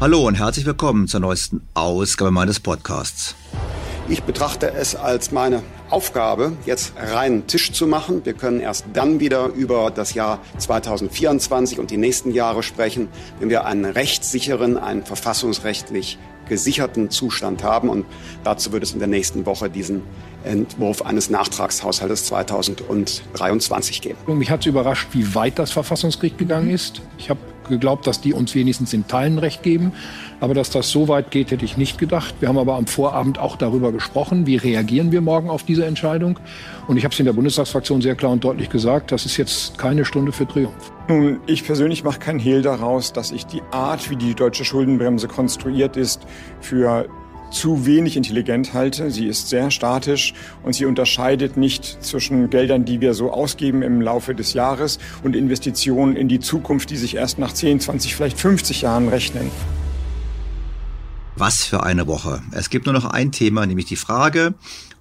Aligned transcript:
Hallo 0.00 0.26
und 0.26 0.36
herzlich 0.36 0.64
willkommen 0.64 1.08
zur 1.08 1.20
neuesten 1.20 1.60
Ausgabe 1.74 2.30
meines 2.30 2.58
Podcasts. 2.58 3.34
Ich 4.08 4.22
betrachte 4.22 4.72
es 4.72 4.96
als 4.96 5.30
meine 5.30 5.62
Aufgabe, 5.90 6.52
jetzt 6.64 6.94
reinen 6.96 7.46
Tisch 7.46 7.72
zu 7.72 7.86
machen. 7.86 8.24
Wir 8.24 8.32
können 8.32 8.60
erst 8.60 8.86
dann 8.94 9.20
wieder 9.20 9.48
über 9.48 9.90
das 9.90 10.14
Jahr 10.14 10.38
2024 10.56 11.78
und 11.78 11.90
die 11.90 11.98
nächsten 11.98 12.30
Jahre 12.32 12.62
sprechen, 12.62 13.08
wenn 13.40 13.50
wir 13.50 13.66
einen 13.66 13.84
rechtssicheren, 13.84 14.78
einen 14.78 15.04
verfassungsrechtlich 15.04 16.16
gesicherten 16.48 17.10
Zustand 17.10 17.62
haben. 17.62 17.90
Und 17.90 18.06
dazu 18.42 18.72
wird 18.72 18.82
es 18.82 18.94
in 18.94 19.00
der 19.00 19.08
nächsten 19.08 19.44
Woche 19.44 19.68
diesen 19.68 20.00
Entwurf 20.44 21.02
eines 21.02 21.28
Nachtragshaushaltes 21.28 22.24
2023 22.24 24.00
geben. 24.00 24.38
Mich 24.38 24.50
hat 24.50 24.60
es 24.60 24.66
überrascht, 24.66 25.08
wie 25.12 25.34
weit 25.34 25.58
das 25.58 25.70
Verfassungsgericht 25.72 26.38
gegangen 26.38 26.70
ist. 26.70 27.02
Ich 27.18 27.28
habe 27.28 27.38
geglaubt, 27.68 28.06
dass 28.06 28.20
die 28.20 28.32
uns 28.32 28.54
wenigstens 28.54 28.92
in 28.92 29.06
Teilen 29.06 29.38
Recht 29.38 29.62
geben. 29.62 29.92
Aber 30.40 30.54
dass 30.54 30.70
das 30.70 30.90
so 30.90 31.08
weit 31.08 31.30
geht, 31.30 31.50
hätte 31.50 31.64
ich 31.64 31.76
nicht 31.76 31.98
gedacht. 31.98 32.34
Wir 32.40 32.48
haben 32.48 32.58
aber 32.58 32.76
am 32.76 32.86
Vorabend 32.86 33.38
auch 33.38 33.56
darüber 33.56 33.92
gesprochen, 33.92 34.46
wie 34.46 34.56
reagieren 34.56 35.12
wir 35.12 35.20
morgen 35.20 35.50
auf 35.50 35.62
diese 35.62 35.84
Entscheidung. 35.84 36.38
Und 36.88 36.96
ich 36.96 37.04
habe 37.04 37.12
es 37.12 37.18
in 37.18 37.26
der 37.26 37.34
Bundestagsfraktion 37.34 38.00
sehr 38.00 38.14
klar 38.14 38.32
und 38.32 38.42
deutlich 38.42 38.70
gesagt, 38.70 39.12
das 39.12 39.26
ist 39.26 39.36
jetzt 39.36 39.76
keine 39.78 40.04
Stunde 40.04 40.32
für 40.32 40.48
Triumph. 40.48 40.92
Nun, 41.08 41.40
ich 41.46 41.64
persönlich 41.64 42.04
mache 42.04 42.20
keinen 42.20 42.38
Hehl 42.38 42.62
daraus, 42.62 43.12
dass 43.12 43.32
ich 43.32 43.44
die 43.44 43.62
Art, 43.70 44.10
wie 44.10 44.16
die 44.16 44.34
deutsche 44.34 44.64
Schuldenbremse 44.64 45.28
konstruiert 45.28 45.96
ist, 45.96 46.26
für 46.60 47.06
zu 47.50 47.86
wenig 47.86 48.16
intelligent 48.16 48.74
halte. 48.74 49.10
Sie 49.10 49.26
ist 49.26 49.48
sehr 49.48 49.70
statisch 49.70 50.34
und 50.62 50.74
sie 50.74 50.86
unterscheidet 50.86 51.56
nicht 51.56 52.02
zwischen 52.02 52.50
Geldern, 52.50 52.84
die 52.84 53.00
wir 53.00 53.14
so 53.14 53.32
ausgeben 53.32 53.82
im 53.82 54.00
Laufe 54.00 54.34
des 54.34 54.54
Jahres 54.54 54.98
und 55.22 55.36
Investitionen 55.36 56.16
in 56.16 56.28
die 56.28 56.40
Zukunft, 56.40 56.90
die 56.90 56.96
sich 56.96 57.16
erst 57.16 57.38
nach 57.38 57.52
10, 57.52 57.80
20, 57.80 58.14
vielleicht 58.14 58.38
50 58.38 58.82
Jahren 58.82 59.08
rechnen. 59.08 59.50
Was 61.36 61.64
für 61.64 61.82
eine 61.82 62.06
Woche. 62.06 62.42
Es 62.52 62.70
gibt 62.70 62.86
nur 62.86 62.92
noch 62.92 63.06
ein 63.06 63.32
Thema, 63.32 63.64
nämlich 63.64 63.86
die 63.86 63.96
Frage, 63.96 64.54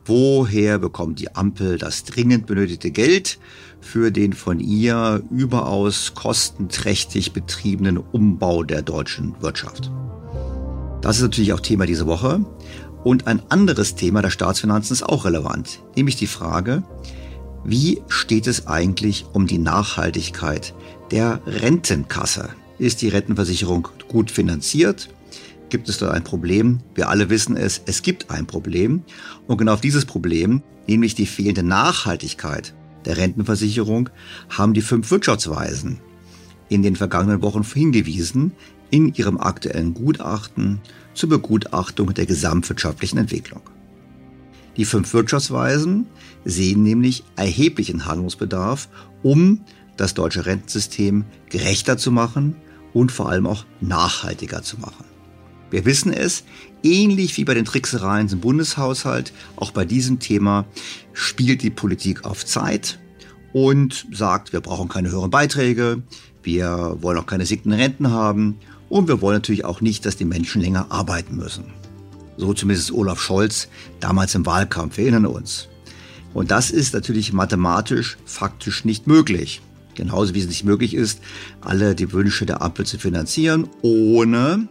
woher 0.06 0.80
bekommt 0.80 1.20
die 1.20 1.36
Ampel 1.36 1.78
das 1.78 2.04
dringend 2.06 2.48
benötigte 2.48 2.92
Geld 2.92 3.40
für 3.81 4.12
den 4.12 4.34
von 4.34 4.60
ihr 4.60 5.22
überaus 5.31 6.14
kostenträchtig 6.16 7.34
betriebenen 7.34 7.98
Umbau 7.98 8.63
der 8.63 8.81
deutschen 8.81 9.36
Wirtschaft? 9.42 9.92
Das 11.01 11.16
ist 11.18 11.22
natürlich 11.22 11.54
auch 11.54 11.62
Thema 11.62 11.86
diese 11.86 12.07
Woche. 12.07 12.46
Und 13.04 13.28
ein 13.28 13.42
anderes 13.50 13.96
Thema 13.96 14.22
der 14.22 14.30
Staatsfinanzen 14.30 14.94
ist 14.94 15.04
auch 15.04 15.24
relevant, 15.24 15.81
nämlich 15.96 16.18
die 16.18 16.28
Frage, 16.28 16.84
wie 17.63 18.01
steht 18.07 18.48
es 18.48 18.68
eigentlich 18.68 19.25
um 19.34 19.48
die 19.48 19.57
Nachhaltigkeit 19.57 20.74
der 21.12 21.42
Rentenkasse? 21.46 22.50
Ist 22.78 23.01
die 23.01 23.10
Rentenversicherung 23.10 23.88
gut 24.07 24.31
finanziert? 24.31 25.10
Gibt 25.69 25.88
es 25.88 25.98
dort 26.00 26.13
ein 26.13 26.24
Problem? 26.24 26.80
Wir 26.96 27.10
alle 27.10 27.30
wissen 27.30 27.56
es, 27.56 27.81
es 27.86 28.02
gibt 28.02 28.31
ein 28.31 28.48
Problem. 28.48 29.04
Und 29.48 29.57
genau 29.57 29.74
auf 29.74 29.81
dieses 29.81 30.06
Problem, 30.06 30.63
nämlich 30.88 31.16
die 31.16 31.25
fehlende 31.25 31.63
Nachhaltigkeit 31.63 32.74
der 33.06 33.18
Rentenversicherung, 33.18 34.10
haben 34.50 34.74
die 34.74 34.81
fünf 34.81 35.12
Wirtschaftsweisen 35.12 36.00
in 36.69 36.84
den 36.84 36.95
vergangenen 36.95 37.42
Wochen 37.42 37.63
hingewiesen, 37.63 38.54
in 38.91 39.13
ihrem 39.13 39.38
aktuellen 39.38 39.94
Gutachten 39.94 40.81
zur 41.13 41.30
Begutachtung 41.30 42.13
der 42.13 42.25
gesamtwirtschaftlichen 42.25 43.18
Entwicklung. 43.18 43.62
Die 44.77 44.86
fünf 44.86 45.13
Wirtschaftsweisen 45.13 46.06
sehen 46.45 46.83
nämlich 46.83 47.24
erheblichen 47.36 48.06
Handlungsbedarf, 48.06 48.88
um 49.24 49.62
das 49.97 50.13
deutsche 50.13 50.45
Rentensystem 50.45 51.25
gerechter 51.50 51.97
zu 51.97 52.12
machen 52.12 52.56
und 52.94 53.12
vor 53.12 53.30
allem 53.30 53.45
auch 53.45 53.65
nachhaltiger 53.81 54.63
zu 54.63 54.80
machen. 54.80 55.06
Wir 55.71 55.85
wissen 55.85 56.13
es, 56.13 56.45
ähnlich 56.81 57.38
wie 57.38 57.44
bei 57.44 57.53
den 57.53 57.65
Tricksereien 57.65 58.30
im 58.30 58.39
Bundeshaushalt, 58.39 59.33
auch 59.56 59.71
bei 59.71 59.85
diesem 59.85 60.19
Thema 60.19 60.65
spielt 61.13 61.62
die 61.62 61.69
Politik 61.69 62.25
auf 62.25 62.45
Zeit 62.45 63.00
und 63.53 64.07
sagt, 64.12 64.53
wir 64.53 64.62
brauchen 64.62 64.89
keine 64.89 65.12
höheren 65.12 65.30
Beiträge, 65.30 66.01
wir 66.42 66.97
wollen 67.01 67.18
auch 67.18 67.25
keine 67.25 67.45
sinkenden 67.45 67.80
Renten 67.80 68.12
haben 68.12 68.56
und 68.89 69.07
wir 69.07 69.21
wollen 69.21 69.38
natürlich 69.38 69.65
auch 69.65 69.81
nicht, 69.81 70.06
dass 70.06 70.18
die 70.18 70.25
Menschen 70.25 70.62
länger 70.62 70.88
arbeiten 70.89 71.36
müssen. 71.36 71.65
So 72.38 72.53
zumindest 72.53 72.91
Olaf 72.91 73.21
Scholz 73.21 73.68
damals 74.00 74.36
im 74.36 74.45
Wahlkampf, 74.45 74.97
wir 74.97 75.06
erinnern 75.06 75.25
uns. 75.25 75.68
Und 76.33 76.51
das 76.51 76.71
ist 76.71 76.94
natürlich 76.94 77.33
mathematisch, 77.33 78.18
faktisch 78.25 78.86
nicht 78.86 79.07
möglich. 79.07 79.62
Genauso 79.95 80.33
wie 80.33 80.39
es 80.39 80.47
nicht 80.47 80.63
möglich 80.63 80.94
ist, 80.94 81.19
alle 81.62 81.95
die 81.95 82.13
Wünsche 82.13 82.45
der 82.45 82.62
Ampel 82.62 82.86
zu 82.86 82.97
finanzieren, 82.97 83.68
ohne 83.81 84.68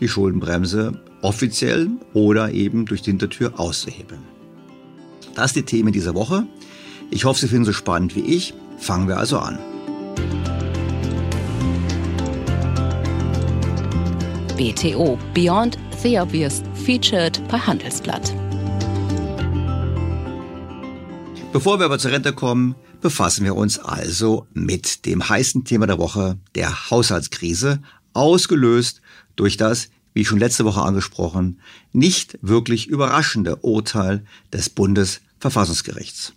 die 0.00 0.08
Schuldenbremse 0.08 1.00
offiziell 1.22 1.88
oder 2.12 2.52
eben 2.52 2.84
durch 2.84 3.02
die 3.02 3.10
Hintertür 3.10 3.58
auszuhebeln. 3.58 4.20
Das 5.34 5.54
sind 5.54 5.70
die 5.70 5.76
Themen 5.76 5.92
dieser 5.92 6.14
Woche. 6.14 6.46
Ich 7.10 7.24
hoffe, 7.24 7.40
Sie 7.40 7.48
finden 7.48 7.64
sie 7.64 7.70
so 7.70 7.78
spannend 7.78 8.14
wie 8.14 8.20
ich. 8.20 8.54
Fangen 8.78 9.08
wir 9.08 9.16
also 9.16 9.38
an. 9.38 9.58
BTO 14.58 15.16
Beyond 15.34 15.78
the 16.02 16.18
Obvious 16.18 16.64
featured 16.84 17.40
bei 17.46 17.58
Handelsblatt. 17.58 18.34
Bevor 21.52 21.78
wir 21.78 21.84
aber 21.84 22.00
zur 22.00 22.10
Rente 22.10 22.32
kommen, 22.32 22.74
befassen 23.00 23.44
wir 23.44 23.54
uns 23.54 23.78
also 23.78 24.48
mit 24.54 25.06
dem 25.06 25.28
heißen 25.28 25.64
Thema 25.64 25.86
der 25.86 26.00
Woche, 26.00 26.38
der 26.56 26.90
Haushaltskrise, 26.90 27.80
ausgelöst 28.14 29.00
durch 29.36 29.56
das, 29.56 29.90
wie 30.12 30.24
schon 30.24 30.40
letzte 30.40 30.64
Woche 30.64 30.82
angesprochen, 30.82 31.60
nicht 31.92 32.36
wirklich 32.42 32.88
überraschende 32.88 33.58
Urteil 33.58 34.24
des 34.52 34.70
Bundesverfassungsgerichts. 34.70 36.32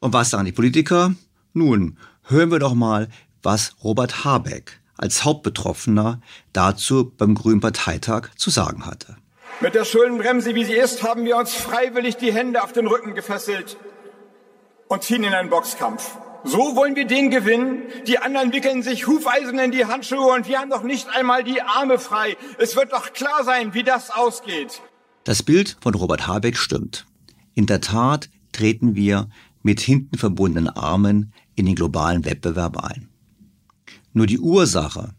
Und 0.00 0.14
was 0.14 0.30
sagen 0.30 0.46
die 0.46 0.52
Politiker? 0.52 1.14
Nun, 1.52 1.98
hören 2.22 2.50
wir 2.50 2.58
doch 2.58 2.74
mal, 2.74 3.10
was 3.42 3.76
Robert 3.84 4.24
Habeck 4.24 4.80
als 4.96 5.24
Hauptbetroffener 5.24 6.20
dazu 6.52 7.12
beim 7.16 7.34
Grünen 7.34 7.60
Parteitag 7.60 8.28
zu 8.36 8.50
sagen 8.50 8.86
hatte. 8.86 9.16
Mit 9.60 9.74
der 9.74 9.84
Schuldenbremse, 9.84 10.54
wie 10.54 10.64
sie 10.64 10.74
ist, 10.74 11.02
haben 11.02 11.24
wir 11.24 11.36
uns 11.36 11.54
freiwillig 11.54 12.16
die 12.16 12.32
Hände 12.32 12.62
auf 12.62 12.72
den 12.72 12.86
Rücken 12.86 13.14
gefesselt 13.14 13.76
und 14.88 15.02
ziehen 15.02 15.24
in 15.24 15.32
einen 15.32 15.50
Boxkampf. 15.50 16.16
So 16.44 16.76
wollen 16.76 16.94
wir 16.94 17.06
den 17.06 17.30
gewinnen. 17.30 17.82
Die 18.06 18.18
anderen 18.18 18.52
wickeln 18.52 18.82
sich 18.82 19.06
Hufeisen 19.06 19.58
in 19.58 19.70
die 19.70 19.86
Handschuhe 19.86 20.34
und 20.34 20.46
wir 20.46 20.58
haben 20.58 20.70
doch 20.70 20.82
nicht 20.82 21.08
einmal 21.08 21.42
die 21.42 21.62
Arme 21.62 21.98
frei. 21.98 22.36
Es 22.58 22.76
wird 22.76 22.92
doch 22.92 23.12
klar 23.14 23.44
sein, 23.44 23.72
wie 23.72 23.82
das 23.82 24.10
ausgeht. 24.10 24.82
Das 25.24 25.42
Bild 25.42 25.78
von 25.80 25.94
Robert 25.94 26.26
Habeck 26.26 26.58
stimmt. 26.58 27.06
In 27.54 27.64
der 27.64 27.80
Tat 27.80 28.28
treten 28.52 28.94
wir 28.94 29.30
mit 29.62 29.80
hinten 29.80 30.18
verbundenen 30.18 30.68
Armen 30.68 31.32
in 31.54 31.64
den 31.64 31.76
globalen 31.76 32.26
Wettbewerb 32.26 32.76
ein. 32.76 33.08
Nur 34.14 34.26
die 34.26 34.38
Ursache, 34.38 35.12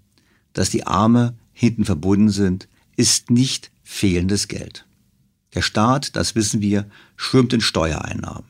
dass 0.54 0.72
die 0.72 0.88
Arme 0.88 1.36
hinten 1.54 1.86
verbunden 1.86 2.30
sind, 2.30 2.68
ist 2.96 3.30
nicht 3.30 3.72
fehlendes 3.84 4.48
Geld. 4.48 4.86
Der 5.54 5.62
Staat, 5.62 6.16
das 6.16 6.34
wissen 6.34 6.62
wir, 6.62 6.90
schwimmt 7.16 7.54
in 7.54 7.62
Steuereinnahmen. 7.62 8.50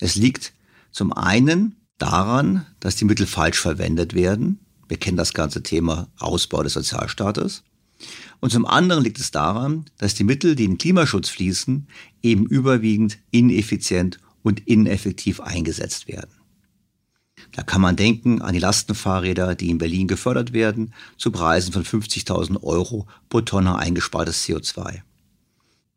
Es 0.00 0.14
liegt 0.14 0.52
zum 0.90 1.12
einen 1.12 1.76
daran, 1.98 2.66
dass 2.80 2.96
die 2.96 3.04
Mittel 3.04 3.26
falsch 3.26 3.60
verwendet 3.60 4.14
werden. 4.14 4.60
Wir 4.88 4.96
kennen 4.96 5.16
das 5.16 5.34
ganze 5.34 5.62
Thema 5.62 6.08
Ausbau 6.18 6.62
des 6.62 6.72
Sozialstaates. 6.72 7.62
Und 8.40 8.50
zum 8.50 8.66
anderen 8.66 9.04
liegt 9.04 9.20
es 9.20 9.30
daran, 9.30 9.86
dass 9.98 10.14
die 10.14 10.24
Mittel, 10.24 10.56
die 10.56 10.64
in 10.64 10.78
Klimaschutz 10.78 11.28
fließen, 11.28 11.86
eben 12.22 12.46
überwiegend 12.46 13.18
ineffizient 13.30 14.18
und 14.42 14.66
ineffektiv 14.66 15.40
eingesetzt 15.40 16.08
werden. 16.08 16.41
Da 17.52 17.62
kann 17.62 17.82
man 17.82 17.96
denken 17.96 18.40
an 18.40 18.54
die 18.54 18.58
Lastenfahrräder, 18.58 19.54
die 19.54 19.70
in 19.70 19.78
Berlin 19.78 20.08
gefördert 20.08 20.52
werden, 20.52 20.94
zu 21.18 21.30
Preisen 21.30 21.72
von 21.72 21.84
50.000 21.84 22.62
Euro 22.62 23.06
pro 23.28 23.42
Tonne 23.42 23.76
eingespartes 23.76 24.44
CO2. 24.46 25.02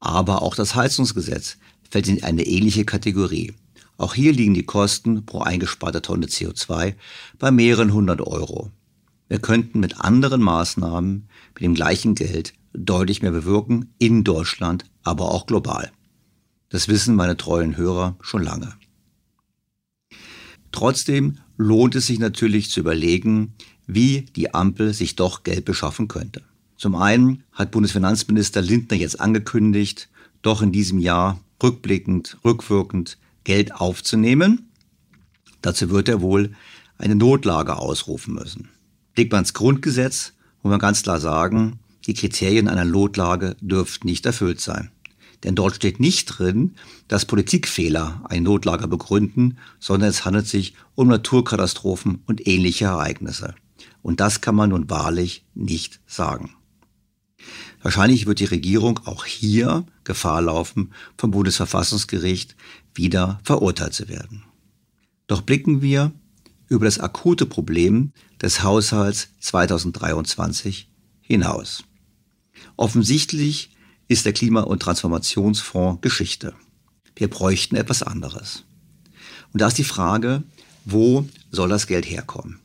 Aber 0.01 0.41
auch 0.41 0.55
das 0.55 0.75
Heizungsgesetz 0.75 1.57
fällt 1.89 2.07
in 2.07 2.23
eine 2.23 2.45
ähnliche 2.45 2.83
Kategorie. 2.83 3.53
Auch 3.97 4.13
hier 4.13 4.33
liegen 4.33 4.53
die 4.53 4.65
Kosten 4.65 5.25
pro 5.25 5.39
eingesparte 5.39 6.01
Tonne 6.01 6.25
CO2 6.25 6.95
bei 7.39 7.51
mehreren 7.51 7.93
hundert 7.93 8.19
Euro. 8.21 8.71
Wir 9.29 9.39
könnten 9.39 9.79
mit 9.79 10.01
anderen 10.01 10.41
Maßnahmen 10.41 11.29
mit 11.53 11.63
dem 11.63 11.73
gleichen 11.73 12.15
Geld 12.15 12.53
deutlich 12.73 13.21
mehr 13.21 13.31
bewirken, 13.31 13.93
in 13.97 14.25
Deutschland, 14.25 14.85
aber 15.03 15.31
auch 15.31 15.47
global. 15.47 15.91
Das 16.69 16.89
wissen 16.89 17.15
meine 17.15 17.37
treuen 17.37 17.77
Hörer 17.77 18.17
schon 18.19 18.43
lange. 18.43 18.73
Trotzdem 20.73 21.37
lohnt 21.57 21.95
es 21.95 22.07
sich 22.07 22.19
natürlich 22.19 22.69
zu 22.69 22.79
überlegen, 22.79 23.53
wie 23.87 24.21
die 24.35 24.53
Ampel 24.53 24.93
sich 24.93 25.15
doch 25.15 25.43
Geld 25.43 25.65
beschaffen 25.65 26.07
könnte. 26.07 26.41
Zum 26.77 26.95
einen 26.95 27.43
hat 27.53 27.71
Bundesfinanzminister 27.71 28.61
Lindner 28.61 28.97
jetzt 28.97 29.19
angekündigt, 29.19 30.09
doch 30.41 30.61
in 30.61 30.71
diesem 30.71 30.99
Jahr 30.99 31.39
rückblickend, 31.61 32.37
rückwirkend 32.43 33.17
Geld 33.43 33.73
aufzunehmen. 33.73 34.69
Dazu 35.61 35.89
wird 35.89 36.09
er 36.09 36.21
wohl 36.21 36.53
eine 36.97 37.15
Notlage 37.15 37.77
ausrufen 37.77 38.33
müssen. 38.35 38.69
Blickt 39.13 39.31
man 39.31 39.39
ins 39.39 39.53
Grundgesetz, 39.53 40.33
muss 40.61 40.71
man 40.71 40.79
ganz 40.79 41.03
klar 41.03 41.19
sagen, 41.19 41.79
die 42.05 42.13
Kriterien 42.13 42.67
einer 42.67 42.85
Notlage 42.85 43.55
dürften 43.61 44.07
nicht 44.07 44.25
erfüllt 44.25 44.61
sein. 44.61 44.91
Denn 45.45 45.53
dort 45.53 45.75
steht 45.75 45.99
nicht 45.99 46.25
drin, 46.25 46.73
dass 47.07 47.25
Politikfehler 47.25 48.23
eine 48.27 48.41
Notlage 48.41 48.87
begründen, 48.87 49.59
sondern 49.79 50.09
es 50.09 50.25
handelt 50.25 50.47
sich 50.47 50.73
um 50.95 51.07
Naturkatastrophen 51.07 52.23
und 52.25 52.47
ähnliche 52.47 52.85
Ereignisse. 52.85 53.53
Und 54.01 54.19
das 54.19 54.41
kann 54.41 54.55
man 54.55 54.71
nun 54.71 54.89
wahrlich 54.89 55.45
nicht 55.53 56.01
sagen. 56.07 56.55
Wahrscheinlich 57.83 58.25
wird 58.25 58.39
die 58.39 58.45
Regierung 58.45 58.99
auch 59.05 59.25
hier 59.25 59.85
Gefahr 60.03 60.41
laufen, 60.41 60.91
vom 61.15 61.29
Bundesverfassungsgericht 61.29 62.55
wieder 62.95 63.39
verurteilt 63.43 63.93
zu 63.93 64.09
werden. 64.09 64.43
Doch 65.27 65.43
blicken 65.43 65.83
wir 65.83 66.11
über 66.69 66.85
das 66.85 66.99
akute 66.99 67.45
Problem 67.45 68.13
des 68.41 68.63
Haushalts 68.63 69.29
2023 69.41 70.89
hinaus. 71.21 71.83
Offensichtlich 72.77 73.74
ist 74.07 74.25
der 74.25 74.33
Klima- 74.33 74.61
und 74.61 74.81
Transformationsfonds 74.81 76.01
Geschichte. 76.01 76.53
Wir 77.15 77.29
bräuchten 77.29 77.75
etwas 77.75 78.03
anderes. 78.03 78.63
Und 79.53 79.61
da 79.61 79.67
ist 79.67 79.77
die 79.77 79.83
Frage, 79.83 80.43
wo 80.83 81.27
soll 81.51 81.69
das 81.69 81.87
Geld 81.87 82.09
herkommen? 82.09 82.59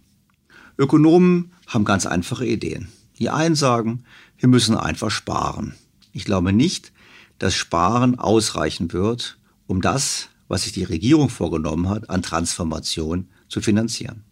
Ökonomen 0.76 1.52
haben 1.66 1.84
ganz 1.84 2.06
einfache 2.06 2.46
Ideen. 2.46 2.88
Die 3.18 3.30
einen 3.30 3.54
sagen, 3.54 4.04
wir 4.38 4.48
müssen 4.48 4.76
einfach 4.76 5.10
sparen. 5.10 5.74
Ich 6.12 6.24
glaube 6.24 6.52
nicht, 6.52 6.92
dass 7.38 7.54
Sparen 7.54 8.18
ausreichen 8.18 8.92
wird, 8.92 9.38
um 9.66 9.80
das, 9.80 10.28
was 10.48 10.62
sich 10.62 10.72
die 10.72 10.84
Regierung 10.84 11.28
vorgenommen 11.28 11.88
hat, 11.88 12.10
an 12.10 12.22
Transformation 12.22 13.28
zu 13.48 13.60
finanzieren. 13.60 14.24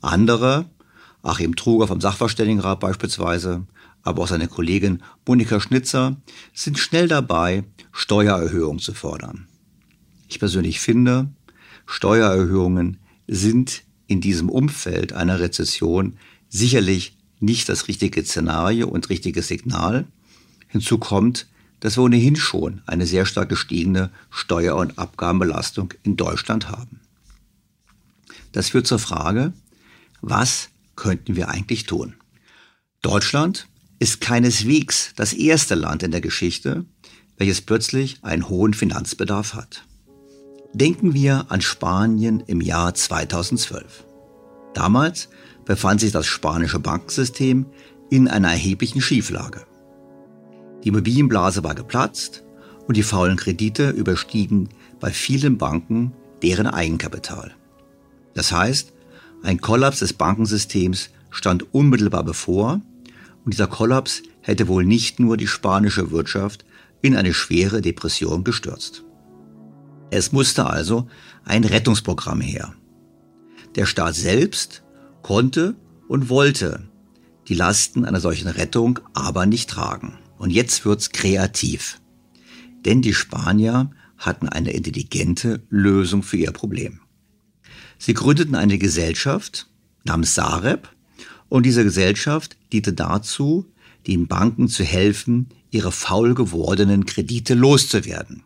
Andere, 0.00 0.66
Achim 1.22 1.56
Truger 1.56 1.86
vom 1.86 2.00
Sachverständigenrat 2.00 2.80
beispielsweise, 2.80 3.66
aber 4.08 4.22
auch 4.22 4.28
seine 4.28 4.48
Kollegin 4.48 5.02
Monika 5.26 5.60
Schnitzer, 5.60 6.16
sind 6.54 6.78
schnell 6.78 7.08
dabei, 7.08 7.64
Steuererhöhungen 7.92 8.80
zu 8.80 8.94
fordern. 8.94 9.46
Ich 10.28 10.38
persönlich 10.38 10.80
finde, 10.80 11.28
Steuererhöhungen 11.86 12.98
sind 13.26 13.82
in 14.06 14.20
diesem 14.20 14.48
Umfeld 14.48 15.12
einer 15.12 15.40
Rezession 15.40 16.16
sicherlich 16.48 17.16
nicht 17.40 17.68
das 17.68 17.88
richtige 17.88 18.24
Szenario 18.24 18.88
und 18.88 19.10
richtige 19.10 19.42
Signal. 19.42 20.06
Hinzu 20.66 20.98
kommt, 20.98 21.46
dass 21.80 21.96
wir 21.96 22.02
ohnehin 22.02 22.36
schon 22.36 22.82
eine 22.86 23.06
sehr 23.06 23.26
stark 23.26 23.48
gestiegene 23.48 24.10
Steuer- 24.30 24.76
und 24.76 24.98
Abgabenbelastung 24.98 25.94
in 26.02 26.16
Deutschland 26.16 26.70
haben. 26.70 27.00
Das 28.52 28.70
führt 28.70 28.86
zur 28.86 28.98
Frage, 28.98 29.52
was 30.20 30.70
könnten 30.96 31.36
wir 31.36 31.48
eigentlich 31.48 31.84
tun? 31.84 32.14
Deutschland 33.02 33.68
ist 33.98 34.20
keineswegs 34.20 35.12
das 35.16 35.32
erste 35.32 35.74
Land 35.74 36.02
in 36.02 36.10
der 36.10 36.20
Geschichte, 36.20 36.84
welches 37.36 37.60
plötzlich 37.60 38.18
einen 38.22 38.48
hohen 38.48 38.74
Finanzbedarf 38.74 39.54
hat. 39.54 39.84
Denken 40.72 41.14
wir 41.14 41.46
an 41.48 41.60
Spanien 41.60 42.42
im 42.46 42.60
Jahr 42.60 42.94
2012. 42.94 44.04
Damals 44.74 45.28
befand 45.64 46.00
sich 46.00 46.12
das 46.12 46.26
spanische 46.26 46.78
Bankensystem 46.78 47.66
in 48.10 48.28
einer 48.28 48.50
erheblichen 48.50 49.00
Schieflage. 49.00 49.66
Die 50.84 50.88
Immobilienblase 50.88 51.64
war 51.64 51.74
geplatzt 51.74 52.44
und 52.86 52.96
die 52.96 53.02
faulen 53.02 53.36
Kredite 53.36 53.90
überstiegen 53.90 54.68
bei 55.00 55.10
vielen 55.10 55.58
Banken 55.58 56.12
deren 56.42 56.66
Eigenkapital. 56.66 57.54
Das 58.34 58.52
heißt, 58.52 58.92
Ein 59.42 59.60
Kollaps 59.60 60.00
des 60.00 60.12
Bankensystems 60.12 61.10
stand 61.30 61.72
unmittelbar 61.72 62.24
bevor 62.24 62.80
und 63.48 63.52
dieser 63.54 63.66
Kollaps 63.66 64.22
hätte 64.42 64.68
wohl 64.68 64.84
nicht 64.84 65.20
nur 65.20 65.38
die 65.38 65.46
spanische 65.46 66.10
Wirtschaft 66.10 66.66
in 67.00 67.16
eine 67.16 67.32
schwere 67.32 67.80
Depression 67.80 68.44
gestürzt. 68.44 69.04
Es 70.10 70.32
musste 70.32 70.66
also 70.66 71.08
ein 71.46 71.64
Rettungsprogramm 71.64 72.42
her. 72.42 72.74
Der 73.74 73.86
Staat 73.86 74.16
selbst 74.16 74.82
konnte 75.22 75.76
und 76.08 76.28
wollte 76.28 76.90
die 77.48 77.54
Lasten 77.54 78.04
einer 78.04 78.20
solchen 78.20 78.48
Rettung 78.48 78.98
aber 79.14 79.46
nicht 79.46 79.70
tragen. 79.70 80.18
Und 80.36 80.50
jetzt 80.50 80.84
wird's 80.84 81.08
kreativ. 81.08 82.02
Denn 82.84 83.00
die 83.00 83.14
Spanier 83.14 83.92
hatten 84.18 84.50
eine 84.50 84.72
intelligente 84.72 85.62
Lösung 85.70 86.22
für 86.22 86.36
ihr 86.36 86.52
Problem. 86.52 87.00
Sie 87.96 88.12
gründeten 88.12 88.56
eine 88.56 88.76
Gesellschaft 88.76 89.70
namens 90.04 90.34
Sareb 90.34 90.90
und 91.48 91.64
diese 91.64 91.84
Gesellschaft 91.84 92.56
diente 92.72 92.92
dazu, 92.92 93.66
den 94.06 94.26
Banken 94.26 94.68
zu 94.68 94.84
helfen, 94.84 95.48
ihre 95.70 95.92
faul 95.92 96.34
gewordenen 96.34 97.06
Kredite 97.06 97.54
loszuwerden. 97.54 98.42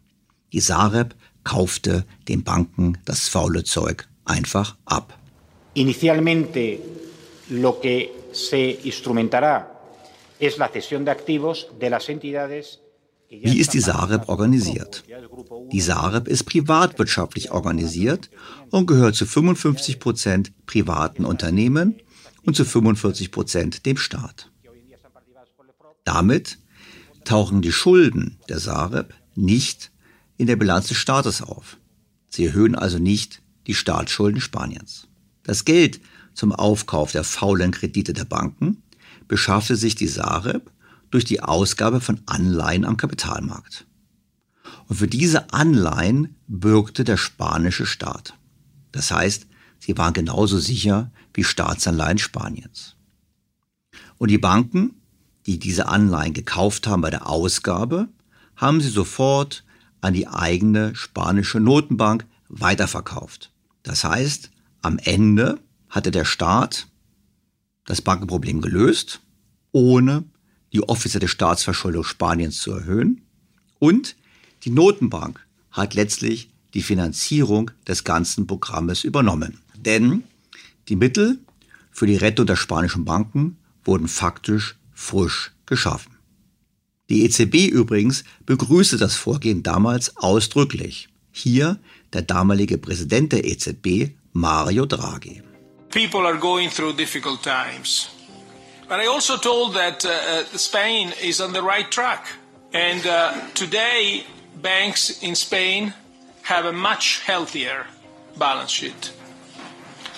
Die 0.52 0.60
Sareb 0.60 1.14
kaufte 1.44 2.04
den 2.28 2.42
Banken 2.42 2.98
das 3.04 3.28
faule 3.28 3.64
Zeug 3.64 4.08
einfach 4.24 4.76
ab. 4.84 5.18
Inicialmente 5.74 6.78
lo 7.50 7.80
que 7.80 8.10
se 8.32 8.78
instrumentará 8.84 9.66
es 10.38 10.58
la 10.58 10.68
cesión 10.68 11.04
de 11.04 11.10
activos 11.10 11.68
de 11.80 11.90
las 11.90 12.08
entidades 12.08 12.78
wie 13.32 13.58
ist 13.58 13.72
die 13.72 13.80
Sareb 13.80 14.28
organisiert? 14.28 15.04
Die 15.72 15.80
Sareb 15.80 16.28
ist 16.28 16.44
privatwirtschaftlich 16.44 17.50
organisiert 17.50 18.28
und 18.70 18.86
gehört 18.86 19.14
zu 19.14 19.24
55 19.24 19.98
Prozent 19.98 20.52
privaten 20.66 21.24
Unternehmen 21.24 21.94
und 22.44 22.56
zu 22.56 22.64
45 22.64 23.30
Prozent 23.30 23.86
dem 23.86 23.96
Staat. 23.96 24.50
Damit 26.04 26.58
tauchen 27.24 27.62
die 27.62 27.72
Schulden 27.72 28.38
der 28.48 28.58
Sareb 28.58 29.14
nicht 29.34 29.90
in 30.36 30.46
der 30.46 30.56
Bilanz 30.56 30.88
des 30.88 30.96
Staates 30.96 31.42
auf. 31.42 31.78
Sie 32.28 32.46
erhöhen 32.46 32.74
also 32.74 32.98
nicht 32.98 33.42
die 33.66 33.74
Staatsschulden 33.74 34.40
Spaniens. 34.40 35.06
Das 35.44 35.64
Geld 35.64 36.00
zum 36.34 36.52
Aufkauf 36.52 37.12
der 37.12 37.24
faulen 37.24 37.70
Kredite 37.70 38.12
der 38.12 38.24
Banken 38.24 38.82
beschaffte 39.28 39.76
sich 39.76 39.94
die 39.94 40.08
Sareb 40.08 40.70
durch 41.10 41.24
die 41.24 41.40
Ausgabe 41.40 42.00
von 42.00 42.20
Anleihen 42.26 42.84
am 42.84 42.96
Kapitalmarkt. 42.96 43.86
Und 44.88 44.96
für 44.96 45.06
diese 45.06 45.52
Anleihen 45.52 46.36
bürgte 46.48 47.04
der 47.04 47.16
spanische 47.16 47.86
Staat. 47.86 48.34
Das 48.92 49.10
heißt, 49.10 49.46
sie 49.78 49.96
waren 49.96 50.12
genauso 50.12 50.58
sicher 50.58 51.12
wie 51.34 51.44
Staatsanleihen 51.44 52.18
Spaniens. 52.18 52.96
Und 54.18 54.30
die 54.30 54.38
Banken, 54.38 54.94
die 55.46 55.58
diese 55.58 55.88
Anleihen 55.88 56.34
gekauft 56.34 56.86
haben 56.86 57.02
bei 57.02 57.10
der 57.10 57.28
Ausgabe, 57.28 58.08
haben 58.56 58.80
sie 58.80 58.90
sofort 58.90 59.64
an 60.00 60.14
die 60.14 60.28
eigene 60.28 60.94
spanische 60.94 61.60
Notenbank 61.60 62.26
weiterverkauft. 62.48 63.52
Das 63.82 64.04
heißt, 64.04 64.50
am 64.82 64.98
Ende 64.98 65.58
hatte 65.88 66.10
der 66.10 66.24
Staat 66.24 66.86
das 67.86 68.02
Bankenproblem 68.02 68.60
gelöst, 68.60 69.20
ohne 69.72 70.24
die 70.72 70.82
offizielle 70.82 71.28
Staatsverschuldung 71.28 72.04
Spaniens 72.04 72.58
zu 72.58 72.72
erhöhen. 72.72 73.22
Und 73.78 74.16
die 74.64 74.70
Notenbank 74.70 75.44
hat 75.70 75.94
letztlich 75.94 76.50
die 76.74 76.82
Finanzierung 76.82 77.70
des 77.86 78.04
ganzen 78.04 78.46
Programmes 78.46 79.04
übernommen. 79.04 79.58
Denn 79.76 80.24
die 80.88 80.96
Mittel 80.96 81.38
für 81.90 82.06
die 82.06 82.16
Rettung 82.16 82.46
der 82.46 82.56
spanischen 82.56 83.04
Banken 83.04 83.58
wurden 83.84 84.08
faktisch 84.08 84.76
frisch 84.92 85.52
geschaffen. 85.66 86.16
Die 87.08 87.24
EZB 87.24 87.68
übrigens 87.68 88.24
begrüßte 88.46 88.96
das 88.96 89.16
Vorgehen 89.16 89.62
damals 89.62 90.16
ausdrücklich. 90.16 91.08
Hier 91.30 91.78
der 92.12 92.22
damalige 92.22 92.78
Präsident 92.78 93.32
der 93.32 93.44
EZB, 93.44 94.12
Mario 94.32 94.86
Draghi. 94.86 95.42
People 95.90 96.20
are 96.20 96.38
going 96.38 96.70
through 96.70 96.96
difficult 96.96 97.42
times. 97.42 98.08
But 98.88 99.00
I 99.00 99.06
also 99.06 99.36
told 99.36 99.74
that 99.74 100.04
uh, 100.04 100.08
uh, 100.08 100.58
Spain 100.58 101.12
is 101.22 101.40
on 101.40 101.52
the 101.52 101.62
right 101.62 101.90
track. 101.90 102.26
And 102.72 103.06
uh, 103.06 103.32
today, 103.54 104.24
banks 104.62 105.22
in 105.22 105.34
Spain 105.34 105.92
have 106.42 106.66
a 106.66 106.72
much 106.72 107.20
healthier 107.26 107.86
balance 108.38 108.70
sheet. 108.70 109.12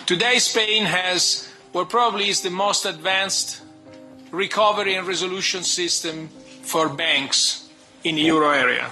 Today, 0.06 0.38
Spain 0.38 0.84
has 0.84 1.48
what 1.72 1.88
probably 1.88 2.28
is 2.28 2.42
the 2.42 2.50
most 2.50 2.84
advanced 2.84 3.62
recovery 4.32 4.96
and 4.96 5.06
resolution 5.06 5.62
system 5.64 6.28
for 6.62 6.88
banks 6.88 7.70
in 8.02 8.16
the 8.16 8.22
euro 8.22 8.50
area. 8.50 8.90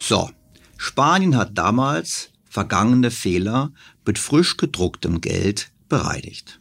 So, 0.00 0.30
Spanien 0.78 1.36
hat 1.36 1.54
damals 1.54 2.30
vergangene 2.48 3.10
Fehler 3.10 3.72
mit 4.06 4.18
frisch 4.18 4.56
gedrucktem 4.56 5.20
Geld 5.20 5.70
bereinigt. 5.88 6.60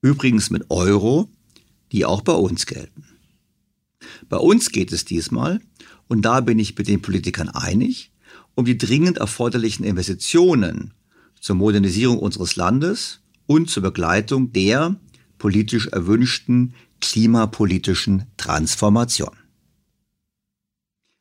Übrigens 0.00 0.50
mit 0.50 0.68
Euro 0.70 1.28
die 1.92 2.06
auch 2.06 2.22
bei 2.22 2.32
uns 2.32 2.66
gelten. 2.66 3.04
Bei 4.28 4.38
uns 4.38 4.70
geht 4.70 4.92
es 4.92 5.04
diesmal, 5.04 5.60
und 6.08 6.22
da 6.22 6.40
bin 6.40 6.58
ich 6.58 6.76
mit 6.76 6.88
den 6.88 7.02
Politikern 7.02 7.48
einig, 7.48 8.10
um 8.54 8.64
die 8.64 8.78
dringend 8.78 9.18
erforderlichen 9.18 9.84
Investitionen 9.84 10.94
zur 11.42 11.56
Modernisierung 11.56 12.18
unseres 12.18 12.56
Landes 12.56 13.20
und 13.46 13.68
zur 13.68 13.82
Begleitung 13.82 14.52
der 14.52 14.96
politisch 15.36 15.88
erwünschten 15.88 16.74
klimapolitischen 17.00 18.26
Transformation. 18.36 19.36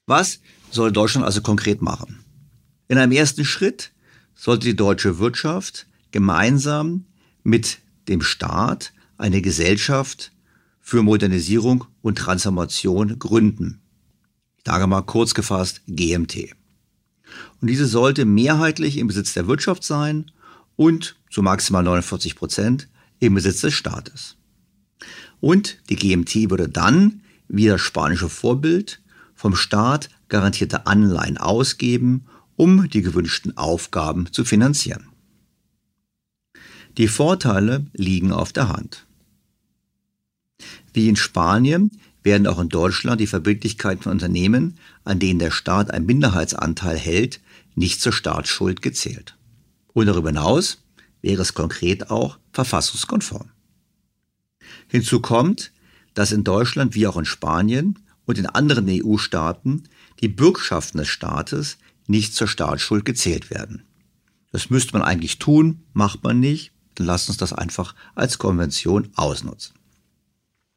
Was 0.06 0.40
soll 0.70 0.92
Deutschland 0.92 1.26
also 1.26 1.42
konkret 1.42 1.82
machen? 1.82 2.24
In 2.88 3.00
einem 3.00 3.12
ersten 3.12 3.46
Schritt 3.46 3.92
sollte 4.36 4.68
die 4.68 4.76
deutsche 4.76 5.18
Wirtschaft 5.18 5.88
gemeinsam 6.12 7.06
mit 7.44 7.80
dem 8.08 8.22
Staat 8.22 8.94
eine 9.18 9.42
Gesellschaft 9.42 10.32
für 10.80 11.02
Modernisierung 11.02 11.86
und 12.02 12.18
Transformation 12.18 13.18
gründen. 13.18 13.82
Ich 14.58 14.64
sage 14.66 14.86
mal 14.86 15.02
kurz 15.02 15.34
gefasst 15.34 15.82
GMT. 15.88 16.61
Und 17.62 17.70
diese 17.70 17.86
sollte 17.86 18.26
mehrheitlich 18.26 18.98
im 18.98 19.08
Besitz 19.08 19.34
der 19.34 19.48
Wirtschaft 19.48 19.84
sein 19.84 20.32
und 20.76 21.16
zu 21.30 21.44
maximal 21.44 21.84
49 21.84 22.36
Prozent 22.36 22.88
im 23.20 23.36
Besitz 23.36 23.62
des 23.62 23.74
Staates. 23.74 24.36
Und 25.40 25.78
die 25.90 25.96
GMT 25.96 26.50
würde 26.50 26.68
dann, 26.68 27.22
wie 27.48 27.68
das 27.68 27.82
spanische 27.82 28.30
Vorbild, 28.30 29.00
vom 29.36 29.56
Staat 29.56 30.10
garantierte 30.28 30.88
Anleihen 30.88 31.38
ausgeben, 31.38 32.26
um 32.56 32.90
die 32.90 33.02
gewünschten 33.02 33.58
Aufgaben 33.58 34.32
zu 34.32 34.44
finanzieren. 34.46 35.08
Die 36.98 37.08
Vorteile 37.08 37.86
liegen 37.94 38.32
auf 38.32 38.54
der 38.54 38.70
Hand. 38.70 39.06
Wie 40.94 41.10
in 41.10 41.16
Spanien 41.16 41.92
werden 42.24 42.48
auch 42.48 42.60
in 42.60 42.70
Deutschland 42.70 43.20
die 43.22 43.28
Verbindlichkeiten 43.28 44.04
von 44.04 44.12
Unternehmen, 44.12 44.78
an 45.04 45.20
denen 45.20 45.40
der 45.40 45.52
Staat 45.52 45.90
einen 45.92 46.06
Minderheitsanteil 46.06 46.98
hält, 46.98 47.40
nicht 47.82 48.00
zur 48.00 48.14
Staatsschuld 48.14 48.84
gezählt. 48.84 49.36
Und 49.94 50.06
darüber 50.06 50.30
hinaus 50.30 50.84
wäre 51.22 51.42
es 51.42 51.56
konkret 51.56 52.12
auch 52.12 52.38
verfassungskonform. 52.54 53.50
Hinzu 54.88 55.20
kommt, 55.20 55.72
dass 56.14 56.32
in 56.32 56.44
Deutschland 56.44 56.94
wie 56.94 57.08
auch 57.08 57.18
in 57.18 57.26
Spanien 57.26 57.98
und 58.26 58.38
in 58.38 58.46
anderen 58.46 58.88
EU-Staaten 58.88 59.84
die 60.22 60.28
Bürgschaften 60.28 61.00
des 61.00 61.08
Staates 61.08 61.80
nicht 62.06 62.36
zur 62.36 62.48
Staatsschuld 62.48 63.04
gezählt 63.04 63.50
werden. 63.50 63.84
Das 64.52 64.70
müsste 64.70 64.94
man 64.94 65.02
eigentlich 65.02 65.40
tun, 65.40 65.84
macht 65.94 66.24
man 66.24 66.40
nicht, 66.40 66.72
dann 66.96 67.08
lasst 67.08 67.30
uns 67.30 67.38
das 67.38 67.52
einfach 67.52 67.96
als 68.14 68.38
Konvention 68.38 69.10
ausnutzen. 69.16 69.74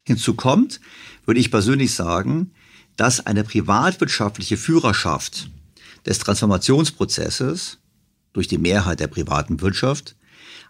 Hinzu 0.07 0.33
kommt, 0.33 0.79
würde 1.25 1.39
ich 1.39 1.51
persönlich 1.51 1.93
sagen, 1.93 2.51
dass 2.95 3.25
eine 3.25 3.43
privatwirtschaftliche 3.43 4.57
Führerschaft 4.57 5.49
des 6.05 6.19
Transformationsprozesses 6.19 7.79
durch 8.33 8.47
die 8.47 8.57
Mehrheit 8.57 8.99
der 8.99 9.07
privaten 9.07 9.61
Wirtschaft 9.61 10.15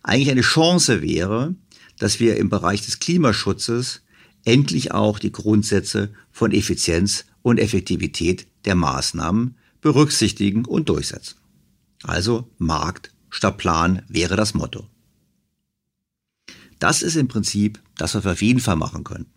eigentlich 0.03 0.31
eine 0.31 0.41
Chance 0.41 1.01
wäre, 1.01 1.55
dass 1.97 2.19
wir 2.19 2.37
im 2.37 2.49
Bereich 2.49 2.85
des 2.85 2.99
Klimaschutzes 2.99 4.01
endlich 4.43 4.91
auch 4.91 5.17
die 5.19 5.31
Grundsätze 5.31 6.13
von 6.31 6.51
Effizienz 6.51 7.25
und 7.41 7.59
Effektivität 7.59 8.47
der 8.65 8.75
Maßnahmen 8.75 9.57
berücksichtigen 9.81 10.65
und 10.65 10.89
durchsetzen. 10.89 11.37
Also 12.03 12.49
Markt 12.57 13.13
statt 13.29 13.57
Plan 13.57 14.03
wäre 14.07 14.35
das 14.35 14.53
Motto. 14.53 14.87
Das 16.79 17.01
ist 17.01 17.15
im 17.15 17.27
Prinzip 17.27 17.81
das, 17.97 18.15
was 18.15 18.23
wir 18.23 18.33
auf 18.33 18.41
jeden 18.41 18.59
Fall 18.59 18.75
machen 18.75 19.03
können. 19.03 19.27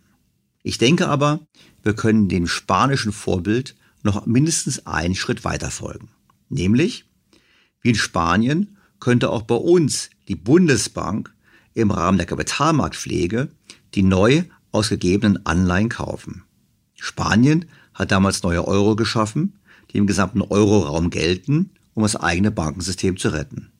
Ich 0.61 0.77
denke 0.77 1.07
aber, 1.07 1.39
wir 1.83 1.93
können 1.93 2.29
dem 2.29 2.47
spanischen 2.47 3.11
Vorbild 3.11 3.75
noch 4.03 4.25
mindestens 4.25 4.85
einen 4.85 5.15
Schritt 5.15 5.43
weiter 5.43 5.71
folgen. 5.71 6.09
Nämlich, 6.49 7.05
wie 7.81 7.89
in 7.89 7.95
Spanien 7.95 8.77
könnte 8.99 9.29
auch 9.29 9.43
bei 9.43 9.55
uns 9.55 10.09
die 10.27 10.35
Bundesbank 10.35 11.33
im 11.73 11.91
Rahmen 11.91 12.17
der 12.17 12.27
Kapitalmarktpflege 12.27 13.49
die 13.95 14.03
neu 14.03 14.43
ausgegebenen 14.71 15.45
Anleihen 15.45 15.89
kaufen. 15.89 16.43
Spanien 16.95 17.65
hat 17.93 18.11
damals 18.11 18.43
neue 18.43 18.67
Euro 18.67 18.95
geschaffen, 18.95 19.59
die 19.91 19.97
im 19.97 20.07
gesamten 20.07 20.41
Euroraum 20.41 21.09
gelten, 21.09 21.71
um 21.93 22.03
das 22.03 22.15
eigene 22.15 22.51
Bankensystem 22.51 23.17
zu 23.17 23.29
retten. 23.29 23.71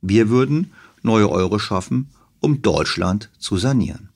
Wir 0.00 0.28
würden 0.28 0.72
neue 1.02 1.30
Euro 1.30 1.58
schaffen, 1.58 2.10
um 2.40 2.62
Deutschland 2.62 3.30
zu 3.38 3.56
sanieren. 3.56 4.08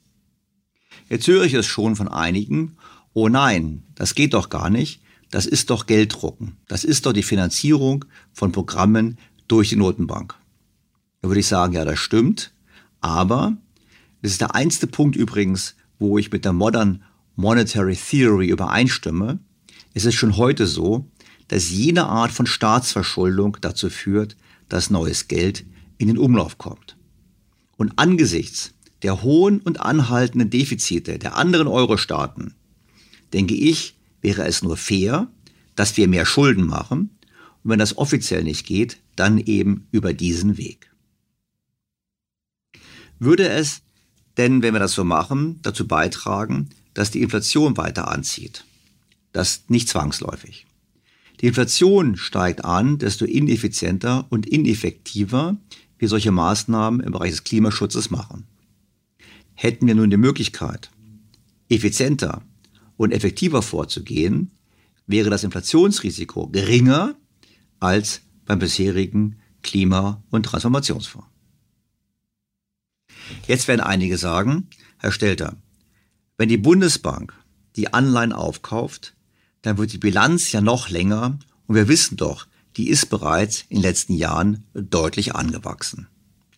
Jetzt 1.08 1.28
höre 1.28 1.44
ich 1.44 1.54
es 1.54 1.66
schon 1.66 1.94
von 1.94 2.08
einigen, 2.08 2.76
oh 3.12 3.28
nein, 3.28 3.84
das 3.94 4.14
geht 4.14 4.34
doch 4.34 4.48
gar 4.48 4.70
nicht, 4.70 5.00
das 5.30 5.46
ist 5.46 5.70
doch 5.70 5.86
Gelddrucken, 5.86 6.56
das 6.68 6.84
ist 6.84 7.06
doch 7.06 7.12
die 7.12 7.22
Finanzierung 7.22 8.04
von 8.32 8.52
Programmen 8.52 9.18
durch 9.48 9.70
die 9.70 9.76
Notenbank. 9.76 10.34
Da 11.20 11.28
würde 11.28 11.40
ich 11.40 11.46
sagen, 11.46 11.72
ja, 11.72 11.84
das 11.84 11.98
stimmt, 11.98 12.52
aber 13.00 13.56
das 14.22 14.32
ist 14.32 14.40
der 14.40 14.54
einzige 14.54 14.86
Punkt 14.86 15.16
übrigens, 15.16 15.74
wo 15.98 16.18
ich 16.18 16.30
mit 16.30 16.44
der 16.44 16.52
Modern 16.52 17.02
Monetary 17.36 17.96
Theory 17.96 18.48
übereinstimme. 18.48 19.38
Es 19.94 20.04
ist 20.04 20.14
schon 20.14 20.36
heute 20.36 20.66
so, 20.66 21.10
dass 21.48 21.70
jede 21.70 22.04
Art 22.06 22.32
von 22.32 22.46
Staatsverschuldung 22.46 23.58
dazu 23.60 23.90
führt, 23.90 24.36
dass 24.68 24.90
neues 24.90 25.28
Geld 25.28 25.64
in 25.98 26.08
den 26.08 26.18
Umlauf 26.18 26.58
kommt. 26.58 26.96
Und 27.76 27.92
angesichts 27.96 28.72
der 29.02 29.22
hohen 29.22 29.60
und 29.60 29.80
anhaltenden 29.80 30.50
Defizite 30.50 31.18
der 31.18 31.36
anderen 31.36 31.66
Euro-Staaten, 31.66 32.54
denke 33.32 33.54
ich, 33.54 33.95
wäre 34.26 34.44
es 34.44 34.64
nur 34.64 34.76
fair, 34.76 35.28
dass 35.76 35.96
wir 35.96 36.08
mehr 36.08 36.26
Schulden 36.26 36.66
machen 36.66 37.10
und 37.62 37.70
wenn 37.70 37.78
das 37.78 37.96
offiziell 37.96 38.42
nicht 38.42 38.66
geht, 38.66 38.98
dann 39.14 39.38
eben 39.38 39.86
über 39.92 40.12
diesen 40.12 40.56
Weg. 40.56 40.90
Würde 43.20 43.48
es 43.48 43.82
denn, 44.36 44.62
wenn 44.62 44.74
wir 44.74 44.80
das 44.80 44.94
so 44.94 45.04
machen, 45.04 45.60
dazu 45.62 45.86
beitragen, 45.86 46.70
dass 46.92 47.12
die 47.12 47.22
Inflation 47.22 47.76
weiter 47.76 48.08
anzieht? 48.08 48.64
Das 49.32 49.62
nicht 49.68 49.88
zwangsläufig. 49.88 50.66
Die 51.40 51.46
Inflation 51.46 52.16
steigt 52.16 52.64
an, 52.64 52.98
desto 52.98 53.26
ineffizienter 53.26 54.26
und 54.28 54.46
ineffektiver 54.46 55.56
wir 55.98 56.08
solche 56.08 56.32
Maßnahmen 56.32 56.98
im 56.98 57.12
Bereich 57.12 57.30
des 57.30 57.44
Klimaschutzes 57.44 58.10
machen. 58.10 58.44
Hätten 59.54 59.86
wir 59.86 59.94
nun 59.94 60.10
die 60.10 60.16
Möglichkeit, 60.16 60.90
effizienter 61.68 62.42
und 62.96 63.12
effektiver 63.12 63.62
vorzugehen, 63.62 64.50
wäre 65.06 65.30
das 65.30 65.44
Inflationsrisiko 65.44 66.48
geringer 66.48 67.14
als 67.80 68.22
beim 68.44 68.58
bisherigen 68.58 69.38
Klima- 69.62 70.22
und 70.30 70.44
Transformationsfonds. 70.44 71.28
Jetzt 73.46 73.68
werden 73.68 73.80
einige 73.80 74.18
sagen, 74.18 74.68
Herr 74.98 75.12
Stelter, 75.12 75.56
wenn 76.38 76.48
die 76.48 76.56
Bundesbank 76.56 77.34
die 77.76 77.92
Anleihen 77.92 78.32
aufkauft, 78.32 79.14
dann 79.62 79.78
wird 79.78 79.92
die 79.92 79.98
Bilanz 79.98 80.52
ja 80.52 80.60
noch 80.60 80.88
länger 80.88 81.38
und 81.66 81.74
wir 81.74 81.88
wissen 81.88 82.16
doch, 82.16 82.46
die 82.76 82.88
ist 82.88 83.06
bereits 83.06 83.64
in 83.68 83.78
den 83.78 83.82
letzten 83.82 84.14
Jahren 84.14 84.64
deutlich 84.74 85.34
angewachsen. 85.34 86.08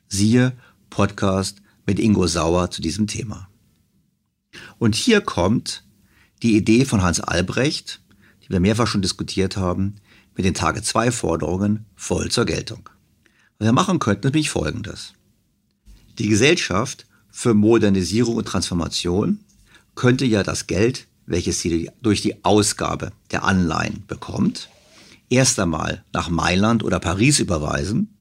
Siehe 0.08 0.56
Podcast 0.90 1.62
mit 1.86 1.98
Ingo 1.98 2.26
Sauer 2.26 2.70
zu 2.70 2.82
diesem 2.82 3.06
Thema. 3.06 3.48
Und 4.78 4.94
hier 4.94 5.20
kommt 5.20 5.84
die 6.42 6.56
Idee 6.56 6.84
von 6.84 7.02
Hans 7.02 7.20
Albrecht, 7.20 8.00
die 8.44 8.50
wir 8.50 8.60
mehrfach 8.60 8.86
schon 8.86 9.02
diskutiert 9.02 9.56
haben, 9.56 9.96
mit 10.36 10.44
den 10.44 10.54
Tage 10.54 10.82
2 10.82 11.10
Forderungen 11.10 11.86
voll 11.96 12.30
zur 12.30 12.44
Geltung. 12.44 12.88
Was 13.58 13.66
wir 13.66 13.72
machen 13.72 13.98
könnten, 13.98 14.28
ist 14.28 14.34
nämlich 14.34 14.50
folgendes. 14.50 15.14
Die 16.18 16.28
Gesellschaft 16.28 17.06
für 17.30 17.54
Modernisierung 17.54 18.36
und 18.36 18.46
Transformation 18.46 19.40
könnte 19.94 20.24
ja 20.24 20.42
das 20.42 20.66
Geld, 20.66 21.08
welches 21.26 21.60
sie 21.60 21.90
durch 22.02 22.22
die 22.22 22.44
Ausgabe 22.44 23.12
der 23.30 23.44
Anleihen 23.44 24.04
bekommt, 24.06 24.70
erst 25.28 25.58
einmal 25.58 26.04
nach 26.12 26.30
Mailand 26.30 26.84
oder 26.84 27.00
Paris 27.00 27.38
überweisen, 27.38 28.18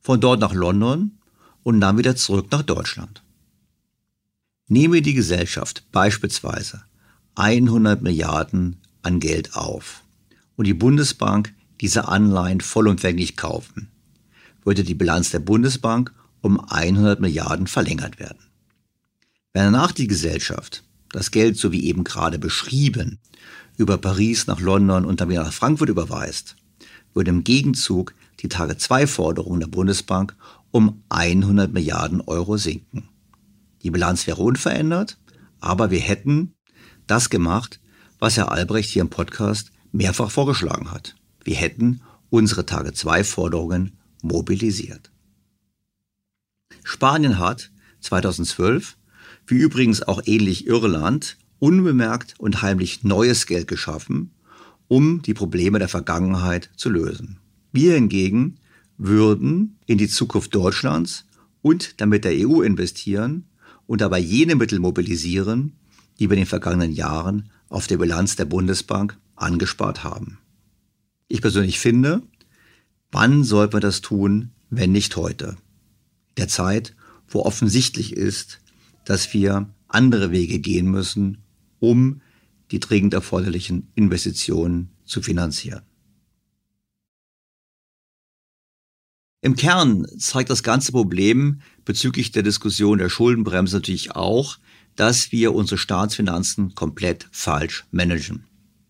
von 0.00 0.20
dort 0.20 0.40
nach 0.40 0.54
London 0.54 1.18
und 1.62 1.80
dann 1.80 1.98
wieder 1.98 2.16
zurück 2.16 2.46
nach 2.50 2.62
Deutschland. 2.62 3.22
Nehme 4.68 5.02
die 5.02 5.14
Gesellschaft 5.14 5.84
beispielsweise 5.92 6.82
100 7.38 8.02
Milliarden 8.02 8.80
an 9.02 9.20
Geld 9.20 9.54
auf 9.54 10.02
und 10.56 10.66
die 10.66 10.74
Bundesbank 10.74 11.54
diese 11.80 12.08
Anleihen 12.08 12.60
vollumfänglich 12.60 13.36
kaufen, 13.36 13.88
würde 14.64 14.82
die 14.82 14.94
Bilanz 14.94 15.30
der 15.30 15.38
Bundesbank 15.38 16.12
um 16.40 16.58
100 16.58 17.20
Milliarden 17.20 17.68
verlängert 17.68 18.18
werden. 18.18 18.38
Wenn 19.52 19.72
danach 19.72 19.92
die 19.92 20.08
Gesellschaft 20.08 20.82
das 21.10 21.30
Geld, 21.30 21.56
so 21.56 21.70
wie 21.70 21.84
eben 21.84 22.02
gerade 22.02 22.40
beschrieben, 22.40 23.18
über 23.76 23.98
Paris 23.98 24.48
nach 24.48 24.60
London 24.60 25.04
und 25.04 25.20
dann 25.20 25.28
wieder 25.28 25.44
nach 25.44 25.52
Frankfurt 25.52 25.88
überweist, 25.88 26.56
würde 27.14 27.30
im 27.30 27.44
Gegenzug 27.44 28.14
die 28.40 28.48
Tage 28.48 28.76
2 28.76 29.06
Forderung 29.06 29.60
der 29.60 29.68
Bundesbank 29.68 30.34
um 30.72 31.04
100 31.08 31.72
Milliarden 31.72 32.20
Euro 32.20 32.56
sinken. 32.56 33.08
Die 33.82 33.92
Bilanz 33.92 34.26
wäre 34.26 34.42
unverändert, 34.42 35.18
aber 35.60 35.92
wir 35.92 36.00
hätten 36.00 36.54
das 37.10 37.30
gemacht, 37.30 37.80
was 38.18 38.36
Herr 38.36 38.52
Albrecht 38.52 38.90
hier 38.90 39.02
im 39.02 39.10
Podcast 39.10 39.72
mehrfach 39.92 40.30
vorgeschlagen 40.30 40.90
hat. 40.90 41.14
Wir 41.42 41.56
hätten 41.56 42.02
unsere 42.30 42.66
Tage 42.66 42.92
2 42.92 43.24
Forderungen 43.24 43.98
mobilisiert. 44.22 45.10
Spanien 46.84 47.38
hat 47.38 47.70
2012, 48.00 48.96
wie 49.46 49.56
übrigens 49.56 50.02
auch 50.02 50.22
ähnlich 50.26 50.66
Irland, 50.66 51.38
unbemerkt 51.58 52.34
und 52.38 52.62
heimlich 52.62 53.02
neues 53.04 53.46
Geld 53.46 53.66
geschaffen, 53.66 54.32
um 54.86 55.22
die 55.22 55.34
Probleme 55.34 55.78
der 55.78 55.88
Vergangenheit 55.88 56.70
zu 56.76 56.88
lösen. 56.88 57.38
Wir 57.72 57.94
hingegen 57.94 58.56
würden 58.96 59.78
in 59.86 59.98
die 59.98 60.08
Zukunft 60.08 60.54
Deutschlands 60.54 61.24
und 61.62 62.00
damit 62.00 62.24
der 62.24 62.32
EU 62.34 62.62
investieren 62.62 63.46
und 63.86 64.00
dabei 64.00 64.18
jene 64.18 64.54
Mittel 64.54 64.78
mobilisieren, 64.78 65.72
die 66.18 66.28
wir 66.28 66.36
in 66.36 66.42
den 66.42 66.46
vergangenen 66.46 66.92
Jahren 66.92 67.50
auf 67.68 67.86
der 67.86 67.98
Bilanz 67.98 68.36
der 68.36 68.44
Bundesbank 68.44 69.18
angespart 69.36 70.04
haben. 70.04 70.38
Ich 71.28 71.42
persönlich 71.42 71.78
finde, 71.78 72.22
wann 73.12 73.44
sollten 73.44 73.74
wir 73.74 73.80
das 73.80 74.00
tun, 74.00 74.50
wenn 74.70 74.92
nicht 74.92 75.16
heute? 75.16 75.56
der 76.38 76.48
Zeit, 76.48 76.94
wo 77.28 77.42
offensichtlich 77.42 78.14
ist, 78.14 78.60
dass 79.04 79.34
wir 79.34 79.68
andere 79.88 80.30
Wege 80.30 80.58
gehen 80.58 80.90
müssen, 80.90 81.38
um 81.78 82.22
die 82.70 82.80
dringend 82.80 83.14
erforderlichen 83.14 83.90
Investitionen 83.94 84.90
zu 85.04 85.22
finanzieren. 85.22 85.82
Im 89.40 89.54
Kern 89.54 90.06
zeigt 90.18 90.50
das 90.50 90.62
ganze 90.62 90.92
Problem 90.92 91.60
bezüglich 91.84 92.32
der 92.32 92.42
Diskussion 92.42 92.98
der 92.98 93.08
Schuldenbremse 93.08 93.76
natürlich 93.76 94.14
auch, 94.16 94.58
dass 94.98 95.30
wir 95.30 95.54
unsere 95.54 95.78
Staatsfinanzen 95.78 96.74
komplett 96.74 97.28
falsch 97.30 97.84
managen. 97.92 98.46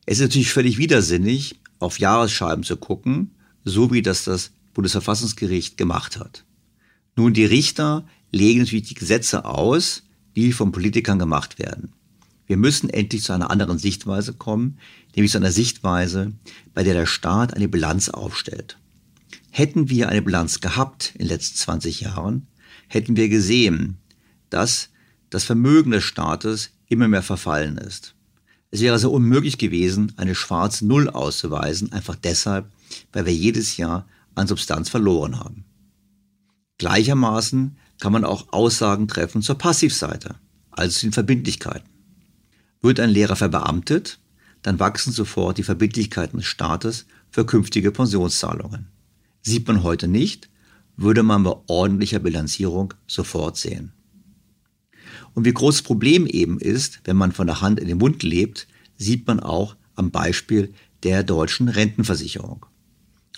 Es 0.06 0.18
ist 0.18 0.22
natürlich 0.22 0.50
völlig 0.50 0.78
widersinnig, 0.78 1.60
auf 1.80 1.98
Jahresscheiben 1.98 2.64
zu 2.64 2.78
gucken, 2.78 3.32
so 3.62 3.92
wie 3.92 4.00
das 4.00 4.24
das 4.24 4.52
Bundesverfassungsgericht 4.72 5.76
gemacht 5.76 6.18
hat. 6.18 6.46
Nun, 7.14 7.34
die 7.34 7.44
Richter 7.44 8.06
legen 8.32 8.60
natürlich 8.60 8.88
die 8.88 8.94
Gesetze 8.94 9.44
aus, 9.44 10.02
die 10.34 10.52
von 10.52 10.72
Politikern 10.72 11.18
gemacht 11.18 11.58
werden. 11.58 11.92
Wir 12.46 12.56
müssen 12.56 12.88
endlich 12.88 13.22
zu 13.22 13.34
einer 13.34 13.50
anderen 13.50 13.76
Sichtweise 13.78 14.32
kommen, 14.32 14.78
nämlich 15.14 15.32
zu 15.32 15.38
einer 15.38 15.52
Sichtweise, 15.52 16.32
bei 16.72 16.84
der 16.84 16.94
der 16.94 17.04
Staat 17.04 17.52
eine 17.52 17.68
Bilanz 17.68 18.08
aufstellt. 18.08 18.78
Hätten 19.50 19.90
wir 19.90 20.08
eine 20.08 20.22
Bilanz 20.22 20.60
gehabt 20.60 21.12
in 21.16 21.26
den 21.26 21.28
letzten 21.28 21.58
20 21.58 22.00
Jahren, 22.00 22.46
hätten 22.86 23.14
wir 23.16 23.28
gesehen, 23.28 23.98
dass 24.48 24.88
das 25.30 25.44
Vermögen 25.44 25.90
des 25.90 26.04
Staates 26.04 26.70
immer 26.88 27.08
mehr 27.08 27.22
verfallen 27.22 27.78
ist. 27.78 28.14
Es 28.70 28.80
wäre 28.80 28.94
also 28.94 29.10
unmöglich 29.10 29.58
gewesen, 29.58 30.12
eine 30.16 30.34
schwarze 30.34 30.86
Null 30.86 31.08
auszuweisen, 31.08 31.92
einfach 31.92 32.16
deshalb, 32.16 32.70
weil 33.12 33.26
wir 33.26 33.34
jedes 33.34 33.76
Jahr 33.76 34.06
an 34.34 34.46
Substanz 34.46 34.88
verloren 34.88 35.40
haben. 35.40 35.64
Gleichermaßen 36.78 37.76
kann 37.98 38.12
man 38.12 38.24
auch 38.24 38.52
Aussagen 38.52 39.08
treffen 39.08 39.42
zur 39.42 39.58
Passivseite, 39.58 40.36
also 40.70 40.98
zu 40.98 41.06
den 41.06 41.12
Verbindlichkeiten. 41.12 41.88
Wird 42.80 43.00
ein 43.00 43.10
Lehrer 43.10 43.36
verbeamtet, 43.36 44.20
dann 44.62 44.78
wachsen 44.78 45.12
sofort 45.12 45.58
die 45.58 45.64
Verbindlichkeiten 45.64 46.38
des 46.38 46.46
Staates 46.46 47.06
für 47.30 47.46
künftige 47.46 47.90
Pensionszahlungen. 47.90 48.86
Sieht 49.42 49.66
man 49.66 49.82
heute 49.82 50.08
nicht, 50.08 50.48
würde 50.96 51.22
man 51.22 51.42
bei 51.42 51.56
ordentlicher 51.66 52.18
Bilanzierung 52.18 52.94
sofort 53.06 53.56
sehen. 53.56 53.92
Und 55.34 55.44
wie 55.44 55.52
groß 55.52 55.76
das 55.76 55.82
Problem 55.82 56.26
eben 56.26 56.58
ist, 56.58 57.00
wenn 57.04 57.16
man 57.16 57.32
von 57.32 57.46
der 57.46 57.60
Hand 57.60 57.80
in 57.80 57.88
den 57.88 57.98
Mund 57.98 58.22
lebt, 58.22 58.66
sieht 58.96 59.26
man 59.26 59.40
auch 59.40 59.76
am 59.94 60.10
Beispiel 60.10 60.72
der 61.02 61.22
deutschen 61.22 61.68
Rentenversicherung. 61.68 62.66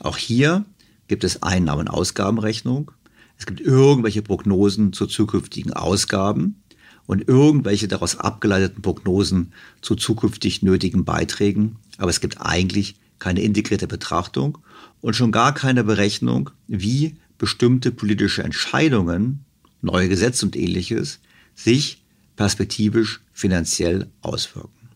Auch 0.00 0.16
hier 0.16 0.64
gibt 1.08 1.24
es 1.24 1.42
Einnahmen-Ausgabenrechnung 1.42 2.92
es 3.40 3.46
gibt 3.46 3.62
irgendwelche 3.62 4.20
Prognosen 4.20 4.92
zu 4.92 5.06
zukünftigen 5.06 5.72
Ausgaben 5.72 6.62
und 7.06 7.26
irgendwelche 7.26 7.88
daraus 7.88 8.16
abgeleiteten 8.16 8.82
Prognosen 8.82 9.54
zu 9.80 9.96
zukünftig 9.96 10.60
nötigen 10.60 11.06
Beiträgen. 11.06 11.76
Aber 11.96 12.10
es 12.10 12.20
gibt 12.20 12.38
eigentlich 12.42 12.96
keine 13.18 13.40
integrierte 13.40 13.86
Betrachtung 13.86 14.58
und 15.00 15.16
schon 15.16 15.32
gar 15.32 15.54
keine 15.54 15.84
Berechnung, 15.84 16.50
wie 16.68 17.16
bestimmte 17.38 17.92
politische 17.92 18.42
Entscheidungen, 18.42 19.46
neue 19.80 20.10
Gesetze 20.10 20.44
und 20.44 20.54
ähnliches, 20.54 21.18
sich 21.64 22.02
perspektivisch 22.36 23.20
finanziell 23.32 24.10
auswirken. 24.22 24.88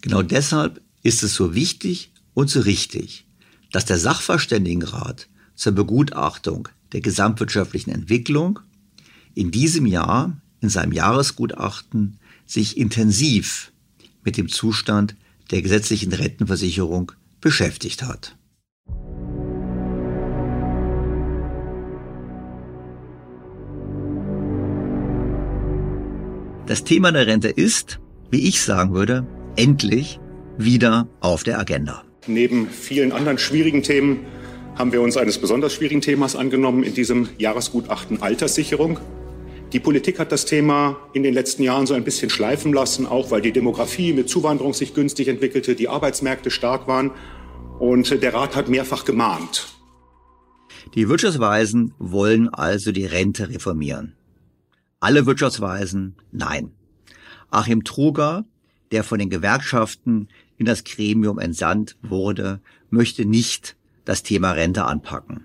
Genau 0.00 0.22
deshalb 0.22 0.80
ist 1.02 1.22
es 1.22 1.34
so 1.34 1.54
wichtig 1.54 2.12
und 2.34 2.48
so 2.48 2.60
richtig, 2.60 3.26
dass 3.72 3.84
der 3.84 3.98
Sachverständigenrat 3.98 5.28
zur 5.54 5.72
Begutachtung 5.72 6.68
der 6.92 7.00
gesamtwirtschaftlichen 7.00 7.90
Entwicklung 7.90 8.60
in 9.34 9.50
diesem 9.50 9.86
Jahr 9.86 10.40
in 10.60 10.68
seinem 10.68 10.92
Jahresgutachten 10.92 12.18
sich 12.46 12.76
intensiv 12.76 13.72
mit 14.24 14.36
dem 14.36 14.48
Zustand 14.48 15.16
der 15.50 15.62
gesetzlichen 15.62 16.12
Rentenversicherung 16.12 17.12
beschäftigt 17.40 18.02
hat. 18.02 18.36
Das 26.68 26.84
Thema 26.84 27.12
der 27.12 27.26
Rente 27.26 27.48
ist, 27.48 27.98
wie 28.30 28.46
ich 28.46 28.60
sagen 28.60 28.92
würde, 28.92 29.26
endlich 29.56 30.20
wieder 30.58 31.08
auf 31.20 31.42
der 31.42 31.58
Agenda. 31.58 32.04
Neben 32.26 32.68
vielen 32.68 33.10
anderen 33.10 33.38
schwierigen 33.38 33.82
Themen 33.82 34.26
haben 34.74 34.92
wir 34.92 35.00
uns 35.00 35.16
eines 35.16 35.38
besonders 35.38 35.72
schwierigen 35.72 36.02
Themas 36.02 36.36
angenommen 36.36 36.82
in 36.82 36.92
diesem 36.92 37.30
Jahresgutachten 37.38 38.20
Alterssicherung. 38.20 39.00
Die 39.72 39.80
Politik 39.80 40.18
hat 40.18 40.30
das 40.30 40.44
Thema 40.44 40.98
in 41.14 41.22
den 41.22 41.32
letzten 41.32 41.62
Jahren 41.62 41.86
so 41.86 41.94
ein 41.94 42.04
bisschen 42.04 42.28
schleifen 42.28 42.74
lassen, 42.74 43.06
auch 43.06 43.30
weil 43.30 43.40
die 43.40 43.52
Demografie 43.52 44.12
mit 44.12 44.28
Zuwanderung 44.28 44.74
sich 44.74 44.92
günstig 44.92 45.28
entwickelte, 45.28 45.74
die 45.74 45.88
Arbeitsmärkte 45.88 46.50
stark 46.50 46.86
waren. 46.86 47.12
Und 47.78 48.22
der 48.22 48.34
Rat 48.34 48.56
hat 48.56 48.68
mehrfach 48.68 49.06
gemahnt. 49.06 49.68
Die 50.94 51.08
Wirtschaftsweisen 51.08 51.94
wollen 51.98 52.50
also 52.50 52.92
die 52.92 53.06
Rente 53.06 53.48
reformieren. 53.48 54.17
Alle 55.00 55.26
Wirtschaftsweisen 55.26 56.16
nein. 56.32 56.72
Achim 57.50 57.84
Truger, 57.84 58.44
der 58.90 59.04
von 59.04 59.18
den 59.18 59.30
Gewerkschaften 59.30 60.28
in 60.56 60.66
das 60.66 60.82
Gremium 60.84 61.38
entsandt 61.38 61.96
wurde, 62.02 62.60
möchte 62.90 63.24
nicht 63.24 63.76
das 64.04 64.22
Thema 64.22 64.52
Rente 64.52 64.84
anpacken. 64.84 65.44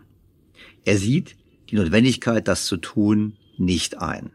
Er 0.86 0.98
sieht 0.98 1.36
die 1.70 1.76
Notwendigkeit, 1.76 2.48
das 2.48 2.66
zu 2.66 2.78
tun, 2.78 3.38
nicht 3.58 4.00
ein. 4.00 4.32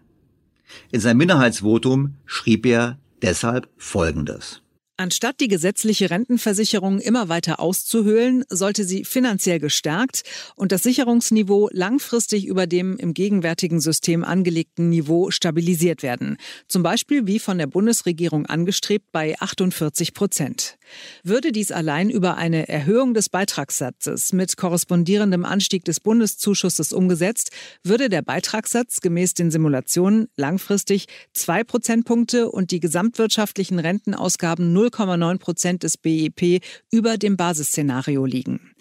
In 0.93 1.01
seinem 1.01 1.19
Minderheitsvotum 1.19 2.15
schrieb 2.25 2.67
er 2.67 2.99
deshalb 3.23 3.69
Folgendes. 3.77 4.63
Anstatt 5.01 5.39
die 5.39 5.47
gesetzliche 5.47 6.11
Rentenversicherung 6.11 6.99
immer 6.99 7.29
weiter 7.29 7.61
auszuhöhlen, 7.61 8.45
sollte 8.49 8.83
sie 8.83 9.05
finanziell 9.05 9.61
gestärkt 9.61 10.25
und 10.57 10.73
das 10.73 10.83
Sicherungsniveau 10.83 11.69
langfristig 11.73 12.47
über 12.47 12.67
dem 12.67 12.97
im 12.97 13.15
gegenwärtigen 13.15 13.81
System 13.81 14.25
angelegten 14.25 14.89
Niveau 14.89 15.31
stabilisiert 15.31 16.03
werden. 16.03 16.37
Zum 16.67 16.83
Beispiel 16.83 17.29
wie 17.29 17.39
von 17.39 17.59
der 17.59 17.69
Bundesregierung 17.69 18.47
angestrebt 18.47 19.07
bei 19.13 19.39
48 19.39 20.15
Prozent. 20.15 20.79
Würde 21.23 21.53
dies 21.53 21.71
allein 21.71 22.11
über 22.11 22.37
eine 22.37 22.69
Erhöhung 22.69 23.15
des 23.15 23.29
Beitragssatzes 23.29 24.33
mit 24.33 24.57
korrespondierendem 24.57 25.45
Anstieg 25.45 25.85
des 25.85 26.01
Bundeszuschusses 26.01 26.93
umgesetzt, 26.93 27.53
würde 27.85 28.09
der 28.09 28.23
Beitragssatz 28.23 29.01
gemäß 29.01 29.35
den 29.35 29.53
Simulationen 29.53 30.27
langfristig 30.37 31.07
zwei 31.35 31.63
Prozentpunkte 31.63 32.51
und 32.51 32.73
die 32.73 32.81
gesamtwirtschaftlichen 32.81 33.79
Rentenausgaben 33.79 34.73
0 34.73 34.88
0,9 34.91 35.39
Prozent 35.39 35.83
des 35.83 35.97
BIP 35.97 36.63
über 36.91 37.19
dem 37.19 37.37
Basisszenario 37.37 38.25
liegen. 38.25 38.73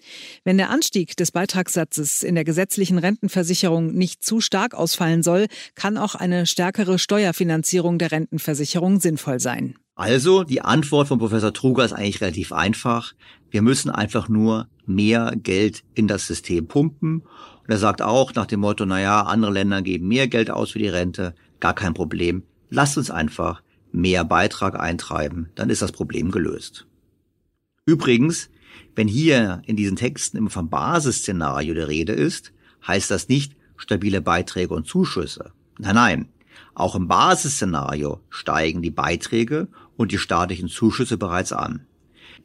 Wenn 0.44 0.58
der 0.58 0.70
Anstieg 0.70 1.16
des 1.16 1.32
Beitragssatzes 1.32 2.22
in 2.22 2.34
der 2.34 2.44
gesetzlichen 2.44 2.98
Rentenversicherung 2.98 3.92
nicht 3.92 4.24
zu 4.24 4.40
stark 4.40 4.74
ausfallen 4.74 5.22
soll, 5.22 5.46
kann 5.74 5.96
auch 5.96 6.14
eine 6.14 6.46
stärkere 6.46 6.98
Steuerfinanzierung 6.98 7.98
der 7.98 8.12
Rentenversicherung 8.12 9.00
sinnvoll 9.00 9.40
sein. 9.40 9.76
Also, 9.94 10.44
die 10.44 10.60
Antwort 10.60 11.08
von 11.08 11.18
Professor 11.18 11.52
Truger 11.52 11.84
ist 11.84 11.92
eigentlich 11.92 12.20
relativ 12.20 12.52
einfach. 12.52 13.14
Wir 13.50 13.62
müssen 13.62 13.90
einfach 13.90 14.28
nur 14.28 14.68
mehr 14.86 15.32
Geld 15.36 15.82
in 15.94 16.06
das 16.06 16.26
System 16.26 16.68
pumpen. 16.68 17.22
Und 17.22 17.68
er 17.68 17.78
sagt 17.78 18.00
auch 18.00 18.32
nach 18.34 18.46
dem 18.46 18.60
Motto, 18.60 18.86
naja, 18.86 19.22
andere 19.22 19.52
Länder 19.52 19.82
geben 19.82 20.06
mehr 20.06 20.28
Geld 20.28 20.50
aus 20.50 20.70
für 20.70 20.78
die 20.78 20.88
Rente. 20.88 21.34
Gar 21.58 21.74
kein 21.74 21.94
Problem. 21.94 22.44
Lasst 22.70 22.96
uns 22.96 23.10
einfach 23.10 23.62
mehr 23.98 24.24
Beitrag 24.24 24.78
eintreiben, 24.78 25.50
dann 25.54 25.70
ist 25.70 25.82
das 25.82 25.92
Problem 25.92 26.30
gelöst. 26.30 26.86
Übrigens, 27.84 28.48
wenn 28.94 29.08
hier 29.08 29.62
in 29.66 29.76
diesen 29.76 29.96
Texten 29.96 30.36
immer 30.36 30.50
vom 30.50 30.70
Basisszenario 30.70 31.74
der 31.74 31.88
Rede 31.88 32.12
ist, 32.12 32.52
heißt 32.86 33.10
das 33.10 33.28
nicht 33.28 33.56
stabile 33.76 34.20
Beiträge 34.20 34.74
und 34.74 34.86
Zuschüsse. 34.86 35.52
Nein, 35.78 35.94
nein. 35.94 36.28
Auch 36.74 36.94
im 36.94 37.08
Basisszenario 37.08 38.20
steigen 38.30 38.82
die 38.82 38.90
Beiträge 38.90 39.68
und 39.96 40.12
die 40.12 40.18
staatlichen 40.18 40.68
Zuschüsse 40.68 41.16
bereits 41.16 41.52
an. 41.52 41.86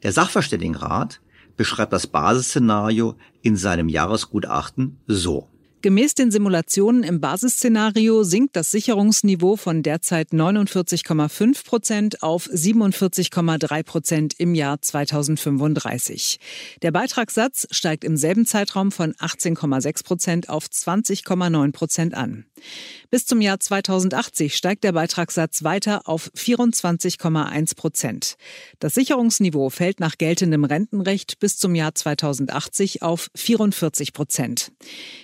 Der 0.02 0.12
Sachverständigenrat 0.12 1.20
beschreibt 1.56 1.92
das 1.92 2.06
Basisszenario 2.06 3.16
in 3.42 3.56
seinem 3.56 3.88
Jahresgutachten 3.88 4.98
so. 5.06 5.48
Gemäß 5.84 6.14
den 6.14 6.30
Simulationen 6.30 7.02
im 7.02 7.20
Basisszenario 7.20 8.22
sinkt 8.22 8.56
das 8.56 8.70
Sicherungsniveau 8.70 9.56
von 9.56 9.82
derzeit 9.82 10.30
49,5 10.30 11.62
Prozent 11.62 12.22
auf 12.22 12.46
47,3 12.46 13.82
Prozent 13.82 14.34
im 14.38 14.54
Jahr 14.54 14.80
2035. 14.80 16.40
Der 16.80 16.90
Beitragssatz 16.90 17.66
steigt 17.70 18.02
im 18.02 18.16
selben 18.16 18.46
Zeitraum 18.46 18.92
von 18.92 19.12
18,6 19.12 20.04
Prozent 20.04 20.48
auf 20.48 20.64
20,9 20.64 21.72
Prozent 21.72 22.14
an. 22.14 22.46
Bis 23.14 23.26
zum 23.26 23.40
Jahr 23.40 23.60
2080 23.60 24.56
steigt 24.56 24.82
der 24.82 24.90
Beitragssatz 24.90 25.62
weiter 25.62 26.08
auf 26.08 26.32
24,1 26.36 27.76
Prozent. 27.76 28.34
Das 28.80 28.94
Sicherungsniveau 28.94 29.70
fällt 29.70 30.00
nach 30.00 30.18
geltendem 30.18 30.64
Rentenrecht 30.64 31.38
bis 31.38 31.56
zum 31.56 31.76
Jahr 31.76 31.94
2080 31.94 33.02
auf 33.02 33.30
44 33.36 34.14
Prozent. 34.14 34.72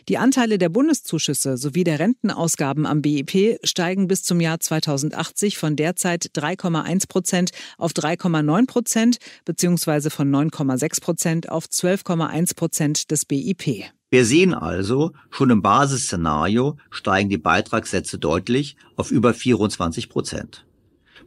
Die 0.09 0.19
Anteile 0.19 0.57
der 0.59 0.69
Bundeszuschüsse 0.69 1.57
sowie 1.57 1.83
der 1.83 1.99
Rentenausgaben 1.99 2.87
am 2.87 3.03
BIP 3.03 3.59
steigen 3.65 4.07
bis 4.07 4.23
zum 4.23 4.41
Jahr 4.41 4.61
2080 4.61 5.59
von 5.59 5.75
derzeit 5.75 6.27
3,1 6.37 7.09
Prozent 7.09 7.51
auf 7.77 7.91
3,9 7.91 8.69
Prozent 8.69 9.19
bzw. 9.47 10.11
von 10.11 10.31
9,6 10.31 11.01
Prozent 11.01 11.49
auf 11.49 11.65
12,1 11.65 12.55
Prozent 12.55 13.11
des 13.11 13.25
BIP. 13.25 13.91
Wir 14.11 14.25
sehen 14.25 14.55
also, 14.55 15.13
schon 15.31 15.51
im 15.51 15.63
Basisszenario 15.63 16.77
steigen 16.91 17.29
die 17.29 17.39
Beitragssätze 17.39 18.19
deutlich 18.19 18.77
auf 18.97 19.13
über 19.13 19.33
24 19.33 20.09
Prozent. 20.09 20.67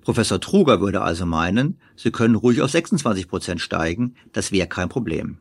Professor 0.02 0.42
Truger 0.42 0.82
würde 0.82 1.02
also 1.02 1.26
meinen, 1.26 1.80
sie 1.96 2.12
können 2.12 2.36
ruhig 2.36 2.62
auf 2.62 2.72
26 2.72 3.30
Prozent 3.30 3.62
steigen, 3.62 4.16
das 4.34 4.52
wäre 4.52 4.68
kein 4.68 4.90
Problem. 4.90 5.38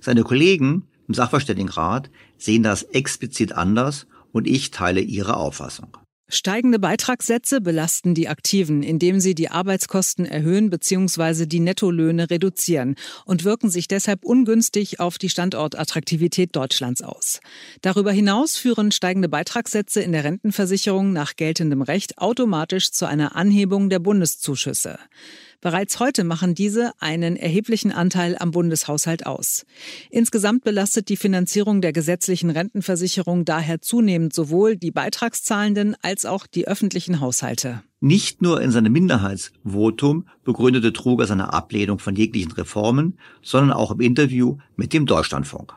Seine 0.00 0.24
Kollegen 0.24 0.88
im 1.06 1.14
Sachverständigenrat 1.14 2.10
sehen 2.38 2.64
das 2.64 2.82
explizit 2.82 3.52
anders 3.52 4.08
und 4.32 4.48
ich 4.48 4.72
teile 4.72 5.00
ihre 5.00 5.36
Auffassung. 5.36 5.96
Steigende 6.30 6.78
Beitragssätze 6.78 7.62
belasten 7.62 8.12
die 8.12 8.28
Aktiven, 8.28 8.82
indem 8.82 9.18
sie 9.18 9.34
die 9.34 9.48
Arbeitskosten 9.48 10.26
erhöhen 10.26 10.68
bzw. 10.68 11.46
die 11.46 11.58
Nettolöhne 11.58 12.28
reduzieren 12.28 12.96
und 13.24 13.44
wirken 13.44 13.70
sich 13.70 13.88
deshalb 13.88 14.26
ungünstig 14.26 15.00
auf 15.00 15.16
die 15.16 15.30
Standortattraktivität 15.30 16.54
Deutschlands 16.54 17.00
aus. 17.00 17.40
Darüber 17.80 18.12
hinaus 18.12 18.58
führen 18.58 18.92
steigende 18.92 19.30
Beitragssätze 19.30 20.02
in 20.02 20.12
der 20.12 20.24
Rentenversicherung 20.24 21.14
nach 21.14 21.34
geltendem 21.34 21.80
Recht 21.80 22.18
automatisch 22.18 22.90
zu 22.90 23.06
einer 23.06 23.34
Anhebung 23.34 23.88
der 23.88 23.98
Bundeszuschüsse. 23.98 24.98
Bereits 25.60 25.98
heute 25.98 26.22
machen 26.22 26.54
diese 26.54 26.92
einen 27.00 27.36
erheblichen 27.36 27.90
Anteil 27.90 28.36
am 28.38 28.52
Bundeshaushalt 28.52 29.26
aus. 29.26 29.66
Insgesamt 30.10 30.62
belastet 30.62 31.08
die 31.08 31.16
Finanzierung 31.16 31.80
der 31.80 31.92
gesetzlichen 31.92 32.50
Rentenversicherung 32.50 33.44
daher 33.44 33.80
zunehmend 33.80 34.32
sowohl 34.32 34.76
die 34.76 34.92
Beitragszahlenden 34.92 35.96
als 36.02 36.26
auch 36.26 36.46
die 36.46 36.68
öffentlichen 36.68 37.20
Haushalte. 37.20 37.82
Nicht 38.00 38.40
nur 38.40 38.60
in 38.60 38.70
seinem 38.70 38.92
Minderheitsvotum 38.92 40.28
begründete 40.44 40.92
Truger 40.92 41.26
seine 41.26 41.52
Ablehnung 41.52 41.98
von 41.98 42.14
jeglichen 42.14 42.52
Reformen, 42.52 43.18
sondern 43.42 43.76
auch 43.76 43.90
im 43.90 44.00
Interview 44.00 44.58
mit 44.76 44.92
dem 44.92 45.06
Deutschlandfunk. 45.06 45.72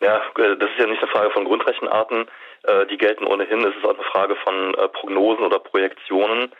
Ja, 0.00 0.18
äh, 0.18 0.56
das 0.58 0.70
ist 0.70 0.78
ja 0.78 0.86
nicht 0.86 1.02
eine 1.02 1.10
Frage 1.10 1.30
von 1.32 1.44
Grundrechenarten. 1.44 2.26
Äh, 2.66 2.86
die 2.86 2.98
gelten 2.98 3.24
ohnehin. 3.24 3.60
Es 3.60 3.76
ist 3.76 3.84
auch 3.84 3.94
eine 3.94 4.02
Frage 4.10 4.34
von 4.42 4.74
äh, 4.74 4.88
Prognosen 4.88 5.44
oder 5.44 5.60
Projektionen. 5.60 6.50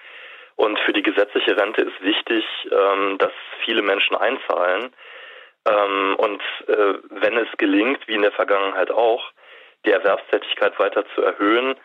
Und 0.57 0.79
für 0.81 0.93
die 0.93 1.03
gesetzliche 1.03 1.57
Rente 1.57 1.83
ist 1.83 2.03
wichtig, 2.03 2.45
ähm, 2.71 3.19
dass 3.19 3.33
viele 3.65 3.83
Menschen 3.83 4.17
einzahlen. 4.17 4.93
Ähm, 5.69 6.17
und 6.17 6.43
äh, 6.67 6.95
wenn 7.11 7.37
es 7.37 7.49
gelingt, 7.59 8.07
wie 8.09 8.15
in 8.15 8.23
der 8.23 8.33
Vergangenheit 8.33 8.91
auch, 8.91 9.33
die 9.85 9.93
Erwerbstätigkeit 9.93 10.79
weiter 10.79 11.05
zu 11.15 11.23
erhöhen. 11.23 11.77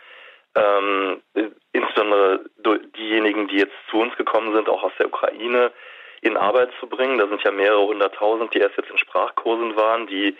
Ähm, 0.55 1.21
insbesondere 1.71 2.41
diejenigen, 2.97 3.47
die 3.47 3.57
jetzt 3.57 3.75
zu 3.89 3.97
uns 3.97 4.15
gekommen 4.17 4.53
sind, 4.53 4.67
auch 4.67 4.83
aus 4.83 4.91
der 4.99 5.07
Ukraine, 5.07 5.71
in 6.21 6.37
Arbeit 6.37 6.69
zu 6.79 6.87
bringen. 6.87 7.17
Da 7.17 7.27
sind 7.27 7.41
ja 7.43 7.51
mehrere 7.51 7.85
hunderttausend, 7.85 8.53
die 8.53 8.59
erst 8.59 8.77
jetzt 8.77 8.89
in 8.89 8.97
Sprachkursen 8.97 9.75
waren, 9.75 10.07
die 10.07 10.37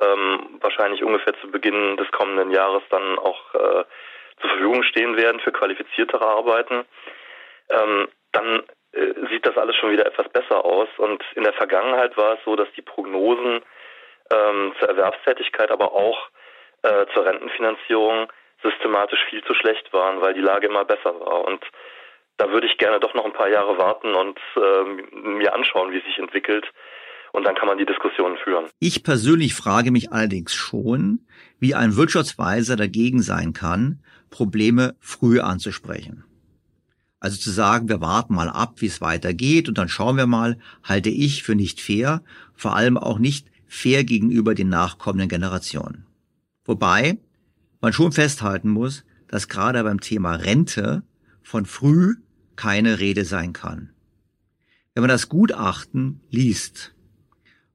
ähm, 0.00 0.58
wahrscheinlich 0.60 1.02
ungefähr 1.02 1.34
zu 1.40 1.50
Beginn 1.50 1.96
des 1.96 2.10
kommenden 2.10 2.50
Jahres 2.50 2.82
dann 2.90 3.18
auch 3.18 3.54
äh, 3.54 3.84
zur 4.40 4.50
Verfügung 4.50 4.82
stehen 4.82 5.16
werden 5.16 5.40
für 5.40 5.52
qualifiziertere 5.52 6.26
Arbeiten. 6.26 6.84
Ähm, 7.70 8.08
dann 8.32 8.62
äh, 8.92 9.14
sieht 9.30 9.46
das 9.46 9.56
alles 9.56 9.76
schon 9.76 9.92
wieder 9.92 10.06
etwas 10.06 10.28
besser 10.30 10.64
aus. 10.64 10.88
Und 10.98 11.22
in 11.34 11.44
der 11.44 11.52
Vergangenheit 11.52 12.16
war 12.16 12.34
es 12.34 12.40
so, 12.44 12.56
dass 12.56 12.68
die 12.76 12.82
Prognosen 12.82 13.60
ähm, 14.32 14.72
zur 14.78 14.88
Erwerbstätigkeit, 14.88 15.70
aber 15.70 15.92
auch 15.92 16.28
äh, 16.82 17.06
zur 17.12 17.24
Rentenfinanzierung 17.26 18.30
systematisch 18.62 19.20
viel 19.28 19.42
zu 19.44 19.54
schlecht 19.54 19.92
waren, 19.92 20.20
weil 20.20 20.34
die 20.34 20.40
Lage 20.40 20.66
immer 20.66 20.84
besser 20.84 21.18
war. 21.20 21.44
Und 21.44 21.64
da 22.36 22.50
würde 22.50 22.66
ich 22.66 22.78
gerne 22.78 23.00
doch 23.00 23.14
noch 23.14 23.24
ein 23.24 23.32
paar 23.32 23.48
Jahre 23.48 23.78
warten 23.78 24.14
und 24.14 24.38
äh, 24.56 25.18
mir 25.18 25.54
anschauen, 25.54 25.92
wie 25.92 25.98
es 25.98 26.04
sich 26.04 26.18
entwickelt. 26.18 26.66
Und 27.32 27.44
dann 27.44 27.56
kann 27.56 27.66
man 27.66 27.78
die 27.78 27.86
Diskussion 27.86 28.36
führen. 28.38 28.66
Ich 28.78 29.02
persönlich 29.02 29.54
frage 29.54 29.90
mich 29.90 30.12
allerdings 30.12 30.54
schon, 30.54 31.26
wie 31.58 31.74
ein 31.74 31.96
Wirtschaftsweiser 31.96 32.76
dagegen 32.76 33.22
sein 33.22 33.52
kann, 33.52 34.04
Probleme 34.30 34.94
früh 35.00 35.40
anzusprechen. 35.40 36.24
Also 37.24 37.38
zu 37.38 37.50
sagen, 37.50 37.88
wir 37.88 38.02
warten 38.02 38.34
mal 38.34 38.50
ab, 38.50 38.82
wie 38.82 38.86
es 38.86 39.00
weitergeht 39.00 39.70
und 39.70 39.78
dann 39.78 39.88
schauen 39.88 40.18
wir 40.18 40.26
mal, 40.26 40.58
halte 40.82 41.08
ich 41.08 41.42
für 41.42 41.54
nicht 41.54 41.80
fair, 41.80 42.22
vor 42.52 42.76
allem 42.76 42.98
auch 42.98 43.18
nicht 43.18 43.46
fair 43.66 44.04
gegenüber 44.04 44.54
den 44.54 44.68
nachkommenden 44.68 45.30
Generationen. 45.30 46.04
Wobei 46.66 47.16
man 47.80 47.94
schon 47.94 48.12
festhalten 48.12 48.68
muss, 48.68 49.04
dass 49.26 49.48
gerade 49.48 49.82
beim 49.84 50.00
Thema 50.00 50.34
Rente 50.34 51.02
von 51.42 51.64
früh 51.64 52.16
keine 52.56 52.98
Rede 52.98 53.24
sein 53.24 53.54
kann. 53.54 53.88
Wenn 54.92 55.00
man 55.00 55.08
das 55.08 55.30
Gutachten 55.30 56.20
liest 56.28 56.94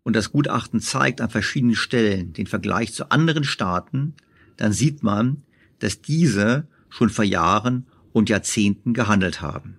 und 0.04 0.16
das 0.16 0.32
Gutachten 0.32 0.80
zeigt 0.80 1.22
an 1.22 1.32
verschiedenen 1.32 1.76
Stellen 1.76 2.34
den 2.34 2.46
Vergleich 2.46 2.94
zu 2.94 3.10
anderen 3.10 3.44
Staaten, 3.44 4.14
dann 4.58 4.74
sieht 4.74 5.02
man, 5.02 5.42
dass 5.80 6.04
diese 6.04 6.68
schon 6.90 7.10
vor 7.10 7.26
Jahren 7.26 7.88
und 8.14 8.30
Jahrzehnten 8.30 8.94
gehandelt 8.94 9.42
haben. 9.42 9.78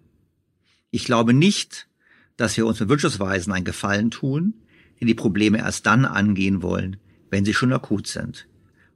Ich 0.90 1.05
glaube 1.05 1.35
nicht, 1.35 1.88
dass 2.37 2.57
wir 2.57 2.66
uns 2.66 2.81
mit 2.81 2.88
Wirtschaftsweisen 2.88 3.53
einen 3.53 3.64
Gefallen 3.64 4.11
tun, 4.11 4.55
die 5.01 5.05
die 5.07 5.14
Probleme 5.14 5.59
erst 5.59 5.87
dann 5.87 6.05
angehen 6.05 6.62
wollen, 6.62 6.97
wenn 7.31 7.45
sie 7.45 7.55
schon 7.55 7.73
akut 7.73 8.07
sind. 8.07 8.47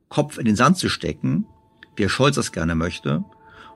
Kopf 0.08 0.38
in 0.38 0.44
den 0.44 0.56
Sand 0.56 0.78
zu 0.78 0.88
stecken, 0.88 1.46
wie 1.96 2.04
Herr 2.04 2.10
Scholz 2.10 2.36
das 2.36 2.52
gerne 2.52 2.74
möchte, 2.74 3.24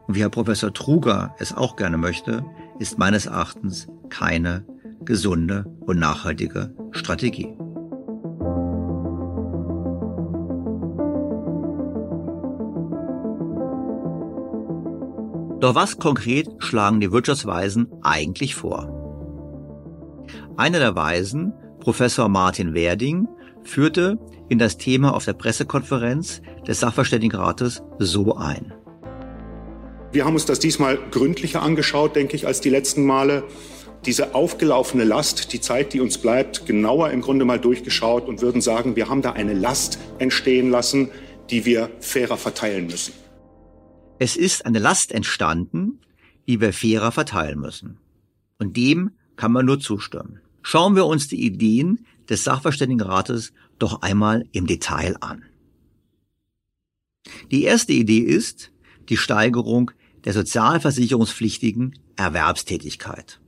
und 0.06 0.14
wie 0.14 0.20
Herr 0.20 0.30
Professor 0.30 0.72
Truger 0.72 1.34
es 1.38 1.52
auch 1.52 1.76
gerne 1.76 1.98
möchte, 1.98 2.44
ist 2.78 2.98
meines 2.98 3.26
Erachtens 3.26 3.88
keine 4.08 4.64
gesunde 5.04 5.64
und 5.80 5.98
nachhaltige 5.98 6.74
Strategie. 6.92 7.54
Doch 15.60 15.74
was 15.74 15.98
konkret 15.98 16.46
schlagen 16.58 17.00
die 17.00 17.10
Wirtschaftsweisen 17.10 17.88
eigentlich 18.02 18.54
vor? 18.54 18.94
Einer 20.56 20.78
der 20.78 20.94
Weisen, 20.94 21.52
Professor 21.80 22.28
Martin 22.28 22.74
Werding, 22.74 23.26
führte 23.64 24.18
in 24.48 24.60
das 24.60 24.78
Thema 24.78 25.14
auf 25.14 25.24
der 25.24 25.32
Pressekonferenz 25.32 26.42
des 26.64 26.78
Sachverständigenrates 26.78 27.82
so 27.98 28.36
ein. 28.36 28.72
Wir 30.12 30.24
haben 30.24 30.34
uns 30.34 30.44
das 30.44 30.60
diesmal 30.60 30.96
gründlicher 31.10 31.60
angeschaut, 31.60 32.14
denke 32.14 32.36
ich, 32.36 32.46
als 32.46 32.60
die 32.60 32.70
letzten 32.70 33.04
Male. 33.04 33.42
Diese 34.06 34.36
aufgelaufene 34.36 35.02
Last, 35.02 35.52
die 35.52 35.60
Zeit, 35.60 35.92
die 35.92 36.00
uns 36.00 36.18
bleibt, 36.18 36.66
genauer 36.66 37.10
im 37.10 37.20
Grunde 37.20 37.44
mal 37.44 37.58
durchgeschaut 37.58 38.28
und 38.28 38.40
würden 38.40 38.60
sagen, 38.60 38.94
wir 38.94 39.08
haben 39.08 39.22
da 39.22 39.32
eine 39.32 39.54
Last 39.54 39.98
entstehen 40.20 40.70
lassen, 40.70 41.10
die 41.50 41.64
wir 41.64 41.90
fairer 42.00 42.36
verteilen 42.36 42.86
müssen. 42.86 43.12
Es 44.18 44.36
ist 44.36 44.66
eine 44.66 44.78
Last 44.78 45.12
entstanden, 45.12 46.00
die 46.46 46.60
wir 46.60 46.72
fairer 46.72 47.12
verteilen 47.12 47.60
müssen. 47.60 47.98
Und 48.58 48.76
dem 48.76 49.12
kann 49.36 49.52
man 49.52 49.66
nur 49.66 49.78
zustimmen. 49.78 50.40
Schauen 50.62 50.96
wir 50.96 51.06
uns 51.06 51.28
die 51.28 51.44
Ideen 51.44 52.04
des 52.28 52.44
Sachverständigenrates 52.44 53.52
doch 53.78 54.02
einmal 54.02 54.44
im 54.52 54.66
Detail 54.66 55.16
an. 55.20 55.44
Die 57.50 57.62
erste 57.62 57.92
Idee 57.92 58.20
ist 58.20 58.72
die 59.08 59.16
Steigerung 59.16 59.92
der 60.24 60.32
sozialversicherungspflichtigen 60.32 61.98
Erwerbstätigkeit. 62.16 63.40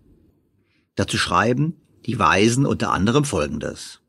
Dazu 0.94 1.18
schreiben 1.18 1.76
die 2.06 2.18
Weisen 2.18 2.64
unter 2.64 2.92
anderem 2.92 3.24
Folgendes. 3.24 3.99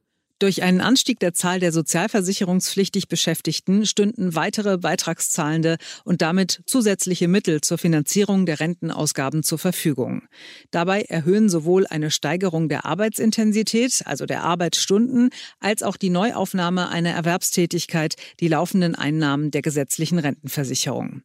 Durch 0.41 0.63
einen 0.63 0.81
Anstieg 0.81 1.19
der 1.19 1.35
Zahl 1.35 1.59
der 1.59 1.71
sozialversicherungspflichtig 1.71 3.07
Beschäftigten 3.07 3.85
stünden 3.85 4.33
weitere 4.33 4.79
Beitragszahlende 4.79 5.77
und 6.03 6.23
damit 6.23 6.63
zusätzliche 6.65 7.27
Mittel 7.27 7.61
zur 7.61 7.77
Finanzierung 7.77 8.47
der 8.47 8.59
Rentenausgaben 8.59 9.43
zur 9.43 9.59
Verfügung. 9.59 10.23
Dabei 10.71 11.03
erhöhen 11.03 11.47
sowohl 11.47 11.85
eine 11.85 12.09
Steigerung 12.09 12.69
der 12.69 12.85
Arbeitsintensität, 12.85 14.01
also 14.05 14.25
der 14.25 14.43
Arbeitsstunden, 14.43 15.29
als 15.59 15.83
auch 15.83 15.95
die 15.95 16.09
Neuaufnahme 16.09 16.89
einer 16.89 17.11
Erwerbstätigkeit 17.11 18.15
die 18.39 18.47
laufenden 18.47 18.95
Einnahmen 18.95 19.51
der 19.51 19.61
gesetzlichen 19.61 20.17
Rentenversicherung. 20.17 21.21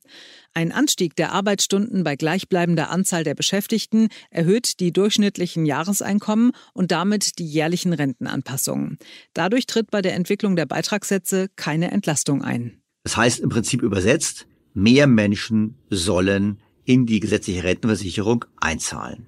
Ein 0.57 0.73
Anstieg 0.73 1.15
der 1.17 1.33
Arbeitsstunden 1.33 2.03
bei 2.03 2.17
gleichbleibender 2.17 2.89
Anzahl 2.89 3.25
der 3.25 3.35
Beschäftigten 3.35 4.09
erhöht 4.31 4.81
die 4.81 4.91
durchschnittlichen 4.91 5.67
Jahreseinkommen 5.67 6.53
und 6.73 6.93
damit 6.93 7.39
die 7.39 7.45
jährlichen 7.45 7.93
Rentenanpassungen. 7.93 8.97
Dadurch 9.35 9.67
tritt 9.67 9.91
bei 9.91 10.01
der 10.01 10.15
Entwicklung 10.15 10.57
der 10.57 10.65
Beitragssätze 10.65 11.49
keine 11.57 11.91
Entlastung 11.91 12.41
ein. 12.41 12.81
Das 13.03 13.19
heißt 13.19 13.41
im 13.41 13.51
Prinzip 13.51 13.83
übersetzt, 13.83 14.47
mehr 14.73 15.07
Menschen 15.07 15.75
sollen 15.91 16.59
in 16.87 17.05
die 17.05 17.21
gesetzliche 17.21 17.63
Rentenversicherung 17.63 18.47
einzahlen. 18.57 19.27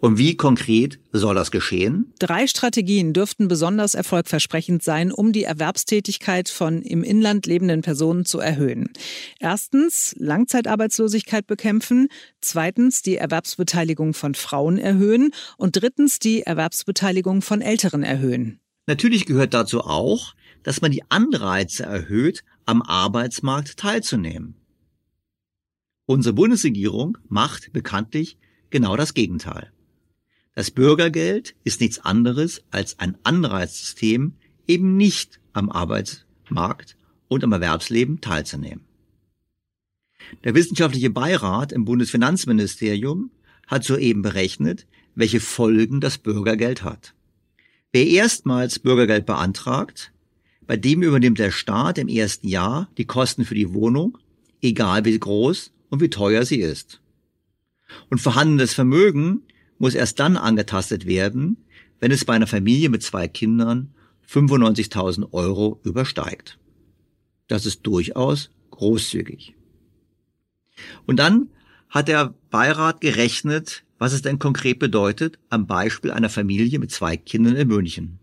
Und 0.00 0.18
wie 0.18 0.36
konkret 0.36 0.98
soll 1.12 1.34
das 1.34 1.50
geschehen? 1.50 2.12
Drei 2.18 2.46
Strategien 2.46 3.12
dürften 3.12 3.48
besonders 3.48 3.94
erfolgversprechend 3.94 4.82
sein, 4.82 5.12
um 5.12 5.32
die 5.32 5.44
Erwerbstätigkeit 5.44 6.48
von 6.48 6.82
im 6.82 7.02
Inland 7.02 7.46
lebenden 7.46 7.82
Personen 7.82 8.24
zu 8.24 8.38
erhöhen. 8.38 8.90
Erstens 9.40 10.14
Langzeitarbeitslosigkeit 10.18 11.46
bekämpfen, 11.46 12.08
zweitens 12.40 13.02
die 13.02 13.16
Erwerbsbeteiligung 13.16 14.14
von 14.14 14.34
Frauen 14.34 14.78
erhöhen 14.78 15.30
und 15.56 15.76
drittens 15.80 16.18
die 16.18 16.42
Erwerbsbeteiligung 16.42 17.42
von 17.42 17.60
Älteren 17.60 18.02
erhöhen. 18.02 18.60
Natürlich 18.86 19.26
gehört 19.26 19.52
dazu 19.52 19.82
auch, 19.82 20.34
dass 20.62 20.80
man 20.80 20.90
die 20.90 21.02
Anreize 21.10 21.84
erhöht, 21.84 22.42
am 22.64 22.82
Arbeitsmarkt 22.82 23.76
teilzunehmen. 23.76 24.54
Unsere 26.06 26.32
Bundesregierung 26.32 27.18
macht 27.28 27.72
bekanntlich 27.74 28.38
genau 28.70 28.96
das 28.96 29.14
Gegenteil. 29.14 29.72
Das 30.54 30.70
Bürgergeld 30.70 31.54
ist 31.64 31.80
nichts 31.80 32.00
anderes 32.00 32.62
als 32.70 32.98
ein 32.98 33.16
Anreizsystem, 33.22 34.32
eben 34.66 34.96
nicht 34.96 35.40
am 35.52 35.70
Arbeitsmarkt 35.70 36.96
und 37.28 37.44
am 37.44 37.52
Erwerbsleben 37.52 38.20
teilzunehmen. 38.20 38.84
Der 40.44 40.54
wissenschaftliche 40.54 41.10
Beirat 41.10 41.72
im 41.72 41.84
Bundesfinanzministerium 41.84 43.30
hat 43.66 43.84
soeben 43.84 44.22
berechnet, 44.22 44.86
welche 45.14 45.40
Folgen 45.40 46.00
das 46.00 46.18
Bürgergeld 46.18 46.82
hat. 46.82 47.14
Wer 47.92 48.06
erstmals 48.06 48.78
Bürgergeld 48.78 49.26
beantragt, 49.26 50.12
bei 50.66 50.76
dem 50.76 51.02
übernimmt 51.02 51.38
der 51.38 51.50
Staat 51.50 51.98
im 51.98 52.08
ersten 52.08 52.48
Jahr 52.48 52.90
die 52.98 53.06
Kosten 53.06 53.44
für 53.44 53.54
die 53.54 53.72
Wohnung, 53.72 54.18
egal 54.60 55.04
wie 55.04 55.18
groß 55.18 55.72
und 55.88 56.00
wie 56.00 56.10
teuer 56.10 56.44
sie 56.44 56.60
ist. 56.60 57.00
Und 58.10 58.20
vorhandenes 58.20 58.74
Vermögen 58.74 59.42
muss 59.78 59.94
erst 59.94 60.18
dann 60.20 60.36
angetastet 60.36 61.06
werden, 61.06 61.56
wenn 62.00 62.10
es 62.10 62.24
bei 62.24 62.34
einer 62.34 62.46
Familie 62.46 62.88
mit 62.88 63.02
zwei 63.02 63.28
Kindern 63.28 63.92
95.000 64.28 65.32
Euro 65.32 65.80
übersteigt. 65.84 66.58
Das 67.46 67.64
ist 67.64 67.86
durchaus 67.86 68.50
großzügig. 68.70 69.54
Und 71.06 71.18
dann 71.18 71.48
hat 71.88 72.08
der 72.08 72.34
Beirat 72.50 73.00
gerechnet, 73.00 73.84
was 73.98 74.12
es 74.12 74.22
denn 74.22 74.38
konkret 74.38 74.78
bedeutet, 74.78 75.38
am 75.48 75.66
Beispiel 75.66 76.10
einer 76.10 76.28
Familie 76.28 76.78
mit 76.78 76.90
zwei 76.92 77.16
Kindern 77.16 77.56
in 77.56 77.68
München. 77.68 78.18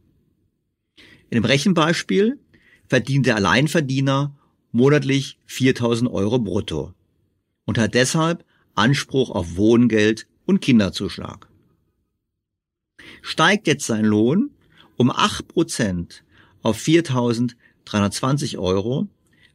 In 1.30 1.41
dem 1.41 1.45
Rechenbeispiel 1.45 2.39
verdient 2.88 3.25
der 3.25 3.36
Alleinverdiener 3.36 4.36
monatlich 4.71 5.39
4000 5.45 6.10
Euro 6.12 6.38
brutto 6.39 6.93
und 7.65 7.78
hat 7.78 7.95
deshalb 7.95 8.45
Anspruch 8.76 9.30
auf 9.30 9.56
Wohngeld 9.56 10.28
und 10.46 10.62
Kinderzuschlag. 10.62 11.48
Steigt 13.22 13.68
jetzt 13.68 13.86
sein 13.86 14.06
Lohn 14.06 14.52
um 14.98 15.12
8% 15.12 16.22
auf 16.62 16.80
4.320 16.80 18.58
Euro, 18.58 19.08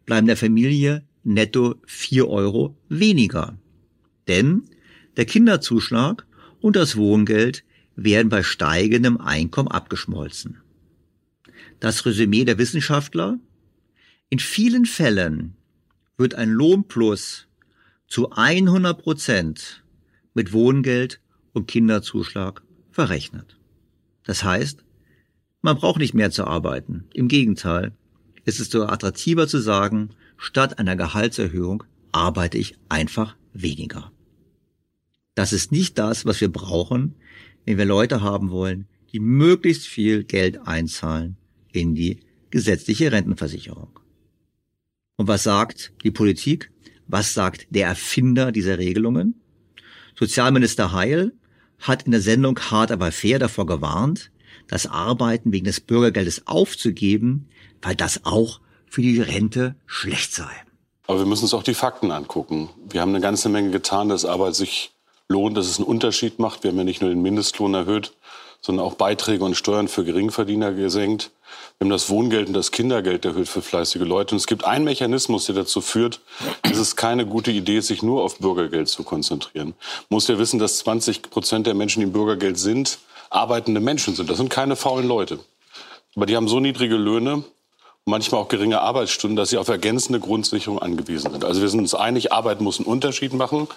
bleiben 0.05 0.27
der 0.27 0.37
Familie 0.37 1.05
netto 1.23 1.77
vier 1.87 2.29
Euro 2.29 2.77
weniger. 2.89 3.59
Denn 4.29 4.65
der 5.17 5.25
Kinderzuschlag 5.25 6.27
und 6.61 6.77
das 6.77 6.97
Wohngeld 6.97 7.65
werden 7.97 8.29
bei 8.29 8.43
steigendem 8.43 9.21
Einkommen 9.21 9.69
abgeschmolzen. 9.69 10.59
Das 11.81 12.05
Resümee 12.07 12.45
der 12.45 12.59
Wissenschaftler? 12.59 13.39
In 14.29 14.39
vielen 14.39 14.87
Fällen 14.87 15.57
wird 16.17 16.35
ein 16.35 16.51
Lohnplus 16.51 17.49
zu 18.11 18.33
100 18.33 19.01
Prozent 19.01 19.85
mit 20.35 20.53
Wohngeld 20.53 21.20
und 21.53 21.68
Kinderzuschlag 21.68 22.62
verrechnet. 22.90 23.57
Das 24.25 24.42
heißt, 24.42 24.85
man 25.62 25.77
braucht 25.77 26.01
nicht 26.01 26.12
mehr 26.12 26.33
zu 26.33 26.44
arbeiten. 26.44 27.05
Im 27.14 27.29
Gegenteil, 27.29 27.92
es 28.44 28.59
ist 28.59 28.75
attraktiver 28.75 29.46
zu 29.46 29.59
sagen, 29.59 30.11
statt 30.37 30.81
einer 30.81 30.96
Gehaltserhöhung 30.96 31.85
arbeite 32.11 32.59
ich 32.59 32.77
einfach 32.88 33.37
weniger. 33.53 34.11
Das 35.37 35.53
ist 35.53 35.70
nicht 35.70 35.96
das, 35.96 36.27
was 36.27 36.40
wir 36.40 36.51
brauchen, 36.51 37.14
wenn 37.64 37.79
wir 37.79 37.85
Leute 37.85 38.23
haben 38.23 38.51
wollen, 38.51 38.88
die 39.12 39.20
möglichst 39.20 39.87
viel 39.87 40.25
Geld 40.25 40.66
einzahlen 40.66 41.37
in 41.70 41.94
die 41.94 42.18
gesetzliche 42.51 43.12
Rentenversicherung. 43.12 44.01
Und 45.16 45.29
was 45.29 45.44
sagt 45.44 45.92
die 46.03 46.11
Politik? 46.11 46.73
Was 47.12 47.35
sagt 47.35 47.66
der 47.70 47.88
Erfinder 47.88 48.53
dieser 48.53 48.79
Regelungen? 48.79 49.40
Sozialminister 50.16 50.92
Heil 50.92 51.33
hat 51.81 52.05
in 52.05 52.12
der 52.12 52.20
Sendung 52.20 52.57
Hart 52.59 52.92
aber 52.92 53.11
fair 53.11 53.40
davor 53.40 53.66
gewarnt, 53.66 54.31
das 54.68 54.87
Arbeiten 54.87 55.53
wegen 55.53 55.64
des 55.64 55.81
Bürgergeldes 55.81 56.46
aufzugeben, 56.46 57.49
weil 57.83 57.96
das 57.96 58.25
auch 58.25 58.61
für 58.87 59.03
die 59.03 59.20
Rente 59.20 59.75
schlecht 59.87 60.33
sei. 60.33 60.53
Aber 61.09 61.18
wir 61.18 61.27
müssen 61.27 61.44
uns 61.44 61.55
auch 61.55 61.64
die 61.64 61.75
Fakten 61.75 62.12
angucken. 62.12 62.70
Wir 62.88 63.01
haben 63.01 63.11
eine 63.11 63.20
ganze 63.20 63.49
Menge 63.49 63.70
getan, 63.70 64.09
dass 64.09 64.25
Arbeit 64.25 64.55
sich 64.55 64.92
lohnt, 65.29 65.57
dass 65.57 65.66
es 65.66 65.79
einen 65.79 65.88
Unterschied 65.88 66.38
macht. 66.38 66.62
Wir 66.62 66.70
haben 66.70 66.79
ja 66.79 66.85
nicht 66.85 67.01
nur 67.01 67.11
den 67.11 67.23
Mindestlohn 67.23 67.75
erhöht, 67.75 68.12
sondern 68.61 68.87
auch 68.87 68.94
Beiträge 68.94 69.42
und 69.42 69.57
Steuern 69.57 69.88
für 69.88 70.05
Geringverdiener 70.05 70.73
gesenkt. 70.75 71.33
Wir 71.79 71.87
haben 71.87 71.91
das 71.91 72.11
Wohngeld 72.11 72.49
und 72.49 72.55
das 72.55 72.73
Kindergeld 72.73 73.25
erhöht 73.25 73.49
für 73.49 73.63
fleißige 73.63 74.03
Leute. 74.03 74.35
Und 74.35 74.39
es 74.39 74.47
gibt 74.47 74.65
einen 74.65 74.85
Mechanismus, 74.85 75.47
der 75.47 75.55
dazu 75.55 75.81
führt, 75.81 76.21
dass 76.63 76.77
es 76.77 76.95
keine 76.95 77.25
gute 77.25 77.51
Idee 77.51 77.79
ist, 77.79 77.87
sich 77.87 78.03
nur 78.03 78.23
auf 78.23 78.39
Bürgergeld 78.39 78.89
zu 78.89 79.03
konzentrieren. 79.03 79.75
Muss 80.11 80.29
ja 80.29 80.39
wissen, 80.39 80.59
dass 80.59 80.79
20 80.79 81.31
Prozent 81.31 81.67
der 81.67 81.75
Menschen, 81.75 82.01
die 82.01 82.07
im 82.07 82.13
Bürgergeld 82.13 82.59
sind, 82.59 82.99
arbeitende 83.31 83.81
Menschen 83.81 84.15
sind. 84.15 84.29
Das 84.29 84.37
sind 84.37 84.51
keine 84.51 84.77
faulen 84.77 85.09
Leute. 85.09 85.39
Aber 86.17 86.27
die 86.27 86.37
haben 86.37 86.49
so 86.49 86.61
niedrige 86.61 86.97
Löhne 86.97 87.35
und 87.35 87.45
manchmal 88.05 88.41
auch 88.43 88.49
geringe 88.49 88.81
Arbeitsstunden, 88.81 89.37
dass 89.37 89.51
sie 89.51 89.57
auf 89.57 89.69
ergänzende 89.69 90.21
Grundsicherung 90.21 90.81
angewiesen 90.81 91.31
sind. 91.31 91.45
Also 91.45 91.63
wir 91.63 91.69
sind 91.69 91.81
uns 91.81 91.95
einig, 91.95 92.33
Arbeit 92.33 92.61
muss 92.61 92.79
einen 92.79 92.87
Unterschied 92.87 93.33
machen. 93.33 93.69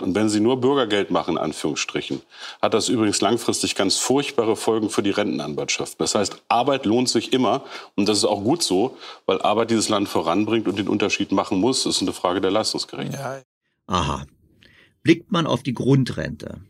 Und 0.00 0.14
wenn 0.14 0.28
Sie 0.28 0.40
nur 0.40 0.60
Bürgergeld 0.60 1.10
machen, 1.10 1.36
in 1.36 1.42
Anführungsstrichen, 1.42 2.20
hat 2.60 2.74
das 2.74 2.88
übrigens 2.88 3.20
langfristig 3.20 3.74
ganz 3.74 3.96
furchtbare 3.96 4.56
Folgen 4.56 4.90
für 4.90 5.02
die 5.02 5.10
Rentenanwartschaft. 5.10 6.00
Das 6.00 6.14
heißt, 6.14 6.42
Arbeit 6.48 6.86
lohnt 6.86 7.08
sich 7.08 7.32
immer. 7.32 7.64
Und 7.94 8.08
das 8.08 8.18
ist 8.18 8.24
auch 8.24 8.42
gut 8.42 8.62
so, 8.62 8.96
weil 9.26 9.40
Arbeit 9.42 9.70
dieses 9.70 9.88
Land 9.88 10.08
voranbringt 10.08 10.68
und 10.68 10.78
den 10.78 10.88
Unterschied 10.88 11.32
machen 11.32 11.60
muss. 11.60 11.84
Das 11.84 11.96
ist 11.96 12.02
eine 12.02 12.12
Frage 12.12 12.40
der 12.40 12.50
Leistungsgerechtigkeit. 12.50 13.44
Aha. 13.86 14.26
Blickt 15.02 15.30
man 15.30 15.46
auf 15.46 15.62
die 15.62 15.74
Grundrente, 15.74 16.62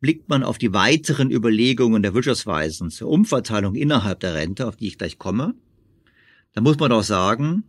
blickt 0.00 0.28
man 0.28 0.42
auf 0.42 0.58
die 0.58 0.74
weiteren 0.74 1.30
Überlegungen 1.30 2.02
der 2.02 2.12
Wirtschaftsweisen 2.12 2.90
zur 2.90 3.08
Umverteilung 3.08 3.76
innerhalb 3.76 4.20
der 4.20 4.34
Rente, 4.34 4.66
auf 4.66 4.76
die 4.76 4.88
ich 4.88 4.98
gleich 4.98 5.18
komme, 5.18 5.54
dann 6.52 6.64
muss 6.64 6.78
man 6.78 6.90
doch 6.90 7.02
sagen, 7.02 7.64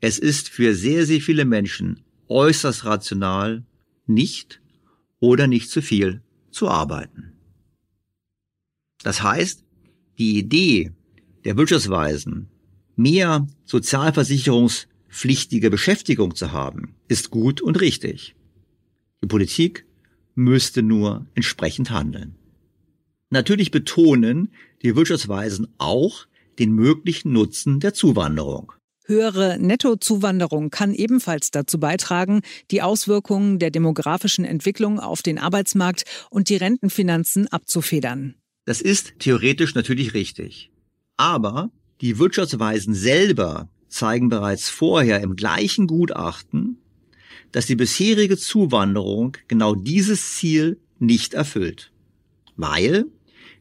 es 0.00 0.18
ist 0.18 0.48
für 0.48 0.74
sehr, 0.74 1.06
sehr 1.06 1.20
viele 1.20 1.44
Menschen 1.44 2.04
äußerst 2.28 2.84
rational, 2.84 3.64
nicht 4.06 4.60
oder 5.20 5.46
nicht 5.46 5.70
zu 5.70 5.82
viel 5.82 6.22
zu 6.50 6.68
arbeiten. 6.68 7.32
Das 9.02 9.22
heißt, 9.22 9.64
die 10.18 10.38
Idee 10.38 10.92
der 11.44 11.56
Wirtschaftsweisen, 11.56 12.48
mehr 12.96 13.46
sozialversicherungspflichtige 13.64 15.70
Beschäftigung 15.70 16.34
zu 16.34 16.52
haben, 16.52 16.94
ist 17.08 17.30
gut 17.30 17.60
und 17.60 17.80
richtig. 17.80 18.34
Die 19.22 19.26
Politik 19.26 19.86
müsste 20.34 20.82
nur 20.82 21.26
entsprechend 21.34 21.90
handeln. 21.90 22.36
Natürlich 23.30 23.70
betonen 23.70 24.52
die 24.82 24.96
Wirtschaftsweisen 24.96 25.68
auch 25.78 26.26
den 26.58 26.72
möglichen 26.72 27.32
Nutzen 27.32 27.80
der 27.80 27.94
Zuwanderung. 27.94 28.72
Höhere 29.06 29.58
Nettozuwanderung 29.58 30.70
kann 30.70 30.94
ebenfalls 30.94 31.50
dazu 31.50 31.78
beitragen, 31.78 32.40
die 32.70 32.80
Auswirkungen 32.80 33.58
der 33.58 33.70
demografischen 33.70 34.46
Entwicklung 34.46 34.98
auf 34.98 35.20
den 35.20 35.38
Arbeitsmarkt 35.38 36.04
und 36.30 36.48
die 36.48 36.56
Rentenfinanzen 36.56 37.46
abzufedern. 37.48 38.34
Das 38.64 38.80
ist 38.80 39.14
theoretisch 39.18 39.74
natürlich 39.74 40.14
richtig. 40.14 40.70
Aber 41.18 41.70
die 42.00 42.18
Wirtschaftsweisen 42.18 42.94
selber 42.94 43.68
zeigen 43.88 44.30
bereits 44.30 44.70
vorher 44.70 45.20
im 45.20 45.36
gleichen 45.36 45.86
Gutachten, 45.86 46.78
dass 47.52 47.66
die 47.66 47.76
bisherige 47.76 48.38
Zuwanderung 48.38 49.36
genau 49.48 49.74
dieses 49.74 50.32
Ziel 50.32 50.80
nicht 50.98 51.34
erfüllt. 51.34 51.92
Weil 52.56 53.04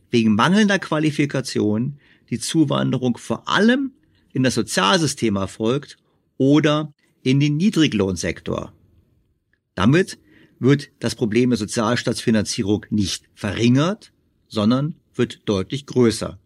wegen 0.10 0.36
mangelnder 0.36 0.80
Qualifikation 0.80 2.00
die 2.30 2.40
Zuwanderung 2.40 3.18
vor 3.18 3.50
allem 3.50 3.92
in 4.34 4.44
das 4.44 4.56
Sozialsystem 4.56 5.36
erfolgt 5.38 5.98
oder 6.38 6.94
in 7.22 7.40
den 7.40 7.56
Niedriglohnsektor. 7.58 8.74
Damit 9.76 10.20
wird 10.60 10.90
das 11.00 11.16
Problem 11.16 11.52
der 11.52 11.58
Sozialstaatsfinanzierung 11.58 12.86
nicht 12.90 13.30
verringert, 13.34 14.12
sondern 14.48 14.96
wird 15.16 15.42
deutlich 15.46 15.86
größer. 15.86 16.40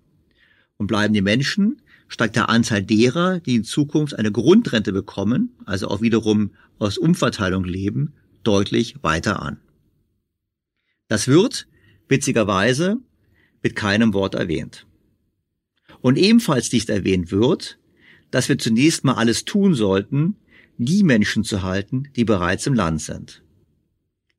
Und 0.77 0.87
bleiben 0.87 1.13
die 1.13 1.21
Menschen, 1.21 1.81
steigt 2.07 2.35
der 2.35 2.49
Anteil 2.49 2.83
derer, 2.83 3.39
die 3.39 3.55
in 3.55 3.63
Zukunft 3.63 4.15
eine 4.15 4.31
Grundrente 4.31 4.93
bekommen, 4.93 5.55
also 5.65 5.87
auch 5.87 6.01
wiederum 6.01 6.51
aus 6.79 6.97
Umverteilung 6.97 7.63
leben, 7.63 8.13
deutlich 8.43 9.03
weiter 9.03 9.41
an. 9.41 9.59
Das 11.07 11.27
wird, 11.27 11.67
witzigerweise, 12.07 12.97
mit 13.63 13.75
keinem 13.75 14.13
Wort 14.13 14.35
erwähnt. 14.35 14.85
Und 16.01 16.17
ebenfalls 16.17 16.71
nicht 16.71 16.89
erwähnt 16.89 17.31
wird, 17.31 17.79
dass 18.31 18.49
wir 18.49 18.57
zunächst 18.57 19.03
mal 19.03 19.15
alles 19.15 19.45
tun 19.45 19.73
sollten, 19.73 20.35
die 20.77 21.03
Menschen 21.03 21.43
zu 21.43 21.63
halten, 21.63 22.09
die 22.15 22.25
bereits 22.25 22.67
im 22.67 22.73
Land 22.73 23.01
sind. 23.01 23.43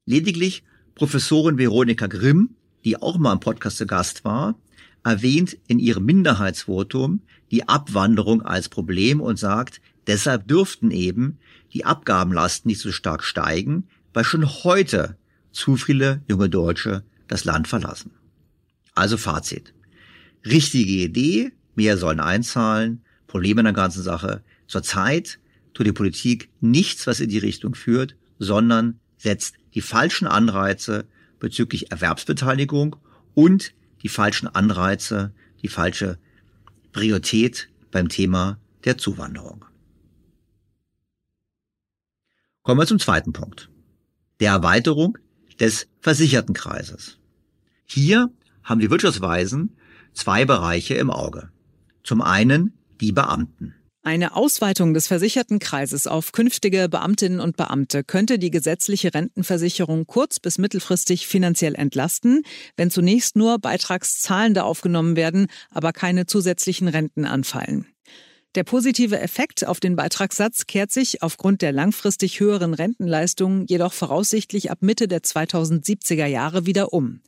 Lediglich 0.05 0.62
Professorin 0.94 1.59
Veronika 1.59 2.07
Grimm, 2.07 2.57
die 2.85 3.01
auch 3.01 3.18
mal 3.18 3.33
im 3.33 3.40
Podcast 3.40 3.77
zu 3.77 3.87
Gast 3.87 4.25
war, 4.25 4.59
erwähnt 5.05 5.57
in 5.66 5.79
ihrem 5.79 6.05
Minderheitsvotum 6.05 7.23
die 7.51 7.68
Abwanderung 7.68 8.42
als 8.42 8.68
Problem 8.68 9.21
und 9.21 9.38
sagt, 9.38 9.81
deshalb 10.07 10.49
dürften 10.49 10.90
eben 10.90 11.38
die 11.73 11.85
Abgabenlasten 11.85 12.68
nicht 12.68 12.81
so 12.81 12.92
stark 12.92 13.25
steigen, 13.25 13.88
weil 14.12 14.25
schon 14.25 14.47
heute 14.47 15.16
zu 15.53 15.77
viele 15.77 16.23
junge 16.29 16.49
Deutsche 16.49 17.05
das 17.27 17.44
Land 17.44 17.68
verlassen. 17.68 18.12
Also 18.94 19.16
Fazit. 19.16 19.75
Richtige 20.51 20.93
Idee, 20.93 21.53
mehr 21.75 21.99
sollen 21.99 22.21
einzahlen, 22.21 23.03
Problem 23.27 23.59
in 23.59 23.65
der 23.65 23.75
ganzen 23.75 24.03
Sache. 24.03 24.43
Zurzeit 24.67 25.39
tut 25.75 25.87
die 25.87 25.93
Politik 25.93 26.49
nichts, 26.61 27.07
was 27.07 27.21
in 27.21 27.29
die 27.29 27.39
Richtung 27.39 27.75
führt, 27.75 28.17
sondern 28.39 28.99
setzt 29.17 29.57
die 29.75 29.83
falschen 29.83 30.27
Anreize 30.27 31.07
bezüglich 31.39 31.91
Erwerbsbeteiligung 31.91 32.97
und 33.35 33.75
die 34.03 34.09
falschen 34.09 34.49
Anreize, 34.49 35.33
die 35.63 35.69
falsche 35.69 36.19
Priorität 36.93 37.68
beim 37.91 38.09
Thema 38.09 38.59
der 38.85 38.97
Zuwanderung. 38.97 39.64
Kommen 42.62 42.81
wir 42.81 42.87
zum 42.87 42.99
zweiten 42.99 43.33
Punkt. 43.33 43.70
Der 44.41 44.53
Erweiterung 44.53 45.18
des 45.61 45.89
Versichertenkreises. 46.01 47.18
Hier 47.85 48.31
haben 48.62 48.81
die 48.81 48.91
Wirtschaftsweisen 48.91 49.77
zwei 50.13 50.45
Bereiche 50.45 50.95
im 50.95 51.11
Auge. 51.11 51.51
Zum 52.05 52.23
einen 52.23 52.73
die 53.01 53.13
Beamten. 53.13 53.75
Eine 54.03 54.37
Ausweitung 54.37 54.95
des 54.95 55.07
Versichertenkreises 55.07 56.07
auf 56.07 56.33
künftige 56.33 56.89
Beamtinnen 56.89 57.41
und 57.41 57.57
Beamte 57.57 58.05
könnte 58.05 58.39
die 58.39 58.51
gesetzliche 58.51 59.13
Rentenversicherung 59.13 60.07
kurz- 60.07 60.41
bis 60.41 60.57
mittelfristig 60.57 61.27
finanziell 61.27 61.75
entlasten, 61.75 62.43
wenn 62.77 62.91
zunächst 62.91 63.37
nur 63.37 63.59
Beitragszahlende 63.59 64.65
aufgenommen 64.65 65.17
werden, 65.17 65.49
aber 65.71 65.93
keine 65.93 66.25
zusätzlichen 66.25 66.89
Renten 66.89 67.27
anfallen. 67.27 67.87
Der 68.55 68.65
positive 68.65 69.21
Effekt 69.21 69.67
auf 69.67 69.79
den 69.79 69.95
Beitragssatz 69.95 70.67
kehrt 70.67 70.91
sich 70.91 71.23
aufgrund 71.23 71.61
der 71.61 71.73
langfristig 71.73 72.41
höheren 72.41 72.73
Rentenleistungen 72.73 73.67
jedoch 73.67 73.93
voraussichtlich 73.93 74.71
ab 74.71 74.79
Mitte 74.81 75.07
der 75.07 75.21
2070er 75.21 76.27
Jahre 76.27 76.65
wieder 76.65 76.95
um. 76.95 77.21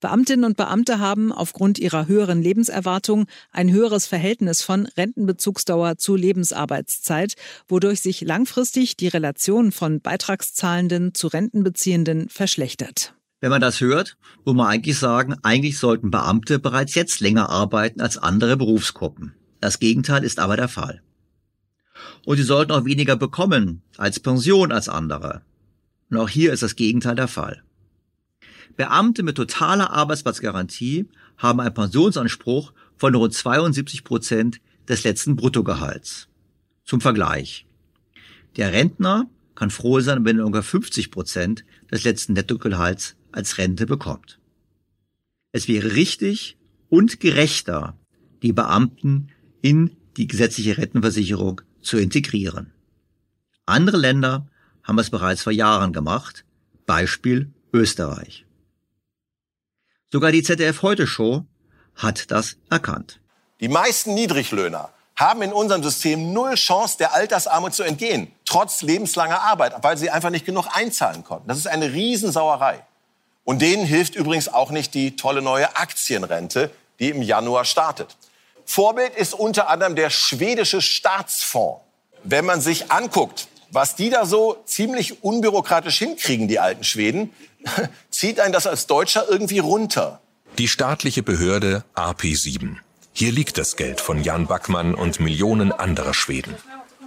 Beamtinnen 0.00 0.46
und 0.46 0.56
Beamte 0.56 0.98
haben 0.98 1.30
aufgrund 1.30 1.78
ihrer 1.78 2.08
höheren 2.08 2.42
Lebenserwartung 2.42 3.26
ein 3.52 3.70
höheres 3.70 4.06
Verhältnis 4.06 4.62
von 4.62 4.86
Rentenbezugsdauer 4.86 5.98
zu 5.98 6.16
Lebensarbeitszeit, 6.16 7.34
wodurch 7.68 8.00
sich 8.00 8.22
langfristig 8.22 8.96
die 8.96 9.08
Relation 9.08 9.72
von 9.72 10.00
Beitragszahlenden 10.00 11.14
zu 11.14 11.28
Rentenbeziehenden 11.28 12.28
verschlechtert. 12.30 13.14
Wenn 13.40 13.50
man 13.50 13.60
das 13.60 13.80
hört, 13.80 14.16
muss 14.44 14.54
man 14.54 14.66
eigentlich 14.66 14.98
sagen, 14.98 15.36
eigentlich 15.42 15.78
sollten 15.78 16.10
Beamte 16.10 16.58
bereits 16.58 16.94
jetzt 16.94 17.20
länger 17.20 17.50
arbeiten 17.50 18.00
als 18.00 18.18
andere 18.18 18.56
Berufsgruppen. 18.56 19.34
Das 19.60 19.78
Gegenteil 19.78 20.24
ist 20.24 20.38
aber 20.38 20.56
der 20.56 20.68
Fall. 20.68 21.02
Und 22.24 22.38
sie 22.38 22.42
sollten 22.42 22.72
auch 22.72 22.84
weniger 22.86 23.16
bekommen 23.16 23.82
als 23.98 24.20
Pension 24.20 24.72
als 24.72 24.88
andere. 24.88 25.42
Und 26.10 26.16
auch 26.16 26.28
hier 26.28 26.52
ist 26.52 26.62
das 26.62 26.76
Gegenteil 26.76 27.14
der 27.14 27.28
Fall. 27.28 27.62
Beamte 28.80 29.22
mit 29.22 29.36
totaler 29.36 29.90
Arbeitsplatzgarantie 29.90 31.06
haben 31.36 31.60
einen 31.60 31.74
Pensionsanspruch 31.74 32.72
von 32.96 33.14
rund 33.14 33.34
72 33.34 34.04
Prozent 34.04 34.62
des 34.88 35.04
letzten 35.04 35.36
Bruttogehalts. 35.36 36.28
Zum 36.86 37.02
Vergleich. 37.02 37.66
Der 38.56 38.72
Rentner 38.72 39.28
kann 39.54 39.68
froh 39.68 40.00
sein, 40.00 40.24
wenn 40.24 40.38
er 40.38 40.46
ungefähr 40.46 40.80
50 40.80 41.10
Prozent 41.10 41.66
des 41.90 42.04
letzten 42.04 42.32
Nettogehalts 42.32 43.16
als 43.32 43.58
Rente 43.58 43.84
bekommt. 43.84 44.38
Es 45.52 45.68
wäre 45.68 45.92
richtig 45.92 46.56
und 46.88 47.20
gerechter, 47.20 47.98
die 48.42 48.54
Beamten 48.54 49.28
in 49.60 49.94
die 50.16 50.26
gesetzliche 50.26 50.78
Rentenversicherung 50.78 51.60
zu 51.82 51.98
integrieren. 51.98 52.72
Andere 53.66 53.98
Länder 53.98 54.48
haben 54.84 54.98
es 54.98 55.10
bereits 55.10 55.42
vor 55.42 55.52
Jahren 55.52 55.92
gemacht, 55.92 56.46
Beispiel 56.86 57.52
Österreich. 57.74 58.46
Sogar 60.12 60.32
die 60.32 60.42
ZDF 60.42 60.82
Heute 60.82 61.06
Show 61.06 61.44
hat 61.94 62.32
das 62.32 62.56
erkannt. 62.68 63.20
Die 63.60 63.68
meisten 63.68 64.12
Niedriglöhner 64.14 64.90
haben 65.14 65.40
in 65.42 65.52
unserem 65.52 65.84
System 65.84 66.32
null 66.32 66.56
Chance, 66.56 66.98
der 66.98 67.14
Altersarmut 67.14 67.74
zu 67.74 67.84
entgehen, 67.84 68.32
trotz 68.44 68.82
lebenslanger 68.82 69.40
Arbeit, 69.40 69.74
weil 69.82 69.96
sie 69.96 70.10
einfach 70.10 70.30
nicht 70.30 70.46
genug 70.46 70.66
einzahlen 70.72 71.22
konnten. 71.22 71.46
Das 71.46 71.58
ist 71.58 71.68
eine 71.68 71.92
Riesensauerei. 71.92 72.84
Und 73.44 73.62
denen 73.62 73.84
hilft 73.84 74.16
übrigens 74.16 74.48
auch 74.48 74.72
nicht 74.72 74.94
die 74.94 75.14
tolle 75.14 75.42
neue 75.42 75.76
Aktienrente, 75.76 76.72
die 76.98 77.10
im 77.10 77.22
Januar 77.22 77.64
startet. 77.64 78.16
Vorbild 78.64 79.14
ist 79.14 79.32
unter 79.34 79.68
anderem 79.68 79.94
der 79.94 80.10
schwedische 80.10 80.82
Staatsfonds. 80.82 81.82
Wenn 82.24 82.44
man 82.44 82.60
sich 82.60 82.90
anguckt, 82.90 83.46
was 83.70 83.94
die 83.94 84.10
da 84.10 84.26
so 84.26 84.56
ziemlich 84.64 85.22
unbürokratisch 85.22 85.98
hinkriegen, 85.98 86.48
die 86.48 86.58
alten 86.58 86.82
Schweden, 86.82 87.32
zieht 88.10 88.40
einen 88.40 88.52
das 88.52 88.66
als 88.66 88.86
Deutscher 88.86 89.26
irgendwie 89.28 89.58
runter. 89.58 90.20
Die 90.58 90.68
staatliche 90.68 91.22
Behörde 91.22 91.84
AP7. 91.94 92.76
Hier 93.12 93.32
liegt 93.32 93.58
das 93.58 93.76
Geld 93.76 94.00
von 94.00 94.22
Jan 94.22 94.46
Backmann 94.46 94.94
und 94.94 95.20
Millionen 95.20 95.72
anderer 95.72 96.14
Schweden. 96.14 96.54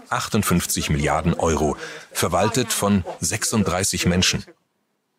58 0.09 0.89
Milliarden 0.89 1.33
Euro, 1.33 1.75
verwaltet 2.11 2.71
von 2.71 3.03
36 3.19 4.05
Menschen. 4.05 4.45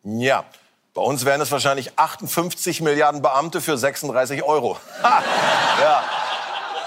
Ja, 0.04 0.44
bei 0.92 1.02
uns 1.02 1.24
wären 1.24 1.40
es 1.40 1.50
wahrscheinlich 1.50 1.98
58 1.98 2.80
Milliarden 2.80 3.20
Beamte 3.20 3.60
für 3.60 3.76
36 3.76 4.42
Euro. 4.44 4.78
Ha, 5.02 5.22
ja. 5.80 6.04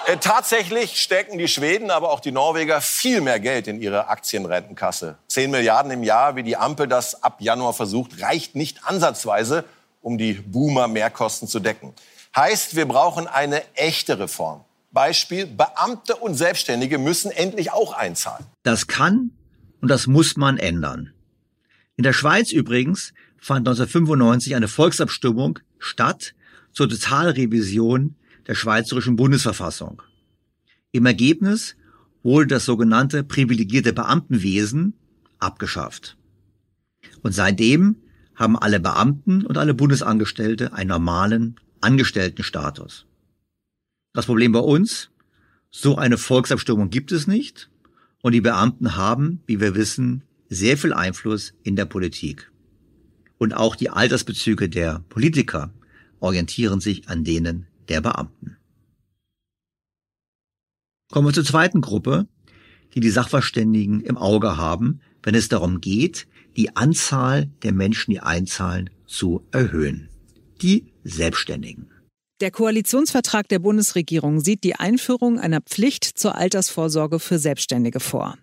Äh, 0.07 0.17
tatsächlich 0.21 1.01
stecken 1.01 1.37
die 1.37 1.49
Schweden, 1.49 1.91
aber 1.91 2.11
auch 2.11 2.21
die 2.21 2.31
Norweger 2.31 2.79
viel 2.79 3.19
mehr 3.19 3.41
Geld 3.41 3.67
in 3.67 3.81
ihre 3.81 4.07
Aktienrentenkasse. 4.07 5.17
10 5.27 5.51
Milliarden 5.51 5.91
im 5.91 6.01
Jahr, 6.01 6.37
wie 6.37 6.43
die 6.43 6.55
Ampel 6.55 6.87
das 6.87 7.23
ab 7.23 7.41
Januar 7.41 7.73
versucht, 7.73 8.21
reicht 8.21 8.55
nicht 8.55 8.85
ansatzweise, 8.85 9.65
um 10.01 10.17
die 10.17 10.35
Boomer-Mehrkosten 10.35 11.49
zu 11.49 11.59
decken. 11.59 11.93
Heißt, 12.33 12.77
wir 12.77 12.85
brauchen 12.85 13.27
eine 13.27 13.61
echte 13.75 14.17
Reform. 14.17 14.63
Beispiel, 14.91 15.45
Beamte 15.45 16.15
und 16.15 16.35
Selbstständige 16.35 16.99
müssen 16.99 17.29
endlich 17.29 17.73
auch 17.73 17.91
einzahlen. 17.91 18.45
Das 18.63 18.87
kann 18.87 19.31
und 19.81 19.89
das 19.89 20.07
muss 20.07 20.37
man 20.37 20.57
ändern. 20.57 21.11
In 21.97 22.03
der 22.03 22.13
Schweiz 22.13 22.53
übrigens 22.53 23.13
fand 23.37 23.67
1995 23.67 24.55
eine 24.55 24.69
Volksabstimmung 24.69 25.59
statt 25.79 26.33
zur 26.71 26.87
Totalrevision 26.87 28.15
der 28.47 28.55
Schweizerischen 28.55 29.15
Bundesverfassung. 29.15 30.01
Im 30.91 31.05
Ergebnis 31.05 31.75
wurde 32.23 32.47
das 32.47 32.65
sogenannte 32.65 33.23
privilegierte 33.23 33.93
Beamtenwesen 33.93 34.93
abgeschafft. 35.39 36.17
Und 37.21 37.33
seitdem 37.33 37.97
haben 38.35 38.57
alle 38.57 38.79
Beamten 38.79 39.45
und 39.45 39.57
alle 39.57 39.73
Bundesangestellte 39.73 40.73
einen 40.73 40.89
normalen 40.89 41.59
Angestelltenstatus. 41.81 43.05
Das 44.13 44.25
Problem 44.25 44.51
bei 44.51 44.59
uns, 44.59 45.09
so 45.69 45.97
eine 45.97 46.17
Volksabstimmung 46.17 46.89
gibt 46.89 47.11
es 47.11 47.27
nicht 47.27 47.69
und 48.21 48.31
die 48.31 48.41
Beamten 48.41 48.95
haben, 48.95 49.41
wie 49.45 49.59
wir 49.59 49.75
wissen, 49.75 50.23
sehr 50.49 50.77
viel 50.77 50.93
Einfluss 50.93 51.53
in 51.63 51.75
der 51.75 51.85
Politik. 51.85 52.51
Und 53.37 53.53
auch 53.53 53.75
die 53.75 53.89
Altersbezüge 53.89 54.69
der 54.69 55.03
Politiker 55.09 55.73
orientieren 56.19 56.79
sich 56.79 57.09
an 57.09 57.23
denen 57.23 57.67
der 57.89 58.01
Beamten. 58.01 58.57
Kommen 61.11 61.27
wir 61.27 61.33
zur 61.33 61.45
zweiten 61.45 61.81
Gruppe, 61.81 62.27
die 62.93 62.99
die 62.99 63.09
Sachverständigen 63.09 64.01
im 64.01 64.17
Auge 64.17 64.57
haben, 64.57 65.01
wenn 65.23 65.35
es 65.35 65.49
darum 65.49 65.81
geht, 65.81 66.27
die 66.55 66.75
Anzahl 66.75 67.45
der 67.63 67.73
Menschen, 67.73 68.11
die 68.11 68.19
einzahlen, 68.19 68.89
zu 69.05 69.45
erhöhen. 69.51 70.09
Die 70.61 70.91
Selbstständigen. 71.03 71.91
Der 72.39 72.51
Koalitionsvertrag 72.51 73.47
der 73.47 73.57
Bundesregierung 73.57 74.41
sieht 74.41 74.63
die 74.63 74.75
Einführung 74.75 75.39
einer 75.39 75.59
Pflicht 75.59 76.03
zur 76.03 76.35
Altersvorsorge 76.35 77.17
für 77.17 77.39
Selbstständige 77.39 77.99
vor. 77.99 78.38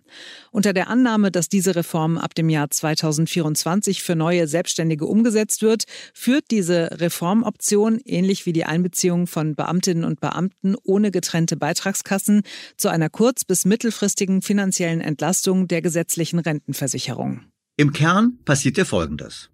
Unter 0.51 0.73
der 0.73 0.89
Annahme, 0.89 1.31
dass 1.31 1.47
diese 1.47 1.77
Reform 1.77 2.17
ab 2.17 2.35
dem 2.35 2.49
Jahr 2.49 2.69
2024 2.69 4.03
für 4.03 4.17
neue 4.17 4.49
Selbstständige 4.49 5.05
umgesetzt 5.05 5.61
wird, 5.61 5.85
führt 6.13 6.51
diese 6.51 6.89
Reformoption, 6.99 8.01
ähnlich 8.03 8.45
wie 8.45 8.51
die 8.51 8.65
Einbeziehung 8.65 9.27
von 9.27 9.55
Beamtinnen 9.55 10.03
und 10.03 10.19
Beamten 10.19 10.75
ohne 10.83 11.09
getrennte 11.09 11.55
Beitragskassen, 11.55 12.41
zu 12.75 12.89
einer 12.89 13.09
kurz- 13.09 13.45
bis 13.45 13.63
mittelfristigen 13.63 14.41
finanziellen 14.41 14.99
Entlastung 14.99 15.69
der 15.69 15.81
gesetzlichen 15.81 16.39
Rentenversicherung. 16.39 17.43
Im 17.77 17.93
Kern 17.93 18.39
passiert 18.43 18.77
ja 18.77 18.83
Folgendes. 18.83 19.51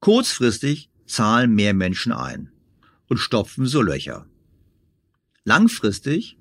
Kurzfristig 0.00 0.88
zahlen 1.06 1.54
mehr 1.54 1.74
Menschen 1.74 2.12
ein 2.12 2.53
und 3.08 3.18
stopfen 3.18 3.66
so 3.66 3.82
Löcher. 3.82 4.26
Langfristig 5.44 6.38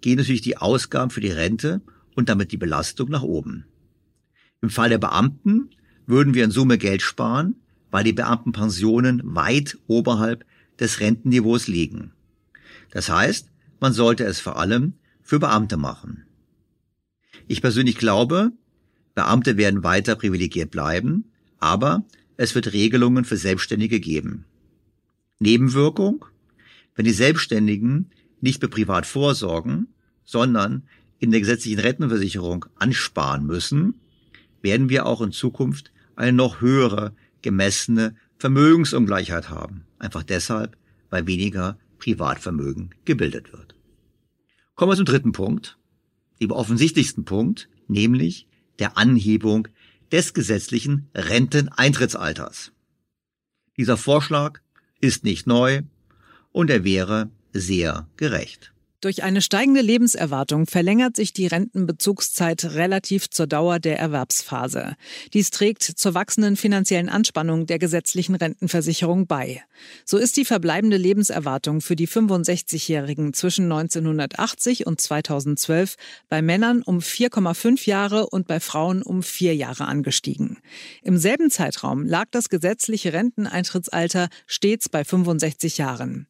gehen 0.00 0.18
natürlich 0.18 0.40
die 0.40 0.56
Ausgaben 0.56 1.10
für 1.10 1.20
die 1.20 1.30
Rente 1.30 1.80
und 2.14 2.28
damit 2.28 2.52
die 2.52 2.56
Belastung 2.56 3.08
nach 3.08 3.22
oben. 3.22 3.66
Im 4.60 4.70
Fall 4.70 4.88
der 4.88 4.98
Beamten 4.98 5.70
würden 6.06 6.34
wir 6.34 6.44
in 6.44 6.50
Summe 6.50 6.78
Geld 6.78 7.02
sparen, 7.02 7.56
weil 7.90 8.04
die 8.04 8.12
Beamtenpensionen 8.12 9.22
weit 9.24 9.78
oberhalb 9.86 10.44
des 10.78 11.00
Rentenniveaus 11.00 11.68
liegen. 11.68 12.12
Das 12.90 13.08
heißt, 13.08 13.48
man 13.80 13.92
sollte 13.92 14.24
es 14.24 14.40
vor 14.40 14.58
allem 14.58 14.94
für 15.22 15.38
Beamte 15.38 15.76
machen. 15.76 16.24
Ich 17.46 17.60
persönlich 17.60 17.96
glaube, 17.96 18.52
Beamte 19.14 19.56
werden 19.56 19.84
weiter 19.84 20.16
privilegiert 20.16 20.70
bleiben, 20.70 21.32
aber 21.58 22.04
es 22.36 22.54
wird 22.54 22.72
Regelungen 22.72 23.24
für 23.24 23.36
Selbstständige 23.36 24.00
geben. 24.00 24.46
Nebenwirkung, 25.42 26.24
wenn 26.94 27.04
die 27.04 27.12
Selbstständigen 27.12 28.10
nicht 28.40 28.60
mehr 28.62 28.70
privat 28.70 29.06
vorsorgen, 29.06 29.88
sondern 30.24 30.84
in 31.18 31.30
der 31.30 31.40
gesetzlichen 31.40 31.80
Rentenversicherung 31.80 32.66
ansparen 32.76 33.46
müssen, 33.46 34.00
werden 34.62 34.88
wir 34.88 35.06
auch 35.06 35.20
in 35.20 35.32
Zukunft 35.32 35.92
eine 36.16 36.32
noch 36.32 36.60
höhere 36.60 37.14
gemessene 37.42 38.16
Vermögensungleichheit 38.38 39.50
haben. 39.50 39.84
Einfach 39.98 40.22
deshalb, 40.22 40.76
weil 41.10 41.26
weniger 41.26 41.78
Privatvermögen 41.98 42.94
gebildet 43.04 43.52
wird. 43.52 43.76
Kommen 44.74 44.92
wir 44.92 44.96
zum 44.96 45.04
dritten 45.04 45.32
Punkt, 45.32 45.78
dem 46.40 46.50
offensichtlichsten 46.50 47.24
Punkt, 47.24 47.68
nämlich 47.86 48.48
der 48.78 48.96
Anhebung 48.96 49.68
des 50.10 50.34
gesetzlichen 50.34 51.08
Renteneintrittsalters. 51.14 52.72
Dieser 53.76 53.96
Vorschlag 53.96 54.60
ist 55.02 55.24
nicht 55.24 55.46
neu 55.46 55.82
und 56.52 56.70
er 56.70 56.84
wäre 56.84 57.28
sehr 57.52 58.08
gerecht. 58.16 58.71
Durch 59.02 59.24
eine 59.24 59.42
steigende 59.42 59.80
Lebenserwartung 59.80 60.66
verlängert 60.66 61.16
sich 61.16 61.32
die 61.32 61.48
Rentenbezugszeit 61.48 62.64
relativ 62.64 63.28
zur 63.28 63.48
Dauer 63.48 63.80
der 63.80 63.98
Erwerbsphase. 63.98 64.94
Dies 65.34 65.50
trägt 65.50 65.82
zur 65.82 66.14
wachsenden 66.14 66.54
finanziellen 66.54 67.08
Anspannung 67.08 67.66
der 67.66 67.80
gesetzlichen 67.80 68.36
Rentenversicherung 68.36 69.26
bei. 69.26 69.64
So 70.04 70.18
ist 70.18 70.36
die 70.36 70.44
verbleibende 70.44 70.98
Lebenserwartung 70.98 71.80
für 71.80 71.96
die 71.96 72.06
65-Jährigen 72.06 73.32
zwischen 73.32 73.64
1980 73.64 74.86
und 74.86 75.00
2012 75.00 75.96
bei 76.28 76.40
Männern 76.40 76.82
um 76.82 77.00
4,5 77.00 77.88
Jahre 77.88 78.28
und 78.28 78.46
bei 78.46 78.60
Frauen 78.60 79.02
um 79.02 79.24
4 79.24 79.56
Jahre 79.56 79.86
angestiegen. 79.86 80.60
Im 81.02 81.18
selben 81.18 81.50
Zeitraum 81.50 82.06
lag 82.06 82.26
das 82.30 82.48
gesetzliche 82.48 83.12
Renteneintrittsalter 83.12 84.28
stets 84.46 84.88
bei 84.88 85.02
65 85.02 85.78
Jahren. 85.78 86.28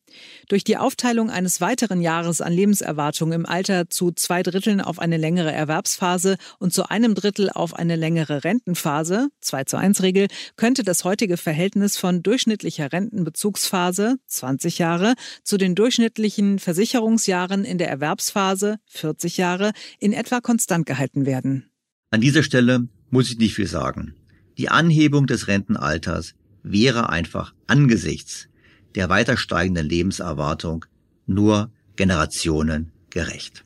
Durch 0.48 0.64
die 0.64 0.76
Aufteilung 0.76 1.30
eines 1.30 1.60
weiteren 1.60 2.00
Jahres 2.00 2.40
an 2.40 2.52
Lebenserwartung 2.52 3.32
im 3.32 3.46
Alter 3.46 3.88
zu 3.88 4.12
zwei 4.12 4.42
Dritteln 4.42 4.80
auf 4.80 4.98
eine 4.98 5.16
längere 5.16 5.52
Erwerbsphase 5.52 6.36
und 6.58 6.72
zu 6.72 6.88
einem 6.90 7.14
Drittel 7.14 7.50
auf 7.50 7.74
eine 7.74 7.96
längere 7.96 8.44
Rentenphase, 8.44 9.28
2 9.40 9.64
zu 9.64 9.76
1 9.76 10.02
Regel, 10.02 10.28
könnte 10.56 10.82
das 10.82 11.04
heutige 11.04 11.36
Verhältnis 11.36 11.96
von 11.96 12.22
durchschnittlicher 12.22 12.92
Rentenbezugsphase, 12.92 14.16
20 14.26 14.78
Jahre, 14.78 15.14
zu 15.42 15.56
den 15.56 15.74
durchschnittlichen 15.74 16.58
Versicherungsjahren 16.58 17.64
in 17.64 17.78
der 17.78 17.88
Erwerbsphase, 17.88 18.76
40 18.86 19.36
Jahre, 19.36 19.72
in 19.98 20.12
etwa 20.12 20.40
konstant 20.40 20.86
gehalten 20.86 21.26
werden. 21.26 21.70
An 22.10 22.20
dieser 22.20 22.42
Stelle 22.42 22.88
muss 23.10 23.30
ich 23.30 23.38
nicht 23.38 23.54
viel 23.54 23.66
sagen. 23.66 24.14
Die 24.58 24.68
Anhebung 24.68 25.26
des 25.26 25.48
Rentenalters 25.48 26.34
wäre 26.62 27.08
einfach 27.08 27.54
angesichts 27.66 28.48
der 28.94 29.08
weiter 29.08 29.36
steigenden 29.36 29.86
Lebenserwartung 29.88 30.84
nur 31.26 31.70
generationengerecht. 31.96 33.64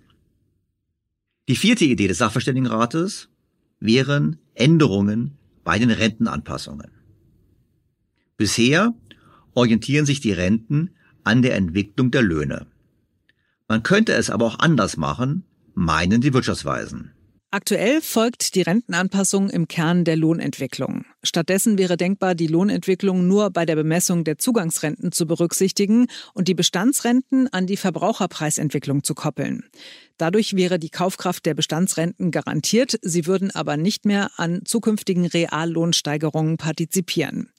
Die 1.49 1.57
vierte 1.57 1.85
Idee 1.85 2.09
des 2.09 2.19
Sachverständigenrates 2.19 3.29
wären 3.79 4.39
Änderungen 4.55 5.37
bei 5.65 5.79
den 5.79 5.91
Rentenanpassungen. 5.91 6.91
Bisher 8.37 8.95
orientieren 9.55 10.07
sich 10.07 10.21
die 10.21 10.33
Renten 10.33 10.91
an 11.25 11.43
der 11.43 11.57
Entwicklung 11.57 12.11
der 12.11 12.23
Löhne. 12.23 12.67
Man 13.69 13.83
könnte 13.83 14.13
es 14.13 14.31
aber 14.31 14.45
auch 14.45 14.59
anders 14.59 14.97
machen, 14.97 15.45
meinen 15.75 16.21
die 16.21 16.33
Wirtschaftsweisen. 16.33 17.13
Aktuell 17.53 18.01
folgt 18.03 18.57
die 18.57 18.63
Rentenanpassung 18.63 19.49
im 19.51 19.69
Kern 19.69 20.05
der 20.05 20.17
Lohnentwicklung. 20.17 21.05
Stattdessen 21.23 21.79
wäre 21.79 21.97
denkbar, 21.97 22.35
die 22.35 22.49
Lohnentwicklung 22.49 23.29
nur 23.29 23.51
bei 23.51 23.65
der 23.65 23.77
Bemessung 23.77 24.25
der 24.25 24.37
Zugangsrenten 24.37 25.13
zu 25.13 25.27
berücksichtigen 25.27 26.09
und 26.35 26.49
die 26.49 26.55
Bestandsrenten 26.55 27.47
an 27.53 27.67
die 27.67 27.77
Verbraucherpreisentwicklung 27.77 29.05
zu 29.05 29.15
koppeln. 29.15 29.65
Dadurch 30.19 30.57
wäre 30.57 30.81
die 30.81 30.91
Kaufkraft 30.91 31.47
der 31.47 31.55
Bestandsrenten 31.55 32.33
garantiert, 32.33 32.99
sie 33.03 33.27
würden 33.27 33.53
aber 33.53 33.77
nicht 33.77 34.07
mehr 34.07 34.31
an 34.37 34.63
zukünftigen 34.65 35.27
Reallohnsteigerungen 35.27 36.57
partizipieren. 36.57 37.51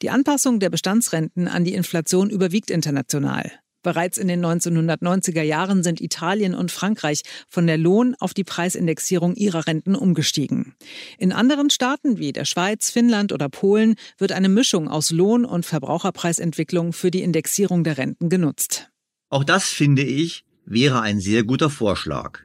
Die 0.00 0.10
Anpassung 0.10 0.58
der 0.58 0.70
Bestandsrenten 0.70 1.48
an 1.48 1.64
die 1.64 1.74
Inflation 1.74 2.30
überwiegt 2.30 2.70
international. 2.70 3.52
Bereits 3.84 4.18
in 4.18 4.26
den 4.26 4.44
1990er 4.44 5.42
Jahren 5.42 5.84
sind 5.84 6.00
Italien 6.00 6.54
und 6.54 6.72
Frankreich 6.72 7.22
von 7.48 7.68
der 7.68 7.78
Lohn- 7.78 8.16
auf 8.18 8.32
die 8.34 8.42
Preisindexierung 8.42 9.36
ihrer 9.36 9.68
Renten 9.68 9.94
umgestiegen. 9.94 10.74
In 11.18 11.32
anderen 11.32 11.68
Staaten 11.68 12.18
wie 12.18 12.32
der 12.32 12.46
Schweiz, 12.46 12.90
Finnland 12.90 13.30
oder 13.30 13.48
Polen 13.48 13.94
wird 14.18 14.32
eine 14.32 14.48
Mischung 14.48 14.88
aus 14.88 15.10
Lohn- 15.10 15.44
und 15.44 15.66
Verbraucherpreisentwicklung 15.66 16.94
für 16.94 17.10
die 17.10 17.22
Indexierung 17.22 17.84
der 17.84 17.98
Renten 17.98 18.30
genutzt. 18.30 18.90
Auch 19.28 19.44
das 19.44 19.68
finde 19.68 20.02
ich 20.02 20.44
wäre 20.64 21.02
ein 21.02 21.20
sehr 21.20 21.44
guter 21.44 21.68
Vorschlag, 21.68 22.40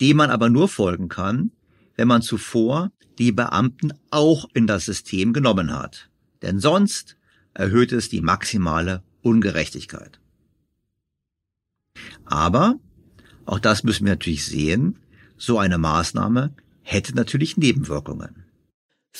dem 0.00 0.18
man 0.18 0.30
aber 0.30 0.48
nur 0.48 0.68
folgen 0.68 1.08
kann, 1.08 1.50
wenn 1.96 2.06
man 2.06 2.22
zuvor 2.22 2.92
die 3.18 3.32
Beamten 3.32 3.92
auch 4.10 4.48
in 4.54 4.68
das 4.68 4.84
System 4.84 5.32
genommen 5.32 5.76
hat. 5.76 6.08
Denn 6.42 6.60
sonst 6.60 7.16
erhöht 7.52 7.90
es 7.90 8.08
die 8.08 8.20
maximale 8.20 9.02
Ungerechtigkeit. 9.22 10.20
Aber, 12.30 12.76
auch 13.46 13.58
das 13.58 13.82
müssen 13.82 14.04
wir 14.04 14.12
natürlich 14.12 14.44
sehen, 14.44 14.96
so 15.36 15.58
eine 15.58 15.78
Maßnahme 15.78 16.52
hätte 16.82 17.14
natürlich 17.14 17.56
Nebenwirkungen. 17.56 18.44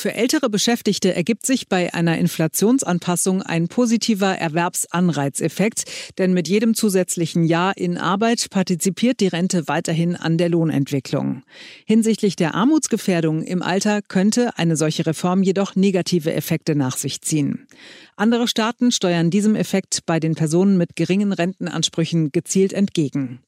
Für 0.00 0.14
ältere 0.14 0.48
Beschäftigte 0.48 1.12
ergibt 1.12 1.44
sich 1.44 1.66
bei 1.66 1.92
einer 1.92 2.18
Inflationsanpassung 2.18 3.42
ein 3.42 3.66
positiver 3.66 4.28
Erwerbsanreizeffekt, 4.32 5.86
denn 6.18 6.32
mit 6.32 6.46
jedem 6.46 6.74
zusätzlichen 6.74 7.42
Jahr 7.42 7.76
in 7.76 7.98
Arbeit 7.98 8.48
partizipiert 8.48 9.18
die 9.18 9.26
Rente 9.26 9.66
weiterhin 9.66 10.14
an 10.14 10.38
der 10.38 10.50
Lohnentwicklung. 10.50 11.42
Hinsichtlich 11.84 12.36
der 12.36 12.54
Armutsgefährdung 12.54 13.42
im 13.42 13.60
Alter 13.60 14.00
könnte 14.00 14.56
eine 14.56 14.76
solche 14.76 15.04
Reform 15.04 15.42
jedoch 15.42 15.74
negative 15.74 16.32
Effekte 16.32 16.76
nach 16.76 16.96
sich 16.96 17.20
ziehen. 17.20 17.66
Andere 18.14 18.46
Staaten 18.46 18.92
steuern 18.92 19.30
diesem 19.30 19.56
Effekt 19.56 20.06
bei 20.06 20.20
den 20.20 20.36
Personen 20.36 20.76
mit 20.76 20.94
geringen 20.94 21.32
Rentenansprüchen 21.32 22.30
gezielt 22.30 22.72
entgegen. 22.72 23.40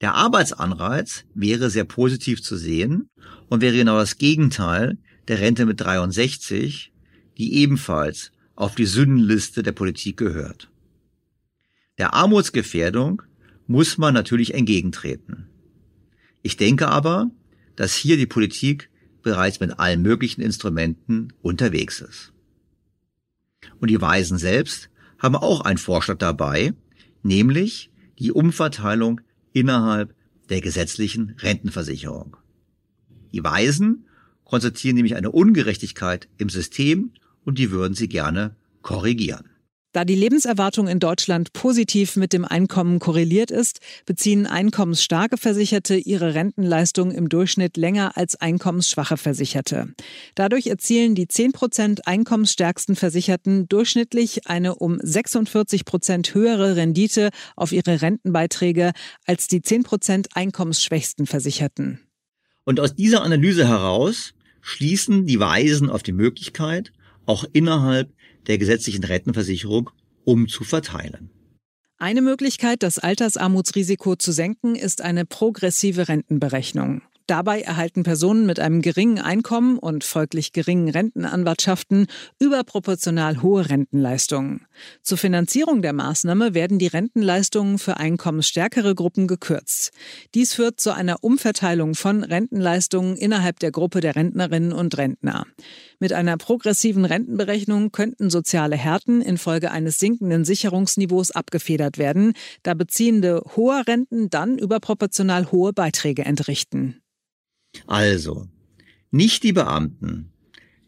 Der 0.00 0.14
Arbeitsanreiz 0.14 1.24
wäre 1.34 1.68
sehr 1.68 1.84
positiv 1.84 2.44
zu 2.44 2.56
sehen 2.56 3.10
und 3.48 3.60
wäre 3.60 3.74
genau 3.74 3.96
das 3.96 4.18
Gegenteil 4.18 4.98
der 5.28 5.40
Rente 5.40 5.66
mit 5.66 5.80
63, 5.80 6.92
die 7.38 7.54
ebenfalls 7.54 8.32
auf 8.54 8.74
die 8.74 8.86
Sündenliste 8.86 9.62
der 9.62 9.72
Politik 9.72 10.16
gehört. 10.16 10.70
Der 11.98 12.14
Armutsgefährdung 12.14 13.22
muss 13.66 13.98
man 13.98 14.14
natürlich 14.14 14.54
entgegentreten. 14.54 15.48
Ich 16.42 16.56
denke 16.56 16.88
aber, 16.88 17.30
dass 17.74 17.94
hier 17.94 18.16
die 18.16 18.26
Politik 18.26 18.90
bereits 19.22 19.60
mit 19.60 19.78
allen 19.78 20.02
möglichen 20.02 20.40
Instrumenten 20.40 21.32
unterwegs 21.42 22.00
ist. 22.00 22.32
Und 23.80 23.90
die 23.90 24.00
Weisen 24.00 24.38
selbst 24.38 24.88
haben 25.18 25.34
auch 25.34 25.62
einen 25.62 25.78
Vorschlag 25.78 26.18
dabei, 26.18 26.74
nämlich 27.22 27.90
die 28.18 28.32
Umverteilung 28.32 29.20
innerhalb 29.52 30.14
der 30.48 30.60
gesetzlichen 30.60 31.34
Rentenversicherung. 31.38 32.36
Die 33.32 33.42
Weisen 33.42 34.06
konstatieren 34.46 34.96
nämlich 34.96 35.16
eine 35.16 35.30
Ungerechtigkeit 35.30 36.28
im 36.38 36.48
System 36.48 37.12
und 37.44 37.58
die 37.58 37.70
würden 37.70 37.94
sie 37.94 38.08
gerne 38.08 38.56
korrigieren. 38.80 39.50
Da 39.96 40.04
die 40.04 40.14
Lebenserwartung 40.14 40.88
in 40.88 40.98
Deutschland 40.98 41.54
positiv 41.54 42.16
mit 42.16 42.34
dem 42.34 42.44
Einkommen 42.44 42.98
korreliert 42.98 43.50
ist, 43.50 43.80
beziehen 44.04 44.46
einkommensstarke 44.46 45.38
Versicherte 45.38 45.96
ihre 45.96 46.34
Rentenleistung 46.34 47.12
im 47.12 47.30
Durchschnitt 47.30 47.78
länger 47.78 48.14
als 48.14 48.38
einkommensschwache 48.38 49.16
Versicherte. 49.16 49.94
Dadurch 50.34 50.66
erzielen 50.66 51.14
die 51.14 51.28
10 51.28 51.52
Prozent 51.52 52.06
einkommensstärksten 52.06 52.94
Versicherten 52.94 53.70
durchschnittlich 53.70 54.46
eine 54.46 54.74
um 54.74 54.98
46 55.02 55.86
Prozent 55.86 56.34
höhere 56.34 56.76
Rendite 56.76 57.30
auf 57.56 57.72
ihre 57.72 58.02
Rentenbeiträge 58.02 58.92
als 59.24 59.46
die 59.46 59.62
10 59.62 59.82
Prozent 59.82 60.28
einkommensschwächsten 60.34 61.24
Versicherten. 61.24 62.00
Und 62.64 62.80
aus 62.80 62.94
dieser 62.94 63.22
Analyse 63.22 63.66
heraus 63.66 64.34
schließen 64.66 65.26
die 65.26 65.38
Weisen 65.38 65.90
auf 65.90 66.02
die 66.02 66.12
Möglichkeit, 66.12 66.92
auch 67.24 67.44
innerhalb 67.52 68.12
der 68.48 68.58
gesetzlichen 68.58 69.04
Rentenversicherung 69.04 69.90
umzuverteilen. 70.24 71.30
Eine 71.98 72.20
Möglichkeit, 72.20 72.82
das 72.82 72.98
Altersarmutsrisiko 72.98 74.16
zu 74.16 74.32
senken, 74.32 74.74
ist 74.74 75.02
eine 75.02 75.24
progressive 75.24 76.08
Rentenberechnung. 76.08 77.02
Dabei 77.26 77.62
erhalten 77.62 78.04
Personen 78.04 78.46
mit 78.46 78.60
einem 78.60 78.82
geringen 78.82 79.18
Einkommen 79.18 79.78
und 79.78 80.04
folglich 80.04 80.52
geringen 80.52 80.88
Rentenanwartschaften 80.88 82.06
überproportional 82.38 83.42
hohe 83.42 83.68
Rentenleistungen. 83.68 84.66
Zur 85.02 85.18
Finanzierung 85.18 85.82
der 85.82 85.92
Maßnahme 85.92 86.54
werden 86.54 86.78
die 86.78 86.86
Rentenleistungen 86.86 87.78
für 87.78 87.96
einkommensstärkere 87.96 88.94
Gruppen 88.94 89.26
gekürzt. 89.26 89.90
Dies 90.34 90.54
führt 90.54 90.78
zu 90.78 90.94
einer 90.94 91.24
Umverteilung 91.24 91.96
von 91.96 92.22
Rentenleistungen 92.22 93.16
innerhalb 93.16 93.58
der 93.58 93.72
Gruppe 93.72 94.00
der 94.00 94.14
Rentnerinnen 94.14 94.72
und 94.72 94.96
Rentner. 94.96 95.46
Mit 95.98 96.12
einer 96.12 96.36
progressiven 96.36 97.04
Rentenberechnung 97.04 97.90
könnten 97.90 98.30
soziale 98.30 98.76
Härten 98.76 99.20
infolge 99.20 99.72
eines 99.72 99.98
sinkenden 99.98 100.44
Sicherungsniveaus 100.44 101.32
abgefedert 101.32 101.98
werden, 101.98 102.34
da 102.62 102.74
Beziehende 102.74 103.42
hoher 103.56 103.82
Renten 103.84 104.30
dann 104.30 104.58
überproportional 104.58 105.50
hohe 105.50 105.72
Beiträge 105.72 106.24
entrichten. 106.24 107.02
Also, 107.86 108.48
nicht 109.10 109.42
die 109.42 109.52
Beamten, 109.52 110.30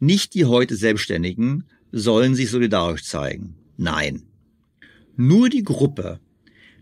nicht 0.00 0.34
die 0.34 0.44
heute 0.44 0.76
Selbstständigen 0.76 1.64
sollen 1.92 2.34
sich 2.34 2.50
solidarisch 2.50 3.04
zeigen. 3.04 3.54
Nein. 3.76 4.22
Nur 5.16 5.48
die 5.48 5.64
Gruppe 5.64 6.20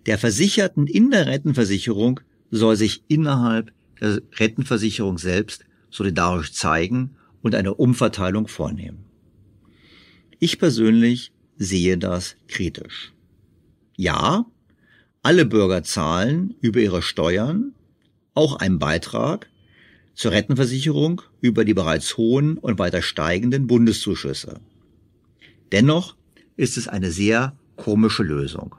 der 0.06 0.18
Versicherten 0.18 0.86
in 0.86 1.10
der 1.10 1.26
Rentenversicherung 1.26 2.20
soll 2.50 2.76
sich 2.76 3.02
innerhalb 3.08 3.72
der 4.00 4.20
Rentenversicherung 4.38 5.18
selbst 5.18 5.64
solidarisch 5.90 6.52
zeigen 6.52 7.16
und 7.42 7.54
eine 7.54 7.74
Umverteilung 7.74 8.48
vornehmen. 8.48 9.04
Ich 10.38 10.58
persönlich 10.58 11.32
sehe 11.56 11.96
das 11.96 12.36
kritisch. 12.48 13.12
Ja, 13.96 14.46
Alle 15.22 15.44
Bürger 15.44 15.82
zahlen 15.82 16.54
über 16.60 16.78
ihre 16.78 17.02
Steuern 17.02 17.74
auch 18.34 18.56
einen 18.56 18.78
Beitrag 18.78 19.48
zur 20.16 20.32
Rentenversicherung 20.32 21.22
über 21.40 21.64
die 21.64 21.74
bereits 21.74 22.16
hohen 22.16 22.58
und 22.58 22.78
weiter 22.78 23.02
steigenden 23.02 23.66
Bundeszuschüsse. 23.66 24.60
Dennoch 25.70 26.16
ist 26.56 26.78
es 26.78 26.88
eine 26.88 27.12
sehr 27.12 27.56
komische 27.76 28.22
Lösung. 28.22 28.74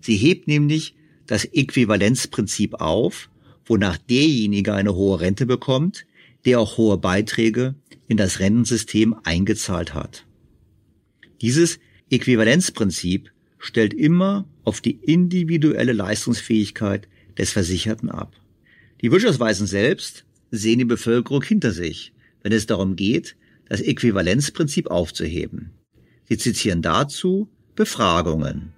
Sie 0.00 0.16
hebt 0.16 0.46
nämlich 0.46 0.94
das 1.26 1.44
Äquivalenzprinzip 1.44 2.74
auf, 2.74 3.28
wonach 3.66 3.98
derjenige 3.98 4.72
eine 4.72 4.94
hohe 4.94 5.20
Rente 5.20 5.46
bekommt, 5.46 6.06
der 6.44 6.60
auch 6.60 6.76
hohe 6.76 6.96
Beiträge 6.96 7.74
in 8.06 8.16
das 8.16 8.38
Rentensystem 8.38 9.16
eingezahlt 9.24 9.94
hat. 9.94 10.26
Dieses 11.40 11.80
Äquivalenzprinzip 12.10 13.32
stellt 13.58 13.94
immer 13.94 14.46
auf 14.64 14.80
die 14.80 14.98
individuelle 15.02 15.92
Leistungsfähigkeit 15.92 17.08
des 17.36 17.50
Versicherten 17.50 18.10
ab. 18.10 18.36
Die 19.00 19.10
Wirtschaftsweisen 19.10 19.66
selbst 19.66 20.24
sehen 20.52 20.78
die 20.78 20.84
Bevölkerung 20.84 21.42
hinter 21.42 21.72
sich, 21.72 22.12
wenn 22.42 22.52
es 22.52 22.66
darum 22.66 22.94
geht, 22.94 23.36
das 23.68 23.80
Äquivalenzprinzip 23.80 24.88
aufzuheben. 24.88 25.72
Sie 26.28 26.38
zitieren 26.38 26.82
dazu 26.82 27.48
Befragungen. 27.74 28.72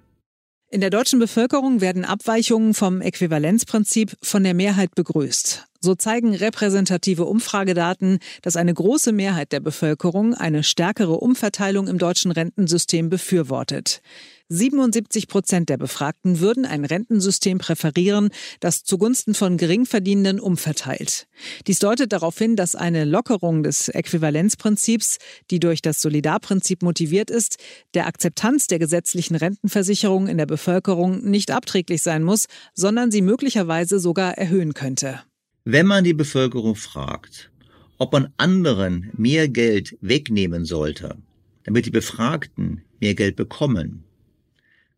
In 0.71 0.81
der 0.81 0.89
deutschen 0.89 1.19
Bevölkerung 1.19 1.79
werden 1.79 2.05
Abweichungen 2.05 2.73
vom 2.73 3.01
Äquivalenzprinzip 3.01 4.15
von 4.21 4.43
der 4.43 4.53
Mehrheit 4.53 4.95
begrüßt. 4.95 5.65
So 5.79 5.95
zeigen 5.95 6.33
repräsentative 6.33 7.25
Umfragedaten, 7.25 8.19
dass 8.41 8.55
eine 8.55 8.73
große 8.73 9.11
Mehrheit 9.11 9.51
der 9.51 9.59
Bevölkerung 9.59 10.33
eine 10.33 10.63
stärkere 10.63 11.17
Umverteilung 11.17 11.87
im 11.87 11.99
deutschen 11.99 12.31
Rentensystem 12.31 13.09
befürwortet. 13.09 14.01
77 14.49 15.27
Prozent 15.27 15.69
der 15.69 15.77
Befragten 15.77 16.39
würden 16.39 16.65
ein 16.65 16.85
Rentensystem 16.85 17.57
präferieren, 17.57 18.29
das 18.59 18.83
zugunsten 18.83 19.33
von 19.33 19.57
Geringverdienenden 19.57 20.39
umverteilt. 20.39 21.27
Dies 21.65 21.79
deutet 21.79 22.13
darauf 22.13 22.37
hin, 22.37 22.55
dass 22.55 22.75
eine 22.75 23.05
Lockerung 23.05 23.63
des 23.63 23.89
Äquivalenzprinzips, 23.89 25.17
die 25.49 25.59
durch 25.59 25.81
das 25.81 25.99
Solidarprinzip 25.99 26.83
motiviert 26.83 27.31
ist, 27.31 27.57
der 27.95 28.05
Akzeptanz 28.05 28.67
der 28.67 28.77
gesetzlichen 28.77 29.35
Rentenversicherung 29.35 30.27
in 30.27 30.37
der 30.37 30.45
Bevölkerung 30.45 31.23
nicht 31.23 31.49
abträglich 31.49 32.03
sein 32.03 32.23
muss, 32.23 32.45
sondern 32.75 33.09
sie 33.09 33.23
möglicherweise 33.23 33.99
sogar 33.99 34.37
erhöhen 34.37 34.75
könnte. 34.75 35.21
Wenn 35.63 35.87
man 35.87 36.03
die 36.03 36.13
Bevölkerung 36.13 36.75
fragt, 36.75 37.49
ob 37.97 38.13
man 38.13 38.31
anderen 38.37 39.09
mehr 39.17 39.47
Geld 39.47 39.97
wegnehmen 40.01 40.65
sollte, 40.65 41.17
damit 41.63 41.87
die 41.87 41.91
Befragten 41.91 42.83
mehr 42.99 43.15
Geld 43.15 43.35
bekommen, 43.35 44.04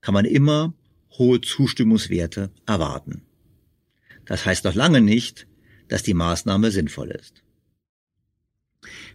kann 0.01 0.13
man 0.13 0.25
immer 0.25 0.73
hohe 1.17 1.41
Zustimmungswerte 1.41 2.51
erwarten. 2.65 3.21
Das 4.25 4.45
heißt 4.45 4.65
noch 4.65 4.75
lange 4.75 5.01
nicht, 5.01 5.47
dass 5.87 6.03
die 6.03 6.13
Maßnahme 6.13 6.71
sinnvoll 6.71 7.11
ist. 7.11 7.43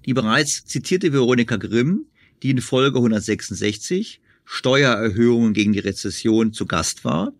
Die 0.07 0.15
bereits 0.15 0.65
zitierte 0.65 1.13
Veronika 1.13 1.57
Grimm, 1.57 2.07
die 2.43 2.51
in 2.51 2.61
Folge 2.61 2.99
166 2.99 4.21
Steuererhöhungen 4.45 5.55
gegen 5.55 5.73
die 5.73 5.79
Rezession 5.79 6.53
zu 6.53 6.67
Gast 6.67 7.05
war, 7.05 7.33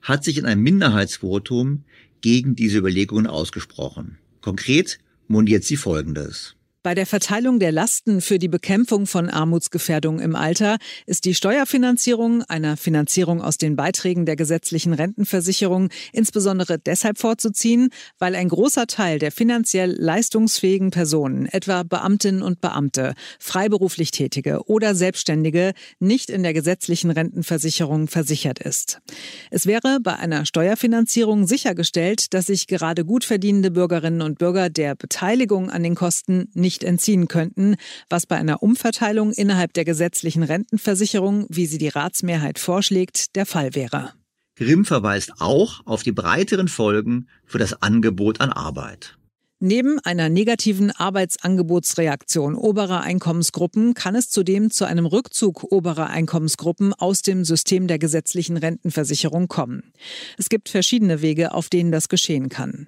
hat 0.00 0.24
sich 0.24 0.38
in 0.38 0.46
einem 0.46 0.62
Minderheitsvotum 0.62 1.84
gegen 2.20 2.56
diese 2.56 2.78
Überlegungen 2.78 3.26
ausgesprochen. 3.26 4.18
Konkret 4.40 4.98
moniert 5.26 5.64
sie 5.64 5.76
Folgendes. 5.76 6.56
Bei 6.88 6.94
der 6.94 7.04
Verteilung 7.04 7.58
der 7.58 7.70
Lasten 7.70 8.22
für 8.22 8.38
die 8.38 8.48
Bekämpfung 8.48 9.04
von 9.04 9.28
Armutsgefährdung 9.28 10.20
im 10.20 10.34
Alter 10.34 10.78
ist 11.04 11.26
die 11.26 11.34
Steuerfinanzierung 11.34 12.44
einer 12.44 12.78
Finanzierung 12.78 13.42
aus 13.42 13.58
den 13.58 13.76
Beiträgen 13.76 14.24
der 14.24 14.36
gesetzlichen 14.36 14.94
Rentenversicherung 14.94 15.90
insbesondere 16.14 16.78
deshalb 16.78 17.18
vorzuziehen, 17.18 17.90
weil 18.18 18.34
ein 18.34 18.48
großer 18.48 18.86
Teil 18.86 19.18
der 19.18 19.32
finanziell 19.32 19.96
leistungsfähigen 20.00 20.90
Personen, 20.90 21.44
etwa 21.44 21.82
Beamtinnen 21.82 22.40
und 22.40 22.62
Beamte, 22.62 23.12
freiberuflich 23.38 24.10
Tätige 24.10 24.62
oder 24.64 24.94
Selbstständige, 24.94 25.74
nicht 25.98 26.30
in 26.30 26.42
der 26.42 26.54
gesetzlichen 26.54 27.10
Rentenversicherung 27.10 28.08
versichert 28.08 28.60
ist. 28.60 29.02
Es 29.50 29.66
wäre 29.66 29.98
bei 30.02 30.16
einer 30.16 30.46
Steuerfinanzierung 30.46 31.46
sichergestellt, 31.46 32.32
dass 32.32 32.46
sich 32.46 32.66
gerade 32.66 33.04
gut 33.04 33.24
verdienende 33.24 33.70
Bürgerinnen 33.70 34.22
und 34.22 34.38
Bürger 34.38 34.70
der 34.70 34.94
Beteiligung 34.94 35.68
an 35.68 35.82
den 35.82 35.94
Kosten 35.94 36.48
nicht 36.54 36.77
nicht 36.78 36.84
entziehen 36.84 37.26
könnten, 37.26 37.76
was 38.08 38.26
bei 38.26 38.36
einer 38.36 38.62
Umverteilung 38.62 39.32
innerhalb 39.32 39.72
der 39.72 39.84
gesetzlichen 39.84 40.44
Rentenversicherung, 40.44 41.46
wie 41.48 41.66
sie 41.66 41.78
die 41.78 41.88
Ratsmehrheit 41.88 42.58
vorschlägt, 42.60 43.34
der 43.34 43.46
Fall 43.46 43.74
wäre. 43.74 44.12
Grimm 44.56 44.84
verweist 44.84 45.32
auch 45.40 45.84
auf 45.86 46.02
die 46.02 46.12
breiteren 46.12 46.68
Folgen 46.68 47.28
für 47.44 47.58
das 47.58 47.82
Angebot 47.82 48.40
an 48.40 48.52
Arbeit. 48.52 49.16
Neben 49.60 49.98
einer 49.98 50.28
negativen 50.28 50.92
Arbeitsangebotsreaktion 50.92 52.54
oberer 52.54 53.00
Einkommensgruppen 53.00 53.94
kann 53.94 54.14
es 54.14 54.30
zudem 54.30 54.70
zu 54.70 54.84
einem 54.84 55.04
Rückzug 55.04 55.72
oberer 55.72 56.10
Einkommensgruppen 56.10 56.94
aus 56.94 57.22
dem 57.22 57.44
System 57.44 57.88
der 57.88 57.98
gesetzlichen 57.98 58.56
Rentenversicherung 58.56 59.48
kommen. 59.48 59.92
Es 60.36 60.48
gibt 60.48 60.68
verschiedene 60.68 61.22
Wege, 61.22 61.54
auf 61.54 61.70
denen 61.70 61.90
das 61.90 62.08
geschehen 62.08 62.50
kann. 62.50 62.86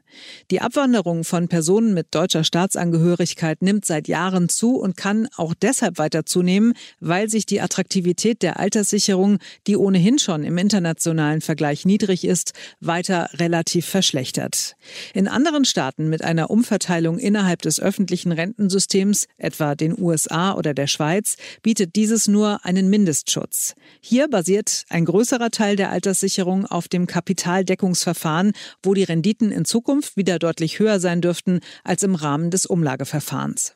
Die 0.53 0.61
Abwanderung 0.61 1.25
von 1.25 1.49
Personen 1.49 1.93
mit 1.93 2.15
deutscher 2.15 2.45
Staatsangehörigkeit 2.45 3.63
nimmt 3.63 3.85
seit 3.85 4.07
Jahren 4.07 4.49
zu 4.49 4.77
und 4.77 4.97
kann 4.97 5.27
auch 5.37 5.55
deshalb 5.55 5.99
weiter 5.99 6.25
zunehmen, 6.25 6.75
weil 7.01 7.29
sich 7.29 7.47
die 7.47 7.61
Attraktivität 7.61 8.43
der 8.43 8.61
Alterssicherung, 8.61 9.39
die 9.67 9.77
ohnehin 9.77 10.21
schon 10.21 10.45
im 10.45 10.57
internationalen 10.57 11.41
Vergleich 11.41 11.85
niedrig 11.85 12.25
ist, 12.25 12.53
weiter 12.79 13.29
relativ 13.35 13.87
verschlechtert. 13.87 14.77
In 15.15 15.27
anderen 15.27 15.65
Staaten 15.65 16.09
mit 16.09 16.23
einer 16.23 16.49
Umverteilung 16.61 17.19
innerhalb 17.19 17.63
des 17.63 17.81
öffentlichen 17.81 18.33
Rentensystems, 18.33 19.29
etwa 19.39 19.75
den 19.75 19.99
USA 19.99 20.53
oder 20.53 20.75
der 20.75 20.89
Schweiz, 20.89 21.39
bietet 21.63 21.97
dieses 21.97 22.29
nur 22.29 22.67
einen 22.67 22.91
Mindestschutz. 22.91 23.75
Hier 24.03 24.29
basiert 24.29 24.85
ein 24.91 25.07
größerer 25.07 25.51
Teil 25.51 25.77
der 25.77 25.91
Alterssicherung 25.91 26.67
auf 26.67 26.87
dem 26.87 27.07
Kapitaldeckungsverfahren, 27.07 28.53
wo 28.83 28.93
die 28.93 29.05
Renditen 29.05 29.51
in 29.51 29.65
Zukunft 29.65 30.19
wieder 30.19 30.39
deutlich 30.39 30.79
höher 30.79 31.01
sein 31.01 31.23
dürften 31.23 31.61
als 31.83 32.03
im 32.03 32.15
Rahmen 32.15 32.51
des 32.51 32.67
Umlageverfahrens. 32.67 33.75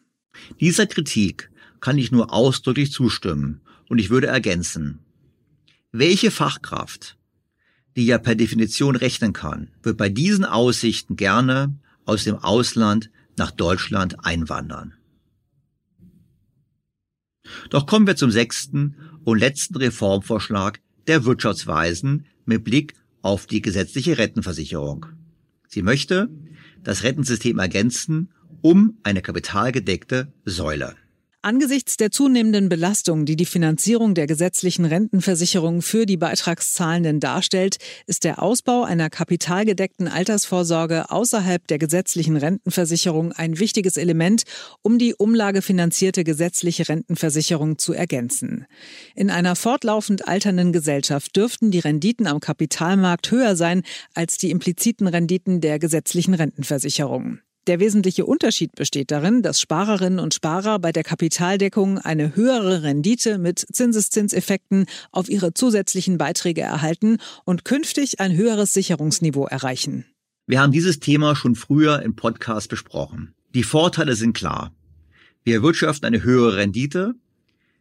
Dieser 0.60 0.86
Kritik 0.86 1.50
kann 1.80 1.96
ich 1.96 2.12
nur 2.12 2.34
ausdrücklich 2.34 2.92
zustimmen 2.92 3.62
und 3.88 3.98
ich 3.98 4.10
würde 4.10 4.26
ergänzen. 4.26 4.98
Welche 5.90 6.30
Fachkraft, 6.30 7.16
die 7.96 8.04
ja 8.04 8.18
per 8.18 8.34
Definition 8.34 8.94
rechnen 8.94 9.32
kann, 9.32 9.70
wird 9.82 9.96
bei 9.96 10.10
diesen 10.10 10.44
Aussichten 10.44 11.16
gerne 11.16 11.78
aus 12.04 12.24
dem 12.24 12.36
Ausland 12.36 13.10
nach 13.36 13.50
Deutschland 13.50 14.24
einwandern. 14.24 14.94
Doch 17.70 17.86
kommen 17.86 18.06
wir 18.06 18.16
zum 18.16 18.30
sechsten 18.30 18.96
und 19.24 19.38
letzten 19.38 19.76
Reformvorschlag 19.76 20.80
der 21.06 21.24
Wirtschaftsweisen 21.24 22.26
mit 22.44 22.64
Blick 22.64 22.94
auf 23.22 23.46
die 23.46 23.62
gesetzliche 23.62 24.18
Rentenversicherung. 24.18 25.06
Sie 25.68 25.82
möchte 25.82 26.28
das 26.82 27.02
Rentensystem 27.02 27.58
ergänzen 27.58 28.30
um 28.60 28.98
eine 29.02 29.20
kapitalgedeckte 29.20 30.32
Säule. 30.46 30.96
Angesichts 31.44 31.98
der 31.98 32.10
zunehmenden 32.10 32.70
Belastung, 32.70 33.26
die 33.26 33.36
die 33.36 33.44
Finanzierung 33.44 34.14
der 34.14 34.26
gesetzlichen 34.26 34.86
Rentenversicherung 34.86 35.82
für 35.82 36.06
die 36.06 36.16
Beitragszahlenden 36.16 37.20
darstellt, 37.20 37.76
ist 38.06 38.24
der 38.24 38.42
Ausbau 38.42 38.84
einer 38.84 39.10
kapitalgedeckten 39.10 40.08
Altersvorsorge 40.08 41.10
außerhalb 41.10 41.66
der 41.66 41.78
gesetzlichen 41.78 42.38
Rentenversicherung 42.38 43.32
ein 43.32 43.58
wichtiges 43.58 43.98
Element, 43.98 44.44
um 44.80 44.98
die 44.98 45.14
umlagefinanzierte 45.14 46.24
gesetzliche 46.24 46.88
Rentenversicherung 46.88 47.76
zu 47.76 47.92
ergänzen. 47.92 48.64
In 49.14 49.28
einer 49.28 49.54
fortlaufend 49.54 50.26
alternden 50.26 50.72
Gesellschaft 50.72 51.36
dürften 51.36 51.70
die 51.70 51.80
Renditen 51.80 52.26
am 52.26 52.40
Kapitalmarkt 52.40 53.30
höher 53.30 53.54
sein 53.54 53.82
als 54.14 54.38
die 54.38 54.50
impliziten 54.50 55.06
Renditen 55.06 55.60
der 55.60 55.78
gesetzlichen 55.78 56.32
Rentenversicherung. 56.32 57.40
Der 57.66 57.80
wesentliche 57.80 58.26
Unterschied 58.26 58.74
besteht 58.74 59.10
darin, 59.10 59.40
dass 59.40 59.58
Sparerinnen 59.58 60.18
und 60.18 60.34
Sparer 60.34 60.78
bei 60.78 60.92
der 60.92 61.02
Kapitaldeckung 61.02 61.96
eine 61.96 62.36
höhere 62.36 62.82
Rendite 62.82 63.38
mit 63.38 63.58
Zinseszinseffekten 63.58 64.84
auf 65.12 65.30
ihre 65.30 65.54
zusätzlichen 65.54 66.18
Beiträge 66.18 66.60
erhalten 66.60 67.16
und 67.46 67.64
künftig 67.64 68.20
ein 68.20 68.36
höheres 68.36 68.74
Sicherungsniveau 68.74 69.46
erreichen. 69.46 70.04
Wir 70.46 70.60
haben 70.60 70.72
dieses 70.72 71.00
Thema 71.00 71.36
schon 71.36 71.54
früher 71.54 72.02
im 72.02 72.16
Podcast 72.16 72.68
besprochen. 72.68 73.32
Die 73.54 73.62
Vorteile 73.62 74.14
sind 74.14 74.34
klar. 74.34 74.70
Wir 75.42 75.54
erwirtschaften 75.56 76.06
eine 76.06 76.22
höhere 76.22 76.56
Rendite. 76.56 77.14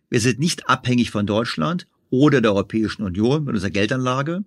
Wir 0.09 0.21
sind 0.21 0.39
nicht 0.39 0.69
abhängig 0.69 1.11
von 1.11 1.25
Deutschland 1.25 1.88
oder 2.09 2.39
der 2.39 2.53
Europäischen 2.53 3.03
Union 3.03 3.43
mit 3.43 3.55
unserer 3.55 3.71
Geldanlage, 3.71 4.45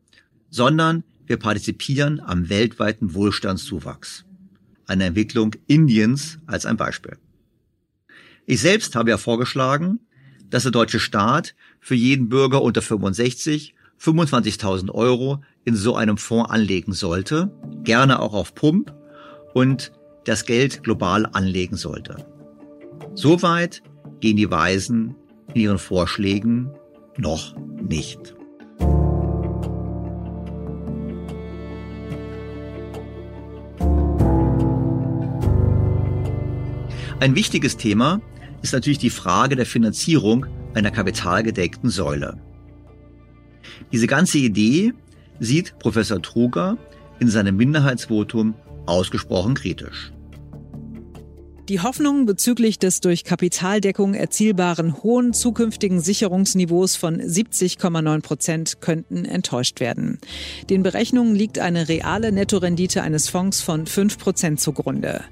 sondern 0.49 1.05
wir 1.27 1.37
partizipieren 1.37 2.21
am 2.21 2.49
weltweiten 2.49 3.13
Wohlstandszuwachs 3.13 4.26
eine 4.87 5.05
Entwicklung 5.05 5.53
Indiens 5.67 6.39
als 6.47 6.67
ein 6.67 6.77
Beispiel. 6.77 7.17
Ich 8.47 8.61
selbst 8.61 8.95
habe 8.95 9.11
ja 9.11 9.19
vorgeschlagen, 9.19 10.01
dass 10.49 10.63
der 10.63 10.73
deutsche 10.73 11.01
Staat 11.01 11.55
für 11.81 11.97
jeden 11.97 12.29
Bürger 12.29 12.63
unter 12.63 12.83
65 12.83 13.75
25.000 14.01 14.91
Euro 14.91 15.43
in 15.65 15.75
so 15.75 15.97
einem 15.97 16.19
Fonds 16.19 16.51
anlegen 16.51 16.93
sollte, 16.93 17.51
gerne 17.83 18.21
auch 18.21 18.35
auf 18.35 18.55
Pump 18.55 18.95
und 19.55 19.93
das 20.25 20.45
Geld 20.45 20.83
global 20.83 21.27
anlegen 21.33 21.77
sollte. 21.77 22.27
Soweit 23.15 23.83
gehen 24.21 24.37
die 24.37 24.51
Weisen 24.51 25.15
in 25.55 25.63
ihren 25.63 25.79
Vorschlägen 25.79 26.71
noch 27.17 27.57
nicht. 27.57 28.36
Ein 37.19 37.35
wichtiges 37.35 37.79
Thema 37.79 38.21
ist 38.61 38.75
natürlich 38.75 38.99
die 38.99 39.09
Frage 39.09 39.57
der 39.57 39.65
Finanzierung 39.65 40.45
einer 40.75 40.91
kapitalgedeckten 40.91 41.89
Säule. 41.89 42.39
Diese 43.91 44.07
ganze 44.07 44.37
Idee 44.37 44.93
sieht 45.41 45.79
Professor 45.79 46.21
Truger 46.21 46.77
in 47.19 47.29
seinem 47.29 47.57
Minderheitsvotum 47.57 48.55
ausgesprochen 48.85 49.55
kritisch. 49.55 50.13
Die 51.69 51.81
Hoffnungen 51.81 52.27
bezüglich 52.27 52.79
des 52.79 53.01
durch 53.01 53.25
Kapitaldeckung 53.25 54.15
erzielbaren 54.15 55.03
hohen 55.03 55.33
zukünftigen 55.33 55.99
Sicherungsniveaus 55.99 56.95
von 56.95 57.21
70,9 57.21 58.21
Prozent 58.21 58.81
könnten 58.81 59.25
enttäuscht 59.25 59.81
werden. 59.81 60.21
Den 60.71 60.85
Berechnungen 60.85 61.35
liegt 61.35 61.59
eine 61.59 61.89
reale 61.89 62.31
Nettorendite 62.31 63.03
eines 63.03 63.29
Fonds 63.29 63.63
von 63.63 63.89
5 63.89 64.17
Prozent 64.17 64.61
zugrunde. 64.61 65.23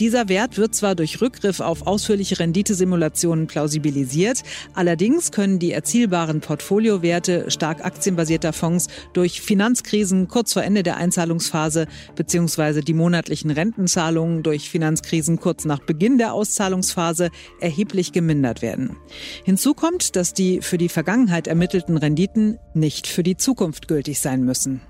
Dieser 0.00 0.28
Wert 0.28 0.58
wird 0.58 0.74
zwar 0.74 0.96
durch 0.96 1.20
Rückgriff 1.20 1.60
auf 1.60 1.86
ausführliche 1.86 2.40
Renditesimulationen 2.40 3.46
plausibilisiert, 3.46 4.42
allerdings 4.74 5.30
können 5.30 5.60
die 5.60 5.70
erzielbaren 5.70 6.40
Portfoliowerte 6.40 7.52
stark 7.52 7.84
aktienbasierter 7.84 8.52
Fonds 8.52 8.88
durch 9.12 9.40
Finanzkrisen 9.40 10.26
kurz 10.26 10.54
vor 10.54 10.64
Ende 10.64 10.82
der 10.82 10.96
Einzahlungsphase 10.96 11.86
bzw. 12.16 12.80
die 12.80 12.94
monatlichen 12.94 13.52
Rentenzahlungen 13.52 14.42
durch 14.42 14.70
Finanzkrisen 14.70 15.38
kurz 15.38 15.64
nach 15.64 15.83
Beginn 15.86 16.18
der 16.18 16.32
Auszahlungsphase 16.32 17.30
erheblich 17.60 18.12
gemindert 18.12 18.62
werden. 18.62 18.96
Hinzu 19.44 19.74
kommt, 19.74 20.16
dass 20.16 20.34
die 20.34 20.60
für 20.60 20.78
die 20.78 20.88
Vergangenheit 20.88 21.46
ermittelten 21.46 21.96
Renditen 21.96 22.58
nicht 22.74 23.06
für 23.06 23.22
die 23.22 23.36
Zukunft 23.36 23.88
gültig 23.88 24.20
sein 24.20 24.44
müssen. 24.44 24.80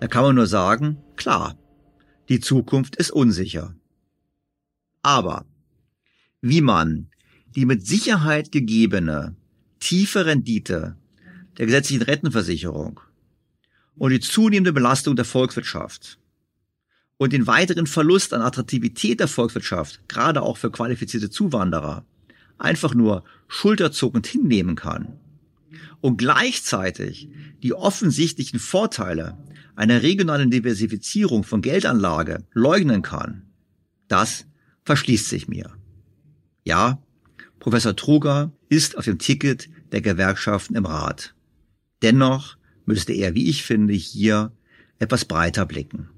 Da 0.00 0.08
kann 0.08 0.24
man 0.24 0.34
nur 0.34 0.46
sagen, 0.46 0.98
klar, 1.16 1.56
die 2.28 2.40
Zukunft 2.40 2.96
ist 2.96 3.10
unsicher. 3.10 3.74
Aber 5.02 5.44
wie 6.40 6.60
man 6.60 7.08
die 7.54 7.66
mit 7.66 7.86
Sicherheit 7.86 8.52
gegebene 8.52 9.36
tiefe 9.80 10.26
Rendite 10.26 10.96
der 11.58 11.66
gesetzlichen 11.66 12.02
Rentenversicherung 12.02 13.00
und 13.96 14.10
die 14.10 14.20
zunehmende 14.20 14.72
Belastung 14.72 15.14
der 15.16 15.24
Volkswirtschaft 15.24 16.18
und 17.16 17.32
den 17.32 17.46
weiteren 17.46 17.86
Verlust 17.86 18.32
an 18.32 18.42
Attraktivität 18.42 19.20
der 19.20 19.28
Volkswirtschaft, 19.28 20.00
gerade 20.08 20.42
auch 20.42 20.56
für 20.56 20.70
qualifizierte 20.70 21.30
Zuwanderer, 21.30 22.04
einfach 22.58 22.94
nur 22.94 23.24
schulterzuckend 23.48 24.26
hinnehmen 24.26 24.76
kann 24.76 25.18
und 26.00 26.18
gleichzeitig 26.18 27.28
die 27.62 27.72
offensichtlichen 27.72 28.58
Vorteile 28.58 29.38
einer 29.74 30.02
regionalen 30.02 30.50
Diversifizierung 30.50 31.44
von 31.44 31.62
Geldanlage 31.62 32.44
leugnen 32.52 33.02
kann, 33.02 33.42
das 34.08 34.46
verschließt 34.84 35.28
sich 35.28 35.48
mir. 35.48 35.70
Ja, 36.64 37.02
Professor 37.58 37.96
Truger 37.96 38.52
ist 38.68 38.98
auf 38.98 39.06
dem 39.06 39.18
Ticket 39.18 39.70
der 39.92 40.02
Gewerkschaften 40.02 40.76
im 40.76 40.84
Rat. 40.84 41.34
Dennoch 42.02 42.58
müsste 42.84 43.14
er, 43.14 43.34
wie 43.34 43.48
ich 43.48 43.64
finde, 43.64 43.94
hier 43.94 44.52
etwas 44.98 45.24
breiter 45.24 45.64
blicken. 45.64 46.10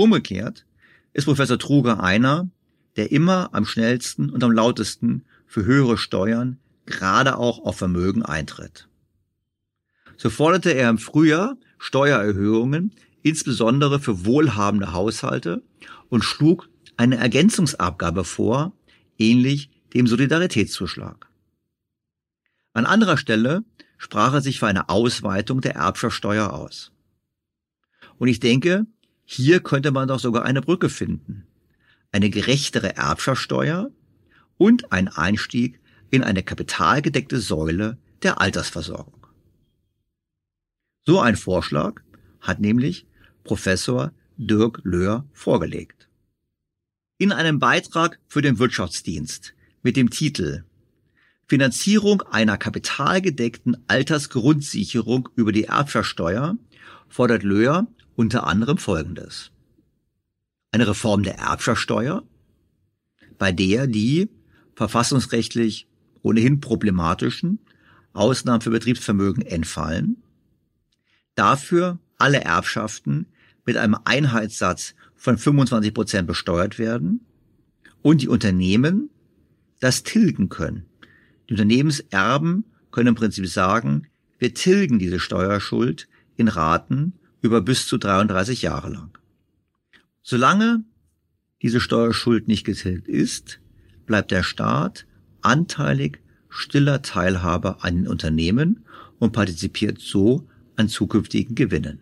Umgekehrt 0.00 0.64
ist 1.12 1.26
Professor 1.26 1.58
Truger 1.58 2.02
einer, 2.02 2.48
der 2.96 3.12
immer 3.12 3.50
am 3.52 3.66
schnellsten 3.66 4.30
und 4.30 4.42
am 4.42 4.50
lautesten 4.50 5.26
für 5.46 5.66
höhere 5.66 5.98
Steuern, 5.98 6.58
gerade 6.86 7.36
auch 7.36 7.58
auf 7.66 7.76
Vermögen 7.76 8.22
eintritt. 8.22 8.88
So 10.16 10.30
forderte 10.30 10.70
er 10.70 10.88
im 10.88 10.96
Frühjahr 10.96 11.58
Steuererhöhungen, 11.76 12.94
insbesondere 13.20 14.00
für 14.00 14.24
wohlhabende 14.24 14.94
Haushalte, 14.94 15.62
und 16.08 16.24
schlug 16.24 16.70
eine 16.96 17.16
Ergänzungsabgabe 17.18 18.24
vor, 18.24 18.72
ähnlich 19.18 19.68
dem 19.92 20.06
Solidaritätszuschlag. 20.06 21.28
An 22.72 22.86
anderer 22.86 23.18
Stelle 23.18 23.64
sprach 23.98 24.32
er 24.32 24.40
sich 24.40 24.60
für 24.60 24.66
eine 24.66 24.88
Ausweitung 24.88 25.60
der 25.60 25.74
Erbschaftssteuer 25.74 26.54
aus. 26.54 26.90
Und 28.16 28.28
ich 28.28 28.40
denke, 28.40 28.86
hier 29.32 29.60
könnte 29.60 29.92
man 29.92 30.08
doch 30.08 30.18
sogar 30.18 30.44
eine 30.44 30.60
Brücke 30.60 30.88
finden. 30.88 31.46
Eine 32.10 32.30
gerechtere 32.30 32.96
Erbschaftssteuer 32.96 33.92
und 34.58 34.90
ein 34.90 35.06
Einstieg 35.06 35.78
in 36.10 36.24
eine 36.24 36.42
kapitalgedeckte 36.42 37.38
Säule 37.38 37.96
der 38.24 38.40
Altersversorgung. 38.40 39.28
So 41.06 41.20
ein 41.20 41.36
Vorschlag 41.36 42.02
hat 42.40 42.58
nämlich 42.58 43.06
Professor 43.44 44.10
Dirk 44.36 44.80
Löhr 44.82 45.24
vorgelegt. 45.32 46.08
In 47.16 47.30
einem 47.30 47.60
Beitrag 47.60 48.18
für 48.26 48.42
den 48.42 48.58
Wirtschaftsdienst 48.58 49.54
mit 49.84 49.96
dem 49.96 50.10
Titel 50.10 50.64
Finanzierung 51.46 52.22
einer 52.22 52.58
kapitalgedeckten 52.58 53.76
Altersgrundsicherung 53.86 55.28
über 55.36 55.52
die 55.52 55.66
Erbschaftssteuer 55.66 56.56
fordert 57.08 57.44
Löhr 57.44 57.86
unter 58.20 58.46
anderem 58.46 58.76
Folgendes. 58.76 59.50
Eine 60.72 60.86
Reform 60.86 61.22
der 61.22 61.38
Erbschaftssteuer, 61.38 62.22
bei 63.38 63.50
der 63.50 63.86
die 63.86 64.28
verfassungsrechtlich 64.74 65.88
ohnehin 66.20 66.60
problematischen 66.60 67.60
Ausnahmen 68.12 68.60
für 68.60 68.68
Betriebsvermögen 68.68 69.42
entfallen, 69.42 70.22
dafür 71.34 71.98
alle 72.18 72.42
Erbschaften 72.42 73.24
mit 73.64 73.78
einem 73.78 73.96
Einheitssatz 74.04 74.94
von 75.16 75.38
25 75.38 75.94
Prozent 75.94 76.26
besteuert 76.28 76.78
werden 76.78 77.24
und 78.02 78.20
die 78.20 78.28
Unternehmen 78.28 79.08
das 79.80 80.02
tilgen 80.02 80.50
können. 80.50 80.84
Die 81.48 81.54
Unternehmenserben 81.54 82.66
können 82.90 83.08
im 83.08 83.14
Prinzip 83.14 83.46
sagen, 83.46 84.08
wir 84.38 84.52
tilgen 84.52 84.98
diese 84.98 85.20
Steuerschuld 85.20 86.06
in 86.36 86.48
Raten 86.48 87.14
über 87.40 87.60
bis 87.60 87.86
zu 87.86 87.98
33 87.98 88.62
Jahre 88.62 88.90
lang. 88.90 89.18
Solange 90.22 90.84
diese 91.62 91.80
Steuerschuld 91.80 92.48
nicht 92.48 92.64
getilgt 92.64 93.08
ist, 93.08 93.60
bleibt 94.06 94.30
der 94.30 94.42
Staat 94.42 95.06
anteilig 95.42 96.20
stiller 96.48 97.02
Teilhaber 97.02 97.84
an 97.84 97.96
den 97.96 98.08
Unternehmen 98.08 98.84
und 99.18 99.32
partizipiert 99.32 100.00
so 100.00 100.48
an 100.76 100.88
zukünftigen 100.88 101.54
Gewinnen. 101.54 102.00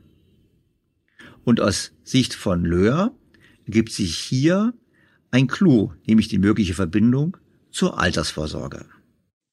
Und 1.45 1.61
aus 1.61 1.93
Sicht 2.03 2.34
von 2.34 2.64
Löhr 2.64 3.14
ergibt 3.66 3.93
sich 3.93 4.16
hier 4.16 4.74
ein 5.30 5.47
Clou, 5.47 5.93
nämlich 6.07 6.28
die 6.28 6.39
mögliche 6.39 6.74
Verbindung 6.74 7.36
zur 7.70 7.99
Altersvorsorge. 7.99 8.86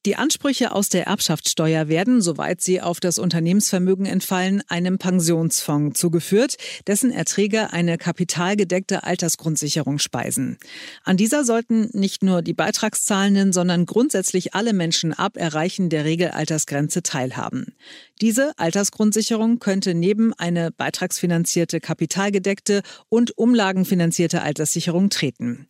Die 0.06 0.16
Ansprüche 0.16 0.72
aus 0.72 0.90
der 0.90 1.08
Erbschaftssteuer 1.08 1.88
werden, 1.88 2.22
soweit 2.22 2.62
sie 2.62 2.80
auf 2.80 3.00
das 3.00 3.18
Unternehmensvermögen 3.18 4.06
entfallen, 4.06 4.62
einem 4.68 5.00
Pensionsfonds 5.00 6.00
zugeführt, 6.00 6.58
dessen 6.86 7.12
Erträge 7.12 7.74
eine 7.74 7.98
kapitalgedeckte 7.98 9.04
Altersgrundsicherung 9.04 9.98
speisen. 9.98 10.60
An 11.04 11.18
dieser 11.18 11.44
sollten 11.44 11.90
nicht 11.94 12.22
nur 12.22 12.44
die 12.44 12.54
Beitragszahlenden, 12.54 13.52
sondern 13.52 13.88
grundsätzlich 13.88 14.54
alle 14.54 14.74
Menschen 14.74 15.12
ab 15.12 15.38
Erreichen 15.38 15.90
der 15.90 16.06
Regelaltersgrenze 16.06 17.02
teilhaben. 17.02 17.74
Diese 18.22 18.58
Altersgrundsicherung 18.58 19.60
könnte 19.60 19.94
neben 19.94 20.34
eine 20.34 20.72
beitragsfinanzierte, 20.72 21.82
kapitalgedeckte 21.82 22.82
und 23.10 23.38
umlagenfinanzierte 23.38 24.42
Alterssicherung 24.42 25.10
treten. 25.10 25.68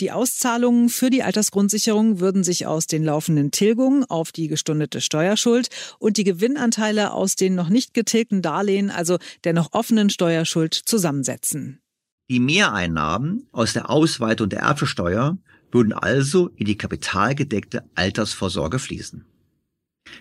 Die 0.00 0.10
Auszahlungen 0.10 0.88
für 0.88 1.08
die 1.08 1.22
Altersgrundsicherung 1.22 2.18
würden 2.18 2.42
sich 2.42 2.66
aus 2.66 2.88
den 2.88 3.04
laufenden 3.04 3.52
Tilgungen 3.52 4.04
auf 4.04 4.32
die 4.32 4.48
gestundete 4.48 5.00
Steuerschuld 5.00 5.68
und 6.00 6.16
die 6.16 6.24
Gewinnanteile 6.24 7.12
aus 7.12 7.36
den 7.36 7.54
noch 7.54 7.68
nicht 7.68 7.94
getilgten 7.94 8.42
Darlehen, 8.42 8.90
also 8.90 9.18
der 9.44 9.52
noch 9.52 9.72
offenen 9.72 10.10
Steuerschuld, 10.10 10.74
zusammensetzen. 10.74 11.80
Die 12.28 12.40
Mehreinnahmen 12.40 13.46
aus 13.52 13.72
der 13.72 13.88
Ausweitung 13.88 14.48
der 14.48 14.60
Erbschesteuer 14.60 15.38
würden 15.70 15.92
also 15.92 16.48
in 16.56 16.66
die 16.66 16.76
kapitalgedeckte 16.76 17.84
Altersvorsorge 17.94 18.80
fließen. 18.80 19.26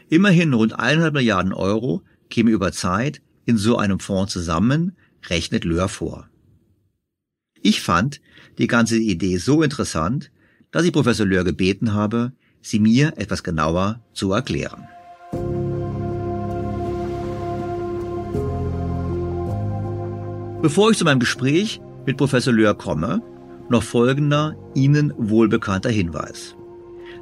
Immerhin 0.09 0.53
rund 0.53 0.79
100 0.79 1.13
Milliarden 1.13 1.53
Euro 1.53 2.03
kämen 2.29 2.53
über 2.53 2.71
Zeit 2.71 3.21
in 3.45 3.57
so 3.57 3.77
einem 3.77 3.99
Fonds 3.99 4.33
zusammen, 4.33 4.95
rechnet 5.27 5.63
Löhr 5.63 5.89
vor. 5.89 6.29
Ich 7.61 7.81
fand 7.81 8.21
die 8.57 8.67
ganze 8.67 8.97
Idee 8.97 9.37
so 9.37 9.63
interessant, 9.63 10.31
dass 10.71 10.85
ich 10.85 10.91
Professor 10.91 11.25
Löhr 11.25 11.43
gebeten 11.43 11.93
habe, 11.93 12.33
sie 12.61 12.79
mir 12.79 13.13
etwas 13.17 13.43
genauer 13.43 14.01
zu 14.13 14.31
erklären. 14.31 14.87
Bevor 20.61 20.91
ich 20.91 20.97
zu 20.97 21.05
meinem 21.05 21.19
Gespräch 21.19 21.81
mit 22.05 22.17
Professor 22.17 22.53
Löhr 22.53 22.73
komme, 22.73 23.21
noch 23.69 23.83
folgender 23.83 24.55
Ihnen 24.73 25.13
wohlbekannter 25.17 25.89
Hinweis. 25.89 26.55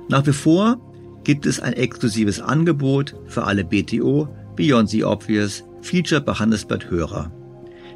Nach 0.10 0.26
wie 0.26 0.34
vor 0.34 0.80
gibt 1.24 1.46
es 1.46 1.60
ein 1.60 1.74
exklusives 1.74 2.42
Angebot 2.42 3.16
für 3.28 3.44
alle 3.44 3.64
BTO 3.64 4.28
Beyond 4.56 4.90
the 4.90 5.04
Obvious 5.04 5.64
Feature 5.82 6.22
bei 6.22 6.34
Handelsblatt 6.34 6.90
Hörer. 6.90 7.32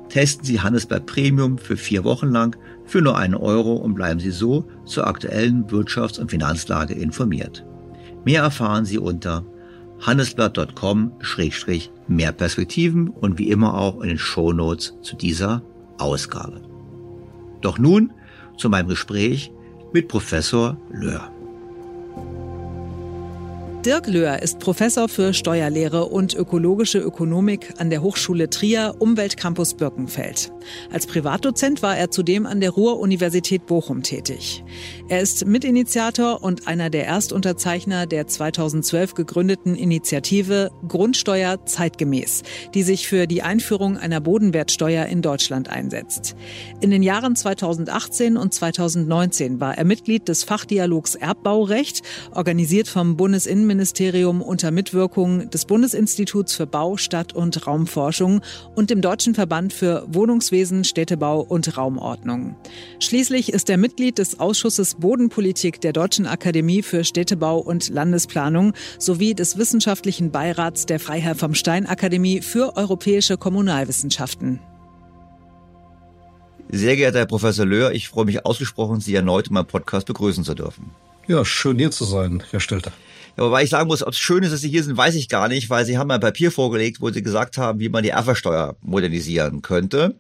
Testen 0.09 0.45
Sie 0.45 0.61
Handelsblatt 0.61 1.05
Premium 1.05 1.57
für 1.57 1.77
vier 1.77 2.03
Wochen 2.03 2.29
lang 2.29 2.57
für 2.85 3.01
nur 3.01 3.17
einen 3.17 3.35
Euro 3.35 3.73
und 3.73 3.95
bleiben 3.95 4.19
Sie 4.19 4.31
so 4.31 4.65
zur 4.85 5.07
aktuellen 5.07 5.65
Wirtschafts- 5.67 6.19
und 6.19 6.31
Finanzlage 6.31 6.93
informiert. 6.93 7.65
Mehr 8.23 8.43
erfahren 8.43 8.85
Sie 8.85 8.99
unter 8.99 9.43
handelsblatt.com-mehr 10.01 12.31
Perspektiven 12.31 13.09
und 13.09 13.39
wie 13.39 13.49
immer 13.49 13.75
auch 13.75 14.01
in 14.01 14.09
den 14.09 14.17
Show 14.17 14.51
Notes 14.53 14.95
zu 15.01 15.15
dieser 15.15 15.61
Ausgabe. 15.97 16.61
Doch 17.61 17.79
nun 17.79 18.11
zu 18.57 18.69
meinem 18.69 18.89
Gespräch 18.89 19.51
mit 19.93 20.07
Professor 20.07 20.77
Löhr. 20.91 21.34
Dirk 23.85 24.07
Löhr 24.07 24.41
ist 24.41 24.57
Professor 24.57 25.07
für 25.07 25.31
Steuerlehre 25.35 26.05
und 26.05 26.33
ökologische 26.33 26.97
Ökonomik 26.97 27.75
an 27.77 27.91
der 27.91 28.01
Hochschule 28.01 28.49
Trier 28.49 28.95
Umweltcampus 28.97 29.75
Birkenfeld. 29.75 30.51
Als 30.91 31.05
Privatdozent 31.05 31.83
war 31.83 31.95
er 31.95 32.09
zudem 32.09 32.47
an 32.47 32.61
der 32.61 32.71
Ruhr-Universität 32.71 33.67
Bochum 33.67 34.01
tätig. 34.01 34.63
Er 35.07 35.21
ist 35.21 35.45
Mitinitiator 35.45 36.41
und 36.41 36.67
einer 36.67 36.89
der 36.89 37.05
Erstunterzeichner 37.05 38.07
der 38.07 38.25
2012 38.25 39.13
gegründeten 39.13 39.75
Initiative 39.75 40.71
Grundsteuer 40.87 41.63
zeitgemäß, 41.67 42.41
die 42.73 42.81
sich 42.81 43.07
für 43.07 43.27
die 43.27 43.43
Einführung 43.43 43.97
einer 43.97 44.19
Bodenwertsteuer 44.19 45.05
in 45.05 45.21
Deutschland 45.21 45.69
einsetzt. 45.69 46.35
In 46.81 46.89
den 46.89 47.03
Jahren 47.03 47.35
2018 47.35 48.35
und 48.35 48.51
2019 48.51 49.59
war 49.59 49.77
er 49.77 49.85
Mitglied 49.85 50.27
des 50.27 50.43
Fachdialogs 50.43 51.13
Erbbaurecht, 51.13 52.01
organisiert 52.31 52.87
vom 52.87 53.15
Bundesinnenministerium 53.15 53.74
Bundesministerium 53.75 54.41
unter 54.41 54.71
Mitwirkung 54.71 55.49
des 55.49 55.65
Bundesinstituts 55.65 56.55
für 56.55 56.65
Bau, 56.65 56.95
Stadt- 56.95 57.33
und 57.33 57.67
Raumforschung 57.67 58.39
und 58.73 58.89
dem 58.89 59.01
Deutschen 59.01 59.35
Verband 59.35 59.73
für 59.73 60.05
Wohnungswesen, 60.07 60.85
Städtebau 60.85 61.41
und 61.41 61.75
Raumordnung. 61.75 62.55
Schließlich 62.99 63.51
ist 63.51 63.69
er 63.69 63.75
Mitglied 63.75 64.17
des 64.17 64.39
Ausschusses 64.39 64.95
Bodenpolitik 64.95 65.81
der 65.81 65.91
Deutschen 65.91 66.25
Akademie 66.25 66.83
für 66.83 67.03
Städtebau 67.03 67.59
und 67.59 67.89
Landesplanung 67.89 68.71
sowie 68.97 69.33
des 69.33 69.57
Wissenschaftlichen 69.57 70.31
Beirats 70.31 70.85
der 70.85 71.01
Freiherr 71.01 71.35
vom 71.35 71.53
Stein 71.53 71.85
Akademie 71.85 72.41
für 72.41 72.77
europäische 72.77 73.35
Kommunalwissenschaften. 73.35 74.61
Sehr 76.69 76.95
geehrter 76.95 77.19
Herr 77.19 77.25
Professor 77.25 77.65
Löhr, 77.65 77.91
ich 77.91 78.07
freue 78.07 78.25
mich 78.25 78.45
ausgesprochen, 78.45 79.01
Sie 79.01 79.15
erneut 79.15 79.47
in 79.47 79.53
meinem 79.53 79.67
Podcast 79.67 80.07
begrüßen 80.07 80.45
zu 80.45 80.53
dürfen. 80.53 80.91
Ja, 81.27 81.43
schön 81.43 81.77
hier 81.77 81.91
zu 81.91 82.05
sein, 82.05 82.41
Herr 82.51 82.59
Stelter. 82.61 82.91
Wobei 83.37 83.63
ich 83.63 83.69
sagen 83.69 83.87
muss, 83.87 84.03
ob 84.03 84.13
es 84.13 84.19
schön 84.19 84.43
ist, 84.43 84.53
dass 84.53 84.61
Sie 84.61 84.69
hier 84.69 84.83
sind, 84.83 84.97
weiß 84.97 85.15
ich 85.15 85.29
gar 85.29 85.47
nicht, 85.47 85.69
weil 85.69 85.85
Sie 85.85 85.97
haben 85.97 86.11
ein 86.11 86.19
Papier 86.19 86.51
vorgelegt, 86.51 87.01
wo 87.01 87.09
Sie 87.09 87.21
gesagt 87.21 87.57
haben, 87.57 87.79
wie 87.79 87.89
man 87.89 88.03
die 88.03 88.09
Erbversteuer 88.09 88.77
modernisieren 88.81 89.61
könnte. 89.61 90.15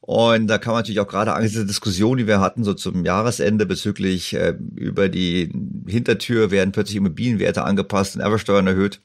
Und 0.00 0.46
da 0.46 0.58
kann 0.58 0.72
man 0.72 0.82
natürlich 0.82 1.00
auch 1.00 1.08
gerade 1.08 1.32
angesichts 1.32 1.58
der 1.58 1.66
Diskussion, 1.66 2.16
die 2.16 2.28
wir 2.28 2.40
hatten, 2.40 2.62
so 2.62 2.74
zum 2.74 3.04
Jahresende 3.04 3.66
bezüglich 3.66 4.34
äh, 4.34 4.54
über 4.76 5.08
die 5.08 5.50
Hintertür 5.88 6.52
werden 6.52 6.70
plötzlich 6.70 6.96
Immobilienwerte 6.96 7.64
angepasst 7.64 8.14
und 8.14 8.22
Erbversteuern 8.22 8.68
erhöht, 8.68 9.00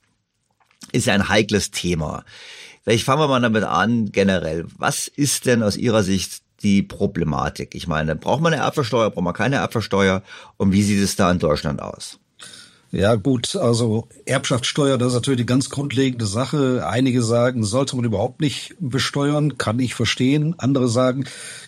ist 0.91 1.08
ja 1.08 1.14
ein 1.16 1.28
heikles 1.28 1.72
Thema. 1.72 2.24
Vielleicht 2.84 3.04
fangen 3.04 3.22
wir 3.22 3.28
mal 3.28 3.41
damit 3.41 3.64
an, 3.64 4.12
generell. 4.12 4.66
Was 4.78 5.08
ist 5.08 5.47
denn 5.47 5.64
aus 5.64 5.76
Ihrer 5.76 6.04
Sicht 6.04 6.43
die 6.62 6.84
Problematik? 6.84 7.74
Ich 7.74 7.88
meine, 7.88 8.16
braucht 8.16 8.41
man 8.41 8.54
eine 8.54 8.62
Erbversteuer, 8.62 9.10
braucht 9.10 9.24
man 9.24 9.34
keine 9.34 9.58
Erbversteuer? 9.58 10.22
Und 10.58 10.72
wie 10.72 10.84
sieht 10.84 11.02
es 11.02 11.16
da 11.16 11.32
in 11.32 11.39
Deutschland 11.39 11.82
aus? 11.82 12.21
Ja, 12.94 13.16
gut, 13.16 13.56
also 13.56 14.10
Erbschaftssteuer, 14.26 14.98
das 14.98 15.10
ist 15.10 15.14
natürlich 15.14 15.39
die 15.39 15.46
ganz 15.46 15.70
grundlegende 15.70 16.26
Sache. 16.26 16.86
Einige 16.86 17.24
sagen, 17.24 17.64
sollte 17.64 17.96
man 17.96 18.04
überhaupt 18.04 18.42
nicht 18.42 18.76
besteuern, 18.82 19.58
kann 19.58 19.80
ich 19.80 19.96
verstehen. 19.96 20.56
Andere 20.58 20.89
sagen, 20.89 21.24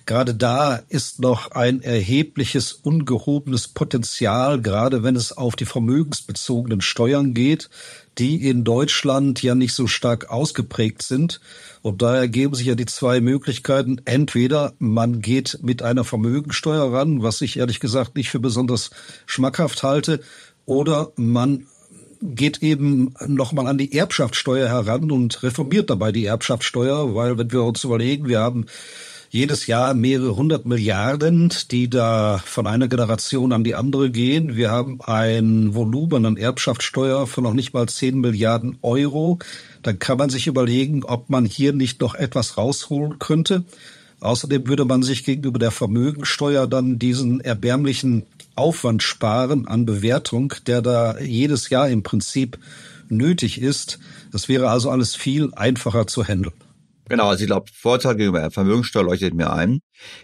gerade 0.06 0.36
da 0.36 0.82
ist 0.90 1.22
noch 1.22 1.52
ein 1.52 1.82
erhebliches 1.82 2.74
ungehobenes 2.74 3.70
Potenzial, 3.70 4.62
gerade 4.62 5.04
wenn 5.04 5.16
es 5.16 5.32
auf 5.32 5.56
die 5.56 5.64
vermögensbezogenen 5.64 6.82
Steuern 6.82 7.34
geht, 7.34 7.70
die 8.18 8.48
in 8.50 8.66
Deutschland 8.66 9.42
ja 9.42 9.56
nicht 9.56 9.74
so 9.74 9.88
stark 9.88 10.30
ausgeprägt 10.30 11.04
sind. 11.04 11.40
Und 11.82 12.02
da 12.02 12.16
ergeben 12.16 12.54
sich 12.54 12.68
ja 12.68 12.76
die 12.76 12.86
zwei 12.86 13.22
Möglichkeiten. 13.22 14.02
Entweder 14.04 14.74
man 14.78 15.22
geht 15.22 15.60
mit 15.62 15.84
einer 15.84 16.04
Vermögensteuer 16.04 16.92
ran, 16.92 17.24
was 17.24 17.40
ich 17.40 17.58
ehrlich 17.58 17.80
gesagt 17.80 18.16
nicht 18.18 18.30
für 18.30 18.40
besonders 18.40 18.92
schmackhaft 19.26 19.84
halte, 19.84 20.20
oder 20.66 21.12
man 21.16 21.66
geht 22.22 22.64
eben 22.64 23.14
nochmal 23.28 23.68
an 23.68 23.78
die 23.78 23.98
Erbschaftssteuer 23.98 24.70
heran 24.70 25.12
und 25.12 25.44
reformiert 25.44 25.90
dabei 25.90 26.12
die 26.12 26.26
Erbschaftssteuer, 26.26 27.16
weil 27.16 27.38
wenn 27.38 27.52
wir 27.52 27.64
uns 27.64 27.84
überlegen, 27.84 28.28
wir 28.30 28.40
haben 28.40 28.66
jedes 29.30 29.66
Jahr 29.66 29.96
mehrere 29.96 30.36
hundert 30.36 30.68
Milliarden, 30.68 31.52
die 31.72 31.90
da 31.90 32.40
von 32.46 32.68
einer 32.68 32.88
Generation 32.88 33.52
an 33.52 33.64
die 33.64 33.74
andere 33.74 34.12
gehen. 34.12 34.56
Wir 34.56 34.70
haben 34.70 35.02
ein 35.02 35.74
Volumen 35.74 36.28
an 36.28 36.38
Erbschaftssteuer 36.38 37.26
von 37.26 37.44
noch 37.44 37.56
nicht 37.56 37.74
mal 37.74 37.90
zehn 37.90 38.22
Milliarden 38.22 38.78
Euro. 38.84 39.40
Dann 39.82 39.98
kann 39.98 40.20
man 40.20 40.30
sich 40.30 40.46
überlegen, 40.46 41.04
ob 41.04 41.32
man 41.32 41.46
hier 41.46 41.74
nicht 41.74 42.00
noch 42.00 42.14
etwas 42.14 42.60
rausholen 42.60 43.18
könnte. 43.18 43.64
Außerdem 44.24 44.68
würde 44.68 44.86
man 44.86 45.04
sich 45.04 45.26
gegenüber 45.26 45.60
der 45.60 45.72
Vermögensteuer 45.72 46.66
dann 46.66 46.98
diesen 46.98 47.42
erbärmlichen 47.42 48.24
Aufwand 48.56 49.04
sparen 49.04 49.68
an 49.68 49.86
Bewertung, 49.86 50.54
der 50.66 50.82
da 50.82 51.20
jedes 51.20 51.70
Jahr 51.70 51.90
im 51.90 52.04
Prinzip 52.04 52.58
nötig 53.10 53.62
ist. 53.62 54.00
Das 54.32 54.48
wäre 54.48 54.70
also 54.70 54.90
alles 54.90 55.16
viel 55.16 55.54
einfacher 55.54 56.08
zu 56.08 56.24
handeln. 56.24 56.54
Genau, 57.10 57.28
also 57.28 57.42
ich 57.42 57.48
glaube, 57.48 57.70
Vorteil 57.74 58.16
gegenüber 58.16 58.40
der 58.40 58.52
Vermögenssteuer 58.52 59.04
leuchtet 59.04 59.34
mir 59.34 59.52
ein. 59.52 59.80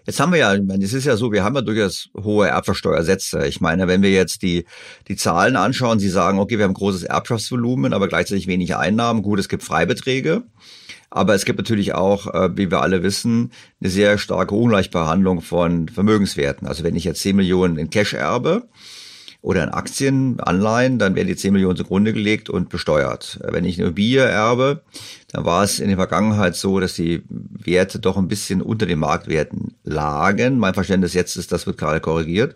Jetzt 0.05 0.19
haben 0.19 0.31
wir 0.31 0.39
ja, 0.39 0.55
ich 0.55 0.63
meine, 0.63 0.83
es 0.83 0.93
ist 0.93 1.05
ja 1.05 1.17
so, 1.17 1.31
wir 1.31 1.43
haben 1.43 1.55
ja 1.55 1.61
durchaus 1.61 2.09
hohe 2.15 2.47
Erbversteuersätze. 2.47 3.45
Ich 3.47 3.59
meine, 3.59 3.87
wenn 3.87 4.01
wir 4.01 4.11
jetzt 4.11 4.41
die, 4.43 4.65
die 5.09 5.17
Zahlen 5.17 5.57
anschauen, 5.57 5.99
Sie 5.99 6.09
sagen, 6.09 6.39
okay, 6.39 6.57
wir 6.57 6.65
haben 6.65 6.73
großes 6.73 7.03
Erbschaftsvolumen, 7.03 7.93
aber 7.93 8.07
gleichzeitig 8.07 8.47
wenig 8.47 8.75
Einnahmen. 8.77 9.23
Gut, 9.23 9.39
es 9.39 9.49
gibt 9.49 9.63
Freibeträge. 9.63 10.43
Aber 11.09 11.33
es 11.33 11.45
gibt 11.45 11.57
natürlich 11.57 11.95
auch, 11.95 12.27
äh, 12.33 12.55
wie 12.55 12.71
wir 12.71 12.81
alle 12.81 13.03
wissen, 13.03 13.51
eine 13.81 13.89
sehr 13.89 14.17
starke 14.17 14.55
Ungleichbehandlung 14.55 15.41
von 15.41 15.89
Vermögenswerten. 15.89 16.67
Also 16.67 16.83
wenn 16.83 16.95
ich 16.95 17.03
jetzt 17.03 17.21
10 17.21 17.35
Millionen 17.35 17.77
in 17.77 17.89
Cash 17.89 18.13
erbe 18.13 18.69
oder 19.41 19.63
in 19.63 19.69
Aktien, 19.69 20.39
Anleihen, 20.39 20.99
dann 20.99 21.15
werden 21.15 21.27
die 21.27 21.35
10 21.35 21.53
Millionen 21.53 21.77
zugrunde 21.77 22.11
gelegt 22.11 22.49
und 22.49 22.69
besteuert. 22.69 23.39
Wenn 23.41 23.63
ich 23.63 23.77
eine 23.77 23.87
Immobilie 23.87 24.21
erbe, 24.21 24.81
dann 25.31 25.45
war 25.45 25.63
es 25.63 25.79
in 25.79 25.87
der 25.87 25.97
Vergangenheit 25.97 26.55
so, 26.55 26.79
dass 26.79 26.95
die 26.95 27.23
Werte 27.29 27.99
doch 27.99 28.17
ein 28.17 28.27
bisschen 28.27 28.61
unter 28.61 28.85
den 28.85 28.99
Marktwerten 28.99 29.75
lagen. 29.83 30.59
Mein 30.59 30.73
Verständnis 30.73 31.13
jetzt 31.13 31.37
ist, 31.37 31.51
das 31.51 31.67
wird 31.67 31.77
gerade 31.77 32.01
korrigiert. 32.01 32.55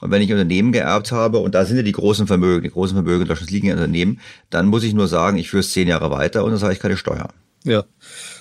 Und 0.00 0.10
wenn 0.10 0.22
ich 0.22 0.32
Unternehmen 0.32 0.72
geerbt 0.72 1.12
habe, 1.12 1.38
und 1.38 1.54
da 1.54 1.64
sind 1.64 1.76
ja 1.76 1.82
die 1.82 1.92
großen 1.92 2.26
Vermögen, 2.26 2.62
die 2.62 2.70
großen 2.70 2.96
Vermögen 2.96 3.22
in 3.22 3.28
Deutschland 3.28 3.50
liegen 3.50 3.68
in 3.68 3.74
Unternehmen, 3.74 4.20
dann 4.50 4.66
muss 4.66 4.82
ich 4.82 4.94
nur 4.94 5.08
sagen, 5.08 5.36
ich 5.36 5.50
führe 5.50 5.60
es 5.60 5.72
zehn 5.72 5.88
Jahre 5.88 6.10
weiter 6.10 6.44
und 6.44 6.50
dann 6.50 6.58
sage 6.58 6.72
ich 6.72 6.80
keine 6.80 6.96
Steuer. 6.96 7.28
Ja, 7.64 7.84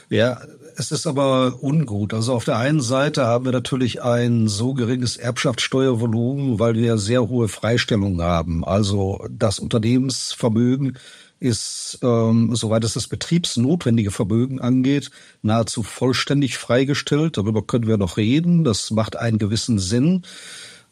ja, 0.10 0.42
es 0.78 0.92
ist 0.92 1.08
aber 1.08 1.58
ungut. 1.62 2.14
Also 2.14 2.34
auf 2.34 2.46
der 2.46 2.58
einen 2.58 2.82
Seite 2.82 3.26
haben 3.26 3.46
wir 3.46 3.52
natürlich 3.52 4.02
ein 4.02 4.48
so 4.48 4.74
geringes 4.74 5.18
Erbschaftssteuervolumen, 5.18 6.60
weil 6.60 6.76
wir 6.76 6.98
sehr 6.98 7.28
hohe 7.30 7.48
Freistellungen 7.48 8.22
haben. 8.22 8.64
Also 8.66 9.26
das 9.30 9.60
Unternehmensvermögen 9.60 10.98
ist, 11.40 12.00
ähm, 12.02 12.56
soweit 12.56 12.86
es 12.86 12.94
das 12.94 13.08
betriebsnotwendige 13.08 14.12
Vermögen 14.12 14.62
angeht, 14.62 15.12
nahezu 15.42 15.84
vollständig 15.84 16.58
freigestellt. 16.58 17.38
Darüber 17.38 17.62
können 17.62 17.88
wir 17.88 17.98
noch 17.98 18.18
reden. 18.18 18.64
Das 18.64 18.92
macht 18.92 19.18
einen 19.18 19.40
gewissen 19.40 19.78
Sinn. 19.78 20.24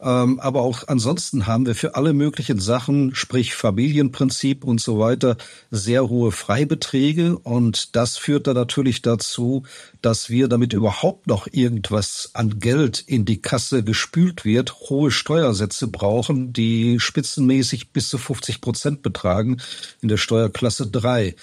Ähm, 0.01 0.39
aber 0.39 0.61
auch 0.61 0.87
ansonsten 0.87 1.45
haben 1.45 1.67
wir 1.67 1.75
für 1.75 1.95
alle 1.95 2.13
möglichen 2.13 2.59
Sachen, 2.59 3.13
sprich 3.13 3.53
Familienprinzip 3.53 4.63
und 4.63 4.81
so 4.81 4.97
weiter, 4.99 5.37
sehr 5.69 6.09
hohe 6.09 6.31
Freibeträge. 6.31 7.37
Und 7.37 7.95
das 7.95 8.17
führt 8.17 8.47
dann 8.47 8.55
natürlich 8.55 9.03
dazu, 9.03 9.63
dass 10.01 10.29
wir, 10.29 10.47
damit 10.47 10.73
überhaupt 10.73 11.27
noch 11.27 11.47
irgendwas 11.51 12.31
an 12.33 12.59
Geld 12.59 13.03
in 13.05 13.25
die 13.25 13.41
Kasse 13.41 13.83
gespült 13.83 14.43
wird, 14.43 14.89
hohe 14.89 15.11
Steuersätze 15.11 15.87
brauchen, 15.87 16.51
die 16.51 16.99
spitzenmäßig 16.99 17.91
bis 17.91 18.09
zu 18.09 18.17
50 18.17 18.59
Prozent 18.59 19.03
betragen 19.03 19.57
in 20.01 20.07
der 20.07 20.17
Steuerklasse 20.17 20.87
3. 20.87 21.35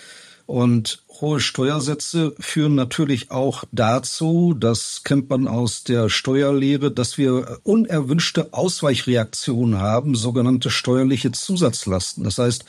Und 0.49 1.03
hohe 1.21 1.41
Steuersätze 1.41 2.35
führen 2.41 2.75
natürlich 2.75 3.31
auch 3.31 3.65
dazu, 3.71 4.57
das 4.59 5.03
kennt 5.05 5.29
man 5.29 5.47
aus 5.47 5.85
der 5.85 6.09
Steuerlehre, 6.09 6.91
dass 6.91 7.19
wir 7.19 7.59
unerwünschte 7.65 8.55
Ausweichreaktionen 8.55 9.79
haben, 9.79 10.15
sogenannte 10.15 10.71
steuerliche 10.71 11.33
Zusatzlasten. 11.33 12.25
Das 12.25 12.39
heißt, 12.39 12.65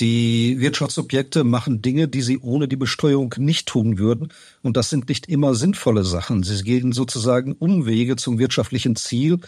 Die 0.00 0.58
Wirtschaftsobjekte 0.58 1.44
machen 1.44 1.82
Dinge, 1.82 2.08
die 2.08 2.22
sie 2.22 2.38
ohne 2.38 2.66
die 2.66 2.76
Besteuerung 2.76 3.34
nicht 3.38 3.68
tun 3.68 3.98
würden. 3.98 4.32
Und 4.62 4.76
das 4.76 4.90
sind 4.90 5.08
nicht 5.08 5.28
immer 5.28 5.54
sinnvolle 5.54 6.04
Sachen. 6.04 6.42
Sie 6.42 6.62
gehen 6.64 6.92
sozusagen 6.92 7.52
Umwege 7.52 8.16
zum 8.16 8.38
wirtschaftlichen 8.38 8.96
Ziel. 8.96 9.38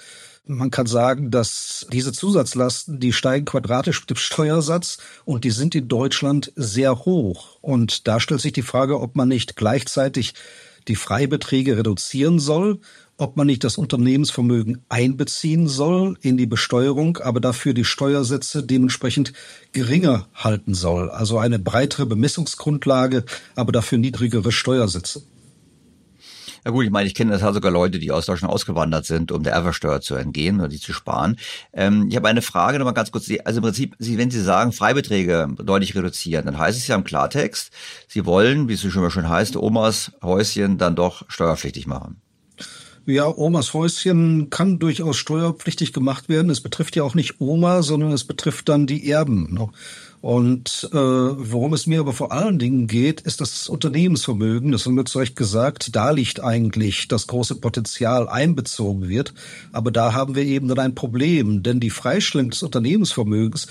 Man 0.46 0.70
kann 0.70 0.84
sagen, 0.84 1.30
dass 1.30 1.86
diese 1.90 2.12
Zusatzlasten, 2.12 3.00
die 3.00 3.14
steigen 3.14 3.46
quadratisch 3.46 4.00
mit 4.00 4.10
dem 4.10 4.16
Steuersatz 4.18 4.98
und 5.24 5.44
die 5.44 5.50
sind 5.50 5.74
in 5.74 5.88
Deutschland 5.88 6.52
sehr 6.54 7.06
hoch. 7.06 7.56
Und 7.62 8.06
da 8.06 8.20
stellt 8.20 8.42
sich 8.42 8.52
die 8.52 8.60
Frage, 8.60 9.00
ob 9.00 9.16
man 9.16 9.28
nicht 9.28 9.56
gleichzeitig 9.56 10.34
die 10.86 10.96
Freibeträge 10.96 11.78
reduzieren 11.78 12.40
soll, 12.40 12.80
ob 13.16 13.38
man 13.38 13.46
nicht 13.46 13.64
das 13.64 13.78
Unternehmensvermögen 13.78 14.84
einbeziehen 14.90 15.66
soll 15.66 16.18
in 16.20 16.36
die 16.36 16.46
Besteuerung, 16.46 17.16
aber 17.18 17.40
dafür 17.40 17.72
die 17.72 17.86
Steuersätze 17.86 18.62
dementsprechend 18.62 19.32
geringer 19.72 20.28
halten 20.34 20.74
soll. 20.74 21.10
Also 21.10 21.38
eine 21.38 21.58
breitere 21.58 22.04
Bemessungsgrundlage, 22.04 23.24
aber 23.54 23.72
dafür 23.72 23.96
niedrigere 23.96 24.52
Steuersätze. 24.52 25.22
Ja 26.64 26.70
gut, 26.70 26.84
ich 26.84 26.90
meine, 26.90 27.06
ich 27.06 27.14
kenne 27.14 27.30
das 27.30 27.42
sogar 27.54 27.70
Leute, 27.70 27.98
die 27.98 28.10
aus 28.10 28.24
Deutschland 28.24 28.52
ausgewandert 28.52 29.04
sind, 29.04 29.32
um 29.32 29.42
der 29.42 29.52
Erbversteuer 29.52 30.00
zu 30.00 30.14
entgehen 30.14 30.60
oder 30.60 30.68
die 30.68 30.80
zu 30.80 30.94
sparen. 30.94 31.36
Ähm, 31.74 32.06
ich 32.08 32.16
habe 32.16 32.28
eine 32.28 32.40
Frage 32.40 32.78
nochmal 32.78 32.94
ganz 32.94 33.10
kurz. 33.10 33.30
Also 33.44 33.58
im 33.58 33.64
Prinzip, 33.64 33.94
wenn 33.98 34.30
Sie 34.30 34.40
sagen, 34.40 34.72
Freibeträge 34.72 35.48
deutlich 35.58 35.94
reduzieren, 35.94 36.46
dann 36.46 36.58
heißt 36.58 36.78
es 36.78 36.86
ja 36.86 36.94
im 36.94 37.04
Klartext, 37.04 37.70
Sie 38.08 38.24
wollen, 38.24 38.68
wie 38.68 38.74
es 38.74 38.80
schon 38.80 39.02
mal 39.02 39.10
schön 39.10 39.28
heißt, 39.28 39.56
Omas 39.56 40.12
Häuschen 40.22 40.78
dann 40.78 40.96
doch 40.96 41.24
steuerpflichtig 41.28 41.86
machen. 41.86 42.22
Ja, 43.06 43.26
Omas 43.26 43.74
Häuschen 43.74 44.48
kann 44.48 44.78
durchaus 44.78 45.18
steuerpflichtig 45.18 45.92
gemacht 45.92 46.30
werden. 46.30 46.48
Es 46.48 46.62
betrifft 46.62 46.96
ja 46.96 47.02
auch 47.02 47.14
nicht 47.14 47.38
Oma, 47.38 47.82
sondern 47.82 48.12
es 48.12 48.24
betrifft 48.24 48.70
dann 48.70 48.86
die 48.86 49.10
Erben. 49.10 49.70
Und 50.24 50.88
äh, 50.90 50.96
worum 50.96 51.74
es 51.74 51.86
mir 51.86 52.00
aber 52.00 52.14
vor 52.14 52.32
allen 52.32 52.58
Dingen 52.58 52.86
geht, 52.86 53.20
ist 53.20 53.42
das 53.42 53.68
Unternehmensvermögen. 53.68 54.72
Das 54.72 54.86
haben 54.86 54.96
wir 54.96 55.04
zu 55.04 55.18
Recht 55.18 55.36
gesagt. 55.36 55.94
Da 55.94 56.12
liegt 56.12 56.42
eigentlich 56.42 57.08
das 57.08 57.26
große 57.26 57.56
Potenzial 57.56 58.26
einbezogen 58.26 59.06
wird. 59.06 59.34
Aber 59.70 59.90
da 59.90 60.14
haben 60.14 60.34
wir 60.34 60.44
eben 60.44 60.66
dann 60.66 60.78
ein 60.78 60.94
Problem, 60.94 61.62
denn 61.62 61.78
die 61.78 61.90
Freistellung 61.90 62.48
des 62.48 62.62
Unternehmensvermögens 62.62 63.66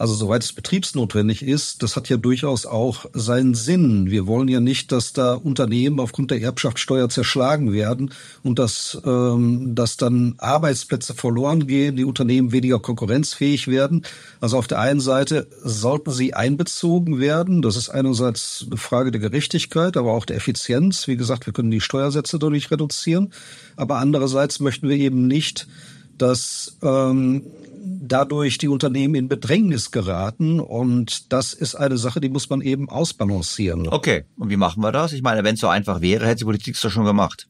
also 0.00 0.14
soweit 0.14 0.42
es 0.42 0.54
betriebsnotwendig 0.54 1.42
ist, 1.42 1.82
das 1.82 1.94
hat 1.94 2.08
ja 2.08 2.16
durchaus 2.16 2.64
auch 2.64 3.04
seinen 3.12 3.52
Sinn. 3.52 4.10
Wir 4.10 4.26
wollen 4.26 4.48
ja 4.48 4.58
nicht, 4.58 4.92
dass 4.92 5.12
da 5.12 5.34
Unternehmen 5.34 6.00
aufgrund 6.00 6.30
der 6.30 6.40
Erbschaftssteuer 6.40 7.10
zerschlagen 7.10 7.74
werden 7.74 8.10
und 8.42 8.58
dass, 8.58 8.98
ähm, 9.04 9.74
dass 9.74 9.98
dann 9.98 10.36
Arbeitsplätze 10.38 11.12
verloren 11.12 11.66
gehen, 11.66 11.96
die 11.96 12.06
Unternehmen 12.06 12.50
weniger 12.50 12.78
konkurrenzfähig 12.78 13.68
werden. 13.68 14.06
Also 14.40 14.56
auf 14.56 14.66
der 14.66 14.78
einen 14.78 15.00
Seite 15.00 15.46
sollten 15.62 16.12
sie 16.12 16.32
einbezogen 16.32 17.20
werden. 17.20 17.60
Das 17.60 17.76
ist 17.76 17.90
einerseits 17.90 18.64
eine 18.66 18.78
Frage 18.78 19.10
der 19.10 19.20
Gerechtigkeit, 19.20 19.98
aber 19.98 20.12
auch 20.12 20.24
der 20.24 20.36
Effizienz. 20.36 21.08
Wie 21.08 21.18
gesagt, 21.18 21.44
wir 21.44 21.52
können 21.52 21.70
die 21.70 21.82
Steuersätze 21.82 22.38
dadurch 22.38 22.70
reduzieren. 22.70 23.34
Aber 23.76 23.98
andererseits 23.98 24.60
möchten 24.60 24.88
wir 24.88 24.96
eben 24.96 25.26
nicht, 25.26 25.68
dass 26.16 26.78
ähm, 26.82 27.42
dadurch 27.82 28.58
die 28.58 28.68
Unternehmen 28.68 29.14
in 29.14 29.28
Bedrängnis 29.28 29.90
geraten. 29.90 30.60
Und 30.60 31.32
das 31.32 31.54
ist 31.54 31.74
eine 31.74 31.98
Sache, 31.98 32.20
die 32.20 32.28
muss 32.28 32.50
man 32.50 32.60
eben 32.60 32.88
ausbalancieren. 32.88 33.88
Okay, 33.88 34.24
und 34.36 34.50
wie 34.50 34.56
machen 34.56 34.82
wir 34.82 34.92
das? 34.92 35.12
Ich 35.12 35.22
meine, 35.22 35.44
wenn 35.44 35.54
es 35.54 35.60
so 35.60 35.68
einfach 35.68 36.00
wäre, 36.00 36.26
hätte 36.26 36.40
die 36.40 36.44
Politik 36.44 36.74
es 36.74 36.80
doch 36.80 36.90
schon 36.90 37.04
gemacht. 37.04 37.48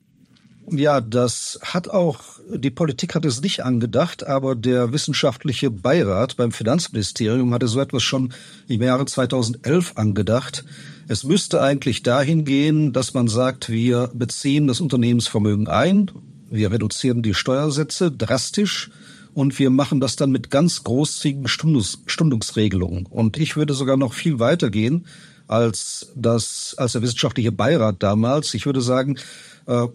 Ja, 0.73 1.01
das 1.01 1.59
hat 1.63 1.89
auch, 1.89 2.21
die 2.49 2.71
Politik 2.71 3.17
hat 3.17 3.25
es 3.25 3.41
nicht 3.43 3.65
angedacht, 3.65 4.27
aber 4.27 4.55
der 4.55 4.93
wissenschaftliche 4.93 5.71
Beirat 5.71 6.37
beim 6.37 6.53
Finanzministerium 6.53 7.53
hatte 7.53 7.67
so 7.67 7.81
etwas 7.81 8.05
schon 8.05 8.33
im 8.69 8.81
Jahre 8.81 9.05
2011 9.05 9.95
angedacht. 9.97 10.65
Es 11.09 11.25
müsste 11.25 11.61
eigentlich 11.61 12.05
dahin 12.05 12.45
gehen, 12.45 12.93
dass 12.93 13.15
man 13.15 13.27
sagt, 13.27 13.69
wir 13.69 14.11
beziehen 14.15 14.69
das 14.69 14.81
Unternehmensvermögen 14.81 15.67
ein, 15.67 16.11
wir 16.51 16.71
reduzieren 16.71 17.23
die 17.23 17.35
Steuersätze 17.35 18.13
drastisch, 18.13 18.91
und 19.35 19.59
wir 19.59 19.71
machen 19.71 20.01
das 20.01 20.17
dann 20.17 20.31
mit 20.31 20.51
ganz 20.51 20.85
großzügigen 20.85 21.49
Stundungs 21.49 22.03
Stundungsregelungen. 22.07 23.07
Und 23.07 23.39
ich 23.39 23.57
würde 23.57 23.75
sogar 23.75 23.97
noch 23.97 24.13
viel 24.13 24.39
weiter 24.39 24.71
gehen 24.71 25.07
als 25.47 26.13
das, 26.15 26.75
als 26.79 26.93
der 26.93 27.03
wissenschaftliche 27.03 27.53
Beirat 27.53 28.03
damals. 28.03 28.55
Ich 28.55 28.67
würde 28.67 28.81
sagen, 28.81 29.19
äh, 29.67 29.87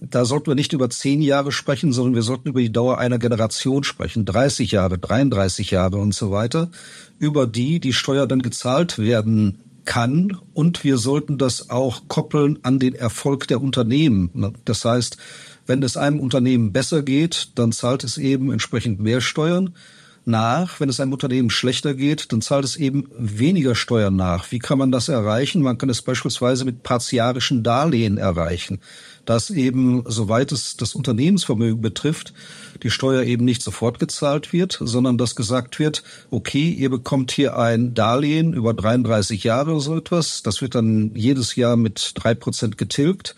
da 0.00 0.24
sollten 0.24 0.48
wir 0.48 0.54
nicht 0.54 0.72
über 0.72 0.90
zehn 0.90 1.22
Jahre 1.22 1.52
sprechen, 1.52 1.92
sondern 1.92 2.14
wir 2.14 2.22
sollten 2.22 2.48
über 2.48 2.60
die 2.60 2.72
Dauer 2.72 2.98
einer 2.98 3.18
Generation 3.18 3.84
sprechen. 3.84 4.24
30 4.24 4.70
Jahre, 4.70 4.98
33 4.98 5.70
Jahre 5.70 5.98
und 5.98 6.14
so 6.14 6.30
weiter, 6.30 6.70
über 7.18 7.46
die 7.46 7.80
die 7.80 7.92
Steuer 7.92 8.26
dann 8.26 8.42
gezahlt 8.42 8.98
werden 8.98 9.58
kann. 9.84 10.36
Und 10.52 10.84
wir 10.84 10.98
sollten 10.98 11.38
das 11.38 11.70
auch 11.70 12.08
koppeln 12.08 12.58
an 12.62 12.78
den 12.78 12.94
Erfolg 12.94 13.48
der 13.48 13.60
Unternehmen. 13.60 14.54
Das 14.64 14.84
heißt, 14.84 15.16
wenn 15.66 15.82
es 15.82 15.96
einem 15.96 16.20
Unternehmen 16.20 16.72
besser 16.72 17.02
geht, 17.02 17.50
dann 17.56 17.72
zahlt 17.72 18.04
es 18.04 18.18
eben 18.18 18.52
entsprechend 18.52 19.00
mehr 19.00 19.20
Steuern 19.20 19.74
nach. 20.26 20.80
Wenn 20.80 20.88
es 20.88 21.00
einem 21.00 21.12
Unternehmen 21.12 21.50
schlechter 21.50 21.94
geht, 21.94 22.32
dann 22.32 22.42
zahlt 22.42 22.64
es 22.64 22.76
eben 22.76 23.08
weniger 23.16 23.74
Steuern 23.74 24.16
nach. 24.16 24.50
Wie 24.50 24.58
kann 24.58 24.78
man 24.78 24.90
das 24.90 25.08
erreichen? 25.08 25.62
Man 25.62 25.78
kann 25.78 25.88
es 25.88 26.02
beispielsweise 26.02 26.64
mit 26.64 26.82
partiarischen 26.82 27.62
Darlehen 27.62 28.18
erreichen, 28.18 28.80
dass 29.24 29.50
eben, 29.50 30.02
soweit 30.06 30.52
es 30.52 30.76
das 30.76 30.94
Unternehmensvermögen 30.94 31.80
betrifft, 31.80 32.34
die 32.82 32.90
Steuer 32.90 33.22
eben 33.22 33.44
nicht 33.44 33.62
sofort 33.62 33.98
gezahlt 33.98 34.52
wird, 34.52 34.78
sondern 34.80 35.16
dass 35.16 35.36
gesagt 35.36 35.78
wird, 35.78 36.02
okay, 36.30 36.70
ihr 36.70 36.90
bekommt 36.90 37.30
hier 37.30 37.56
ein 37.56 37.94
Darlehen 37.94 38.52
über 38.52 38.74
33 38.74 39.44
Jahre 39.44 39.72
oder 39.72 39.80
so 39.80 39.96
etwas. 39.96 40.42
Das 40.42 40.60
wird 40.60 40.74
dann 40.74 41.12
jedes 41.14 41.54
Jahr 41.56 41.76
mit 41.76 42.12
drei 42.16 42.34
Prozent 42.34 42.78
getilgt 42.78 43.36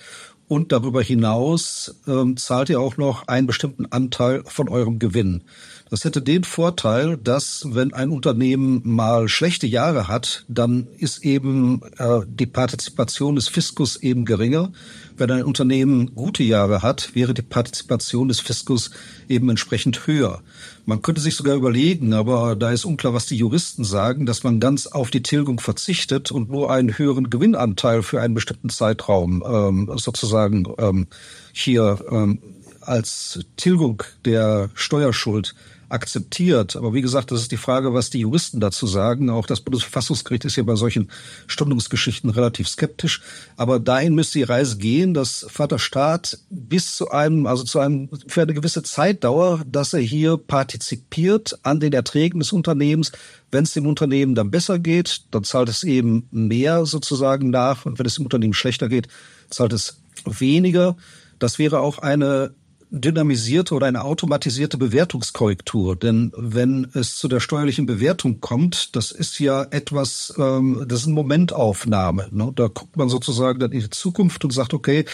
und 0.49 0.73
darüber 0.73 1.03
hinaus 1.03 1.95
ähm, 2.07 2.37
zahlt 2.37 2.71
ihr 2.71 2.81
auch 2.81 2.97
noch 2.97 3.29
einen 3.29 3.47
bestimmten 3.47 3.87
Anteil 3.87 4.43
von 4.47 4.69
eurem 4.69 4.99
Gewinn. 4.99 5.43
Das 5.91 6.05
hätte 6.05 6.21
den 6.21 6.45
Vorteil, 6.45 7.17
dass 7.17 7.67
wenn 7.67 7.95
ein 7.95 8.11
Unternehmen 8.11 8.83
mal 8.85 9.29
schlechte 9.29 9.67
Jahre 9.67 10.09
hat, 10.09 10.45
dann 10.49 10.89
ist 10.99 11.25
eben 11.25 11.81
äh, 11.99 12.21
die 12.27 12.47
Partizipation 12.47 13.37
des 13.37 13.49
Fiskus 13.49 13.97
eben 13.97 14.25
geringer. 14.25 14.73
Wenn 15.19 15.33
ein 15.33 15.45
Unternehmen 15.45 16.15
gute 16.15 16.45
Jahre 16.45 16.83
hat, 16.83 17.15
wäre 17.15 17.35
die 17.35 17.43
Partizipation 17.43 18.29
des 18.29 18.39
Fiskus 18.39 18.93
eben 19.29 19.51
entsprechend 19.51 20.07
höher. 20.07 20.43
Man 20.87 21.03
könnte 21.03 21.21
sich 21.21 21.35
sogar 21.35 21.57
überlegen, 21.57 22.13
aber 22.13 22.55
da 22.55 22.71
ist 22.71 22.85
unklar, 22.85 23.15
was 23.15 23.27
die 23.27 23.37
Juristen 23.37 23.83
sagen, 23.83 24.27
dass 24.27 24.45
man 24.45 24.61
ganz 24.61 24.87
auf 24.87 25.11
die 25.11 25.23
Tilgung 25.23 25.59
verzichtet 25.59 26.31
und 26.31 26.51
nur 26.51 26.71
einen 26.71 26.97
höheren 26.97 27.31
Gewinnanteil 27.31 28.03
für 28.03 28.21
einen 28.21 28.35
bestimmten 28.35 28.69
Zeitraum 28.71 29.43
ähm, 29.45 29.91
sozusagen 29.97 30.67
ähm, 30.79 31.09
hier 31.53 31.99
ähm, 32.11 32.39
als 32.81 33.41
Tilgung 33.57 34.05
der 34.25 34.71
Steuerschuld 34.75 35.55
akzeptiert. 35.89 36.77
Aber 36.77 36.93
wie 36.93 37.01
gesagt, 37.01 37.31
das 37.31 37.41
ist 37.41 37.53
die 37.53 37.57
Frage, 37.57 37.95
was 37.95 38.11
die 38.11 38.21
Juristen 38.21 38.61
dazu 38.61 38.87
sagen. 38.87 39.31
Auch 39.31 39.47
das 39.47 39.61
Bundesverfassungsgericht 39.61 40.45
ist 40.45 40.57
ja 40.57 40.63
bei 40.63 40.77
solchen 40.77 41.11
Stundungsgeschichten 41.47 42.31
relativ 42.31 42.69
skeptisch. 42.69 43.23
Aber 43.57 43.81
dahin 43.81 44.15
müsste 44.15 44.39
die 44.39 44.45
Reise 44.45 44.77
gehen, 44.77 45.15
dass 45.15 45.47
Vaterstaat 45.49 46.39
bis 46.51 46.97
zu 46.97 47.11
einem, 47.11 47.47
also 47.47 47.65
zu 47.65 47.79
einem, 47.79 48.09
für 48.27 48.43
eine 48.43 48.55
gewisse 48.55 48.83
Zeitdauer, 48.83 49.63
dass 49.67 49.95
er 49.95 50.01
hier 50.01 50.37
partizipiert 50.37 51.59
an 51.63 51.81
den 51.81 51.93
Erträgen 51.93 52.41
des 52.41 52.53
Unternehmens. 52.53 53.13
Wenn 53.51 53.65
es 53.65 53.73
dem 53.73 53.87
Unternehmen 53.87 54.35
dann 54.35 54.51
besser 54.51 54.79
geht, 54.79 55.23
dann 55.31 55.45
zahlt 55.45 55.69
es 55.71 55.83
eben 55.85 56.29
mehr 56.31 56.85
sozusagen 56.85 57.51
nach. 57.51 57.87
Und 57.87 57.99
wenn 57.99 58.07
es 58.07 58.17
dem 58.17 58.25
Unternehmen 58.25 58.55
schlechter 58.55 58.89
geht, 58.89 59.09
zahlt 59.49 59.73
es 59.73 60.01
weniger. 60.25 60.97
Das 61.39 61.59
wäre 61.59 61.81
auch 61.81 61.99
eine 61.99 62.53
dynamisierte 62.91 63.75
oder 63.75 63.87
eine 63.87 64.05
automatisierte 64.05 64.79
Bewertungskorrektur. 64.79 65.97
Denn 65.97 66.33
wenn 66.37 66.89
es 66.95 67.17
zu 67.17 67.29
der 67.29 67.41
steuerlichen 67.41 67.87
Bewertung 67.87 68.41
kommt, 68.41 68.97
das 68.97 69.13
ist 69.13 69.39
ja 69.39 69.65
etwas, 69.71 70.35
ähm, 70.39 70.85
das 70.89 71.01
ist 71.01 71.07
eine 71.07 71.15
Momentaufnahme. 71.15 72.29
Ne? 72.31 72.53
Da 72.55 72.69
guckt 72.69 72.97
man 72.97 73.09
sozusagen 73.09 73.59
dann 73.59 73.73
in 73.73 73.81
die 73.81 73.91
Zukunft 73.91 74.45
und 74.45 74.53
sagt, 74.53 74.75
okay, 74.75 75.05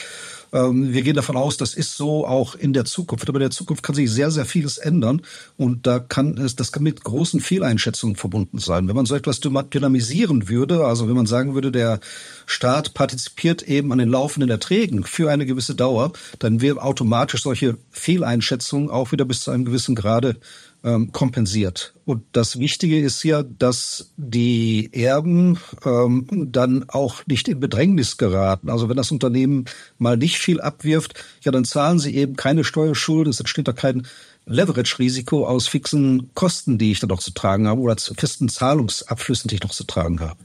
wir 0.54 1.02
gehen 1.02 1.16
davon 1.16 1.36
aus, 1.36 1.56
das 1.56 1.74
ist 1.74 1.96
so 1.96 2.24
auch 2.26 2.54
in 2.54 2.72
der 2.72 2.84
Zukunft. 2.84 3.28
Aber 3.28 3.38
in 3.38 3.42
der 3.42 3.50
Zukunft 3.50 3.82
kann 3.82 3.96
sich 3.96 4.08
sehr, 4.10 4.30
sehr 4.30 4.44
vieles 4.44 4.78
ändern. 4.78 5.22
Und 5.56 5.86
da 5.86 5.98
kann 5.98 6.38
es, 6.38 6.54
das 6.54 6.70
kann 6.70 6.84
mit 6.84 7.02
großen 7.02 7.40
Fehleinschätzungen 7.40 8.14
verbunden 8.14 8.58
sein. 8.58 8.86
Wenn 8.86 8.94
man 8.94 9.06
so 9.06 9.16
etwas 9.16 9.40
dynamisieren 9.40 10.48
würde, 10.48 10.84
also 10.86 11.08
wenn 11.08 11.16
man 11.16 11.26
sagen 11.26 11.54
würde, 11.54 11.72
der 11.72 11.98
Staat 12.46 12.94
partizipiert 12.94 13.62
eben 13.62 13.90
an 13.90 13.98
den 13.98 14.08
laufenden 14.08 14.48
Erträgen 14.48 15.02
für 15.02 15.28
eine 15.28 15.44
gewisse 15.44 15.74
Dauer, 15.74 16.12
dann 16.38 16.60
wären 16.60 16.78
automatisch 16.78 17.42
solche 17.42 17.76
Fehleinschätzungen 17.90 18.90
auch 18.90 19.10
wieder 19.10 19.24
bis 19.24 19.40
zu 19.40 19.50
einem 19.50 19.64
gewissen 19.64 19.96
Grade 19.96 20.36
ähm, 20.84 21.10
kompensiert. 21.12 21.94
Und 22.04 22.22
das 22.32 22.58
Wichtige 22.58 23.00
ist 23.00 23.22
ja, 23.22 23.42
dass 23.42 24.12
die 24.16 24.90
Erben 24.92 25.58
ähm, 25.84 26.26
dann 26.52 26.84
auch 26.88 27.26
nicht 27.26 27.48
in 27.48 27.58
Bedrängnis 27.58 28.18
geraten. 28.18 28.68
Also 28.68 28.88
wenn 28.88 28.96
das 28.96 29.10
Unternehmen 29.10 29.64
mal 29.98 30.16
nicht 30.16 30.38
viel 30.38 30.60
abwirft, 30.60 31.14
ja, 31.40 31.50
dann 31.50 31.64
zahlen 31.64 31.98
sie 31.98 32.14
eben 32.14 32.36
keine 32.36 32.64
Steuerschuld, 32.64 33.26
es 33.26 33.40
entsteht 33.40 33.66
da 33.66 33.72
kein 33.72 34.06
Leverage-Risiko 34.46 35.46
aus 35.46 35.68
fixen 35.68 36.30
Kosten, 36.34 36.76
die 36.76 36.92
ich 36.92 37.00
dann 37.00 37.08
noch 37.08 37.20
zu 37.20 37.30
tragen 37.30 37.66
habe 37.66 37.80
oder 37.80 37.96
festen 37.96 38.50
Zahlungsabflüssen, 38.50 39.48
die 39.48 39.54
ich 39.54 39.62
noch 39.62 39.70
zu 39.70 39.84
tragen 39.84 40.20
habe. 40.20 40.36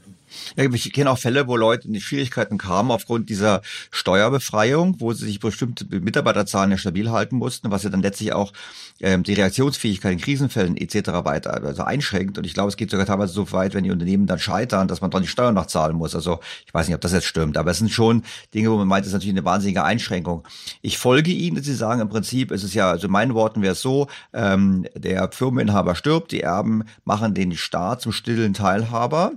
Ich 0.56 0.92
kenne 0.92 1.10
auch 1.10 1.18
Fälle, 1.18 1.46
wo 1.46 1.56
Leute 1.56 1.88
in 1.88 2.00
Schwierigkeiten 2.00 2.58
kamen 2.58 2.90
aufgrund 2.90 3.28
dieser 3.28 3.62
Steuerbefreiung, 3.90 4.96
wo 5.00 5.12
sie 5.12 5.26
sich 5.26 5.40
bestimmte 5.40 5.86
Mitarbeiterzahlen 6.00 6.70
ja 6.70 6.78
stabil 6.78 7.10
halten 7.10 7.36
mussten, 7.36 7.70
was 7.70 7.82
ja 7.82 7.90
dann 7.90 8.02
letztlich 8.02 8.32
auch 8.32 8.52
ähm, 9.00 9.22
die 9.22 9.34
Reaktionsfähigkeit 9.34 10.12
in 10.12 10.20
Krisenfällen 10.20 10.76
etc. 10.76 11.24
weiter 11.24 11.62
also 11.64 11.82
einschränkt. 11.82 12.38
Und 12.38 12.44
ich 12.44 12.54
glaube, 12.54 12.68
es 12.68 12.76
geht 12.76 12.90
sogar 12.90 13.06
teilweise 13.06 13.32
so 13.32 13.50
weit, 13.52 13.74
wenn 13.74 13.84
die 13.84 13.90
Unternehmen 13.90 14.26
dann 14.26 14.38
scheitern, 14.38 14.88
dass 14.88 15.00
man 15.00 15.10
dann 15.10 15.22
die 15.22 15.28
Steuern 15.28 15.54
nachzahlen 15.54 15.96
muss. 15.96 16.14
Also 16.14 16.40
ich 16.66 16.74
weiß 16.74 16.86
nicht, 16.86 16.94
ob 16.94 17.00
das 17.00 17.12
jetzt 17.12 17.26
stimmt, 17.26 17.56
aber 17.56 17.70
es 17.70 17.78
sind 17.78 17.90
schon 17.90 18.24
Dinge, 18.54 18.70
wo 18.70 18.76
man 18.76 18.88
meint, 18.88 19.04
das 19.04 19.08
ist 19.08 19.14
natürlich 19.14 19.34
eine 19.34 19.44
wahnsinnige 19.44 19.84
Einschränkung. 19.84 20.46
Ich 20.82 20.98
folge 20.98 21.30
Ihnen, 21.30 21.56
dass 21.56 21.64
Sie 21.64 21.74
sagen, 21.74 22.00
im 22.00 22.08
Prinzip 22.08 22.50
ist 22.50 22.62
es 22.62 22.74
ja, 22.74 22.90
also 22.90 23.06
in 23.06 23.12
meinen 23.12 23.34
Worten 23.34 23.62
wäre 23.62 23.72
es 23.72 23.80
so, 23.80 24.08
ähm, 24.32 24.86
der 24.94 25.30
Firmeninhaber 25.32 25.94
stirbt, 25.94 26.32
die 26.32 26.40
Erben 26.40 26.84
machen 27.04 27.34
den 27.34 27.56
Staat 27.56 28.02
zum 28.02 28.12
stillen 28.12 28.54
Teilhaber 28.54 29.32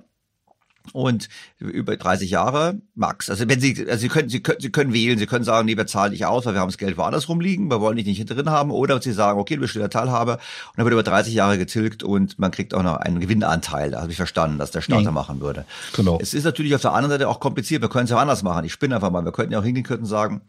und 0.91 1.29
über 1.59 1.95
30 1.95 2.29
Jahre 2.29 2.81
max. 2.93 3.29
Also 3.29 3.47
wenn 3.47 3.59
Sie, 3.59 3.85
also 3.89 4.01
Sie 4.01 4.09
können, 4.09 4.29
Sie 4.29 4.41
können, 4.41 4.59
Sie 4.59 4.71
können 4.71 4.93
wählen, 4.93 5.17
Sie 5.17 5.25
können 5.25 5.45
sagen, 5.45 5.65
nee, 5.65 5.77
wir 5.77 5.87
zahlen 5.87 6.11
nicht 6.11 6.25
aus, 6.25 6.45
weil 6.45 6.53
wir 6.53 6.61
haben 6.61 6.69
das 6.69 6.77
Geld 6.77 6.97
woanders 6.97 7.29
rumliegen, 7.29 7.71
wir 7.71 7.79
wollen 7.79 7.95
dich 7.95 8.05
nicht 8.05 8.29
drin 8.29 8.49
haben, 8.49 8.71
oder 8.71 9.01
Sie 9.01 9.13
sagen, 9.13 9.39
okay, 9.39 9.55
du 9.55 9.61
bist 9.61 9.75
der 9.75 9.89
Teilhaber 9.89 10.33
und 10.33 10.77
dann 10.77 10.85
wird 10.85 10.93
über 10.93 11.03
30 11.03 11.33
Jahre 11.33 11.57
getilgt 11.57 12.03
und 12.03 12.37
man 12.37 12.51
kriegt 12.51 12.73
auch 12.73 12.83
noch 12.83 12.97
einen 12.97 13.19
Gewinnanteil. 13.19 13.91
Da 13.91 14.01
habe 14.01 14.11
ich 14.11 14.17
verstanden, 14.17 14.57
dass 14.57 14.71
der 14.71 14.81
Staat 14.81 15.03
mhm. 15.03 15.13
machen 15.13 15.39
würde. 15.39 15.65
Genau. 15.95 16.19
Es 16.21 16.33
ist 16.33 16.43
natürlich 16.43 16.75
auf 16.75 16.81
der 16.81 16.93
anderen 16.93 17.11
Seite 17.11 17.29
auch 17.29 17.39
kompliziert. 17.39 17.81
Wir 17.81 17.89
können 17.89 18.05
es 18.05 18.11
ja 18.11 18.17
anders 18.17 18.43
machen. 18.43 18.65
Ich 18.65 18.73
spinne 18.73 18.95
einfach 18.95 19.11
mal. 19.11 19.23
Wir 19.23 19.31
könnten 19.31 19.53
ja 19.53 19.59
auch 19.59 19.63
hingehen 19.63 19.83
könnten 19.83 20.05
sagen, 20.05 20.41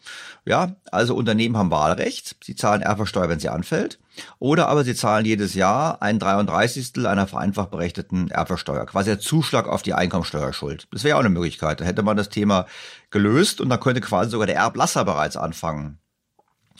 ja, 0.44 0.74
also 0.90 1.14
Unternehmen 1.14 1.56
haben 1.56 1.70
Wahlrecht. 1.70 2.36
Sie 2.42 2.56
zahlen 2.56 2.82
Erbversteuer, 2.82 3.28
wenn 3.28 3.38
sie 3.38 3.48
anfällt. 3.48 3.98
Oder 4.38 4.68
aber 4.68 4.84
sie 4.84 4.94
zahlen 4.94 5.24
jedes 5.24 5.54
Jahr 5.54 6.02
ein 6.02 6.18
33. 6.18 7.06
einer 7.06 7.26
vereinfacht 7.26 7.70
berechneten 7.70 8.30
Erbversteuer, 8.30 8.86
quasi 8.86 9.10
der 9.10 9.20
Zuschlag 9.20 9.66
auf 9.66 9.82
die 9.82 9.94
Einkommensteuerschuld. 9.94 10.86
Das 10.92 11.04
wäre 11.04 11.16
auch 11.16 11.20
eine 11.20 11.28
Möglichkeit. 11.28 11.80
Da 11.80 11.84
hätte 11.84 12.02
man 12.02 12.16
das 12.16 12.28
Thema 12.28 12.66
gelöst 13.10 13.60
und 13.60 13.68
dann 13.68 13.80
könnte 13.80 14.00
quasi 14.00 14.30
sogar 14.30 14.46
der 14.46 14.56
Erblasser 14.56 15.04
bereits 15.04 15.36
anfangen, 15.36 15.98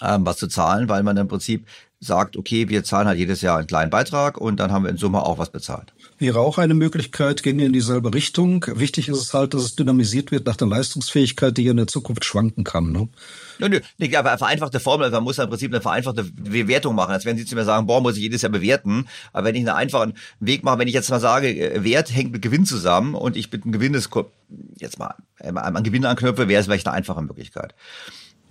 ähm, 0.00 0.24
was 0.26 0.36
zu 0.36 0.48
zahlen, 0.48 0.88
weil 0.88 1.02
man 1.02 1.16
im 1.16 1.28
Prinzip 1.28 1.66
sagt, 2.00 2.36
okay, 2.36 2.68
wir 2.68 2.84
zahlen 2.84 3.08
halt 3.08 3.18
jedes 3.18 3.40
Jahr 3.40 3.58
einen 3.58 3.66
kleinen 3.66 3.90
Beitrag 3.90 4.38
und 4.38 4.60
dann 4.60 4.72
haben 4.72 4.84
wir 4.84 4.90
in 4.90 4.96
Summe 4.96 5.22
auch 5.22 5.38
was 5.38 5.50
bezahlt. 5.50 5.94
Wäre 6.18 6.38
auch 6.38 6.58
eine 6.58 6.74
Möglichkeit, 6.74 7.42
ginge 7.42 7.64
in 7.64 7.72
dieselbe 7.72 8.14
Richtung. 8.14 8.64
Wichtig 8.74 9.08
ist 9.08 9.18
es 9.18 9.34
halt, 9.34 9.52
dass 9.52 9.62
es 9.62 9.74
dynamisiert 9.74 10.30
wird 10.30 10.46
nach 10.46 10.56
der 10.56 10.68
Leistungsfähigkeit, 10.68 11.56
die 11.56 11.66
in 11.66 11.76
der 11.76 11.88
Zukunft 11.88 12.24
schwanken 12.24 12.62
kann. 12.62 12.92
Ne? 12.92 13.08
Nö, 13.58 13.68
nö, 13.68 13.80
nee, 13.98 14.14
aber 14.14 14.38
vereinfachte 14.38 14.78
Formel, 14.78 15.10
man 15.10 15.24
muss 15.24 15.38
im 15.38 15.48
Prinzip 15.48 15.72
eine 15.72 15.80
vereinfachte 15.80 16.22
Bewertung 16.22 16.94
machen. 16.94 17.12
Als 17.12 17.24
wenn 17.24 17.36
Sie 17.36 17.44
zu 17.44 17.56
mir 17.56 17.64
sagen, 17.64 17.88
boah, 17.88 18.00
muss 18.00 18.16
ich 18.16 18.22
jedes 18.22 18.42
Jahr 18.42 18.52
bewerten. 18.52 19.08
Aber 19.32 19.48
wenn 19.48 19.56
ich 19.56 19.62
einen 19.62 19.76
einfachen 19.76 20.14
Weg 20.38 20.62
mache, 20.62 20.78
wenn 20.78 20.88
ich 20.88 20.94
jetzt 20.94 21.10
mal 21.10 21.20
sage, 21.20 21.48
äh, 21.48 21.82
Wert 21.82 22.14
hängt 22.14 22.30
mit 22.30 22.42
Gewinn 22.42 22.64
zusammen 22.64 23.14
und 23.14 23.36
ich 23.36 23.50
mit 23.50 23.64
einem 23.64 23.72
Gewinn 23.72 23.92
des, 23.92 24.08
jetzt 24.78 24.98
mal 25.00 25.16
an 25.40 25.82
Gewinn 25.82 26.04
anknüpfe, 26.04 26.48
wäre 26.48 26.60
es 26.60 26.66
vielleicht 26.66 26.86
eine 26.86 26.96
einfache 26.96 27.22
Möglichkeit. 27.22 27.74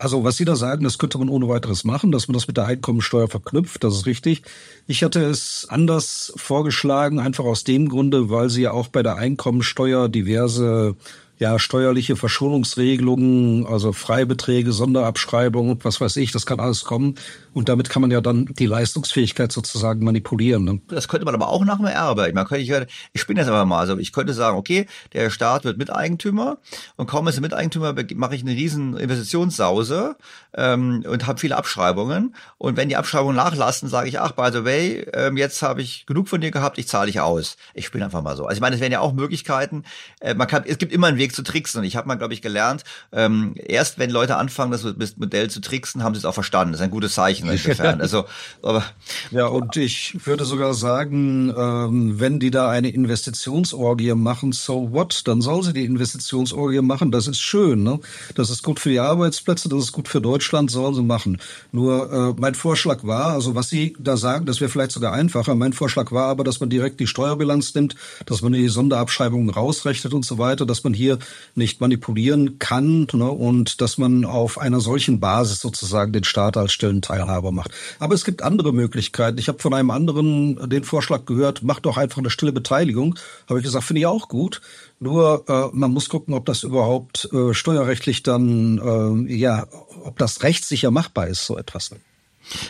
Also 0.04 0.26
was 0.26 0.36
Sie 0.36 0.44
da 0.44 0.58
sagen, 0.58 0.84
das 0.84 0.98
könnte 0.98 1.18
man 1.18 1.30
ohne 1.30 1.48
weiteres 1.48 1.86
machen, 1.86 2.12
dass 2.12 2.28
man 2.28 2.34
das 2.34 2.46
mit 2.46 2.58
der 2.58 2.66
Einkommensteuer 2.66 3.30
verknüpft, 3.30 3.86
das 3.86 3.96
ist 3.96 4.06
richtig. 4.06 4.42
Ich 4.86 5.02
hatte 5.02 5.24
es 5.24 5.66
anders 5.70 6.34
vorgeschlagen, 6.36 7.20
einfach 7.20 7.46
aus 7.46 7.64
dem 7.64 7.88
Grunde, 7.88 8.30
weil 8.30 8.50
Sie 8.50 8.64
ja 8.64 8.72
auch 8.72 8.90
bei 8.90 9.02
der 9.02 9.16
Einkommensteuer 9.16 10.10
diverse 10.10 10.98
ja, 11.40 11.58
steuerliche 11.58 12.18
Verschonungsregelungen, 12.18 13.66
also 13.66 13.94
Freibeträge, 13.94 14.74
Sonderabschreibungen, 14.74 15.80
was 15.84 16.02
weiß 16.02 16.18
ich, 16.18 16.34
das 16.34 16.46
kann 16.46 16.60
alles 16.60 16.84
kommen. 16.84 17.16
Und 17.54 17.70
damit 17.70 17.90
kann 17.90 18.02
man 18.02 18.12
ja 18.12 18.22
dann 18.22 18.46
die 18.46 18.66
Leistungsfähigkeit 18.66 19.52
sozusagen 19.52 20.04
manipulieren. 20.04 20.64
Ne? 20.64 20.82
Das 20.88 21.08
könnte 21.08 21.26
man 21.26 21.36
aber 21.36 21.50
auch 21.50 21.64
nach 21.64 21.78
dem 21.78 21.86
Erbe. 21.86 22.28
Ich, 22.28 22.34
meine, 22.34 22.48
ich, 22.58 22.72
ich 23.14 23.28
bin 23.28 23.38
jetzt 23.38 23.48
einfach 23.48 23.66
mal, 23.66 23.80
also 23.80 23.98
ich 23.98 24.12
könnte 24.12 24.34
sagen, 24.34 24.58
okay, 24.58 24.88
der 25.14 25.30
Staat 25.30 25.64
wird 25.64 25.78
Miteigentümer 25.78 26.58
und 26.96 27.08
kaum 27.08 27.28
ist 27.28 27.36
er 27.36 27.42
Miteigentümer, 27.42 27.94
mache 28.16 28.36
ich 28.36 28.42
eine 28.42 28.52
riesen 28.52 28.98
Investitionssause 28.98 30.16
ähm, 30.56 31.04
und 31.08 31.28
habe 31.28 31.40
viele 31.40 31.58
Abschreibungen. 31.58 32.36
Und 32.58 32.78
wenn 32.78 32.90
die 32.90 32.96
Abschreibungen 32.96 33.36
nachlassen, 33.36 33.88
sage 33.88 34.10
ich, 34.10 34.20
ach, 34.20 34.32
by 34.32 34.50
the 34.52 34.66
way, 34.66 35.08
ähm, 35.14 35.38
jetzt 35.38 35.62
habe 35.62 35.82
ich 35.82 36.06
genug 36.06 36.28
von 36.28 36.42
dir 36.42 36.52
gehabt, 36.52 36.78
ich 36.78 36.88
zahle 36.88 37.08
dich 37.08 37.20
aus. 37.20 37.58
Ich 37.74 37.92
bin 37.92 38.02
einfach 38.02 38.22
mal 38.22 38.36
so. 38.36 38.46
Also 38.46 38.58
ich 38.58 38.62
meine, 38.62 38.76
es 38.76 38.82
wären 38.82 38.92
ja 38.92 39.00
auch 39.00 39.14
Möglichkeiten. 39.14 39.84
Äh, 40.20 40.34
man 40.34 40.48
kann, 40.48 40.64
es 40.66 40.78
gibt 40.78 40.92
immer 40.92 41.08
einen 41.08 41.18
Weg 41.18 41.36
zu 41.36 41.44
tricksen. 41.44 41.80
Und 41.80 41.86
ich 41.86 41.96
habe 41.96 42.08
mal, 42.08 42.16
glaube 42.16 42.34
ich, 42.34 42.42
gelernt, 42.42 42.84
ähm, 43.12 43.54
erst 43.56 44.00
wenn 44.00 44.10
Leute 44.10 44.38
anfangen, 44.38 44.72
das 44.72 45.18
Modell 45.18 45.50
zu 45.50 45.62
tricksen, 45.62 46.04
haben 46.04 46.16
sie 46.16 46.20
es 46.20 46.26
auch 46.26 46.34
verstanden. 46.34 46.74
Das 46.74 46.82
ist 46.82 46.86
ein 46.86 46.92
gutes 46.92 47.14
Zeichen 47.14 47.43
insofern. 47.50 48.02
Also, 48.02 48.26
aber 48.62 48.84
ja, 49.32 49.48
und 49.48 49.76
ich 49.78 50.16
würde 50.26 50.46
sogar 50.46 50.74
sagen, 50.74 51.54
ähm, 51.56 52.20
wenn 52.20 52.40
die 52.40 52.52
da 52.52 52.70
eine 52.70 52.90
Investitionsorgie 52.90 54.14
machen, 54.14 54.52
so 54.52 54.92
what? 54.92 55.22
Dann 55.26 55.42
soll 55.42 55.64
sie 55.64 55.74
die 55.74 55.86
Investitionsorgie 55.86 56.82
machen. 56.82 57.12
Das 57.12 57.28
ist 57.28 57.40
schön. 57.40 57.84
Ne? 57.84 58.00
Das 58.36 58.50
ist 58.50 58.64
gut 58.64 58.80
für 58.80 58.90
die 58.90 59.00
Arbeitsplätze, 59.00 59.70
das 59.70 59.86
ist 59.86 59.92
gut 59.92 60.08
für 60.08 60.22
Deutschland, 60.22 60.72
sollen 60.72 60.96
sie 60.96 61.04
machen. 61.04 61.40
Nur 61.72 62.12
äh, 62.12 62.40
mein 62.40 62.56
Vorschlag 62.56 63.04
war, 63.04 63.34
also 63.34 63.56
was 63.56 63.70
Sie 63.70 63.96
da 64.00 64.18
sagen, 64.18 64.46
das 64.46 64.62
wäre 64.62 64.70
vielleicht 64.70 64.92
sogar 64.92 65.14
einfacher. 65.14 65.56
Mein 65.56 65.74
Vorschlag 65.74 66.12
war 66.12 66.28
aber, 66.28 66.44
dass 66.44 66.60
man 66.60 66.70
direkt 66.70 67.00
die 67.00 67.08
Steuerbilanz 67.08 67.74
nimmt, 67.74 67.96
dass 68.26 68.42
man 68.42 68.54
die 68.54 68.68
Sonderabschreibungen 68.68 69.50
rausrechnet 69.50 70.14
und 70.14 70.26
so 70.26 70.38
weiter, 70.38 70.66
dass 70.66 70.84
man 70.84 70.94
hier 70.94 71.18
nicht 71.56 71.82
manipulieren 71.82 72.60
kann 72.60 73.08
ne? 73.14 73.30
und 73.30 73.82
dass 73.82 73.98
man 73.98 74.26
auf 74.26 74.58
einer 74.60 74.80
solchen 74.80 75.20
Basis 75.20 75.60
sozusagen 75.60 76.14
den 76.14 76.24
Staat 76.24 76.58
als 76.58 76.74
stillen 76.74 77.02
Teilhaber 77.34 77.52
macht. 77.52 77.72
Aber 78.00 78.16
es 78.16 78.24
gibt 78.24 78.42
andere 78.42 78.74
Möglichkeiten. 78.74 79.38
Ich 79.38 79.48
habe 79.48 79.60
von 79.60 79.74
einem 79.74 79.92
anderen 79.92 80.70
den 80.70 80.84
Vorschlag 80.84 81.26
gehört, 81.26 81.64
mach 81.64 81.80
doch 81.80 81.98
einfach 81.98 82.20
eine 82.20 82.30
stille 82.30 82.52
Beteiligung. 82.52 83.16
Habe 83.50 83.60
ich 83.60 83.66
gesagt, 83.66 83.86
finde 83.86 84.02
ich 84.02 84.06
auch 84.06 84.28
gut. 84.28 84.62
Nur 85.00 85.44
äh, 85.48 85.76
man 85.76 85.92
muss 85.92 86.10
gucken, 86.10 86.34
ob 86.34 86.46
das 86.46 86.64
überhaupt 86.64 87.30
äh, 87.34 87.54
steuerrechtlich 87.54 88.24
dann, 88.24 89.28
äh, 89.28 89.34
ja, 89.34 89.68
ob 90.04 90.18
das 90.18 90.44
rechtssicher 90.44 90.92
machbar 90.92 91.28
ist, 91.28 91.46
so 91.46 91.58
etwas. 91.58 91.92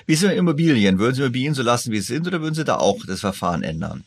Wie 0.05 0.26
mit 0.26 0.38
Immobilien? 0.38 0.99
Würden 0.99 1.16
Sie 1.16 1.22
Immobilien 1.22 1.53
so 1.53 1.64
lassen, 1.64 1.91
wie 1.91 1.99
sie 1.99 2.14
sind, 2.14 2.28
oder 2.28 2.41
würden 2.41 2.55
Sie 2.55 2.64
da 2.64 2.78
auch 2.78 2.99
das 3.05 3.22
Verfahren 3.22 3.64
ändern? 3.64 4.03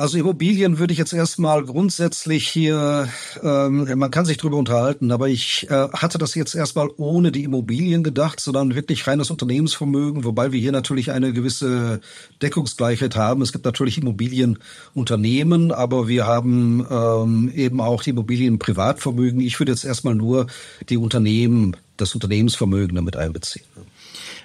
Also 0.00 0.16
Immobilien 0.16 0.78
würde 0.78 0.94
ich 0.94 0.98
jetzt 0.98 1.12
erstmal 1.12 1.62
grundsätzlich 1.62 2.48
hier, 2.48 3.06
ähm, 3.42 3.98
man 3.98 4.10
kann 4.10 4.24
sich 4.24 4.38
drüber 4.38 4.56
unterhalten, 4.56 5.12
aber 5.12 5.28
ich 5.28 5.68
äh, 5.68 5.88
hatte 5.92 6.16
das 6.16 6.34
jetzt 6.34 6.54
erstmal 6.54 6.88
ohne 6.96 7.30
die 7.30 7.44
Immobilien 7.44 8.02
gedacht, 8.02 8.40
sondern 8.40 8.74
wirklich 8.74 9.06
reines 9.06 9.30
Unternehmensvermögen, 9.30 10.24
wobei 10.24 10.52
wir 10.52 10.58
hier 10.58 10.72
natürlich 10.72 11.10
eine 11.10 11.34
gewisse 11.34 12.00
Deckungsgleichheit 12.40 13.14
haben. 13.14 13.42
Es 13.42 13.52
gibt 13.52 13.66
natürlich 13.66 13.98
Immobilienunternehmen, 13.98 15.70
aber 15.70 16.08
wir 16.08 16.26
haben 16.26 16.86
ähm, 16.90 17.52
eben 17.54 17.82
auch 17.82 18.02
die 18.02 18.10
Immobilienprivatvermögen. 18.10 19.42
Ich 19.42 19.60
würde 19.60 19.72
jetzt 19.72 19.84
erstmal 19.84 20.14
nur 20.14 20.46
die 20.88 20.96
Unternehmen, 20.96 21.76
das 21.98 22.14
Unternehmensvermögen 22.14 22.96
damit 22.96 23.16
einbeziehen. 23.16 23.66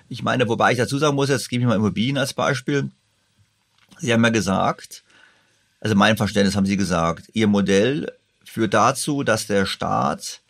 Ich 0.10 0.22
meine, 0.22 0.49
wobei 0.49 0.74
ich 0.74 0.78
dazu 0.80 0.97
sagen 0.97 1.16
muss, 1.16 1.30
jetzt 1.30 1.47
gebe 1.47 1.62
ich 1.62 1.68
mal 1.70 1.78
Immobilien 1.78 2.18
als 2.18 2.34
Beispiel. 2.34 2.89
Sie 4.01 4.12
haben 4.12 4.26
ja 4.26 4.32
gesagt, 4.32 5.05
also 5.86 5.95
mein 5.95 6.17
Verständnis 6.17 6.55
haben 6.55 6.65
Sie 6.65 6.77
gesagt, 6.77 7.29
Ihr 7.33 7.45
Modell 7.45 8.11
führt 8.43 8.73
dazu, 8.73 9.21
dass 9.21 9.45
der 9.45 9.67
Staat 9.67 10.41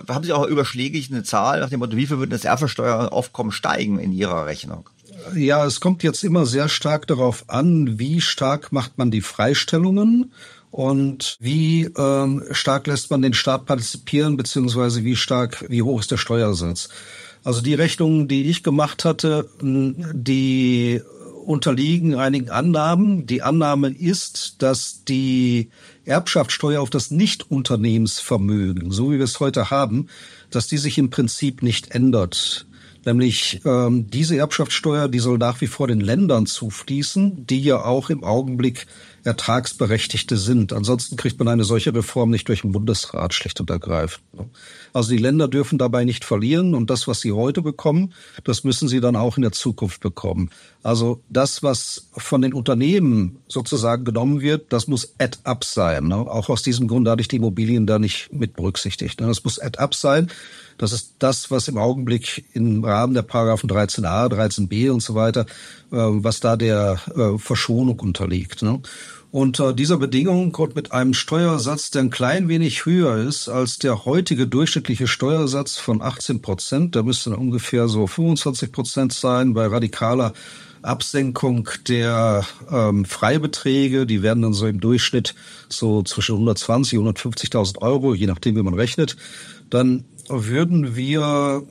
haben 0.09 0.25
Sie 0.25 0.33
auch 0.33 0.47
überschlägig 0.47 1.11
eine 1.11 1.23
Zahl 1.23 1.61
nach 1.61 1.69
dem 1.69 1.81
Motto, 1.81 1.97
wie 1.97 2.07
viel 2.07 2.19
würde 2.19 2.31
das 2.31 2.45
Erbversteueraufkommen 2.45 3.53
steigen 3.53 3.99
in 3.99 4.13
Ihrer 4.13 4.47
Rechnung? 4.47 4.89
Ja, 5.35 5.65
es 5.67 5.81
kommt 5.81 6.03
jetzt 6.03 6.25
immer 6.25 6.47
sehr 6.47 6.69
stark 6.69 7.07
darauf 7.07 7.45
an, 7.49 7.99
wie 7.99 8.21
stark 8.21 8.73
macht 8.73 8.97
man 8.99 9.11
die 9.11 9.21
Freistellungen 9.21 10.33
und 10.71 11.37
wie 11.41 11.91
ähm, 11.97 12.43
stark 12.53 12.87
lässt 12.87 13.11
man 13.11 13.23
den 13.23 13.35
Staat 13.35 13.67
partizipieren, 13.67 14.37
beziehungsweise 14.37 15.05
wie 15.05 15.17
stark, 15.17 15.65
wie 15.69 15.83
hoch 15.83 16.01
ist 16.01 16.11
der 16.11 16.17
Steuersatz. 16.17 16.89
Also 17.45 17.61
die 17.61 17.75
Rechnungen, 17.75 18.29
die 18.29 18.51
ich 18.51 18.63
gemacht 18.63 19.05
hatte, 19.05 19.49
die 19.61 21.01
unterliegen 21.47 22.17
einigen 22.17 22.51
Annahmen. 22.51 23.27
Die 23.27 23.43
Annahme 23.43 23.89
ist, 23.89 24.63
dass 24.63 25.05
die 25.05 25.71
Erbschaftssteuer 26.07 26.81
auf 26.81 26.91
das 26.91 27.11
Nichtunternehmensvermögen, 27.11 28.91
so 28.91 29.13
wie 29.13 29.19
wir 29.19 29.25
es 29.25 29.41
heute 29.41 29.71
haben, 29.71 30.09
dass 30.51 30.67
die 30.67 30.79
sich 30.79 30.99
im 30.99 31.11
Prinzip 31.11 31.63
nicht 31.63 31.91
ändert. 31.91 32.67
Nämlich 33.05 33.61
ähm, 33.65 34.11
diese 34.11 34.37
Erbschaftssteuer, 34.37 35.09
die 35.09 35.21
soll 35.21 35.39
nach 35.39 35.61
wie 35.61 35.69
vor 35.69 35.87
den 35.87 36.01
Ländern 36.01 36.47
zufließen, 36.47 37.47
die 37.47 37.61
ja 37.61 37.85
auch 37.85 38.11
im 38.11 38.25
Augenblick 38.25 38.87
Ertragsberechtigte 39.27 40.37
sind. 40.37 40.73
Ansonsten 40.73 41.17
kriegt 41.17 41.39
man 41.39 41.49
eine 41.49 41.65
solche 41.65 41.93
Reform 41.93 42.31
nicht 42.31 42.49
durch 42.49 42.61
den 42.63 42.71
Bundesrat 42.73 43.35
schlicht 43.35 43.61
und 43.61 43.69
ergreifend. 43.71 44.23
Also 44.93 45.11
die 45.11 45.19
Länder 45.19 45.49
dürfen 45.49 45.79
dabei 45.79 46.05
nicht 46.05 46.25
verlieren 46.25 46.75
und 46.75 46.91
das, 46.91 47.09
was 47.09 47.21
sie 47.21 47.33
heute 47.33 47.61
bekommen, 47.61 48.15
das 48.45 48.63
müssen 48.63 48.89
sie 48.89 49.01
dann 49.01 49.17
auch 49.17 49.37
in 49.37 49.43
der 49.43 49.53
Zukunft 49.53 50.01
bekommen. 50.01 50.51
Also 50.83 51.21
das, 51.29 51.65
was 51.65 52.09
von 52.17 52.41
den 52.41 52.55
Unternehmen 52.55 53.39
sozusagen 53.49 54.05
genommen 54.05 54.41
wird, 54.41 54.73
das 54.73 54.87
muss 54.87 55.15
add-up 55.19 55.65
sein. 55.65 56.13
Auch 56.13 56.49
aus 56.49 56.63
diesem 56.63 56.87
Grund 56.87 57.09
hatte 57.09 57.21
ich 57.21 57.29
die 57.29 57.37
Immobilien 57.37 57.87
da 57.87 57.99
nicht 57.99 58.33
mit 58.33 58.55
berücksichtigt. 58.55 59.21
Das 59.21 59.43
muss 59.43 59.59
add-up 59.59 59.95
sein. 59.95 60.31
Das 60.79 60.93
ist 60.93 61.15
das, 61.19 61.51
was 61.51 61.69
im 61.69 61.79
Augenblick 61.79 62.45
im 62.53 62.85
Rahmen 62.85 63.15
der 63.15 63.23
Paragraphen 63.23 63.69
13a, 63.71 64.31
13b 64.31 64.91
und 64.91 65.03
so 65.03 65.15
weiter, 65.15 65.47
äh, 65.91 65.97
was 65.97 66.41
da 66.41 66.57
der 66.57 67.01
äh, 67.15 67.39
Verschonung 67.39 67.99
unterliegt. 68.01 68.63
Unter 69.37 69.75
dieser 69.75 69.99
Bedingung 69.99 70.55
und 70.55 70.75
mit 70.75 70.93
einem 70.93 71.13
Steuersatz, 71.13 71.91
der 71.91 72.05
ein 72.05 72.11
klein 72.11 72.49
wenig 72.49 72.87
höher 72.87 73.19
ist 73.19 73.51
als 73.51 73.79
der 73.79 74.07
heutige 74.07 74.47
durchschnittliche 74.47 75.07
Steuersatz 75.07 75.77
von 75.77 76.01
18 76.01 76.41
Prozent, 76.41 76.95
der 76.95 77.03
müsste 77.03 77.29
dann 77.29 77.39
ungefähr 77.39 77.87
so 77.87 78.07
25 78.07 78.73
Prozent 78.73 79.13
sein, 79.13 79.53
bei 79.53 79.67
radikaler 79.67 80.33
Absenkung 80.81 81.69
der 81.87 82.47
ähm, 82.73 83.05
Freibeträge, 83.05 84.07
die 84.07 84.23
werden 84.23 84.41
dann 84.41 84.55
so 84.55 84.67
im 84.67 84.81
Durchschnitt 84.81 85.35
so 85.69 86.03
zwischen 86.03 86.37
120 86.37 86.99
und 86.99 87.19
150.000 87.19 87.83
Euro, 87.83 88.15
je 88.15 88.29
nachdem, 88.29 88.57
wie 88.57 88.63
man 88.63 88.73
rechnet, 88.73 89.19
dann 89.69 90.05
würden 90.29 90.97
wir 90.97 91.63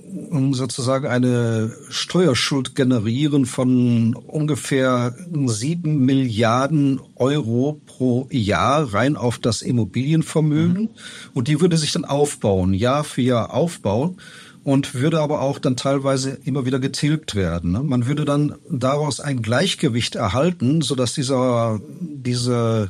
sozusagen 0.51 1.07
eine 1.07 1.71
Steuerschuld 1.89 2.75
generieren 2.75 3.45
von 3.45 4.15
ungefähr 4.15 5.15
sieben 5.47 6.05
Milliarden 6.05 6.99
Euro 7.15 7.81
pro 7.85 8.27
Jahr 8.31 8.93
rein 8.93 9.17
auf 9.17 9.37
das 9.39 9.61
Immobilienvermögen. 9.61 10.83
Mhm. 10.83 10.89
Und 11.33 11.47
die 11.47 11.61
würde 11.61 11.77
sich 11.77 11.91
dann 11.91 12.05
aufbauen, 12.05 12.73
Jahr 12.73 13.03
für 13.03 13.21
Jahr 13.21 13.53
aufbauen 13.53 14.17
und 14.63 14.95
würde 14.95 15.19
aber 15.19 15.41
auch 15.41 15.59
dann 15.59 15.77
teilweise 15.77 16.39
immer 16.43 16.65
wieder 16.65 16.79
getilgt 16.79 17.35
werden. 17.35 17.71
Ne? 17.71 17.83
Man 17.83 18.07
würde 18.07 18.25
dann 18.25 18.55
daraus 18.69 19.19
ein 19.19 19.43
Gleichgewicht 19.43 20.15
erhalten, 20.15 20.81
sodass 20.81 21.13
dieser, 21.13 21.79
diese 22.01 22.89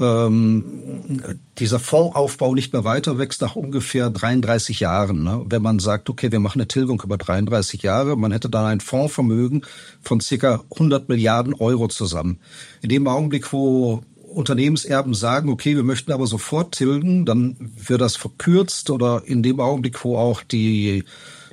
ähm, 0.00 1.38
dieser 1.58 1.78
Fondsaufbau 1.78 2.54
nicht 2.54 2.72
mehr 2.72 2.84
weiter 2.84 3.18
wächst 3.18 3.40
nach 3.40 3.56
ungefähr 3.56 4.10
33 4.10 4.80
Jahren. 4.80 5.22
Ne? 5.22 5.44
Wenn 5.46 5.62
man 5.62 5.78
sagt, 5.78 6.10
okay, 6.10 6.30
wir 6.32 6.40
machen 6.40 6.60
eine 6.60 6.68
Tilgung 6.68 7.02
über 7.02 7.16
33 7.16 7.82
Jahre, 7.82 8.16
man 8.16 8.32
hätte 8.32 8.48
dann 8.48 8.66
ein 8.66 8.80
Fondsvermögen 8.80 9.64
von 10.02 10.20
circa 10.20 10.64
100 10.72 11.08
Milliarden 11.08 11.54
Euro 11.54 11.88
zusammen. 11.88 12.38
In 12.82 12.88
dem 12.88 13.06
Augenblick, 13.06 13.52
wo 13.52 14.02
Unternehmenserben 14.28 15.14
sagen, 15.14 15.48
okay, 15.48 15.74
wir 15.74 15.82
möchten 15.82 16.12
aber 16.12 16.26
sofort 16.26 16.74
tilgen, 16.74 17.24
dann 17.24 17.56
wird 17.58 18.00
das 18.00 18.16
verkürzt 18.16 18.90
oder 18.90 19.22
in 19.24 19.42
dem 19.42 19.60
Augenblick, 19.60 20.04
wo 20.04 20.16
auch 20.16 20.42
die 20.42 21.04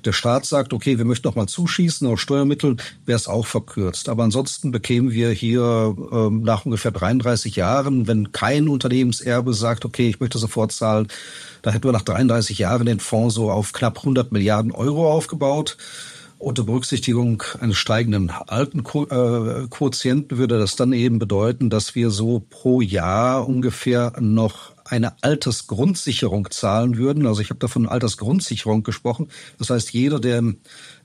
der 0.06 0.14
Staat 0.14 0.46
sagt, 0.46 0.74
okay, 0.74 0.98
wir 0.98 1.06
möchten 1.06 1.28
noch 1.28 1.36
mal 1.36 1.48
zuschießen 1.48 2.08
aus 2.08 2.20
Steuermitteln, 2.20 2.82
wäre 3.06 3.16
es 3.16 3.28
auch 3.28 3.46
verkürzt. 3.46 4.10
Aber 4.10 4.24
ansonsten 4.24 4.72
bekämen 4.72 5.12
wir 5.12 5.32
hier 5.32 5.96
ähm, 6.12 6.44
nach 6.44 6.66
ungefähr 6.66 6.92
33 6.92 7.56
Jahren, 7.56 8.08
wenn 8.08 8.32
kein 8.32 8.68
Unternehmenserbe 8.68 9.54
sagt, 9.54 9.86
okay, 9.86 10.10
ich 10.10 10.20
möchte 10.20 10.38
sofort 10.38 10.72
zahlen, 10.72 11.08
da 11.62 11.72
hätten 11.72 11.86
wir 11.86 11.92
nach 11.92 12.04
33 12.04 12.60
Jahren 12.60 12.86
den 12.86 13.00
Fonds 13.00 13.36
so 13.36 13.50
auf 13.50 13.74
knapp 13.74 13.98
100 13.98 14.32
Milliarden 14.32 14.72
Euro 14.72 15.12
aufgebaut. 15.12 15.78
Unter 16.38 16.64
Berücksichtigung 16.64 17.42
eines 17.60 17.78
steigenden 17.78 18.30
alten 18.30 18.80
äh, 18.82 19.68
Quotienten 19.70 20.38
würde 20.38 20.60
das 20.60 20.76
dann 20.76 20.94
eben 20.94 21.18
bedeuten, 21.18 21.70
dass 21.70 21.96
wir 21.96 22.12
so 22.12 22.44
pro 22.50 22.82
Jahr 22.82 23.48
ungefähr 23.48 24.14
noch 24.20 24.75
eine 24.86 25.22
Altersgrundsicherung 25.22 26.50
zahlen 26.52 26.98
würden. 26.98 27.26
Also 27.28 27.42
ich 27.42 27.50
habe 27.50 27.60
davon 27.60 27.88
Altersgrundsicherung 27.88 28.84
gesprochen. 28.84 29.30
Das 29.58 29.70
heißt, 29.70 29.92
jeder, 29.92 30.20
der 30.20 30.38
im 30.38 30.58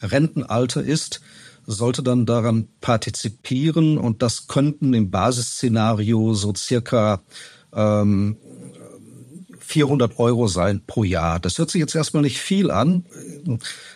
Rentenalter 0.02 0.82
ist, 0.82 1.20
sollte 1.66 2.02
dann 2.02 2.26
daran 2.26 2.68
partizipieren 2.80 3.98
und 3.98 4.22
das 4.22 4.46
könnten 4.46 4.94
im 4.94 5.10
Basisszenario 5.10 6.34
so 6.34 6.54
circa 6.54 7.22
ähm, 7.74 8.36
400 9.70 10.18
Euro 10.18 10.48
sein 10.48 10.82
pro 10.84 11.04
Jahr. 11.04 11.38
Das 11.38 11.58
hört 11.58 11.70
sich 11.70 11.78
jetzt 11.78 11.94
erstmal 11.94 12.24
nicht 12.24 12.38
viel 12.38 12.72
an. 12.72 13.04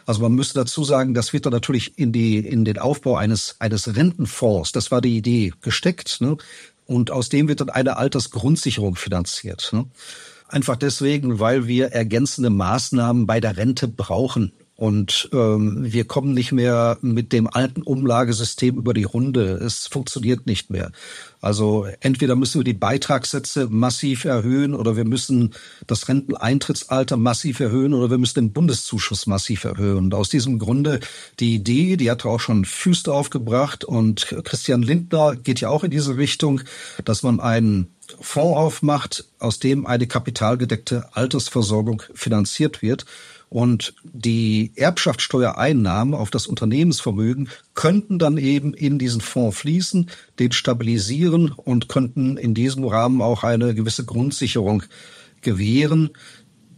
Also 0.07 0.23
man 0.23 0.33
müsste 0.33 0.61
dazu 0.61 0.85
sagen, 0.85 1.15
das 1.15 1.33
wird 1.33 1.47
dann 1.47 1.53
natürlich 1.53 1.99
in 1.99 2.13
die 2.13 2.39
in 2.39 2.65
den 2.65 2.79
Aufbau 2.79 3.17
eines 3.17 3.57
eines 3.59 3.97
Rentenfonds. 3.97 4.71
Das 4.71 4.93
war 4.93 5.01
die 5.01 5.17
Idee 5.17 5.53
gesteckt. 5.63 6.21
Ne? 6.21 6.37
Und 6.87 7.11
aus 7.11 7.29
dem 7.29 7.49
wird 7.49 7.61
dann 7.61 7.71
eine 7.71 7.97
Altersgrundsicherung 7.97 8.97
finanziert. 8.97 9.71
Ne? 9.73 9.87
Einfach 10.49 10.77
deswegen, 10.77 11.41
weil 11.41 11.67
wir 11.67 11.89
ergänzende 11.93 12.51
Maßnahmen 12.51 13.27
bei 13.27 13.41
der 13.41 13.57
Rente 13.57 13.89
brauchen. 13.89 14.53
Und 14.77 15.29
ähm, 15.33 15.85
wir 15.85 16.05
kommen 16.05 16.35
nicht 16.35 16.51
mehr 16.51 16.99
mit 17.01 17.33
dem 17.33 17.47
alten 17.47 17.83
Umlagesystem 17.83 18.77
über 18.77 18.93
die 18.93 19.05
Runde. 19.05 19.53
Es 19.53 19.87
funktioniert 19.87 20.47
nicht 20.47 20.69
mehr. 20.69 20.91
Also 21.41 21.87
entweder 22.01 22.35
müssen 22.35 22.59
wir 22.59 22.65
die 22.65 22.73
Beitragssätze 22.73 23.69
massiv 23.71 24.25
erhöhen 24.25 24.75
oder 24.75 24.97
wir 24.97 25.05
müssen 25.05 25.55
das 25.87 26.09
Renteneintrittsalter 26.09 27.17
massiv 27.17 27.61
erhöhen 27.61 27.95
oder 27.95 28.11
wir 28.11 28.19
müssen 28.19 28.41
den 28.41 28.53
Bundeszuschuss 28.53 29.29
massiv 29.29 29.63
erhöhen. 29.63 29.99
Und 29.99 30.15
aus 30.15 30.29
diesem 30.29 30.59
Grunde 30.59 30.99
die 31.39 31.55
Idee, 31.55 31.97
die 31.97 32.11
hat 32.11 32.25
auch 32.25 32.41
schon 32.41 32.65
Füße 32.65 33.13
aufgebracht 33.13 33.85
und 33.85 34.35
Christian 34.43 34.83
Lindner 34.83 35.37
geht 35.37 35.61
ja 35.61 35.69
auch 35.69 35.85
in 35.85 35.91
diese 35.93 36.17
Richtung, 36.17 36.63
dass 37.05 37.23
man 37.23 37.39
einen 37.39 37.95
Fonds 38.21 38.57
aufmacht, 38.57 39.25
aus 39.39 39.59
dem 39.59 39.87
eine 39.87 40.07
kapitalgedeckte 40.07 41.09
Altersversorgung 41.13 42.03
finanziert 42.15 42.83
wird. 42.83 43.05
Und 43.55 43.95
die 44.03 44.73
Erbschaftssteuereinnahmen 44.75 46.13
auf 46.13 46.29
das 46.29 46.49
Unternehmensvermögen 46.49 47.51
könnten 47.75 48.19
dann 48.19 48.37
eben 48.37 48.75
in 48.75 48.99
diesen 48.99 49.21
Fonds 49.21 49.59
fließen, 49.59 50.11
den 50.41 50.51
stabilisieren 50.51 51.53
und 51.53 51.89
könnten 51.89 52.37
in 52.37 52.55
diesem 52.55 52.85
Rahmen 52.85 53.23
auch 53.23 53.45
eine 53.45 53.77
gewisse 53.77 54.05
Grundsicherung 54.05 54.83
gewähren, 55.41 56.11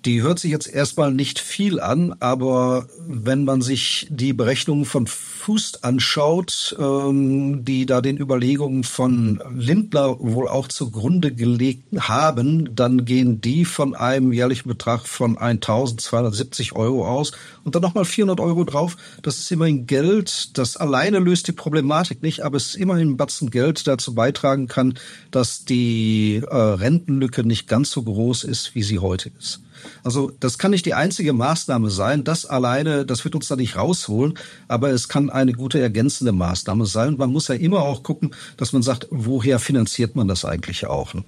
Die 0.07 0.23
hört 0.23 0.39
sich 0.39 0.53
jetzt 0.53 0.73
erstmal 0.73 1.13
nicht 1.13 1.41
viel 1.41 1.81
an, 1.81 2.15
aber 2.21 2.87
wenn 3.09 3.43
man 3.43 3.61
sich 3.61 4.07
die 4.09 4.33
Berechnungen 4.33 4.85
von 4.85 5.09
Fuß 5.09 5.83
anschaut, 5.83 6.77
ähm, 6.79 7.65
die 7.65 7.87
da 7.87 8.01
den 8.01 8.17
Überlegungen 8.17 8.85
von 8.85 9.43
Lindner 9.53 10.17
wohl 10.21 10.47
auch 10.47 10.69
zugrunde 10.69 11.35
gelegt 11.35 11.83
haben, 11.99 12.77
dann 12.77 13.05
gehen 13.05 13.41
die 13.41 13.65
von 13.65 13.97
einem 13.97 14.33
jährlichen 14.33 14.69
Betrag 14.69 15.09
von 15.09 15.37
1.270 15.39 16.75
Euro 16.75 17.09
aus 17.09 17.33
und 17.65 17.75
dann 17.75 17.83
nochmal 17.83 18.05
400 18.05 18.39
Euro 18.39 18.63
drauf. 18.63 18.97
Das 19.23 19.39
ist 19.39 19.51
immerhin 19.51 19.89
Geld, 19.89 20.57
das 20.57 20.77
alleine 20.77 21.19
löst 21.19 21.49
die 21.49 21.53
Problematik 21.53 22.23
nicht, 22.23 22.45
aber 22.45 22.59
es 22.59 22.69
ist 22.69 22.75
immerhin 22.77 23.11
ein 23.11 23.17
Batzen 23.17 23.51
Geld, 23.51 23.89
dazu 23.89 24.15
beitragen 24.15 24.69
kann, 24.69 24.95
dass 25.33 25.65
die 25.65 26.43
äh, 26.49 26.55
Rentenlücke 26.55 27.43
nicht 27.43 27.67
ganz 27.67 27.91
so 27.91 28.05
groß 28.05 28.45
ist, 28.45 28.77
wie 28.77 28.85
sie 28.85 29.01
heute 29.01 29.33
ist. 29.37 29.66
Also 30.05 30.33
das 30.41 30.59
kann 30.59 30.71
nicht 30.71 30.87
die 30.87 30.95
einzige 30.95 31.33
Maßnahme 31.33 31.91
sein. 31.91 32.25
Das 32.25 32.47
alleine, 32.47 33.07
das 33.07 33.25
wird 33.25 33.35
uns 33.35 33.49
da 33.49 33.57
nicht 33.57 33.77
rausholen, 33.77 34.35
aber 34.69 34.91
es 34.91 35.09
kann 35.09 35.31
eine 35.31 35.53
gute 35.53 35.81
ergänzende 35.81 36.33
Maßnahme 36.33 36.87
sein. 36.87 37.17
Man 37.17 37.33
muss 37.33 37.49
ja 37.49 37.55
immer 37.55 37.83
auch 37.83 38.03
gucken, 38.03 38.35
dass 38.57 38.73
man 38.73 38.83
sagt, 38.83 39.09
woher 39.11 39.59
finanziert 39.59 40.17
man 40.17 40.29
das 40.29 40.45
eigentlich 40.45 40.87
auch? 40.87 41.15
Ne? 41.15 41.25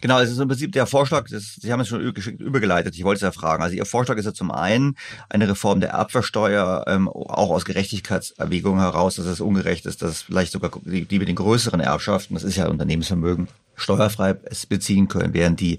Genau, 0.00 0.20
es 0.20 0.30
ist 0.30 0.38
im 0.38 0.48
Prinzip 0.48 0.72
der 0.72 0.86
Vorschlag, 0.86 1.28
das, 1.28 1.56
Sie 1.60 1.72
haben 1.72 1.80
es 1.80 1.88
schon 1.88 2.00
übergeleitet, 2.00 2.94
ich 2.94 3.04
wollte 3.04 3.16
es 3.16 3.22
ja 3.22 3.32
fragen. 3.32 3.62
Also 3.62 3.74
Ihr 3.74 3.86
Vorschlag 3.86 4.16
ist 4.16 4.26
ja 4.26 4.32
zum 4.32 4.50
einen 4.50 4.96
eine 5.28 5.48
Reform 5.48 5.80
der 5.80 5.90
Erbversteuer, 5.90 6.84
ähm, 6.86 7.08
auch 7.08 7.50
aus 7.50 7.64
Gerechtigkeitserwägungen 7.64 8.80
heraus, 8.80 9.16
dass 9.16 9.26
es 9.26 9.40
ungerecht 9.40 9.86
ist, 9.86 10.02
dass 10.02 10.22
vielleicht 10.22 10.52
sogar 10.52 10.70
die, 10.84 11.04
die 11.04 11.18
mit 11.18 11.28
den 11.28 11.36
größeren 11.36 11.80
Erbschaften, 11.80 12.34
das 12.34 12.44
ist 12.44 12.56
ja 12.56 12.68
Unternehmensvermögen, 12.68 13.48
steuerfrei 13.74 14.36
es 14.44 14.66
beziehen 14.66 15.08
können, 15.08 15.34
während 15.34 15.60
die, 15.60 15.78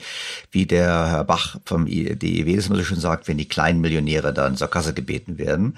wie 0.52 0.66
der 0.66 1.08
Herr 1.08 1.24
Bach 1.24 1.58
vom 1.66 1.86
DEW 1.86 2.56
das 2.56 2.68
immer 2.68 2.78
so 2.78 2.84
schön 2.84 3.00
sagt, 3.00 3.28
wenn 3.28 3.38
die 3.38 3.48
kleinen 3.48 3.82
Millionäre 3.82 4.34
dann 4.34 4.58
zur 4.58 4.70
Kasse 4.70 4.94
gebeten 4.94 5.38
werden. 5.38 5.78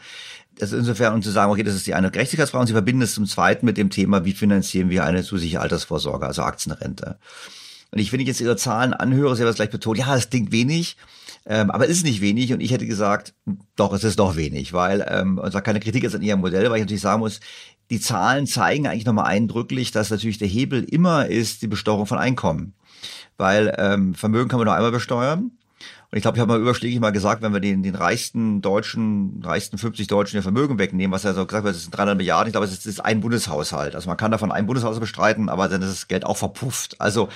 Das 0.57 0.71
ist 0.71 0.79
insofern, 0.79 1.13
um 1.13 1.21
zu 1.21 1.31
sagen, 1.31 1.51
okay, 1.51 1.63
das 1.63 1.75
ist 1.75 1.87
die 1.87 1.93
eine 1.93 2.11
Gerechtigkeitsfrage 2.11 2.61
und 2.61 2.67
Sie 2.67 2.73
verbinden 2.73 3.01
es 3.01 3.13
zum 3.13 3.25
Zweiten 3.25 3.65
mit 3.65 3.77
dem 3.77 3.89
Thema, 3.89 4.25
wie 4.25 4.33
finanzieren 4.33 4.89
wir 4.89 5.03
eine 5.03 5.23
zusätzliche 5.23 5.61
Altersvorsorge, 5.61 6.25
also 6.25 6.43
Aktienrente. 6.43 7.17
Und 7.91 7.99
ich, 7.99 8.11
wenn 8.13 8.19
ich 8.21 8.27
jetzt 8.27 8.41
Ihre 8.41 8.55
Zahlen 8.55 8.93
anhöre, 8.93 9.35
Sie 9.35 9.41
haben 9.41 9.49
es 9.49 9.55
gleich 9.55 9.69
betont, 9.69 9.97
ja, 9.97 10.15
es 10.15 10.29
klingt 10.29 10.51
wenig, 10.51 10.95
ähm, 11.45 11.69
aber 11.71 11.85
es 11.85 11.91
ist 11.91 12.05
nicht 12.05 12.21
wenig 12.21 12.53
und 12.53 12.61
ich 12.61 12.71
hätte 12.71 12.87
gesagt, 12.87 13.33
doch, 13.75 13.93
es 13.93 14.03
ist 14.03 14.19
doch 14.19 14.35
wenig, 14.35 14.73
weil, 14.73 15.05
ähm, 15.09 15.37
und 15.37 15.51
zwar 15.51 15.61
keine 15.61 15.79
Kritik 15.79 16.03
jetzt 16.03 16.15
an 16.15 16.21
Ihrem 16.21 16.39
Modell, 16.39 16.69
weil 16.69 16.77
ich 16.77 16.83
natürlich 16.83 17.01
sagen 17.01 17.19
muss, 17.19 17.41
die 17.89 17.99
Zahlen 17.99 18.47
zeigen 18.47 18.87
eigentlich 18.87 19.05
nochmal 19.05 19.25
eindrücklich, 19.25 19.91
dass 19.91 20.09
natürlich 20.09 20.37
der 20.37 20.47
Hebel 20.47 20.83
immer 20.85 21.27
ist 21.27 21.61
die 21.61 21.67
Besteuerung 21.67 22.05
von 22.05 22.17
Einkommen. 22.17 22.73
Weil 23.37 23.75
ähm, 23.77 24.13
Vermögen 24.13 24.47
kann 24.47 24.59
man 24.59 24.65
nur 24.65 24.75
einmal 24.75 24.91
besteuern. 24.91 25.51
Und 26.11 26.17
ich 26.17 26.23
glaube, 26.23 26.37
ich 26.37 26.41
habe 26.41 26.51
mal 26.51 26.59
überschlägig 26.59 26.99
mal 26.99 27.11
gesagt, 27.11 27.41
wenn 27.41 27.53
wir 27.53 27.61
den, 27.61 27.83
den 27.83 27.95
reichsten 27.95 28.61
Deutschen, 28.61 29.41
reichsten 29.45 29.77
50 29.77 30.07
Deutschen 30.07 30.35
ihr 30.35 30.43
Vermögen 30.43 30.77
wegnehmen, 30.77 31.13
was 31.13 31.23
ja 31.23 31.33
so 31.33 31.45
gesagt 31.45 31.63
wird, 31.63 31.73
das 31.73 31.83
sind 31.83 31.95
300 31.95 32.17
Milliarden, 32.17 32.47
ich 32.47 32.51
glaube, 32.51 32.65
es 32.67 32.85
ist 32.85 32.99
ein 32.99 33.21
Bundeshaushalt. 33.21 33.95
Also 33.95 34.09
man 34.09 34.17
kann 34.17 34.29
davon 34.29 34.51
einen 34.51 34.67
Bundeshaushalt 34.67 34.99
bestreiten, 34.99 35.47
aber 35.47 35.69
dann 35.69 35.81
ist 35.81 35.89
das 35.89 36.07
Geld 36.09 36.25
auch 36.25 36.35
verpufft. 36.35 36.99
Also 36.99 37.29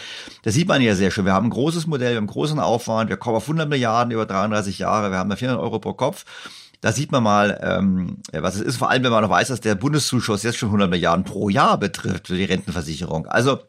das 0.43 0.55
sieht 0.55 0.67
man 0.67 0.81
ja 0.81 0.93
sehr 0.93 1.09
schön. 1.09 1.23
Wir 1.23 1.31
haben 1.31 1.47
ein 1.47 1.51
großes 1.51 1.87
Modell, 1.87 2.11
wir 2.11 2.17
haben 2.17 2.27
großen 2.27 2.59
Aufwand, 2.59 3.09
wir 3.09 3.15
kommen 3.15 3.37
auf 3.37 3.43
100 3.43 3.69
Milliarden 3.69 4.11
über 4.11 4.25
33 4.25 4.77
Jahre, 4.77 5.09
wir 5.09 5.19
haben 5.19 5.29
da 5.29 5.37
400 5.37 5.63
Euro 5.63 5.79
pro 5.79 5.93
Kopf. 5.93 6.25
Da 6.81 6.91
sieht 6.91 7.13
man 7.13 7.23
mal, 7.23 7.57
ähm, 7.63 8.17
was 8.33 8.55
es 8.55 8.61
ist, 8.61 8.75
vor 8.77 8.89
allem 8.89 9.05
wenn 9.05 9.11
man 9.11 9.23
noch 9.23 9.29
weiß, 9.29 9.47
dass 9.47 9.61
der 9.61 9.75
Bundeszuschuss 9.75 10.43
jetzt 10.43 10.57
schon 10.57 10.69
100 10.69 10.89
Milliarden 10.89 11.23
pro 11.23 11.47
Jahr 11.47 11.79
betrifft 11.79 12.27
für 12.27 12.35
die 12.35 12.43
Rentenversicherung. 12.43 13.25
Also 13.25 13.59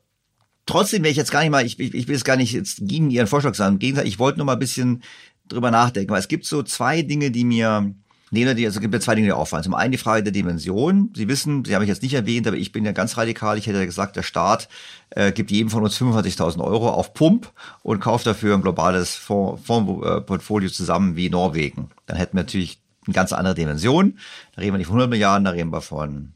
trotzdem 0.66 1.02
wäre 1.02 1.10
ich 1.10 1.16
jetzt 1.16 1.30
gar 1.30 1.40
nicht 1.40 1.50
mal, 1.50 1.64
ich, 1.64 1.80
ich, 1.80 1.94
ich 1.94 2.08
will 2.08 2.14
jetzt 2.14 2.24
gar 2.24 2.36
nicht 2.36 2.52
jetzt 2.52 2.78
gegen 2.82 3.10
Ihren 3.10 3.26
Vorschlag 3.26 3.54
sagen. 3.54 3.74
Im 3.74 3.78
Gegenteil, 3.78 4.06
ich 4.06 4.18
wollte 4.18 4.38
nur 4.38 4.46
mal 4.46 4.54
ein 4.54 4.58
bisschen 4.58 5.02
drüber 5.48 5.70
nachdenken, 5.70 6.10
weil 6.10 6.20
es 6.20 6.28
gibt 6.28 6.44
so 6.44 6.62
zwei 6.62 7.02
Dinge, 7.02 7.30
die 7.30 7.44
mir 7.44 7.94
Nee, 8.32 8.44
also 8.44 8.60
es 8.60 8.80
gibt 8.80 8.92
ja 8.92 8.98
zwei 8.98 9.14
Dinge, 9.14 9.28
die 9.28 9.32
auffallen. 9.32 9.62
Zum 9.62 9.74
einen 9.74 9.92
die 9.92 9.98
Frage 9.98 10.24
der 10.24 10.32
Dimension. 10.32 11.12
Sie 11.14 11.28
wissen, 11.28 11.64
Sie 11.64 11.74
haben 11.74 11.82
mich 11.82 11.88
jetzt 11.88 12.02
nicht 12.02 12.14
erwähnt, 12.14 12.48
aber 12.48 12.56
ich 12.56 12.72
bin 12.72 12.84
ja 12.84 12.90
ganz 12.90 13.16
radikal. 13.16 13.56
Ich 13.56 13.68
hätte 13.68 13.78
ja 13.78 13.84
gesagt, 13.84 14.16
der 14.16 14.24
Staat 14.24 14.68
äh, 15.10 15.30
gibt 15.30 15.52
jedem 15.52 15.70
von 15.70 15.84
uns 15.84 15.96
25.000 15.96 16.60
Euro 16.62 16.90
auf 16.90 17.14
Pump 17.14 17.52
und 17.82 18.00
kauft 18.00 18.26
dafür 18.26 18.54
ein 18.54 18.62
globales 18.62 19.14
Fondsportfolio 19.14 20.68
zusammen 20.70 21.14
wie 21.14 21.30
Norwegen. 21.30 21.90
Dann 22.06 22.16
hätten 22.16 22.36
wir 22.36 22.42
natürlich 22.42 22.80
eine 23.06 23.14
ganz 23.14 23.32
andere 23.32 23.54
Dimension. 23.54 24.18
Da 24.56 24.62
reden 24.62 24.74
wir 24.74 24.78
nicht 24.78 24.88
von 24.88 24.96
100 24.96 25.08
Milliarden, 25.08 25.44
da 25.44 25.52
reden 25.52 25.70
wir 25.70 25.80
von 25.80 26.32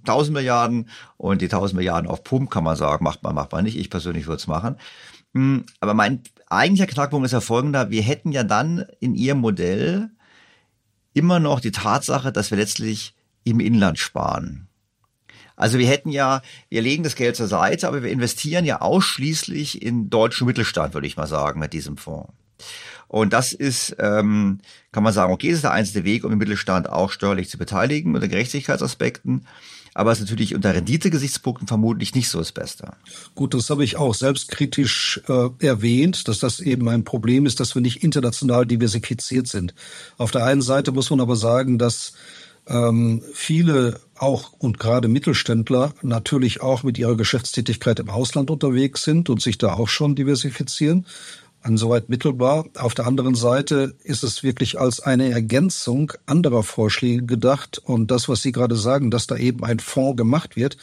1000 0.00 0.34
Milliarden 0.34 0.88
und 1.16 1.42
die 1.42 1.46
1000 1.46 1.76
Milliarden 1.76 2.08
auf 2.08 2.24
Pump 2.24 2.50
kann 2.50 2.64
man 2.64 2.76
sagen, 2.76 3.04
macht 3.04 3.22
man, 3.22 3.34
macht 3.34 3.52
man 3.52 3.64
nicht. 3.64 3.76
Ich 3.76 3.90
persönlich 3.90 4.26
würde 4.26 4.40
es 4.40 4.46
machen. 4.46 4.76
Hm, 5.34 5.64
aber 5.80 5.94
mein 5.94 6.22
eigentlicher 6.48 6.86
Knackpunkt 6.86 7.26
ist 7.26 7.32
ja 7.32 7.40
folgender. 7.40 7.90
Wir 7.90 8.02
hätten 8.02 8.32
ja 8.32 8.42
dann 8.42 8.84
in 9.00 9.14
Ihrem 9.14 9.38
Modell 9.38 10.10
immer 11.12 11.40
noch 11.40 11.60
die 11.60 11.72
Tatsache, 11.72 12.32
dass 12.32 12.50
wir 12.50 12.58
letztlich 12.58 13.14
im 13.44 13.60
Inland 13.60 13.98
sparen. 13.98 14.68
Also 15.56 15.78
wir 15.78 15.88
hätten 15.88 16.10
ja, 16.10 16.40
wir 16.68 16.82
legen 16.82 17.02
das 17.02 17.16
Geld 17.16 17.34
zur 17.34 17.48
Seite, 17.48 17.88
aber 17.88 18.04
wir 18.04 18.12
investieren 18.12 18.64
ja 18.64 18.80
ausschließlich 18.80 19.82
in 19.82 20.08
deutschen 20.08 20.46
Mittelstand, 20.46 20.94
würde 20.94 21.08
ich 21.08 21.16
mal 21.16 21.26
sagen, 21.26 21.58
mit 21.58 21.72
diesem 21.72 21.96
Fonds. 21.96 22.32
Und 23.08 23.32
das 23.32 23.52
ist, 23.52 23.96
ähm, 23.98 24.60
kann 24.92 25.02
man 25.02 25.12
sagen, 25.12 25.32
okay, 25.32 25.48
das 25.48 25.56
ist 25.56 25.64
der 25.64 25.72
einzige 25.72 26.04
Weg, 26.04 26.24
um 26.24 26.30
den 26.30 26.38
Mittelstand 26.38 26.88
auch 26.88 27.10
steuerlich 27.10 27.48
zu 27.48 27.58
beteiligen 27.58 28.14
unter 28.14 28.28
Gerechtigkeitsaspekten. 28.28 29.46
Aber 29.98 30.12
ist 30.12 30.20
natürlich 30.20 30.54
unter 30.54 30.72
Rendite-Gesichtspunkten 30.72 31.66
vermutlich 31.66 32.14
nicht 32.14 32.28
so 32.28 32.38
das 32.38 32.52
Beste. 32.52 32.92
Gut, 33.34 33.52
das 33.52 33.68
habe 33.68 33.82
ich 33.82 33.96
auch 33.96 34.14
selbstkritisch 34.14 35.20
äh, 35.26 35.48
erwähnt, 35.58 36.28
dass 36.28 36.38
das 36.38 36.60
eben 36.60 36.88
ein 36.88 37.02
Problem 37.02 37.46
ist, 37.46 37.58
dass 37.58 37.74
wir 37.74 37.82
nicht 37.82 38.04
international 38.04 38.64
diversifiziert 38.64 39.48
sind. 39.48 39.74
Auf 40.16 40.30
der 40.30 40.44
einen 40.44 40.62
Seite 40.62 40.92
muss 40.92 41.10
man 41.10 41.20
aber 41.20 41.34
sagen, 41.34 41.78
dass 41.78 42.12
ähm, 42.68 43.24
viele 43.32 43.98
auch 44.16 44.52
und 44.58 44.78
gerade 44.78 45.08
Mittelständler 45.08 45.92
natürlich 46.02 46.60
auch 46.60 46.84
mit 46.84 46.96
ihrer 46.96 47.16
Geschäftstätigkeit 47.16 47.98
im 47.98 48.08
Ausland 48.08 48.52
unterwegs 48.52 49.02
sind 49.02 49.28
und 49.28 49.42
sich 49.42 49.58
da 49.58 49.72
auch 49.72 49.88
schon 49.88 50.14
diversifizieren 50.14 51.06
insoweit 51.68 52.08
mittelbar. 52.08 52.64
Auf 52.76 52.94
der 52.94 53.06
anderen 53.06 53.34
Seite 53.34 53.94
ist 54.02 54.24
es 54.24 54.42
wirklich 54.42 54.80
als 54.80 55.00
eine 55.00 55.30
Ergänzung 55.30 56.12
anderer 56.26 56.62
Vorschläge 56.62 57.24
gedacht. 57.24 57.78
Und 57.84 58.10
das, 58.10 58.28
was 58.28 58.42
Sie 58.42 58.52
gerade 58.52 58.76
sagen, 58.76 59.10
dass 59.10 59.26
da 59.26 59.36
eben 59.36 59.64
ein 59.64 59.78
Fonds 59.78 60.16
gemacht 60.16 60.56
wird, 60.56 60.76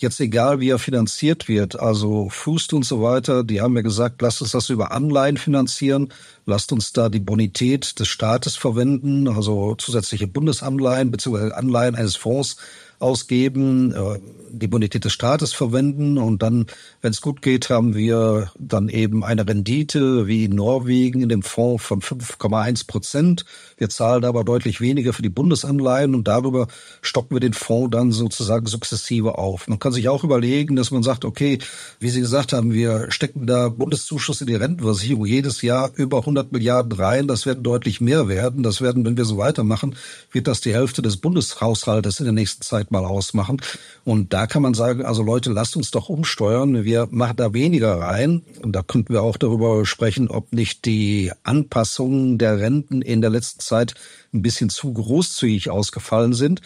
jetzt 0.00 0.20
egal 0.20 0.60
wie 0.60 0.70
er 0.70 0.78
finanziert 0.78 1.46
wird, 1.46 1.78
also 1.78 2.28
Fußt 2.30 2.72
und 2.72 2.84
so 2.84 3.02
weiter, 3.02 3.44
die 3.44 3.60
haben 3.60 3.76
ja 3.76 3.82
gesagt, 3.82 4.22
lasst 4.22 4.40
uns 4.40 4.52
das 4.52 4.70
über 4.70 4.92
Anleihen 4.92 5.36
finanzieren, 5.36 6.08
lasst 6.46 6.72
uns 6.72 6.92
da 6.92 7.08
die 7.08 7.20
Bonität 7.20 8.00
des 8.00 8.08
Staates 8.08 8.56
verwenden, 8.56 9.28
also 9.28 9.74
zusätzliche 9.76 10.26
Bundesanleihen 10.26 11.10
bzw. 11.10 11.52
Anleihen 11.52 11.94
eines 11.94 12.16
Fonds 12.16 12.56
ausgeben, 13.00 13.92
äh, 13.92 14.20
die 14.52 14.68
Bonität 14.68 15.04
des 15.04 15.12
Staates 15.12 15.52
verwenden 15.52 16.18
und 16.18 16.42
dann, 16.42 16.66
wenn 17.02 17.12
es 17.12 17.20
gut 17.20 17.42
geht, 17.42 17.70
haben 17.70 17.94
wir 17.94 18.50
dann 18.58 18.88
eben 18.88 19.24
eine 19.24 19.46
Rendite 19.46 20.26
wie 20.26 20.44
in 20.44 20.54
Norwegen 20.54 21.22
in 21.22 21.28
dem 21.28 21.42
Fonds 21.42 21.84
von 21.84 22.00
5,1 22.00 22.86
Prozent. 22.86 23.44
Wir 23.78 23.88
zahlen 23.88 24.24
aber 24.24 24.44
deutlich 24.44 24.80
weniger 24.80 25.12
für 25.12 25.22
die 25.22 25.28
Bundesanleihen 25.28 26.14
und 26.14 26.28
darüber 26.28 26.68
stocken 27.02 27.36
wir 27.36 27.40
den 27.40 27.52
Fonds 27.52 27.90
dann 27.92 28.12
sozusagen 28.12 28.66
sukzessive 28.66 29.38
auf. 29.38 29.68
Man 29.68 29.78
kann 29.78 29.92
sich 29.92 30.08
auch 30.08 30.24
überlegen, 30.24 30.76
dass 30.76 30.90
man 30.90 31.02
sagt, 31.02 31.24
okay, 31.24 31.58
wie 31.98 32.10
Sie 32.10 32.20
gesagt 32.20 32.52
haben, 32.52 32.72
wir 32.72 33.10
stecken 33.10 33.46
da 33.46 33.68
Bundeszuschuss 33.68 34.40
in 34.40 34.46
die 34.46 34.54
Rentenversicherung 34.54 35.26
jedes 35.26 35.62
Jahr 35.62 35.90
über 35.94 36.18
100 36.18 36.52
Milliarden 36.52 36.92
rein. 36.92 37.28
Das 37.28 37.46
werden 37.46 37.62
deutlich 37.62 38.00
mehr 38.00 38.28
werden. 38.28 38.62
Das 38.62 38.80
werden, 38.80 39.04
wenn 39.04 39.16
wir 39.16 39.24
so 39.24 39.38
weitermachen, 39.38 39.96
wird 40.32 40.46
das 40.46 40.60
die 40.60 40.74
Hälfte 40.74 41.02
des 41.02 41.16
Bundeshaushaltes 41.16 42.20
in 42.20 42.24
der 42.24 42.32
nächsten 42.32 42.62
Zeit 42.62 42.89
mal 42.90 43.04
ausmachen. 43.04 43.60
Und 44.04 44.32
da 44.32 44.46
kann 44.46 44.62
man 44.62 44.74
sagen, 44.74 45.04
also 45.04 45.22
Leute, 45.22 45.50
lasst 45.50 45.76
uns 45.76 45.90
doch 45.90 46.08
umsteuern. 46.08 46.84
Wir 46.84 47.08
machen 47.10 47.36
da 47.36 47.52
weniger 47.52 47.98
rein. 48.00 48.42
Und 48.62 48.72
da 48.72 48.82
könnten 48.82 49.12
wir 49.12 49.22
auch 49.22 49.36
darüber 49.36 49.84
sprechen, 49.86 50.28
ob 50.28 50.52
nicht 50.52 50.84
die 50.84 51.32
Anpassungen 51.42 52.38
der 52.38 52.58
Renten 52.58 53.02
in 53.02 53.20
der 53.20 53.30
letzten 53.30 53.60
Zeit 53.60 53.94
ein 54.32 54.42
bisschen 54.42 54.70
zu 54.70 54.92
großzügig 54.92 55.70
ausgefallen 55.70 56.32
sind. 56.32 56.60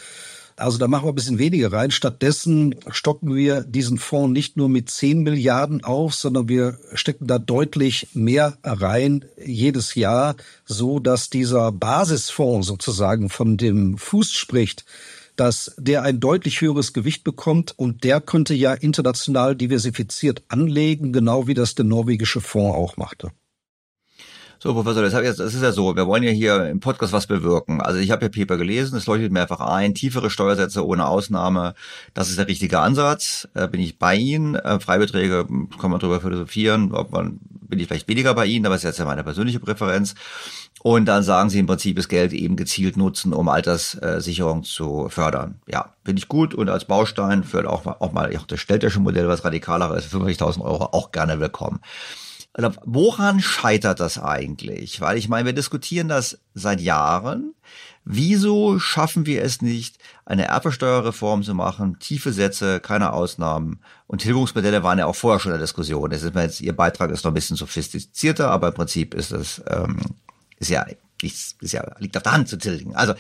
Also 0.56 0.78
da 0.78 0.86
machen 0.86 1.06
wir 1.06 1.12
ein 1.12 1.16
bisschen 1.16 1.40
weniger 1.40 1.72
rein. 1.72 1.90
Stattdessen 1.90 2.76
stocken 2.88 3.34
wir 3.34 3.62
diesen 3.62 3.98
Fonds 3.98 4.32
nicht 4.32 4.56
nur 4.56 4.68
mit 4.68 4.88
10 4.88 5.22
Milliarden 5.22 5.82
auf, 5.82 6.14
sondern 6.14 6.48
wir 6.48 6.78
stecken 6.92 7.26
da 7.26 7.40
deutlich 7.40 8.08
mehr 8.14 8.56
rein 8.62 9.24
jedes 9.44 9.96
Jahr, 9.96 10.36
so 10.64 11.00
dass 11.00 11.28
dieser 11.28 11.72
Basisfonds 11.72 12.68
sozusagen 12.68 13.30
von 13.30 13.56
dem 13.56 13.98
Fuß 13.98 14.30
spricht, 14.30 14.84
dass 15.36 15.74
der 15.78 16.02
ein 16.02 16.20
deutlich 16.20 16.60
höheres 16.60 16.92
Gewicht 16.92 17.24
bekommt 17.24 17.74
und 17.76 18.04
der 18.04 18.20
könnte 18.20 18.54
ja 18.54 18.74
international 18.74 19.56
diversifiziert 19.56 20.42
anlegen, 20.48 21.12
genau 21.12 21.46
wie 21.46 21.54
das 21.54 21.74
der 21.74 21.84
norwegische 21.84 22.40
Fonds 22.40 22.76
auch 22.76 22.96
machte. 22.96 23.30
So, 24.64 24.72
Professor, 24.72 25.02
das, 25.02 25.12
jetzt, 25.12 25.40
das 25.40 25.52
ist 25.52 25.62
ja 25.62 25.72
so, 25.72 25.94
wir 25.94 26.06
wollen 26.06 26.22
ja 26.22 26.30
hier 26.30 26.70
im 26.70 26.80
Podcast 26.80 27.12
was 27.12 27.26
bewirken. 27.26 27.82
Also 27.82 27.98
ich 27.98 28.10
habe 28.10 28.24
ja 28.24 28.28
Paper 28.30 28.56
gelesen, 28.56 28.96
es 28.96 29.04
leuchtet 29.04 29.30
mir 29.30 29.42
einfach 29.42 29.60
ein, 29.60 29.94
tiefere 29.94 30.30
Steuersätze 30.30 30.86
ohne 30.86 31.06
Ausnahme, 31.06 31.74
das 32.14 32.30
ist 32.30 32.38
der 32.38 32.48
richtige 32.48 32.78
Ansatz, 32.80 33.46
äh, 33.52 33.68
bin 33.68 33.82
ich 33.82 33.98
bei 33.98 34.16
Ihnen. 34.16 34.54
Äh, 34.54 34.80
Freibeträge 34.80 35.46
kann 35.78 35.90
man 35.90 36.00
darüber 36.00 36.20
philosophieren, 36.20 36.94
ob 36.94 37.12
man 37.12 37.40
bin 37.74 37.82
ich 37.82 37.88
vielleicht 37.88 38.08
weniger 38.08 38.34
bei 38.34 38.46
Ihnen, 38.46 38.66
aber 38.66 38.76
es 38.76 38.82
ist 38.82 38.88
jetzt 38.88 38.98
ja 38.98 39.04
meine 39.04 39.24
persönliche 39.24 39.58
Präferenz. 39.58 40.14
Und 40.82 41.06
dann 41.06 41.22
sagen 41.22 41.50
Sie 41.50 41.58
im 41.58 41.66
Prinzip 41.66 41.96
das 41.96 42.08
Geld 42.08 42.32
eben 42.32 42.56
gezielt 42.56 42.96
nutzen, 42.96 43.32
um 43.32 43.48
Alterssicherung 43.48 44.62
zu 44.62 45.08
fördern. 45.08 45.60
Ja, 45.66 45.94
finde 46.04 46.20
ich 46.20 46.28
gut 46.28 46.54
und 46.54 46.68
als 46.68 46.84
Baustein 46.84 47.42
für 47.42 47.68
auch, 47.68 48.12
mal 48.12 48.36
auch 48.36 48.46
das 48.46 48.60
städtische 48.60 49.00
Modell, 49.00 49.26
was 49.26 49.44
radikaler 49.44 49.96
ist, 49.96 50.14
50.000 50.14 50.60
Euro, 50.60 50.84
auch 50.92 51.10
gerne 51.10 51.40
willkommen. 51.40 51.80
Also, 52.52 52.70
woran 52.84 53.40
scheitert 53.40 53.98
das 53.98 54.18
eigentlich? 54.18 55.00
Weil 55.00 55.18
ich 55.18 55.28
meine, 55.28 55.46
wir 55.46 55.52
diskutieren 55.52 56.08
das 56.08 56.38
seit 56.54 56.80
Jahren. 56.80 57.54
Wieso 58.04 58.78
schaffen 58.78 59.26
wir 59.26 59.42
es 59.42 59.62
nicht, 59.62 59.98
eine 60.26 60.46
Erbversteuerreform 60.46 61.42
zu 61.42 61.54
machen, 61.54 61.98
tiefe 61.98 62.32
Sätze, 62.32 62.80
keine 62.80 63.12
Ausnahmen 63.12 63.80
und 64.06 64.22
Tilgungsmodelle 64.22 64.82
waren 64.82 64.98
ja 64.98 65.06
auch 65.06 65.16
vorher 65.16 65.40
schon 65.40 65.52
in 65.52 65.58
der 65.58 65.66
Diskussion. 65.66 66.10
Das 66.10 66.22
ist 66.22 66.34
jetzt, 66.34 66.60
Ihr 66.60 66.74
Beitrag 66.74 67.10
ist 67.10 67.24
noch 67.24 67.30
ein 67.30 67.34
bisschen 67.34 67.56
sophistizierter, 67.56 68.50
aber 68.50 68.68
im 68.68 68.74
Prinzip 68.74 69.14
ist 69.14 69.32
es 69.32 69.62
ähm, 69.68 69.98
ist 70.58 70.70
ja 70.70 70.86
ist, 71.22 71.62
ist 71.62 71.72
ja 71.72 71.84
liegt 71.98 72.16
auf 72.16 72.22
der 72.22 72.32
Hand 72.32 72.48
zu 72.48 72.56
tilgen. 72.56 72.94
Also 72.94 73.14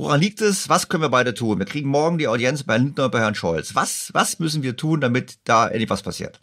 Woran 0.00 0.20
liegt 0.20 0.40
es? 0.40 0.68
Was 0.68 0.88
können 0.88 1.02
wir 1.02 1.08
beide 1.08 1.34
tun? 1.34 1.58
Wir 1.58 1.66
kriegen 1.66 1.88
morgen 1.88 2.18
die 2.18 2.28
Audienz 2.28 2.62
bei 2.62 2.78
Lindner 2.78 3.06
und 3.06 3.10
bei 3.10 3.18
Herrn 3.18 3.34
Scholz. 3.34 3.74
Was, 3.74 4.10
was 4.14 4.38
müssen 4.38 4.62
wir 4.62 4.76
tun, 4.76 5.00
damit 5.00 5.40
da 5.42 5.66
endlich 5.66 5.90
was 5.90 6.02
passiert? 6.02 6.38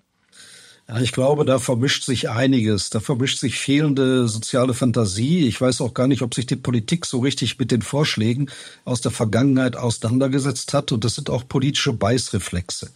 Ich 1.02 1.14
glaube, 1.14 1.45
da 1.45 1.57
vermischt 1.57 2.03
sich 2.03 2.30
einiges. 2.30 2.91
Da 2.91 2.99
vermischt 2.99 3.40
sich 3.40 3.57
fehlende 3.57 4.28
soziale 4.28 4.76
Fantasie. 4.76 5.48
Ich 5.48 5.60
weiß 5.60 5.82
auch 5.82 5.95
gar 5.95 6.07
nicht, 6.07 6.22
ob 6.22 6.36
sich 6.36 6.45
die 6.45 6.56
Politik 6.56 7.07
so 7.07 7.22
richtig 7.22 7.57
mit 7.57 7.72
den 7.72 7.82
Vorschlägen 7.82 8.52
aus 8.84 9.02
der 9.02 9.12
Vergangenheit 9.12 9.76
auseinandergesetzt 9.76 10.76
hat. 10.76 10.91
Und 10.91 11.03
das 11.03 11.16
sind 11.16 11.32
auch 11.32 11.48
politische 11.48 11.94
Beißreflexe. 11.94 12.91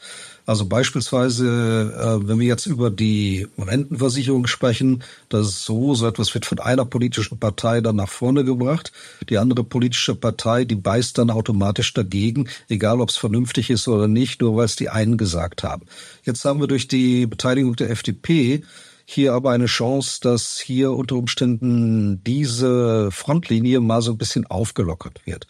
Also 0.50 0.66
beispielsweise, 0.66 1.94
äh, 1.96 2.28
wenn 2.28 2.40
wir 2.40 2.48
jetzt 2.48 2.66
über 2.66 2.90
die 2.90 3.46
Rentenversicherung 3.60 4.48
sprechen, 4.48 5.04
das 5.30 5.48
ist 5.48 5.64
so, 5.64 5.94
so 5.94 6.08
etwas 6.08 6.34
wird 6.34 6.48
von 6.48 6.58
einer 6.58 6.86
politischen 6.86 7.38
Partei 7.38 7.82
dann 7.82 7.98
nach 7.98 8.10
vorne 8.10 8.44
gebracht. 8.44 8.92
Die 9.30 9.38
andere 9.38 9.64
politische 9.64 10.16
Partei, 10.16 10.66
die 10.66 10.74
beißt 10.74 11.20
dann 11.20 11.30
automatisch 11.30 11.94
dagegen, 11.94 12.50
egal 12.68 13.00
ob 13.00 13.10
es 13.10 13.18
vernünftig 13.18 13.70
ist 13.70 13.88
oder 13.88 14.08
nicht, 14.08 14.42
nur 14.42 14.56
weil 14.56 14.66
es 14.66 14.76
die 14.76 14.90
einen 14.90 15.20
gesagt 15.20 15.62
haben. 15.62 15.86
Jetzt 16.24 16.44
haben 16.46 16.60
wir 16.60 16.68
durch 16.68 16.88
die 16.88 17.28
Beteiligung 17.28 17.76
der 17.76 17.92
FDP 17.92 18.64
hier 19.06 19.34
aber 19.34 19.52
eine 19.52 19.68
Chance, 19.68 20.20
dass 20.22 20.60
hier 20.60 20.94
unter 20.94 21.16
Umständen 21.16 22.24
diese 22.24 23.12
Frontlinie 23.12 23.82
mal 23.82 24.02
so 24.02 24.14
ein 24.14 24.18
bisschen 24.18 24.48
aufgelockert 24.48 25.22
wird. 25.26 25.46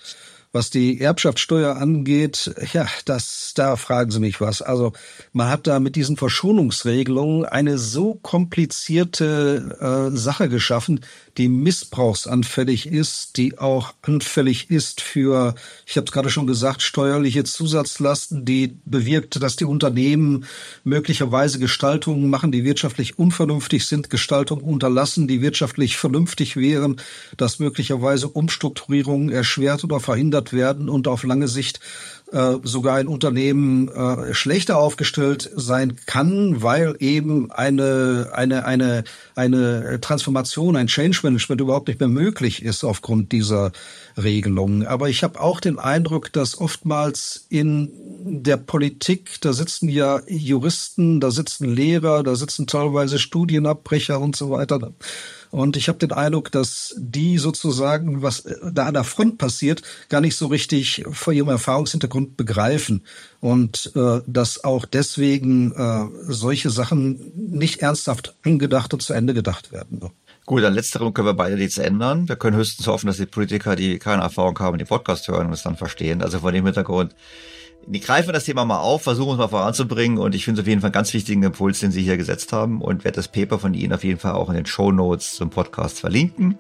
Was 0.52 0.72
die 0.72 1.00
Erbschaftssteuer 1.00 1.76
angeht, 1.76 2.52
ja, 2.74 2.88
das, 3.06 3.52
da 3.56 3.76
fragen 3.76 4.10
Sie 4.10 4.20
mich 4.20 4.42
was. 4.42 4.64
Also 4.64 4.94
man 5.32 5.48
hat 5.48 5.68
da 5.68 5.80
mit 5.80 5.96
diesen 5.96 6.18
Verschonungsregelungen 6.18 7.46
eine 7.46 7.78
so 7.78 8.16
komplizierte 8.16 10.10
äh, 10.12 10.18
Sache 10.18 10.50
geschaffen, 10.50 11.02
die 11.38 11.48
missbrauchsanfällig 11.48 12.88
ist, 12.88 13.38
die 13.38 13.58
auch 13.58 13.94
anfällig 14.02 14.70
ist 14.70 15.02
für, 15.02 15.56
ich 15.86 15.98
habe 15.98 16.06
es 16.06 16.12
gerade 16.12 16.30
schon 16.30 16.48
gesagt, 16.48 16.82
steuerliche 16.82 17.44
Zusatzlasten, 17.44 18.46
die 18.46 18.78
bewirkt, 18.86 19.42
dass 19.42 19.56
die 19.56 19.66
Unternehmen 19.66 20.46
möglicherweise 20.84 21.60
Gestaltungen 21.60 22.30
machen, 22.30 22.52
die 22.52 22.64
wirtschaftlich 22.64 23.20
unvernünftig 23.20 23.86
sind, 23.86 24.10
Gestaltungen 24.10 24.64
unterlassen, 24.64 25.28
die 25.28 25.42
wirtschaftlich 25.42 25.98
vernünftig 25.98 26.56
wären, 26.56 27.02
dass 27.38 27.60
möglicherweise 27.60 28.28
Umstrukturierungen 28.28 29.30
erschwert 29.30 29.84
oder 29.84 30.00
verhindert 30.00 30.54
werden 30.54 30.90
und 30.90 31.08
auf 31.08 31.24
lange 31.24 31.48
Sicht 31.48 31.80
äh, 32.32 32.58
sogar 32.64 32.96
ein 32.96 33.08
Unternehmen 33.08 33.88
äh, 33.90 34.34
schlechter 34.34 34.78
aufgestellt 34.78 35.50
sein 35.56 35.96
kann, 36.06 36.62
weil 36.62 36.96
eben 37.00 37.52
eine 37.52 38.30
eine 38.34 38.66
eine 38.66 39.04
eine 39.36 40.00
Transformation, 40.02 40.76
ein 40.76 40.88
Change 40.88 41.20
Management 41.24 41.62
überhaupt 41.62 41.88
nicht 41.88 42.00
mehr 42.00 42.10
möglich 42.10 42.64
ist 42.64 42.84
aufgrund 42.84 43.32
dieser 43.32 43.72
Regelungen. 44.18 44.86
Aber 44.86 45.10
ich 45.10 45.24
habe 45.24 45.40
auch 45.40 45.60
den 45.60 45.80
Eindruck, 45.80 46.32
dass 46.32 46.60
oftmals 46.60 47.46
in 47.50 47.92
der 48.24 48.58
Politik, 48.58 49.42
da 49.42 49.54
sitzen 49.54 49.90
ja 49.90 50.22
Juristen, 50.28 51.20
da 51.20 51.32
sitzen 51.32 51.66
Lehrer, 51.74 52.24
da 52.24 52.36
sitzen 52.36 52.68
teilweise 52.68 53.18
Studienabbrecher 53.18 54.20
und 54.20 54.36
so 54.36 54.52
weiter 54.52 54.94
und 55.52 55.78
ich 55.78 55.88
habe 55.88 55.98
den 55.98 56.12
Eindruck, 56.12 56.52
dass 56.52 56.96
die 56.98 57.38
sozusagen, 57.38 58.22
was 58.22 58.42
äh, 58.42 58.56
da 58.72 58.86
an 58.86 58.94
der 58.94 59.04
Front 59.04 59.38
passiert, 59.38 59.82
gar 60.10 60.22
nicht 60.22 60.36
so 60.36 60.48
richtig 60.48 61.04
vor 61.12 61.34
ihrem 61.34 61.50
Erfahrungshintergrund 61.50 62.38
begreifen. 62.38 63.04
Und 63.40 63.92
äh, 63.96 64.22
dass 64.28 64.64
auch 64.64 64.86
deswegen 64.86 65.72
äh, 65.72 66.06
solche 66.28 66.70
Sachen 66.70 67.32
nicht 67.36 67.82
ernsthaft 67.82 68.36
angedacht 68.44 68.94
und 68.94 69.02
zu 69.02 69.14
Ende 69.14 69.34
gedacht 69.34 69.72
werden. 69.72 70.02
Gut, 70.46 70.64
an 70.64 70.74
letzterem 70.74 71.14
können 71.14 71.28
wir 71.28 71.34
beide 71.34 71.56
nichts 71.56 71.78
ändern. 71.78 72.28
Wir 72.28 72.36
können 72.36 72.58
höchstens 72.58 72.88
hoffen, 72.88 73.08
dass 73.08 73.18
die 73.18 73.26
Politiker, 73.26 73.76
die 73.76 74.00
keine 74.00 74.24
Erfahrung 74.24 74.58
haben, 74.60 74.78
die 74.78 74.86
Podcast 74.86 75.28
hören 75.28 75.48
und 75.48 75.54
es 75.54 75.64
dann 75.64 75.78
verstehen. 75.78 76.22
Also 76.22 76.40
von 76.40 76.54
dem 76.54 76.66
Hintergrund 76.66 77.14
die 77.86 78.00
greifen 78.00 78.34
das 78.34 78.46
Thema 78.46 78.66
mal 78.66 78.80
auf, 78.80 79.04
versuchen 79.04 79.34
es 79.34 79.38
mal 79.38 79.48
voranzubringen 79.48 80.18
und 80.18 80.36
ich 80.36 80.46
finde 80.46 80.62
es 80.62 80.66
auf 80.66 80.68
jeden 80.68 80.82
Fall 80.82 80.90
einen 80.90 80.94
ganz 80.94 81.14
wichtigen 81.14 81.44
Impuls, 81.44 81.80
den 81.80 81.92
Sie 81.92 82.02
hier 82.02 82.18
gesetzt 82.18 82.54
haben 82.54 82.82
und 82.82 83.04
werde 83.04 83.16
das 83.16 83.28
Paper 83.28 83.60
von 83.60 83.74
Ihnen 83.74 83.94
auf 83.94 84.04
jeden 84.04 84.20
Fall 84.20 84.34
auch 84.34 84.50
in 84.50 84.56
den 84.56 84.66
Show 84.66 84.92
Notes 84.92 85.36
zum 85.36 85.50
Podcast 85.50 86.00
verlinken, 86.00 86.58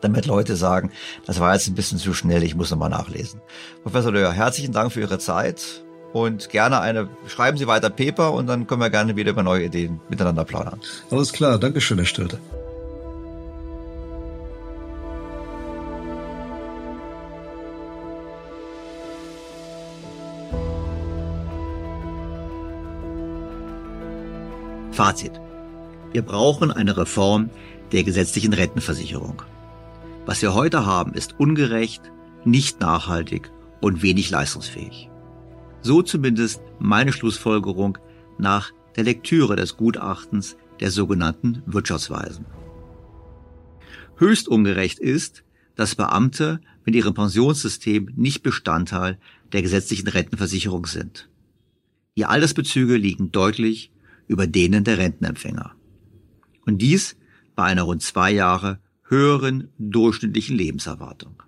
damit 0.00 0.26
Leute 0.26 0.56
sagen, 0.56 0.90
das 1.26 1.40
war 1.40 1.54
jetzt 1.54 1.68
ein 1.68 1.74
bisschen 1.74 1.98
zu 1.98 2.14
schnell, 2.14 2.42
ich 2.42 2.54
muss 2.54 2.70
nochmal 2.70 2.90
nachlesen. 2.90 3.40
Professor 3.82 4.12
Löhr, 4.12 4.32
herzlichen 4.32 4.72
Dank 4.72 4.92
für 4.92 5.00
Ihre 5.00 5.18
Zeit 5.18 5.84
und 6.12 6.50
gerne 6.50 6.80
eine, 6.80 7.08
schreiben 7.26 7.56
Sie 7.56 7.66
weiter 7.66 7.90
Paper 7.90 8.32
und 8.32 8.46
dann 8.46 8.66
können 8.66 8.80
wir 8.80 8.90
gerne 8.90 9.16
wieder 9.16 9.30
über 9.30 9.42
neue 9.42 9.64
Ideen 9.64 10.00
miteinander 10.08 10.44
plaudern. 10.44 10.80
Alles 11.10 11.32
klar, 11.32 11.58
Dankeschön, 11.58 11.98
Herr 11.98 12.06
Stölte. 12.06 12.38
Fazit. 24.92 25.40
Wir 26.12 26.22
brauchen 26.22 26.72
eine 26.72 26.96
Reform 26.96 27.50
der 27.92 28.02
gesetzlichen 28.02 28.52
Rentenversicherung. 28.52 29.42
Was 30.26 30.42
wir 30.42 30.54
heute 30.54 30.84
haben, 30.84 31.14
ist 31.14 31.38
ungerecht, 31.38 32.02
nicht 32.44 32.80
nachhaltig 32.80 33.50
und 33.80 34.02
wenig 34.02 34.30
leistungsfähig. 34.30 35.08
So 35.82 36.02
zumindest 36.02 36.60
meine 36.78 37.12
Schlussfolgerung 37.12 37.98
nach 38.38 38.72
der 38.96 39.04
Lektüre 39.04 39.56
des 39.56 39.76
Gutachtens 39.76 40.56
der 40.80 40.90
sogenannten 40.90 41.62
Wirtschaftsweisen. 41.66 42.44
Höchst 44.16 44.48
ungerecht 44.48 44.98
ist, 44.98 45.44
dass 45.76 45.94
Beamte 45.94 46.60
mit 46.84 46.94
ihrem 46.94 47.14
Pensionssystem 47.14 48.10
nicht 48.16 48.42
Bestandteil 48.42 49.18
der 49.52 49.62
gesetzlichen 49.62 50.08
Rentenversicherung 50.08 50.86
sind. 50.86 51.28
Die 52.16 52.26
Altersbezüge 52.26 52.96
liegen 52.96 53.32
deutlich 53.32 53.90
über 54.30 54.46
denen 54.46 54.84
der 54.84 54.98
Rentenempfänger. 54.98 55.74
Und 56.64 56.78
dies 56.78 57.16
bei 57.56 57.64
einer 57.64 57.82
rund 57.82 58.00
zwei 58.00 58.30
Jahre 58.30 58.78
höheren 59.08 59.70
durchschnittlichen 59.76 60.56
Lebenserwartung. 60.56 61.42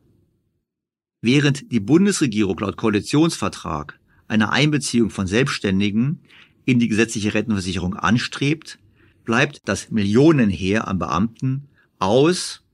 Während 1.21 1.71
die 1.71 1.79
Bundesregierung 1.79 2.59
laut 2.59 2.77
Koalitionsvertrag 2.77 4.01
eine 4.27 4.51
Einbeziehung 4.51 5.11
von 5.11 5.29
Selbstständigen 5.29 6.23
in 6.65 6.81
die 6.81 6.89
gesetzliche 6.89 7.35
Rentenversicherung 7.35 7.95
anstrebt, 7.95 8.81
bleibt 9.25 9.61
das 9.65 9.93
Millionenheer 9.93 10.89
an 10.89 10.99
Beamten 10.99 11.69
aus 12.01 12.65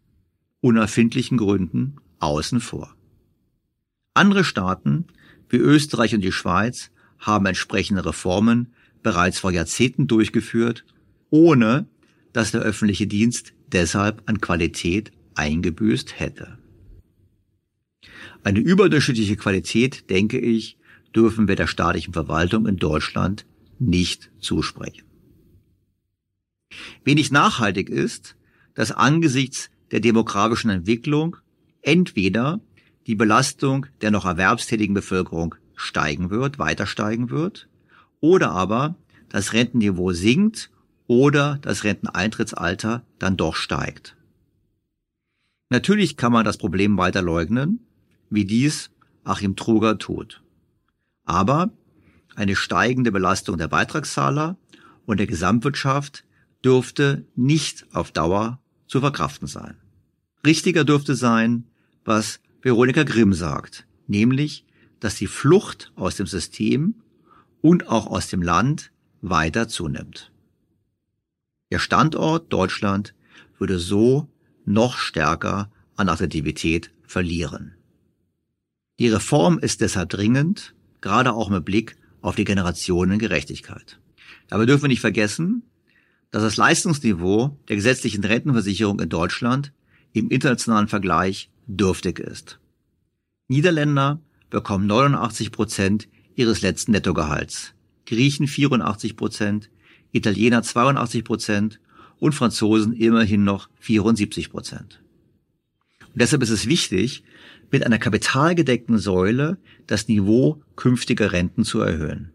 unerfindlichen 0.63 1.37
Gründen 1.37 1.97
außen 2.19 2.63
vor. 2.63 2.97
Andere 4.15 4.43
Staaten 4.43 5.05
wie 5.51 5.59
Österreich 5.59 6.15
und 6.15 6.23
die 6.23 6.33
Schweiz 6.33 6.91
haben 7.19 7.45
entsprechende 7.45 8.07
Reformen 8.07 8.73
bereits 9.09 9.39
vor 9.39 9.53
Jahrzehnten 9.53 10.07
durchgeführt, 10.07 10.85
ohne 11.31 11.87
dass 12.35 12.51
der 12.51 12.61
öffentliche 12.61 13.07
Dienst 13.07 13.55
deshalb 13.73 14.23
an 14.27 14.39
Qualität 14.39 15.13
eingebüßt 15.35 16.21
hätte. 16.21 16.59
Eine 18.45 18.59
überdurchschnittliche 18.59 19.37
Qualität, 19.37 20.11
denke 20.11 20.39
ich, 20.39 20.77
dürfen 21.17 21.49
wir 21.49 21.57
der 21.57 21.69
staatlichen 21.69 22.13
Verwaltung 22.13 22.67
in 22.67 22.77
Deutschland 22.77 23.47
nicht 23.79 24.31
zusprechen. 24.41 25.07
Wenig 27.03 27.31
nachhaltig 27.31 27.89
ist, 27.89 28.37
dass 28.75 28.93
angesichts 28.93 29.71
der 29.91 30.01
demografischen 30.01 30.69
Entwicklung 30.69 31.39
entweder 31.81 32.61
die 33.07 33.15
Belastung 33.15 33.87
der 34.03 34.11
noch 34.11 34.27
erwerbstätigen 34.27 34.93
Bevölkerung 34.93 35.55
steigen 35.77 36.29
wird, 36.29 36.59
weiter 36.59 36.87
steigen 36.87 37.31
wird, 37.31 37.71
oder 38.21 38.51
aber 38.51 38.97
das 39.29 39.53
Rentenniveau 39.53 40.13
sinkt 40.13 40.71
oder 41.07 41.59
das 41.63 41.85
Renteneintrittsalter 41.85 43.05
dann 43.19 43.37
doch 43.37 43.55
steigt. 43.55 44.17
Natürlich 45.71 46.17
kann 46.17 46.33
man 46.33 46.45
das 46.45 46.57
Problem 46.57 46.97
weiter 46.97 47.23
leugnen, 47.23 47.81
wie 48.31 48.45
dies 48.45 48.91
Achim 49.25 49.57
Truger 49.57 49.99
tut. 49.99 50.43
Aber 51.25 51.71
eine 52.35 52.57
steigende 52.57 53.13
Belastung 53.13 53.59
der 53.59 53.69
Beitragszahler 53.69 54.57
und 55.05 55.19
der 55.19 55.27
Gesamtwirtschaft 55.27 56.25
dürfte 56.65 57.27
nicht 57.37 57.87
auf 57.93 58.13
Dauer 58.13 58.61
zu 58.87 59.01
verkraften 59.01 59.47
sein. 59.47 59.77
Richtiger 60.47 60.85
dürfte 60.85 61.15
sein, 61.15 61.65
was 62.05 62.41
Veronika 62.63 63.03
Grimm 63.03 63.35
sagt, 63.35 63.87
nämlich, 64.07 64.65
dass 65.01 65.17
die 65.17 65.27
Flucht 65.27 65.93
aus 65.97 66.17
dem 66.17 66.27
System 66.27 66.95
und 67.61 67.89
auch 67.89 68.07
aus 68.07 68.29
dem 68.29 68.43
Land 68.43 68.93
weiter 69.21 69.69
zunimmt. 69.69 70.33
Der 71.71 71.79
Standort 71.79 72.53
Deutschland 72.53 73.15
würde 73.59 73.79
so 73.79 74.29
noch 74.65 74.97
stärker 74.97 75.71
an 75.97 76.09
Attraktivität 76.09 76.91
verlieren. 77.03 77.75
Die 78.99 79.09
Reform 79.09 79.59
ist 79.59 79.81
deshalb 79.81 80.11
dringend, 80.11 80.75
gerade 81.01 81.33
auch 81.33 81.51
mit 81.51 81.65
Blick 81.65 81.97
auf 82.21 82.37
die 82.37 82.45
Generationengerechtigkeit. 82.45 84.01
Aber 84.51 84.67
dürfen 84.67 84.85
wir 84.85 84.89
nicht 84.89 85.01
vergessen, 85.01 85.63
dass 86.31 86.43
das 86.43 86.57
Leistungsniveau 86.57 87.59
der 87.69 87.77
gesetzlichen 87.77 88.25
Rentenversicherung 88.25 89.01
in 89.01 89.09
Deutschland 89.09 89.73
im 90.13 90.31
internationalen 90.31 90.89
Vergleich 90.89 91.51
dürftig 91.67 92.19
ist. 92.19 92.59
Niederländer 93.49 94.21
bekommen 94.51 94.87
89 94.87 95.53
Prozent 95.53 96.09
ihres 96.39 96.63
letzten 96.63 96.93
Nettogehalts, 96.93 97.75
Griechen 98.07 98.47
84 98.47 99.17
Prozent, 99.17 99.71
Italiener 100.13 100.63
82 100.63 101.25
Prozent 101.25 101.81
und 102.19 102.33
Franzosen 102.33 102.93
immerhin 102.95 103.45
noch 103.45 103.69
74 103.81 104.51
Prozent. 104.51 105.03
Und 106.01 106.23
deshalb 106.23 106.43
ist 106.43 106.51
es 106.51 106.67
wichtig, 106.67 107.25
mit 107.71 107.85
einer 107.85 107.99
kapitalgedeckten 107.99 108.99
Säule 108.99 109.59
das 109.87 110.09
Niveau 110.09 110.63
künftiger 110.77 111.33
Renten 111.33 111.65
zu 111.65 111.81
erhöhen. 111.81 112.31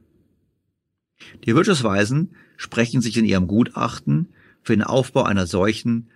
Die 1.46 1.56
Wirtschaftsweisen 1.56 2.36
sprechen 2.58 3.02
sich 3.02 3.18
in 3.18 3.26
ihrem 3.26 3.48
Gutachten 3.48 4.28
für 4.62 4.76
den 4.76 4.84
Aufbau 4.84 5.24
einer 5.24 5.48
solchen 5.48 6.10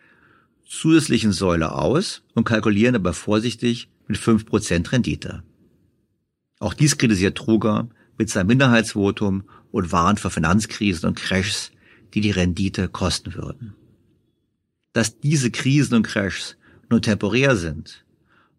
zusätzlichen 0.67 1.31
Säule 1.31 1.71
aus 1.71 2.23
und 2.35 2.43
kalkulieren 2.43 2.95
aber 2.95 3.13
vorsichtig 3.13 3.89
mit 4.07 4.17
5% 4.17 4.91
Rendite. 4.91 5.43
Auch 6.59 6.73
dies 6.73 6.97
kritisiert 6.97 7.37
Truger 7.37 7.89
mit 8.17 8.29
seinem 8.29 8.47
Minderheitsvotum 8.47 9.43
und 9.71 9.91
warnt 9.91 10.19
vor 10.19 10.31
Finanzkrisen 10.31 11.07
und 11.07 11.15
Crashs, 11.15 11.71
die 12.13 12.21
die 12.21 12.31
Rendite 12.31 12.87
kosten 12.87 13.35
würden. 13.35 13.75
Dass 14.93 15.19
diese 15.19 15.51
Krisen 15.51 15.95
und 15.95 16.03
Crashs 16.03 16.57
nur 16.89 17.01
temporär 17.01 17.55
sind 17.55 18.05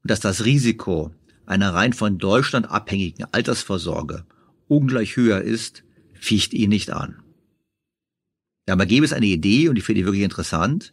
und 0.02 0.10
dass 0.10 0.20
das 0.20 0.44
Risiko 0.44 1.12
einer 1.46 1.74
rein 1.74 1.92
von 1.92 2.18
Deutschland 2.18 2.70
abhängigen 2.70 3.24
Altersvorsorge 3.32 4.24
ungleich 4.68 5.16
höher 5.16 5.40
ist, 5.40 5.82
ficht 6.12 6.52
ihn 6.52 6.68
nicht 6.68 6.90
an. 6.90 7.22
Dabei 8.66 8.84
gäbe 8.84 9.06
es 9.06 9.14
eine 9.14 9.26
Idee, 9.26 9.70
und 9.70 9.76
ich 9.76 9.84
finde 9.84 10.02
die 10.02 10.04
wirklich 10.04 10.24
interessant, 10.24 10.92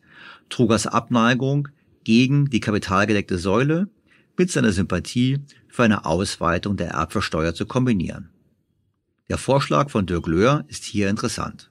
Trugers 0.50 0.88
Abneigung 0.88 1.68
gegen 2.06 2.50
die 2.50 2.62
kapitalgedeckte 2.62 3.38
Säule 3.38 3.90
mit 4.38 4.50
seiner 4.50 4.72
Sympathie 4.72 5.40
für 5.76 5.84
eine 5.84 6.06
Ausweitung 6.06 6.78
der 6.78 6.92
Erbversteuer 6.92 7.54
zu 7.54 7.66
kombinieren. 7.66 8.30
Der 9.28 9.38
Vorschlag 9.38 9.90
von 9.90 10.06
Dirk 10.06 10.26
Löhr 10.26 10.64
ist 10.70 10.86
hier 10.86 11.10
interessant. 11.10 11.70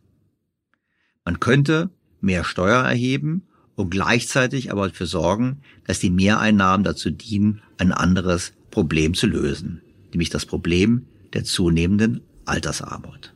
Man 1.25 1.41
könnte 1.41 1.91
mehr 2.21 2.45
Steuer 2.45 2.83
erheben 2.83 3.47
und 3.77 3.91
gleichzeitig 3.91 4.71
aber 4.71 4.89
dafür 4.89 5.07
sorgen, 5.07 5.63
dass 5.87 6.01
die 6.01 6.11
Mehreinnahmen 6.11 6.85
dazu 6.85 7.11
dienen, 7.11 7.63
ein 7.79 7.93
anderes 7.93 8.53
Problem 8.71 9.15
zu 9.15 9.27
lösen, 9.27 9.81
nämlich 10.11 10.31
das 10.31 10.45
Problem 10.45 11.07
der 11.33 11.45
zunehmenden 11.45 12.21
Altersarmut. 12.45 13.33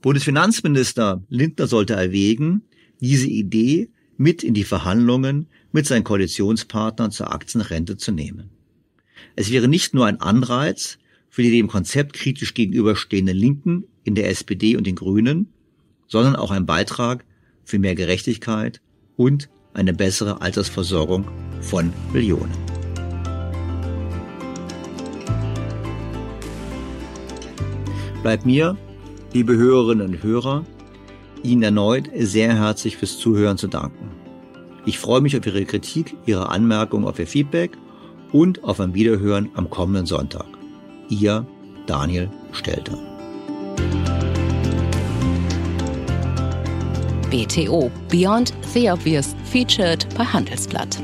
Bundesfinanzminister 0.00 1.22
Lindner 1.28 1.66
sollte 1.66 1.94
erwägen, 1.94 2.62
diese 3.00 3.28
Idee 3.28 3.90
mit 4.16 4.42
in 4.44 4.54
die 4.54 4.64
Verhandlungen 4.64 5.48
mit 5.72 5.86
seinen 5.86 6.04
Koalitionspartnern 6.04 7.10
zur 7.10 7.32
Aktienrente 7.32 7.96
zu 7.96 8.12
nehmen. 8.12 8.50
Es 9.36 9.50
wäre 9.50 9.68
nicht 9.68 9.94
nur 9.94 10.06
ein 10.06 10.20
Anreiz 10.20 10.98
für 11.28 11.42
die 11.42 11.50
dem 11.50 11.68
Konzept 11.68 12.14
kritisch 12.14 12.54
gegenüberstehenden 12.54 13.36
Linken 13.36 13.84
in 14.04 14.14
der 14.14 14.28
SPD 14.28 14.76
und 14.76 14.86
den 14.86 14.96
Grünen, 14.96 15.48
sondern 16.08 16.36
auch 16.36 16.50
ein 16.50 16.66
Beitrag 16.66 17.24
für 17.64 17.78
mehr 17.78 17.94
Gerechtigkeit 17.94 18.80
und 19.16 19.48
eine 19.74 19.92
bessere 19.94 20.40
Altersversorgung 20.40 21.28
von 21.60 21.92
Millionen. 22.12 22.50
Bleibt 28.22 28.44
mir, 28.44 28.76
liebe 29.32 29.56
Hörerinnen 29.56 30.06
und 30.08 30.22
Hörer, 30.22 30.66
Ihnen 31.42 31.62
erneut 31.62 32.10
sehr 32.18 32.54
herzlich 32.54 32.96
fürs 32.96 33.16
Zuhören 33.16 33.56
zu 33.56 33.66
danken. 33.66 34.19
Ich 34.86 34.98
freue 34.98 35.20
mich 35.20 35.36
auf 35.36 35.46
Ihre 35.46 35.64
Kritik, 35.64 36.16
Ihre 36.26 36.48
Anmerkungen, 36.48 37.06
auf 37.06 37.18
Ihr 37.18 37.26
Feedback 37.26 37.76
und 38.32 38.64
auf 38.64 38.80
ein 38.80 38.94
Wiederhören 38.94 39.50
am 39.54 39.68
kommenden 39.68 40.06
Sonntag. 40.06 40.46
Ihr 41.08 41.46
Daniel 41.86 42.30
Stelter. 42.52 42.98
BTO 47.30 47.90
Beyond 48.08 48.52
the 48.74 48.90
Obvious 48.90 49.36
featured 49.44 50.06
bei 50.16 50.24
Handelsblatt. 50.24 50.98